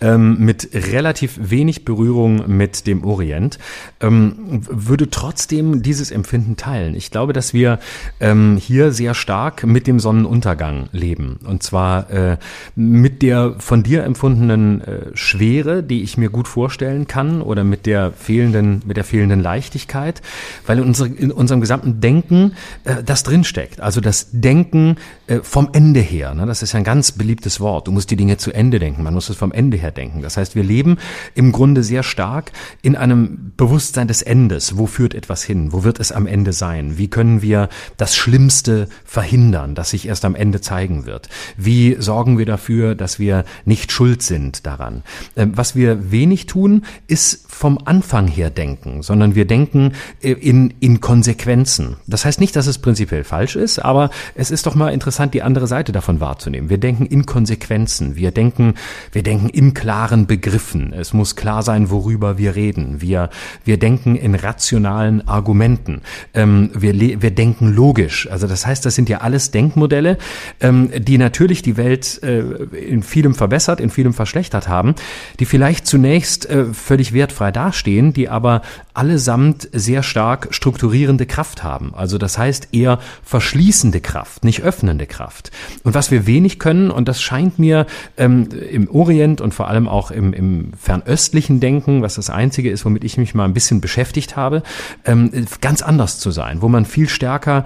ähm, 0.02 0.38
mit 0.40 0.70
relativ 0.74 1.40
wenig 1.42 1.86
Berührung 1.86 2.44
mit 2.58 2.88
dem 2.88 3.06
Orient, 3.06 3.58
ähm, 4.02 4.64
würde 4.70 5.10
trotzdem 5.10 5.82
dieses 5.82 6.12
Empfinden 6.12 6.58
teilen. 6.58 6.94
Ich 6.94 7.10
glaube, 7.10 7.32
dass 7.32 7.54
wir 7.54 7.80
ähm, 8.20 8.58
hier 8.58 8.92
sehr 8.92 9.14
stark 9.14 9.66
mit 9.66 9.88
dem 9.88 10.02
Sonnenuntergang 10.02 10.90
leben. 10.92 11.40
Und 11.46 11.64
zwar 11.64 12.10
äh, 12.10 12.38
mit 12.76 13.22
der 13.22 13.56
von 13.60 13.82
dir 13.84 14.04
empfundenen 14.04 14.82
äh, 14.82 15.02
Schwere, 15.14 15.84
die 15.84 16.04
ich 16.04 16.18
mir 16.18 16.30
gut 16.30 16.50
vorstellen 16.50 17.08
kann, 17.08 17.42
oder 17.42 17.64
mit 17.64 17.86
der 17.86 18.12
fehlenden, 18.12 18.82
mit 18.86 18.98
der 18.98 19.06
fehlenden 19.06 19.40
Leichtigkeit, 19.40 20.22
weil 20.66 20.82
unsere 20.82 21.29
in 21.30 21.36
unserem 21.36 21.62
gesamten 21.62 22.02
Denken 22.02 22.54
äh, 22.84 23.04
das 23.04 23.24
drinsteckt. 23.24 23.82
Also 23.82 24.02
das 24.02 24.30
Denken 24.32 24.98
äh, 25.28 25.40
vom 25.42 25.70
Ende 25.74 26.00
her. 26.00 26.34
Ne? 26.34 26.46
Das 26.46 26.62
ist 26.62 26.74
ja 26.74 26.80
ein 26.80 26.84
ganz 26.84 27.12
beliebtes 27.12 27.60
Wort. 27.60 27.88
Du 27.88 27.92
musst 27.92 28.12
die 28.12 28.16
Dinge 28.16 28.38
zu 28.38 28.52
Ende 28.52 28.80
denken. 28.80 29.04
Man 29.04 29.14
muss 29.14 29.30
es 29.30 29.38
vom 29.38 29.52
Ende 29.52 29.78
her 29.78 29.92
denken. 29.92 30.22
Das 30.22 30.38
heißt, 30.38 30.56
wir 30.56 30.64
leben 30.64 30.98
im 31.36 31.52
Grunde 31.52 31.84
sehr 31.84 32.04
stark 32.04 32.52
in 32.82 32.96
einem 32.96 33.54
Bewusstsein 33.58 34.08
des 34.08 34.22
Endes. 34.22 34.78
Wo 34.78 34.88
führt 34.88 35.14
etwas 35.14 35.44
hin? 35.44 35.72
Wo 35.72 35.84
wird 35.84 36.00
es 36.00 36.12
am 36.12 36.28
Ende 36.28 36.54
sein? 36.54 36.98
Wie 36.98 37.10
können 37.10 37.42
wir 37.42 37.70
das 37.98 38.16
Schlimmste 38.16 38.88
verhindern, 39.06 39.76
das 39.76 39.92
sich 39.92 40.08
erst 40.08 40.26
am 40.26 40.36
Ende 40.36 40.62
zeigen 40.62 41.06
wird? 41.06 41.30
Wie 41.58 41.96
sorgen 42.00 42.38
wir 42.38 42.46
dafür, 42.46 42.96
dass 42.96 43.20
wir 43.20 43.46
nicht 43.66 43.92
schuld 43.92 44.22
sind 44.24 44.66
daran? 44.66 45.04
Äh, 45.36 45.48
was 45.52 45.76
wir 45.76 46.12
wenig 46.12 46.46
tun, 46.46 46.84
ist 47.08 47.46
vom 47.48 47.78
Anfang 47.84 48.28
her 48.28 48.50
denken, 48.50 49.02
sondern 49.02 49.36
wir 49.36 49.46
denken 49.46 49.94
äh, 50.22 50.32
in, 50.32 50.74
in 50.80 51.02
Konsequenzen. 51.20 51.98
Das 52.08 52.24
heißt 52.24 52.40
nicht, 52.40 52.56
dass 52.56 52.66
es 52.66 52.78
prinzipiell 52.78 53.26
falsch 53.26 53.58
ist, 53.58 53.80
aber 53.80 54.10
es 54.36 54.52
ist 54.52 54.66
doch 54.66 54.74
mal 54.74 54.94
interessant, 54.94 55.34
die 55.34 55.42
andere 55.42 55.68
Seite 55.68 55.92
davon 55.92 56.22
wahrzunehmen. 56.22 56.70
Wir 56.70 56.78
denken 56.78 57.06
in 57.06 57.26
Konsequenzen. 57.26 58.16
Wir 58.16 58.32
denken, 58.32 58.76
wir 59.12 59.22
denken 59.22 59.50
in 59.50 59.74
klaren 59.74 60.28
Begriffen. 60.28 60.94
Es 60.94 61.12
muss 61.12 61.36
klar 61.36 61.62
sein, 61.62 61.90
worüber 61.90 62.38
wir 62.38 62.56
reden. 62.56 63.02
Wir, 63.02 63.30
wir 63.66 63.78
denken 63.78 64.16
in 64.16 64.34
rationalen 64.34 65.28
Argumenten. 65.28 66.04
Ähm, 66.34 66.72
wir, 66.74 66.94
wir 66.98 67.32
denken 67.32 67.74
logisch. 67.74 68.32
Also 68.32 68.48
das 68.48 68.66
heißt, 68.66 68.86
das 68.86 68.96
sind 68.96 69.10
ja 69.10 69.18
alles 69.18 69.52
Denkmodelle, 69.52 70.18
ähm, 70.62 70.90
die 70.98 71.18
natürlich 71.18 71.62
die 71.64 71.76
Welt 71.76 72.24
äh, 72.24 72.40
in 72.40 73.04
vielem 73.04 73.36
verbessert, 73.36 73.82
in 73.82 73.90
vielem 73.90 74.14
verschlechtert 74.14 74.70
haben, 74.70 74.96
die 75.42 75.46
vielleicht 75.46 75.86
zunächst 75.86 76.50
äh, 76.50 76.74
völlig 76.74 77.12
wertfrei 77.12 77.52
dastehen, 77.52 78.14
die 78.14 78.30
aber 78.30 78.62
allesamt 79.00 79.70
sehr 79.72 80.04
stark 80.04 80.50
strukturierende 80.52 81.26
Kraft 81.26 81.64
haben. 81.64 81.94
Also 81.96 82.18
das 82.18 82.38
heißt 82.38 82.74
eher 82.74 83.00
verschließende 83.24 84.02
Kraft, 84.02 84.44
nicht 84.44 84.62
öffnende 84.62 85.06
Kraft. 85.06 85.52
Und 85.86 85.94
was 85.94 86.12
wir 86.12 86.28
wenig 86.28 86.60
können, 86.60 86.92
und 86.92 87.08
das 87.08 87.22
scheint 87.22 87.60
mir 87.60 87.86
ähm, 88.18 88.50
im 88.70 88.90
Orient 88.90 89.40
und 89.40 89.54
vor 89.54 89.70
allem 89.70 89.88
auch 89.88 90.12
im, 90.12 90.34
im 90.34 90.74
fernöstlichen 90.78 91.62
Denken, 91.62 92.02
was 92.02 92.16
das 92.16 92.30
Einzige 92.30 92.70
ist, 92.70 92.84
womit 92.84 93.06
ich 93.06 93.18
mich 93.18 93.34
mal 93.34 93.46
ein 93.46 93.54
bisschen 93.54 93.80
beschäftigt 93.80 94.36
habe, 94.36 94.64
ähm, 95.06 95.32
ganz 95.62 95.82
anders 95.82 96.20
zu 96.20 96.32
sein, 96.32 96.62
wo 96.62 96.68
man 96.68 96.84
viel 96.84 97.08
stärker 97.08 97.64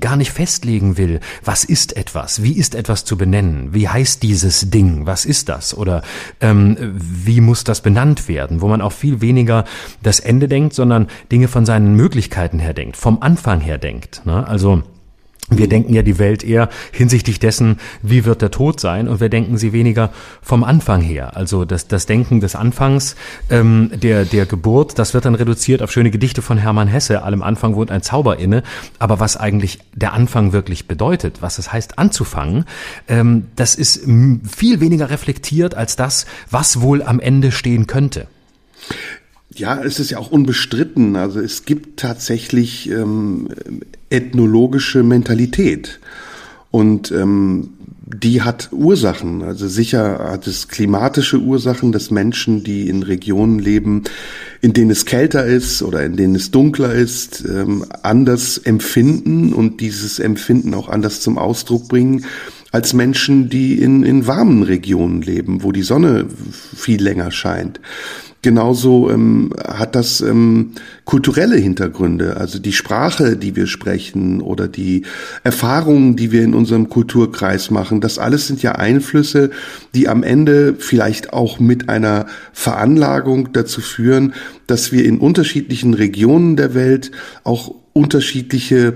gar 0.00 0.16
nicht 0.16 0.32
festlegen 0.32 0.98
will, 0.98 1.20
was 1.42 1.64
ist 1.64 1.96
etwas, 1.96 2.42
wie 2.42 2.52
ist 2.52 2.74
etwas 2.74 3.06
zu 3.06 3.16
benennen, 3.16 3.72
wie 3.72 3.88
heißt 3.88 4.22
dieses 4.22 4.68
Ding, 4.68 5.06
was 5.06 5.24
ist 5.24 5.48
das 5.48 5.74
oder 5.74 6.02
ähm, 6.42 6.76
wie 6.94 7.40
muss 7.40 7.64
das 7.64 7.80
benannt 7.80 8.28
werden, 8.28 8.60
wo 8.60 8.68
man 8.68 8.82
auch 8.82 8.92
viel 8.92 9.22
weniger 9.22 9.64
das 10.02 10.20
Ende 10.20 10.46
denkt, 10.46 10.73
sondern 10.74 11.08
Dinge 11.30 11.48
von 11.48 11.66
seinen 11.66 11.94
Möglichkeiten 11.94 12.58
her 12.58 12.74
denkt, 12.74 12.96
vom 12.96 13.18
Anfang 13.20 13.60
her 13.60 13.78
denkt. 13.78 14.22
Ne? 14.24 14.46
Also 14.46 14.82
wir 15.50 15.68
denken 15.68 15.92
ja 15.92 16.00
die 16.00 16.18
Welt 16.18 16.42
eher 16.42 16.70
hinsichtlich 16.90 17.38
dessen, 17.38 17.78
wie 18.02 18.24
wird 18.24 18.40
der 18.40 18.50
Tod 18.50 18.80
sein, 18.80 19.08
und 19.08 19.20
wir 19.20 19.28
denken 19.28 19.58
sie 19.58 19.74
weniger 19.74 20.10
vom 20.40 20.64
Anfang 20.64 21.02
her. 21.02 21.36
Also 21.36 21.66
das, 21.66 21.86
das 21.86 22.06
Denken 22.06 22.40
des 22.40 22.56
Anfangs 22.56 23.14
ähm, 23.50 23.90
der, 23.94 24.24
der 24.24 24.46
Geburt, 24.46 24.98
das 24.98 25.12
wird 25.12 25.26
dann 25.26 25.34
reduziert 25.34 25.82
auf 25.82 25.92
schöne 25.92 26.10
Gedichte 26.10 26.40
von 26.40 26.56
Hermann 26.56 26.88
Hesse. 26.88 27.22
Allem 27.22 27.42
Anfang 27.42 27.74
wohnt 27.74 27.90
ein 27.90 28.00
Zauber 28.00 28.38
inne. 28.38 28.62
Aber 28.98 29.20
was 29.20 29.36
eigentlich 29.36 29.80
der 29.92 30.14
Anfang 30.14 30.54
wirklich 30.54 30.88
bedeutet, 30.88 31.42
was 31.42 31.58
es 31.58 31.70
heißt 31.70 31.98
anzufangen, 31.98 32.64
ähm, 33.06 33.48
das 33.54 33.74
ist 33.74 34.04
viel 34.48 34.80
weniger 34.80 35.10
reflektiert 35.10 35.74
als 35.74 35.94
das, 35.94 36.24
was 36.50 36.80
wohl 36.80 37.02
am 37.02 37.20
Ende 37.20 37.52
stehen 37.52 37.86
könnte. 37.86 38.28
Ja, 39.52 39.82
es 39.82 40.00
ist 40.00 40.10
ja 40.10 40.18
auch 40.18 40.30
unbestritten. 40.30 41.16
Also 41.16 41.40
es 41.40 41.64
gibt 41.64 42.00
tatsächlich 42.00 42.90
ähm, 42.90 43.48
ethnologische 44.10 45.02
Mentalität. 45.02 46.00
Und 46.70 47.12
ähm, 47.12 47.70
die 48.06 48.42
hat 48.42 48.68
Ursachen. 48.72 49.42
Also 49.42 49.68
sicher 49.68 50.30
hat 50.30 50.46
es 50.46 50.68
klimatische 50.68 51.38
Ursachen, 51.38 51.92
dass 51.92 52.10
Menschen, 52.10 52.62
die 52.62 52.88
in 52.88 53.02
Regionen 53.02 53.58
leben, 53.58 54.04
in 54.60 54.72
denen 54.72 54.90
es 54.90 55.06
kälter 55.06 55.44
ist 55.46 55.82
oder 55.82 56.04
in 56.04 56.16
denen 56.16 56.34
es 56.34 56.50
dunkler 56.50 56.92
ist, 56.92 57.44
ähm, 57.48 57.84
anders 58.02 58.58
empfinden 58.58 59.52
und 59.52 59.80
dieses 59.80 60.18
Empfinden 60.18 60.74
auch 60.74 60.88
anders 60.88 61.20
zum 61.20 61.38
Ausdruck 61.38 61.88
bringen 61.88 62.26
als 62.72 62.92
Menschen, 62.92 63.48
die 63.48 63.80
in, 63.80 64.02
in 64.02 64.26
warmen 64.26 64.64
Regionen 64.64 65.22
leben, 65.22 65.62
wo 65.62 65.70
die 65.70 65.82
Sonne 65.82 66.26
viel 66.76 67.00
länger 67.00 67.30
scheint. 67.30 67.80
Genauso 68.44 69.08
ähm, 69.08 69.54
hat 69.66 69.94
das 69.94 70.20
ähm, 70.20 70.72
kulturelle 71.06 71.56
Hintergründe, 71.56 72.36
also 72.36 72.58
die 72.58 72.74
Sprache, 72.74 73.38
die 73.38 73.56
wir 73.56 73.66
sprechen 73.66 74.42
oder 74.42 74.68
die 74.68 75.06
Erfahrungen, 75.44 76.14
die 76.14 76.30
wir 76.30 76.42
in 76.42 76.52
unserem 76.52 76.90
Kulturkreis 76.90 77.70
machen. 77.70 78.02
Das 78.02 78.18
alles 78.18 78.46
sind 78.46 78.62
ja 78.62 78.72
Einflüsse, 78.72 79.48
die 79.94 80.08
am 80.08 80.22
Ende 80.22 80.74
vielleicht 80.78 81.32
auch 81.32 81.58
mit 81.58 81.88
einer 81.88 82.26
Veranlagung 82.52 83.54
dazu 83.54 83.80
führen, 83.80 84.34
dass 84.66 84.92
wir 84.92 85.06
in 85.06 85.20
unterschiedlichen 85.20 85.94
Regionen 85.94 86.56
der 86.56 86.74
Welt 86.74 87.12
auch 87.44 87.74
unterschiedliche 87.94 88.92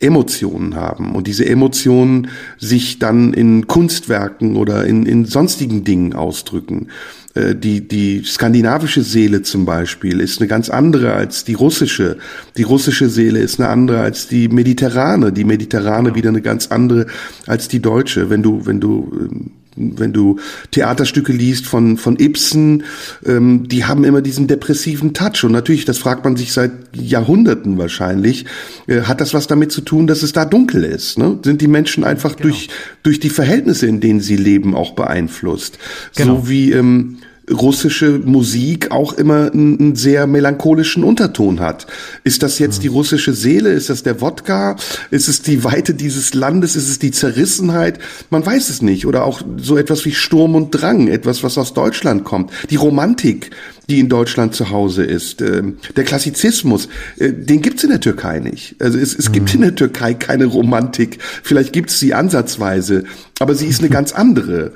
Emotionen 0.00 0.74
haben 0.74 1.14
und 1.14 1.28
diese 1.28 1.46
Emotionen 1.46 2.26
sich 2.58 2.98
dann 2.98 3.32
in 3.32 3.68
Kunstwerken 3.68 4.56
oder 4.56 4.84
in, 4.84 5.06
in 5.06 5.24
sonstigen 5.24 5.84
Dingen 5.84 6.14
ausdrücken. 6.14 6.88
Äh, 7.34 7.54
die, 7.54 7.86
die 7.86 8.22
skandinavische 8.24 9.02
Seele 9.02 9.42
zum 9.42 9.64
Beispiel 9.64 10.20
ist 10.20 10.40
eine 10.40 10.48
ganz 10.48 10.68
andere 10.70 11.14
als 11.14 11.44
die 11.44 11.54
russische. 11.54 12.18
Die 12.56 12.62
russische 12.62 13.08
Seele 13.08 13.40
ist 13.40 13.60
eine 13.60 13.68
andere 13.68 14.00
als 14.00 14.28
die 14.28 14.48
mediterrane. 14.48 15.32
Die 15.32 15.44
mediterrane 15.44 16.14
wieder 16.14 16.30
eine 16.30 16.42
ganz 16.42 16.68
andere 16.68 17.06
als 17.46 17.68
die 17.68 17.80
deutsche. 17.80 18.30
Wenn 18.30 18.42
du, 18.42 18.66
wenn 18.66 18.80
du 18.80 19.10
ähm, 19.20 19.50
wenn 19.76 20.12
du 20.12 20.38
Theaterstücke 20.70 21.32
liest 21.32 21.66
von, 21.66 21.96
von 21.96 22.18
Ibsen, 22.18 22.84
ähm, 23.24 23.68
die 23.68 23.84
haben 23.84 24.04
immer 24.04 24.20
diesen 24.20 24.46
depressiven 24.46 25.14
Touch. 25.14 25.44
Und 25.44 25.52
natürlich, 25.52 25.84
das 25.84 25.98
fragt 25.98 26.24
man 26.24 26.36
sich 26.36 26.52
seit 26.52 26.72
Jahrhunderten 26.94 27.78
wahrscheinlich, 27.78 28.44
äh, 28.86 29.02
hat 29.02 29.20
das 29.20 29.34
was 29.34 29.46
damit 29.46 29.72
zu 29.72 29.80
tun, 29.80 30.06
dass 30.06 30.22
es 30.22 30.32
da 30.32 30.44
dunkel 30.44 30.84
ist? 30.84 31.18
Ne? 31.18 31.38
Sind 31.42 31.60
die 31.60 31.68
Menschen 31.68 32.04
einfach 32.04 32.36
genau. 32.36 32.50
durch, 32.50 32.68
durch 33.02 33.20
die 33.20 33.30
Verhältnisse, 33.30 33.86
in 33.86 34.00
denen 34.00 34.20
sie 34.20 34.36
leben, 34.36 34.74
auch 34.74 34.92
beeinflusst? 34.92 35.78
Genau. 36.16 36.36
So 36.36 36.48
wie 36.48 36.72
ähm, 36.72 37.18
russische 37.50 38.18
Musik 38.18 38.90
auch 38.92 39.14
immer 39.14 39.50
einen, 39.52 39.78
einen, 39.78 39.96
sehr 39.96 40.26
melancholischen 40.26 41.02
Unterton 41.02 41.60
hat. 41.60 41.86
Ist 42.24 42.42
das 42.42 42.58
jetzt 42.58 42.82
die 42.82 42.88
russische 42.88 43.34
Seele? 43.34 43.70
Ist 43.72 43.90
das 43.90 44.02
der 44.02 44.20
Wodka? 44.20 44.76
Ist 45.10 45.28
es 45.28 45.42
die 45.42 45.64
Weite 45.64 45.94
dieses 45.94 46.34
Landes? 46.34 46.76
Ist 46.76 46.88
es 46.88 46.98
die 46.98 47.10
Zerrissenheit? 47.10 47.98
Man 48.30 48.46
weiß 48.46 48.70
es 48.70 48.80
nicht. 48.80 49.06
Oder 49.06 49.24
auch 49.24 49.42
so 49.56 49.76
etwas 49.76 50.04
wie 50.04 50.12
Sturm 50.12 50.54
und 50.54 50.70
Drang, 50.70 51.08
etwas, 51.08 51.42
was 51.42 51.58
aus 51.58 51.74
Deutschland 51.74 52.24
kommt. 52.24 52.52
Die 52.70 52.76
Romantik, 52.76 53.50
die 53.88 53.98
in 53.98 54.08
Deutschland 54.08 54.54
zu 54.54 54.70
Hause 54.70 55.02
ist. 55.02 55.42
Ähm, 55.42 55.78
der 55.96 56.04
Klassizismus, 56.04 56.88
äh, 57.18 57.32
den 57.32 57.60
gibt's 57.60 57.82
in 57.82 57.90
der 57.90 58.00
Türkei 58.00 58.38
nicht. 58.38 58.76
Also 58.80 58.98
es, 58.98 59.14
es 59.14 59.32
gibt 59.32 59.48
mhm. 59.48 59.56
in 59.56 59.60
der 59.62 59.74
Türkei 59.74 60.14
keine 60.14 60.46
Romantik. 60.46 61.18
Vielleicht 61.42 61.72
gibt's 61.72 61.98
sie 61.98 62.14
ansatzweise, 62.14 63.04
aber 63.40 63.54
sie 63.54 63.66
ist 63.66 63.80
eine 63.80 63.88
ganz 63.90 64.12
andere. 64.12 64.72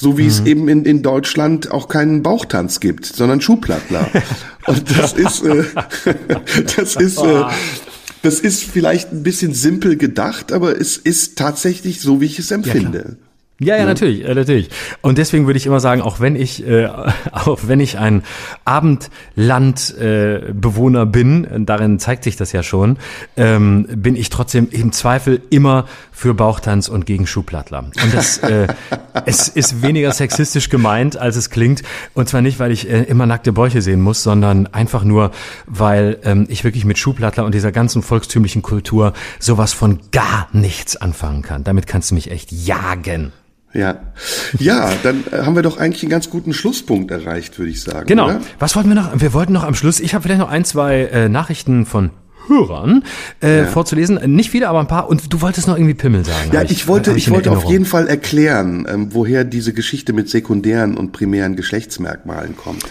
So 0.00 0.16
wie 0.16 0.22
mhm. 0.22 0.28
es 0.28 0.40
eben 0.46 0.68
in, 0.68 0.84
in 0.84 1.02
Deutschland 1.02 1.72
auch 1.72 1.88
keinen 1.88 2.22
Bauchtanz 2.22 2.78
gibt, 2.78 3.04
sondern 3.04 3.40
Schuhplattler. 3.40 4.08
Und 4.66 4.96
das 4.96 5.14
ist, 5.14 5.42
äh, 5.42 5.64
das 6.76 6.94
ist, 6.94 7.18
äh, 7.18 7.44
das 8.22 8.38
ist 8.38 8.62
vielleicht 8.62 9.12
ein 9.12 9.24
bisschen 9.24 9.54
simpel 9.54 9.96
gedacht, 9.96 10.52
aber 10.52 10.80
es 10.80 10.98
ist 10.98 11.36
tatsächlich 11.36 12.00
so, 12.00 12.20
wie 12.20 12.26
ich 12.26 12.38
es 12.38 12.52
empfinde. 12.52 13.16
Ja, 13.20 13.27
ja, 13.60 13.76
ja, 13.76 13.84
natürlich, 13.84 14.24
äh, 14.24 14.34
natürlich. 14.34 14.70
Und 15.00 15.18
deswegen 15.18 15.46
würde 15.46 15.56
ich 15.56 15.66
immer 15.66 15.80
sagen, 15.80 16.00
auch 16.00 16.20
wenn 16.20 16.36
ich, 16.36 16.64
äh, 16.64 16.86
auch 17.32 17.58
wenn 17.66 17.80
ich 17.80 17.98
ein 17.98 18.22
Abendlandbewohner 18.64 21.02
äh, 21.02 21.06
bin, 21.06 21.66
darin 21.66 21.98
zeigt 21.98 22.22
sich 22.22 22.36
das 22.36 22.52
ja 22.52 22.62
schon, 22.62 22.98
ähm, 23.36 23.88
bin 23.96 24.14
ich 24.14 24.30
trotzdem 24.30 24.68
im 24.70 24.92
Zweifel 24.92 25.42
immer 25.50 25.86
für 26.12 26.34
Bauchtanz 26.34 26.86
und 26.88 27.04
gegen 27.04 27.26
Schuhplattler. 27.26 27.80
Und 27.80 28.14
das 28.14 28.38
äh, 28.38 28.68
es 29.26 29.48
ist 29.48 29.82
weniger 29.82 30.12
sexistisch 30.12 30.68
gemeint, 30.68 31.16
als 31.16 31.34
es 31.34 31.50
klingt. 31.50 31.82
Und 32.14 32.28
zwar 32.28 32.42
nicht, 32.42 32.60
weil 32.60 32.70
ich 32.70 32.88
äh, 32.88 33.02
immer 33.02 33.26
nackte 33.26 33.52
Bäuche 33.52 33.82
sehen 33.82 34.00
muss, 34.00 34.22
sondern 34.22 34.68
einfach 34.68 35.02
nur, 35.02 35.32
weil 35.66 36.18
ähm, 36.22 36.46
ich 36.48 36.62
wirklich 36.62 36.84
mit 36.84 36.98
Schuhplattler 36.98 37.44
und 37.44 37.56
dieser 37.56 37.72
ganzen 37.72 38.02
volkstümlichen 38.02 38.62
Kultur 38.62 39.14
sowas 39.40 39.72
von 39.72 39.98
gar 40.12 40.46
nichts 40.52 40.96
anfangen 40.96 41.42
kann. 41.42 41.64
Damit 41.64 41.88
kannst 41.88 42.12
du 42.12 42.14
mich 42.14 42.30
echt 42.30 42.52
jagen. 42.52 43.32
Ja, 43.78 44.00
ja, 44.58 44.90
dann 45.04 45.24
äh, 45.30 45.42
haben 45.42 45.54
wir 45.54 45.62
doch 45.62 45.78
eigentlich 45.78 46.02
einen 46.02 46.10
ganz 46.10 46.30
guten 46.30 46.52
Schlusspunkt 46.52 47.12
erreicht, 47.12 47.58
würde 47.58 47.70
ich 47.70 47.80
sagen. 47.80 48.06
Genau. 48.06 48.26
Oder? 48.26 48.40
Was 48.58 48.74
wollten 48.74 48.88
wir 48.88 48.96
noch? 48.96 49.20
Wir 49.20 49.32
wollten 49.32 49.52
noch 49.52 49.62
am 49.62 49.74
Schluss. 49.74 50.00
Ich 50.00 50.14
habe 50.14 50.22
vielleicht 50.22 50.40
noch 50.40 50.50
ein, 50.50 50.64
zwei 50.64 51.02
äh, 51.04 51.28
Nachrichten 51.28 51.86
von 51.86 52.10
Hörern 52.48 53.04
äh, 53.40 53.58
ja. 53.58 53.66
vorzulesen. 53.66 54.18
Nicht 54.34 54.50
viele, 54.50 54.68
aber 54.68 54.80
ein 54.80 54.88
paar. 54.88 55.08
Und 55.08 55.32
du 55.32 55.40
wolltest 55.40 55.68
noch 55.68 55.76
irgendwie 55.76 55.94
Pimmel 55.94 56.24
sagen. 56.24 56.50
Ja, 56.52 56.62
ich, 56.62 56.72
ich 56.72 56.88
wollte, 56.88 57.12
ich, 57.12 57.28
ich 57.28 57.30
wollte 57.30 57.52
auf 57.52 57.64
jeden 57.64 57.84
Fall 57.84 58.08
erklären, 58.08 58.86
ähm, 58.88 59.08
woher 59.14 59.44
diese 59.44 59.72
Geschichte 59.72 60.12
mit 60.12 60.28
sekundären 60.28 60.96
und 60.96 61.12
primären 61.12 61.54
Geschlechtsmerkmalen 61.54 62.56
kommt. 62.56 62.84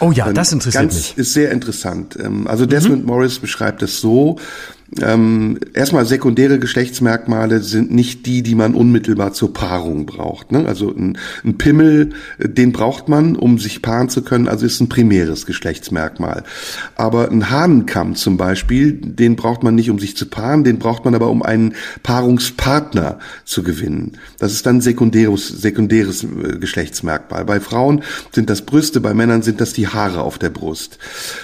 Oh 0.00 0.10
ja, 0.10 0.28
ähm, 0.28 0.34
das 0.34 0.52
interessiert 0.52 0.82
ganz, 0.82 0.94
mich. 0.94 1.18
Ist 1.18 1.32
sehr 1.32 1.52
interessant. 1.52 2.18
Ähm, 2.20 2.48
also 2.48 2.66
Desmond 2.66 3.02
mhm. 3.02 3.06
Morris 3.06 3.38
beschreibt 3.38 3.82
es 3.82 4.00
so, 4.00 4.36
ähm, 5.02 5.58
erstmal 5.72 6.06
sekundäre 6.06 6.58
Geschlechtsmerkmale 6.58 7.60
sind 7.60 7.92
nicht 7.92 8.26
die, 8.26 8.42
die 8.42 8.54
man 8.54 8.74
unmittelbar 8.74 9.32
zur 9.32 9.52
Paarung 9.52 10.06
braucht. 10.06 10.52
Ne? 10.52 10.66
Also 10.66 10.94
ein, 10.94 11.18
ein, 11.44 11.58
Pimmel, 11.58 12.10
äh, 12.38 12.48
den 12.48 12.72
braucht 12.72 13.08
man, 13.08 13.36
um 13.36 13.58
sich 13.58 13.82
paaren 13.82 14.08
zu 14.08 14.22
können, 14.22 14.48
also 14.48 14.66
ist 14.66 14.80
ein 14.80 14.88
primäres 14.88 15.46
Geschlechtsmerkmal. 15.46 16.44
Aber 16.96 17.30
ein 17.30 17.50
Hahnenkamm 17.50 18.14
zum 18.14 18.36
Beispiel, 18.36 18.92
den 18.92 19.36
braucht 19.36 19.62
man 19.62 19.74
nicht, 19.74 19.90
um 19.90 19.98
sich 19.98 20.16
zu 20.16 20.26
paaren, 20.26 20.64
den 20.64 20.78
braucht 20.78 21.04
man 21.04 21.14
aber, 21.14 21.30
um 21.30 21.42
einen 21.42 21.74
Paarungspartner 22.02 23.18
zu 23.44 23.62
gewinnen. 23.62 24.12
Das 24.38 24.52
ist 24.52 24.66
dann 24.66 24.80
sekundäres, 24.80 25.48
sekundäres 25.48 26.24
äh, 26.24 26.58
Geschlechtsmerkmal. 26.58 27.44
Bei 27.44 27.60
Frauen 27.60 28.02
sind 28.32 28.50
das 28.50 28.62
Brüste, 28.62 29.00
bei 29.00 29.14
Männern 29.14 29.42
sind 29.42 29.60
das 29.60 29.72
die 29.72 29.88
Haare 29.88 30.22
auf 30.22 30.38
der 30.38 30.50
Brust. 30.50 30.98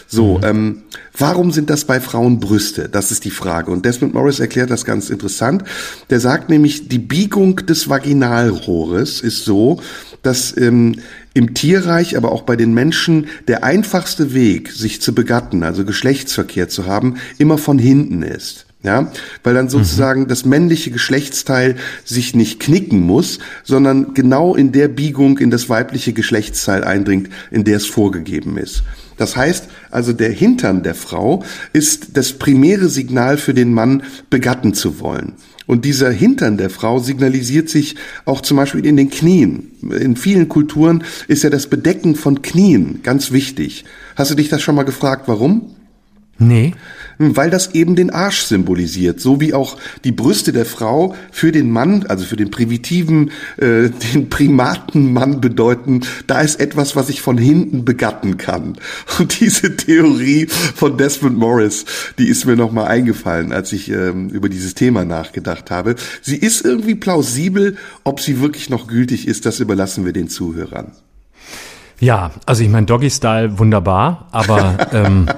So, 0.07 0.39
mhm. 0.39 0.45
ähm, 0.45 0.83
Warum 1.17 1.51
sind 1.51 1.71
das 1.71 1.85
bei 1.85 2.01
Frauen 2.01 2.41
Brüste? 2.41 2.89
Das 2.89 3.11
ist 3.11 3.25
die 3.25 3.31
Frage. 3.41 3.71
Und 3.71 3.85
Desmond 3.85 4.15
Morris 4.15 4.39
erklärt 4.39 4.71
das 4.71 4.85
ganz 4.85 5.09
interessant. 5.09 5.65
Der 6.11 6.21
sagt 6.21 6.51
nämlich, 6.51 6.89
die 6.89 6.99
Biegung 6.99 7.57
des 7.57 7.89
Vaginalrohres 7.89 9.21
ist 9.21 9.45
so, 9.45 9.81
dass 10.23 10.55
ähm, 10.57 10.97
im 11.33 11.55
Tierreich, 11.55 12.17
aber 12.17 12.33
auch 12.33 12.43
bei 12.43 12.57
den 12.57 12.75
Menschen 12.75 13.29
der 13.49 13.65
einfachste 13.65 14.35
Weg, 14.35 14.71
sich 14.73 15.01
zu 15.01 15.15
begatten, 15.15 15.63
also 15.63 15.85
Geschlechtsverkehr 15.85 16.69
zu 16.69 16.87
haben, 16.87 17.17
immer 17.39 17.57
von 17.57 17.79
hinten 17.79 18.23
ist. 18.23 18.67
Ja, 18.83 19.13
weil 19.43 19.53
dann 19.53 19.69
sozusagen 19.69 20.23
mhm. 20.23 20.29
das 20.29 20.47
männliche 20.47 20.91
Geschlechtsteil 20.91 21.77
sich 22.03 22.35
nicht 22.35 22.61
knicken 22.61 23.01
muss, 23.01 23.39
sondern 23.63 24.15
genau 24.15 24.55
in 24.55 24.73
der 24.73 24.89
Biegung 24.89 25.37
in 25.37 25.51
das 25.51 25.69
weibliche 25.69 26.15
Geschlechtsteil 26.15 26.83
eindringt, 26.83 27.29
in 27.51 27.65
der 27.65 27.77
es 27.77 27.85
vorgegeben 27.85 28.57
ist. 28.57 28.83
Das 29.19 29.37
heißt 29.37 29.69
also, 29.91 30.15
der 30.15 30.31
Hintern 30.31 30.83
der 30.83 30.95
Frau 30.95 31.45
ist 31.75 32.17
das 32.17 32.33
primäre 32.33 32.89
Signal 32.89 33.37
für 33.37 33.53
den 33.53 33.75
Mann, 33.75 34.03
begatten 34.31 34.73
zu 34.73 34.99
wollen. 34.99 35.35
Und 35.67 35.85
dieser 35.85 36.11
Hintern 36.11 36.57
der 36.57 36.71
Frau 36.71 37.01
signalisiert 37.01 37.69
sich 37.69 37.97
auch 38.25 38.41
zum 38.41 38.57
Beispiel 38.57 38.87
in 38.87 38.97
den 38.97 39.11
Knien. 39.11 39.73
In 39.83 40.17
vielen 40.17 40.49
Kulturen 40.49 41.05
ist 41.29 41.45
ja 41.45 41.51
das 41.51 41.67
Bedecken 41.67 42.17
von 42.17 42.41
Knien 42.41 43.01
ganz 43.03 43.31
wichtig. 43.31 43.85
Hast 44.17 44.31
du 44.31 44.37
dich 44.37 44.49
das 44.49 44.63
schon 44.63 44.75
mal 44.75 44.85
gefragt, 44.85 45.25
warum? 45.27 45.75
Nee 46.39 46.73
weil 47.21 47.51
das 47.51 47.75
eben 47.75 47.97
den 47.97 48.11
Arsch 48.11 48.43
symbolisiert, 48.45 49.21
so 49.21 49.41
wie 49.41 49.53
auch 49.53 49.77
die 50.05 50.13
Brüste 50.13 50.53
der 50.53 50.65
Frau 50.65 51.15
für 51.31 51.53
den 51.53 51.71
Mann, 51.71 52.07
also 52.09 52.25
für 52.25 52.37
den 52.37 52.51
primitiven, 52.51 53.31
äh, 53.59 53.91
den 54.15 54.31
primaten 54.31 55.13
Mann 55.13 55.41
bedeuten, 55.41 56.01
da 56.27 56.41
ist 56.41 56.61
etwas, 56.61 56.97
was 56.97 57.11
ich 57.11 57.21
von 57.21 57.37
hinten 57.37 57.85
begatten 57.85 58.39
kann. 58.39 58.79
Und 59.19 59.39
diese 59.41 59.77
Theorie 59.77 60.47
von 60.47 60.97
Desmond 60.97 61.37
Morris, 61.37 61.85
die 62.19 62.29
ist 62.29 62.47
mir 62.47 62.57
nochmal 62.57 62.87
eingefallen, 62.87 63.53
als 63.53 63.73
ich 63.73 63.91
ähm, 63.91 64.31
über 64.31 64.49
dieses 64.49 64.75
Thema 64.75 65.05
nachgedacht 65.05 65.71
habe. 65.71 65.97
Sie 66.23 66.37
ist 66.37 66.65
irgendwie 66.65 66.95
plausibel, 66.95 67.77
ob 68.03 68.21
sie 68.21 68.41
wirklich 68.41 68.71
noch 68.71 68.87
gültig 68.87 69.29
ist, 69.29 69.45
das 69.45 69.61
überlassen 69.61 70.07
wir 70.07 70.15
den 70.15 70.29
Zuhörern. 70.29 70.93
Ja, 72.01 72.31
also 72.47 72.63
ich 72.63 72.71
meine 72.71 72.87
Doggy 72.87 73.11
Style 73.11 73.59
wunderbar, 73.59 74.27
aber 74.33 74.89
ähm, 74.93 75.29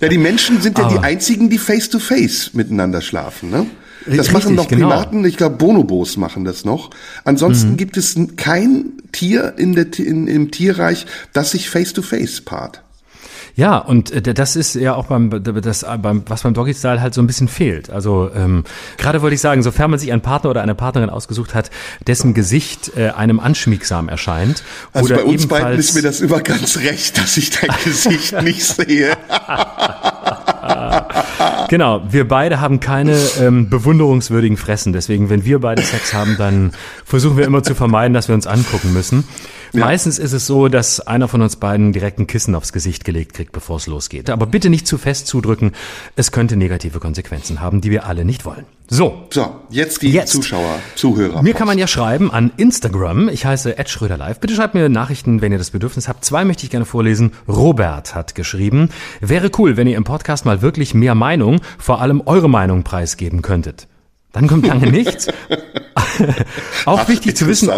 ja, 0.00 0.08
die 0.08 0.18
Menschen 0.18 0.60
sind 0.60 0.76
ja 0.76 0.84
aber. 0.84 0.98
die 0.98 1.04
einzigen, 1.04 1.48
die 1.48 1.58
face 1.58 1.88
to 1.88 2.00
face 2.00 2.52
miteinander 2.52 3.00
schlafen, 3.00 3.50
ne? 3.50 3.66
Das 4.06 4.18
Richtig, 4.18 4.32
machen 4.32 4.54
noch 4.54 4.68
genau. 4.68 4.88
Primaten, 4.88 5.16
genau. 5.18 5.28
ich 5.28 5.36
glaube 5.36 5.56
Bonobos 5.56 6.16
machen 6.16 6.44
das 6.44 6.64
noch. 6.64 6.90
Ansonsten 7.24 7.72
mhm. 7.72 7.76
gibt 7.76 7.96
es 7.96 8.16
kein 8.36 8.92
Tier 9.10 9.54
in 9.56 9.74
der, 9.74 9.86
in, 9.98 10.28
im 10.28 10.50
Tierreich, 10.52 11.06
das 11.32 11.52
sich 11.52 11.70
face 11.70 11.92
to 11.92 12.02
face 12.02 12.40
paart. 12.40 12.82
Ja, 13.56 13.78
und 13.78 14.10
äh, 14.10 14.34
das 14.34 14.54
ist 14.54 14.74
ja 14.74 14.94
auch 14.94 15.06
beim, 15.06 15.30
das, 15.42 15.84
beim 16.02 16.22
was 16.26 16.42
beim 16.42 16.52
Doggy 16.52 16.74
Style 16.74 17.00
halt 17.00 17.14
so 17.14 17.22
ein 17.22 17.26
bisschen 17.26 17.48
fehlt. 17.48 17.88
Also 17.88 18.30
ähm, 18.34 18.64
gerade 18.98 19.22
wollte 19.22 19.34
ich 19.34 19.40
sagen, 19.40 19.62
sofern 19.62 19.90
man 19.90 19.98
sich 19.98 20.12
einen 20.12 20.20
Partner 20.20 20.50
oder 20.50 20.62
eine 20.62 20.74
Partnerin 20.74 21.08
ausgesucht 21.08 21.54
hat, 21.54 21.70
dessen 22.06 22.34
Gesicht 22.34 22.92
äh, 22.96 23.08
einem 23.08 23.40
anschmiegsam 23.40 24.10
erscheint. 24.10 24.62
Also 24.92 25.14
oder 25.14 25.22
bei 25.22 25.30
uns 25.30 25.46
beiden 25.46 25.78
ist 25.78 25.94
mir 25.94 26.02
das 26.02 26.20
immer 26.20 26.40
ganz 26.40 26.76
recht, 26.76 27.16
dass 27.16 27.38
ich 27.38 27.48
dein 27.48 27.70
Gesicht 27.84 28.42
nicht 28.42 28.62
sehe. 28.62 29.16
genau, 31.70 32.02
wir 32.10 32.28
beide 32.28 32.60
haben 32.60 32.78
keine 32.80 33.16
ähm, 33.40 33.70
bewunderungswürdigen 33.70 34.58
Fressen. 34.58 34.92
Deswegen, 34.92 35.30
wenn 35.30 35.46
wir 35.46 35.60
beide 35.60 35.80
Sex 35.80 36.12
haben, 36.12 36.36
dann 36.36 36.72
versuchen 37.06 37.38
wir 37.38 37.46
immer 37.46 37.62
zu 37.62 37.74
vermeiden, 37.74 38.12
dass 38.12 38.28
wir 38.28 38.34
uns 38.34 38.46
angucken 38.46 38.92
müssen. 38.92 39.24
Ja. 39.72 39.84
Meistens 39.84 40.18
ist 40.18 40.32
es 40.32 40.46
so, 40.46 40.68
dass 40.68 41.00
einer 41.00 41.28
von 41.28 41.42
uns 41.42 41.56
beiden 41.56 41.92
direkt 41.92 42.18
ein 42.18 42.26
Kissen 42.26 42.54
aufs 42.54 42.72
Gesicht 42.72 43.04
gelegt 43.04 43.34
kriegt, 43.34 43.52
bevor 43.52 43.76
es 43.76 43.86
losgeht. 43.86 44.30
Aber 44.30 44.46
bitte 44.46 44.70
nicht 44.70 44.86
zu 44.86 44.98
fest 44.98 45.26
zudrücken. 45.26 45.72
Es 46.16 46.32
könnte 46.32 46.56
negative 46.56 47.00
Konsequenzen 47.00 47.60
haben, 47.60 47.80
die 47.80 47.90
wir 47.90 48.06
alle 48.06 48.24
nicht 48.24 48.44
wollen. 48.44 48.64
So. 48.88 49.26
So, 49.30 49.56
jetzt 49.68 50.02
die 50.02 50.12
jetzt. 50.12 50.32
Zuschauer, 50.32 50.78
Zuhörer. 50.94 51.42
Mir 51.42 51.54
kann 51.54 51.66
man 51.66 51.76
ja 51.76 51.88
schreiben 51.88 52.30
an 52.30 52.52
Instagram. 52.56 53.28
Ich 53.28 53.44
heiße 53.44 53.76
Ed 53.78 53.88
Schröder 53.88 54.16
Live. 54.16 54.38
Bitte 54.38 54.54
schreibt 54.54 54.74
mir 54.74 54.88
Nachrichten, 54.88 55.40
wenn 55.40 55.50
ihr 55.50 55.58
das 55.58 55.70
Bedürfnis 55.72 56.08
habt. 56.08 56.24
Zwei 56.24 56.44
möchte 56.44 56.64
ich 56.64 56.70
gerne 56.70 56.86
vorlesen. 56.86 57.32
Robert 57.48 58.14
hat 58.14 58.34
geschrieben, 58.36 58.90
wäre 59.20 59.50
cool, 59.58 59.76
wenn 59.76 59.88
ihr 59.88 59.96
im 59.96 60.04
Podcast 60.04 60.44
mal 60.44 60.62
wirklich 60.62 60.94
mehr 60.94 61.16
Meinung, 61.16 61.60
vor 61.78 62.00
allem 62.00 62.22
eure 62.26 62.48
Meinung 62.48 62.84
preisgeben 62.84 63.42
könntet. 63.42 63.88
Dann 64.32 64.46
kommt 64.46 64.66
lange 64.66 64.86
nichts. 64.90 65.28
Auch 66.84 67.00
Ach, 67.00 67.08
wichtig 67.08 67.36
zu 67.36 67.46
wissen, 67.46 67.70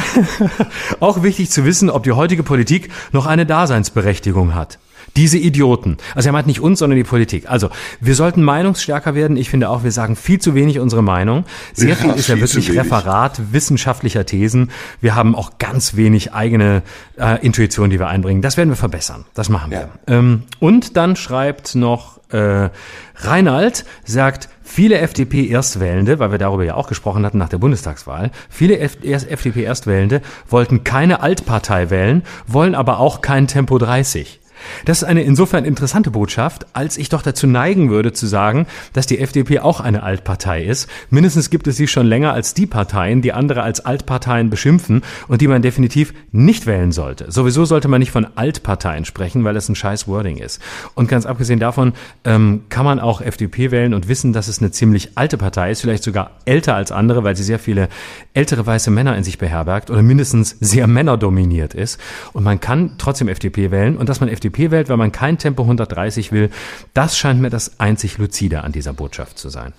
auch 1.00 1.22
wichtig 1.22 1.50
zu 1.50 1.64
wissen, 1.64 1.90
ob 1.90 2.04
die 2.04 2.12
heutige 2.12 2.42
Politik 2.42 2.90
noch 3.12 3.26
eine 3.26 3.46
Daseinsberechtigung 3.46 4.54
hat. 4.54 4.78
Diese 5.16 5.38
Idioten. 5.38 5.96
Also 6.14 6.28
er 6.28 6.32
meint 6.32 6.46
nicht 6.46 6.60
uns, 6.60 6.78
sondern 6.78 6.96
die 6.96 7.04
Politik. 7.04 7.50
Also 7.50 7.70
wir 8.00 8.14
sollten 8.14 8.42
meinungsstärker 8.42 9.14
werden. 9.14 9.36
Ich 9.36 9.50
finde 9.50 9.68
auch, 9.70 9.82
wir 9.82 9.90
sagen 9.90 10.16
viel 10.16 10.38
zu 10.38 10.54
wenig 10.54 10.78
unsere 10.78 11.02
Meinung. 11.02 11.44
Sehr 11.72 11.90
Ja, 11.90 11.94
viel 11.96 12.10
ist 12.12 12.28
ja 12.28 12.38
wirklich. 12.38 12.76
Referat 12.76 13.40
wissenschaftlicher 13.52 14.26
Thesen. 14.26 14.70
Wir 15.00 15.14
haben 15.14 15.34
auch 15.34 15.58
ganz 15.58 15.96
wenig 15.96 16.34
eigene 16.34 16.82
äh, 17.18 17.44
Intuition, 17.44 17.90
die 17.90 17.98
wir 17.98 18.08
einbringen. 18.08 18.42
Das 18.42 18.56
werden 18.56 18.68
wir 18.68 18.76
verbessern. 18.76 19.24
Das 19.34 19.48
machen 19.48 19.70
wir. 19.70 19.88
Ähm, 20.06 20.42
und 20.60 20.96
dann 20.96 21.16
schreibt 21.16 21.74
noch 21.74 22.18
äh, 22.30 22.68
Reinald, 23.16 23.84
sagt, 24.04 24.48
viele 24.68 24.98
FDP-Erstwählende, 24.98 26.18
weil 26.18 26.30
wir 26.30 26.38
darüber 26.38 26.64
ja 26.64 26.74
auch 26.74 26.88
gesprochen 26.88 27.24
hatten 27.24 27.38
nach 27.38 27.48
der 27.48 27.58
Bundestagswahl, 27.58 28.30
viele 28.50 28.78
FDP-Erstwählende 28.78 30.20
wollten 30.48 30.84
keine 30.84 31.20
Altpartei 31.22 31.90
wählen, 31.90 32.22
wollen 32.46 32.74
aber 32.74 33.00
auch 33.00 33.20
kein 33.20 33.46
Tempo 33.46 33.78
30. 33.78 34.37
Das 34.84 34.98
ist 34.98 35.04
eine 35.04 35.22
insofern 35.22 35.64
interessante 35.64 36.10
Botschaft, 36.10 36.66
als 36.72 36.98
ich 36.98 37.08
doch 37.08 37.22
dazu 37.22 37.46
neigen 37.46 37.90
würde 37.90 38.12
zu 38.12 38.26
sagen, 38.26 38.66
dass 38.92 39.06
die 39.06 39.18
FDP 39.18 39.60
auch 39.60 39.80
eine 39.80 40.02
Altpartei 40.02 40.64
ist. 40.64 40.88
Mindestens 41.10 41.50
gibt 41.50 41.66
es 41.66 41.76
sie 41.76 41.88
schon 41.88 42.06
länger 42.06 42.32
als 42.32 42.54
die 42.54 42.66
Parteien, 42.66 43.22
die 43.22 43.32
andere 43.32 43.62
als 43.62 43.80
Altparteien 43.80 44.50
beschimpfen 44.50 45.02
und 45.28 45.40
die 45.40 45.48
man 45.48 45.62
definitiv 45.62 46.14
nicht 46.32 46.66
wählen 46.66 46.92
sollte. 46.92 47.30
Sowieso 47.30 47.64
sollte 47.64 47.88
man 47.88 48.00
nicht 48.00 48.10
von 48.10 48.26
Altparteien 48.36 49.04
sprechen, 49.04 49.44
weil 49.44 49.54
das 49.54 49.68
ein 49.68 49.74
scheiß 49.74 50.08
Wording 50.08 50.38
ist. 50.38 50.60
Und 50.94 51.08
ganz 51.08 51.26
abgesehen 51.26 51.60
davon 51.60 51.92
ähm, 52.24 52.62
kann 52.68 52.84
man 52.84 53.00
auch 53.00 53.20
FDP 53.20 53.70
wählen 53.70 53.94
und 53.94 54.08
wissen, 54.08 54.32
dass 54.32 54.48
es 54.48 54.60
eine 54.60 54.70
ziemlich 54.70 55.16
alte 55.16 55.38
Partei 55.38 55.70
ist, 55.70 55.80
vielleicht 55.80 56.02
sogar 56.02 56.32
älter 56.44 56.74
als 56.74 56.92
andere, 56.92 57.24
weil 57.24 57.36
sie 57.36 57.42
sehr 57.42 57.58
viele 57.58 57.88
ältere 58.34 58.66
weiße 58.66 58.90
Männer 58.90 59.16
in 59.16 59.24
sich 59.24 59.38
beherbergt 59.38 59.90
oder 59.90 60.02
mindestens 60.02 60.56
sehr 60.60 60.86
männerdominiert 60.86 61.74
ist. 61.74 62.00
Und 62.32 62.44
man 62.44 62.60
kann 62.60 62.92
trotzdem 62.98 63.28
FDP 63.28 63.70
wählen 63.70 63.96
und 63.96 64.08
dass 64.08 64.20
man 64.20 64.28
FDP 64.28 64.47
wählt, 64.70 64.88
weil 64.88 64.96
man 64.96 65.12
kein 65.12 65.38
Tempo 65.38 65.62
130 65.62 66.32
will, 66.32 66.50
das 66.94 67.16
scheint 67.16 67.40
mir 67.40 67.50
das 67.50 67.80
einzig 67.80 68.18
Lucide 68.18 68.64
an 68.64 68.72
dieser 68.72 68.92
Botschaft 68.92 69.38
zu 69.38 69.48
sein. 69.48 69.72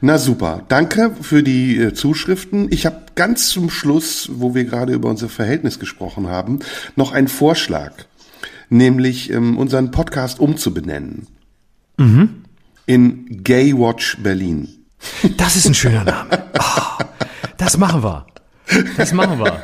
Na 0.00 0.18
super, 0.18 0.62
danke 0.68 1.12
für 1.20 1.42
die 1.42 1.76
äh, 1.76 1.92
Zuschriften. 1.92 2.72
Ich 2.72 2.86
habe 2.86 3.02
ganz 3.14 3.48
zum 3.48 3.68
Schluss, 3.68 4.30
wo 4.32 4.54
wir 4.54 4.64
gerade 4.64 4.94
über 4.94 5.10
unser 5.10 5.28
Verhältnis 5.28 5.78
gesprochen 5.78 6.28
haben, 6.28 6.60
noch 6.96 7.12
einen 7.12 7.28
Vorschlag, 7.28 7.92
nämlich 8.70 9.30
ähm, 9.30 9.58
unseren 9.58 9.90
Podcast 9.90 10.40
umzubenennen 10.40 11.26
in 12.86 13.42
Gay 13.44 13.76
Watch 13.76 14.16
Berlin. 14.22 14.68
Das 15.36 15.56
ist 15.56 15.66
ein 15.66 15.74
schöner 15.74 16.04
Name. 16.04 16.30
Oh, 16.62 17.04
das 17.56 17.78
machen 17.78 18.02
wir. 18.02 18.26
Das 18.96 19.12
machen 19.12 19.38
wir. 19.38 19.62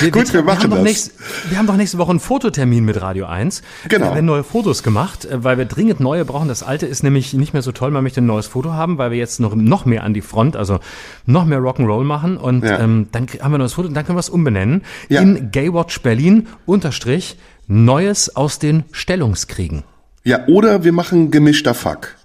Wir, 0.00 0.10
Gut, 0.10 0.32
wir 0.32 0.42
machen 0.42 0.62
haben 0.64 0.70
doch 0.70 0.76
das. 0.78 0.84
Nächst, 0.84 1.12
wir 1.48 1.58
haben 1.58 1.66
doch 1.66 1.76
nächste 1.76 1.98
Woche 1.98 2.10
einen 2.10 2.20
Fototermin 2.20 2.84
mit 2.84 3.00
Radio 3.00 3.26
1. 3.26 3.62
Genau. 3.88 4.06
Wir 4.06 4.14
werden 4.14 4.26
neue 4.26 4.42
Fotos 4.44 4.82
gemacht, 4.82 5.24
äh, 5.24 5.44
weil 5.44 5.58
wir 5.58 5.64
dringend 5.64 6.00
neue 6.00 6.24
brauchen. 6.24 6.48
Das 6.48 6.62
alte 6.62 6.86
ist 6.86 7.02
nämlich 7.02 7.32
nicht 7.34 7.52
mehr 7.52 7.62
so 7.62 7.72
toll. 7.72 7.90
Man 7.90 8.02
möchte 8.02 8.20
ein 8.20 8.26
neues 8.26 8.46
Foto 8.46 8.72
haben, 8.72 8.98
weil 8.98 9.10
wir 9.12 9.18
jetzt 9.18 9.38
noch, 9.40 9.54
noch 9.54 9.84
mehr 9.84 10.02
an 10.04 10.12
die 10.14 10.20
Front, 10.22 10.56
also 10.56 10.80
noch 11.26 11.44
mehr 11.44 11.60
Rock'n'Roll 11.60 12.04
machen. 12.04 12.36
Und 12.36 12.64
Ja. 12.64 12.78
ähm, 12.80 13.08
dann 13.12 13.26
haben 13.40 13.52
wir 13.52 13.56
ein 13.56 13.60
neues 13.60 13.74
Foto 13.74 13.88
und 13.88 13.94
dann 13.94 14.04
können 14.04 14.16
wir 14.16 14.20
es 14.20 14.28
umbenennen 14.30 14.82
Ja. 15.08 15.20
in 15.20 15.50
Gaywatch 15.50 16.00
Berlin 16.02 16.48
unterstrich 16.66 17.36
Neues 17.68 18.34
aus 18.34 18.58
den 18.58 18.84
Stellungskriegen. 18.92 19.84
Ja, 20.24 20.46
oder 20.46 20.84
wir 20.84 20.92
machen 20.92 21.30
gemischter 21.30 21.74
Fuck. 21.74 22.16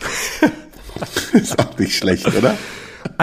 ist 1.32 1.58
auch 1.58 1.78
nicht 1.78 1.96
schlecht, 1.96 2.26
oder? 2.26 2.54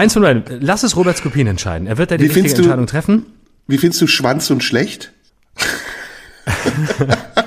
Eins 0.00 0.14
von 0.14 0.22
beiden. 0.22 0.42
Lass 0.62 0.82
es 0.82 0.96
Robert 0.96 1.18
Skopin 1.18 1.46
entscheiden. 1.46 1.86
Er 1.86 1.98
wird 1.98 2.10
da 2.10 2.16
die 2.16 2.22
richtige 2.24 2.40
findest 2.40 2.56
du- 2.56 2.62
Entscheidung 2.62 2.86
treffen. 2.86 3.26
Wie 3.66 3.76
findest 3.76 4.00
du 4.00 4.06
Schwanz 4.06 4.48
und 4.48 4.64
schlecht? 4.64 5.12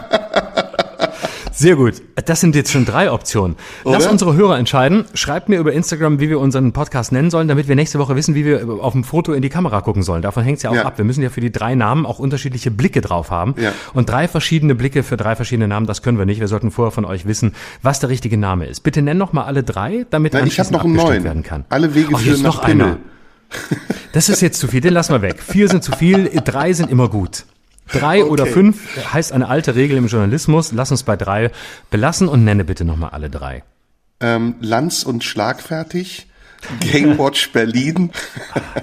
Sehr 1.63 1.77
gut. 1.77 2.01
Das 2.25 2.41
sind 2.41 2.55
jetzt 2.57 2.73
schon 2.73 2.83
drei 2.83 3.09
Optionen. 3.09 3.55
Lass 3.85 4.03
Oder? 4.03 4.11
unsere 4.11 4.35
Hörer 4.35 4.57
entscheiden. 4.59 5.05
Schreibt 5.13 5.47
mir 5.47 5.59
über 5.59 5.71
Instagram, 5.71 6.19
wie 6.19 6.27
wir 6.29 6.41
unseren 6.41 6.73
Podcast 6.73 7.13
nennen 7.13 7.29
sollen, 7.29 7.47
damit 7.47 7.69
wir 7.69 7.75
nächste 7.77 7.99
Woche 7.99 8.17
wissen, 8.17 8.35
wie 8.35 8.43
wir 8.43 8.67
auf 8.81 8.91
dem 8.91 9.05
Foto 9.05 9.31
in 9.31 9.41
die 9.41 9.47
Kamera 9.47 9.79
gucken 9.79 10.03
sollen. 10.03 10.21
Davon 10.21 10.43
hängt 10.43 10.57
es 10.57 10.63
ja 10.63 10.71
auch 10.71 10.75
Ja. 10.75 10.83
ab. 10.83 10.97
Wir 10.97 11.05
müssen 11.05 11.23
ja 11.23 11.29
für 11.29 11.39
die 11.39 11.53
drei 11.53 11.75
Namen 11.75 12.05
auch 12.05 12.19
unterschiedliche 12.19 12.69
Blicke 12.69 12.99
drauf 12.99 13.31
haben. 13.31 13.55
Ja. 13.61 13.71
Und 13.93 14.09
drei 14.09 14.27
verschiedene 14.27 14.75
Blicke 14.75 15.03
für 15.03 15.15
drei 15.15 15.37
verschiedene 15.37 15.69
Namen, 15.69 15.85
das 15.87 16.01
können 16.01 16.17
wir 16.17 16.25
nicht. 16.25 16.41
Wir 16.41 16.49
sollten 16.49 16.69
vorher 16.69 16.91
von 16.91 17.05
euch 17.05 17.25
wissen, 17.27 17.53
was 17.81 18.01
der 18.01 18.09
richtige 18.09 18.37
Name 18.37 18.65
ist. 18.65 18.81
Bitte 18.81 19.01
nenn 19.01 19.17
noch 19.17 19.31
mal 19.31 19.45
alle 19.45 19.63
drei, 19.63 20.05
damit 20.09 20.33
Nein, 20.33 20.41
ich 20.47 20.59
anschließend 20.59 20.73
noch 20.73 20.83
einen 20.83 20.95
abgestimmt 20.99 21.13
neuen. 21.13 21.23
werden 21.23 21.43
kann. 21.43 21.63
Alle 21.69 21.95
Wege 21.95 22.09
Ach, 22.13 22.19
führen 22.19 22.33
jetzt 22.33 22.43
nach 22.43 22.55
noch 22.57 22.63
einer. 22.63 22.83
Pimmel. 22.83 22.97
Das 24.11 24.27
ist 24.27 24.41
jetzt 24.41 24.59
zu 24.59 24.67
viel, 24.67 24.81
den 24.81 24.93
lassen 24.93 25.13
wir 25.13 25.21
weg. 25.21 25.41
Vier 25.41 25.69
sind 25.69 25.81
zu 25.83 25.93
viel, 25.93 26.29
drei 26.43 26.73
sind 26.73 26.91
immer 26.91 27.07
gut. 27.07 27.45
Drei 27.91 28.23
oder 28.23 28.45
fünf 28.45 28.77
heißt 29.13 29.31
eine 29.33 29.47
alte 29.49 29.75
Regel 29.75 29.97
im 29.97 30.07
Journalismus. 30.07 30.71
Lass 30.71 30.91
uns 30.91 31.03
bei 31.03 31.15
drei 31.15 31.51
belassen 31.91 32.27
und 32.27 32.43
nenne 32.43 32.63
bitte 32.63 32.85
nochmal 32.85 33.09
alle 33.11 33.29
drei. 33.29 33.63
Ähm, 34.19 34.55
Lanz 34.61 35.03
und 35.03 35.23
schlagfertig. 35.23 36.27
Gay 36.79 37.17
Watch 37.17 37.51
Berlin. 37.51 38.11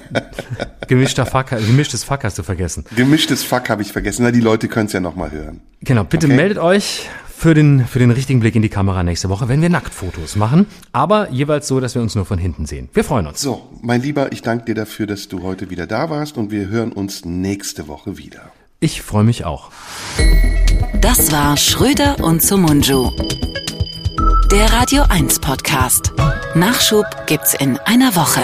Gemischter 0.88 1.24
Fuck, 1.24 1.50
gemischtes 1.50 2.04
Fuck 2.04 2.24
hast 2.24 2.38
du 2.38 2.42
vergessen. 2.42 2.84
Gemischtes 2.94 3.42
Fuck 3.42 3.70
habe 3.70 3.80
ich 3.82 3.92
vergessen. 3.92 4.22
Na, 4.24 4.32
die 4.32 4.40
Leute 4.40 4.68
können 4.68 4.86
es 4.86 4.92
ja 4.92 5.00
noch 5.00 5.14
mal 5.16 5.30
hören. 5.30 5.60
Genau, 5.80 6.04
bitte 6.04 6.26
Okay. 6.26 6.36
meldet 6.36 6.58
euch 6.58 7.08
für 7.34 7.54
den, 7.54 7.86
für 7.86 7.98
den 7.98 8.10
richtigen 8.10 8.40
Blick 8.40 8.54
in 8.54 8.60
die 8.60 8.68
Kamera 8.68 9.02
nächste 9.02 9.30
Woche, 9.30 9.48
wenn 9.48 9.62
wir 9.62 9.70
Nacktfotos 9.70 10.36
machen. 10.36 10.66
Aber 10.92 11.30
jeweils 11.30 11.68
so, 11.68 11.80
dass 11.80 11.94
wir 11.94 12.02
uns 12.02 12.14
nur 12.14 12.26
von 12.26 12.38
hinten 12.38 12.66
sehen. 12.66 12.90
Wir 12.92 13.02
freuen 13.04 13.26
uns. 13.26 13.40
So, 13.40 13.70
mein 13.80 14.02
Lieber, 14.02 14.30
ich 14.32 14.42
danke 14.42 14.66
dir 14.66 14.74
dafür, 14.74 15.06
dass 15.06 15.28
du 15.28 15.42
heute 15.42 15.70
wieder 15.70 15.86
da 15.86 16.10
warst 16.10 16.36
und 16.36 16.50
wir 16.50 16.68
hören 16.68 16.92
uns 16.92 17.24
nächste 17.24 17.88
Woche 17.88 18.18
wieder. 18.18 18.52
Ich 18.82 19.02
freue 19.02 19.24
mich 19.24 19.44
auch. 19.44 19.68
Das 21.02 21.30
war 21.32 21.58
Schröder 21.58 22.16
und 22.24 22.40
Sumunju. 22.42 23.10
Der 24.50 24.72
Radio 24.72 25.02
1 25.02 25.38
Podcast. 25.40 26.14
Nachschub 26.54 27.04
gibt's 27.26 27.52
in 27.52 27.76
einer 27.80 28.16
Woche. 28.16 28.40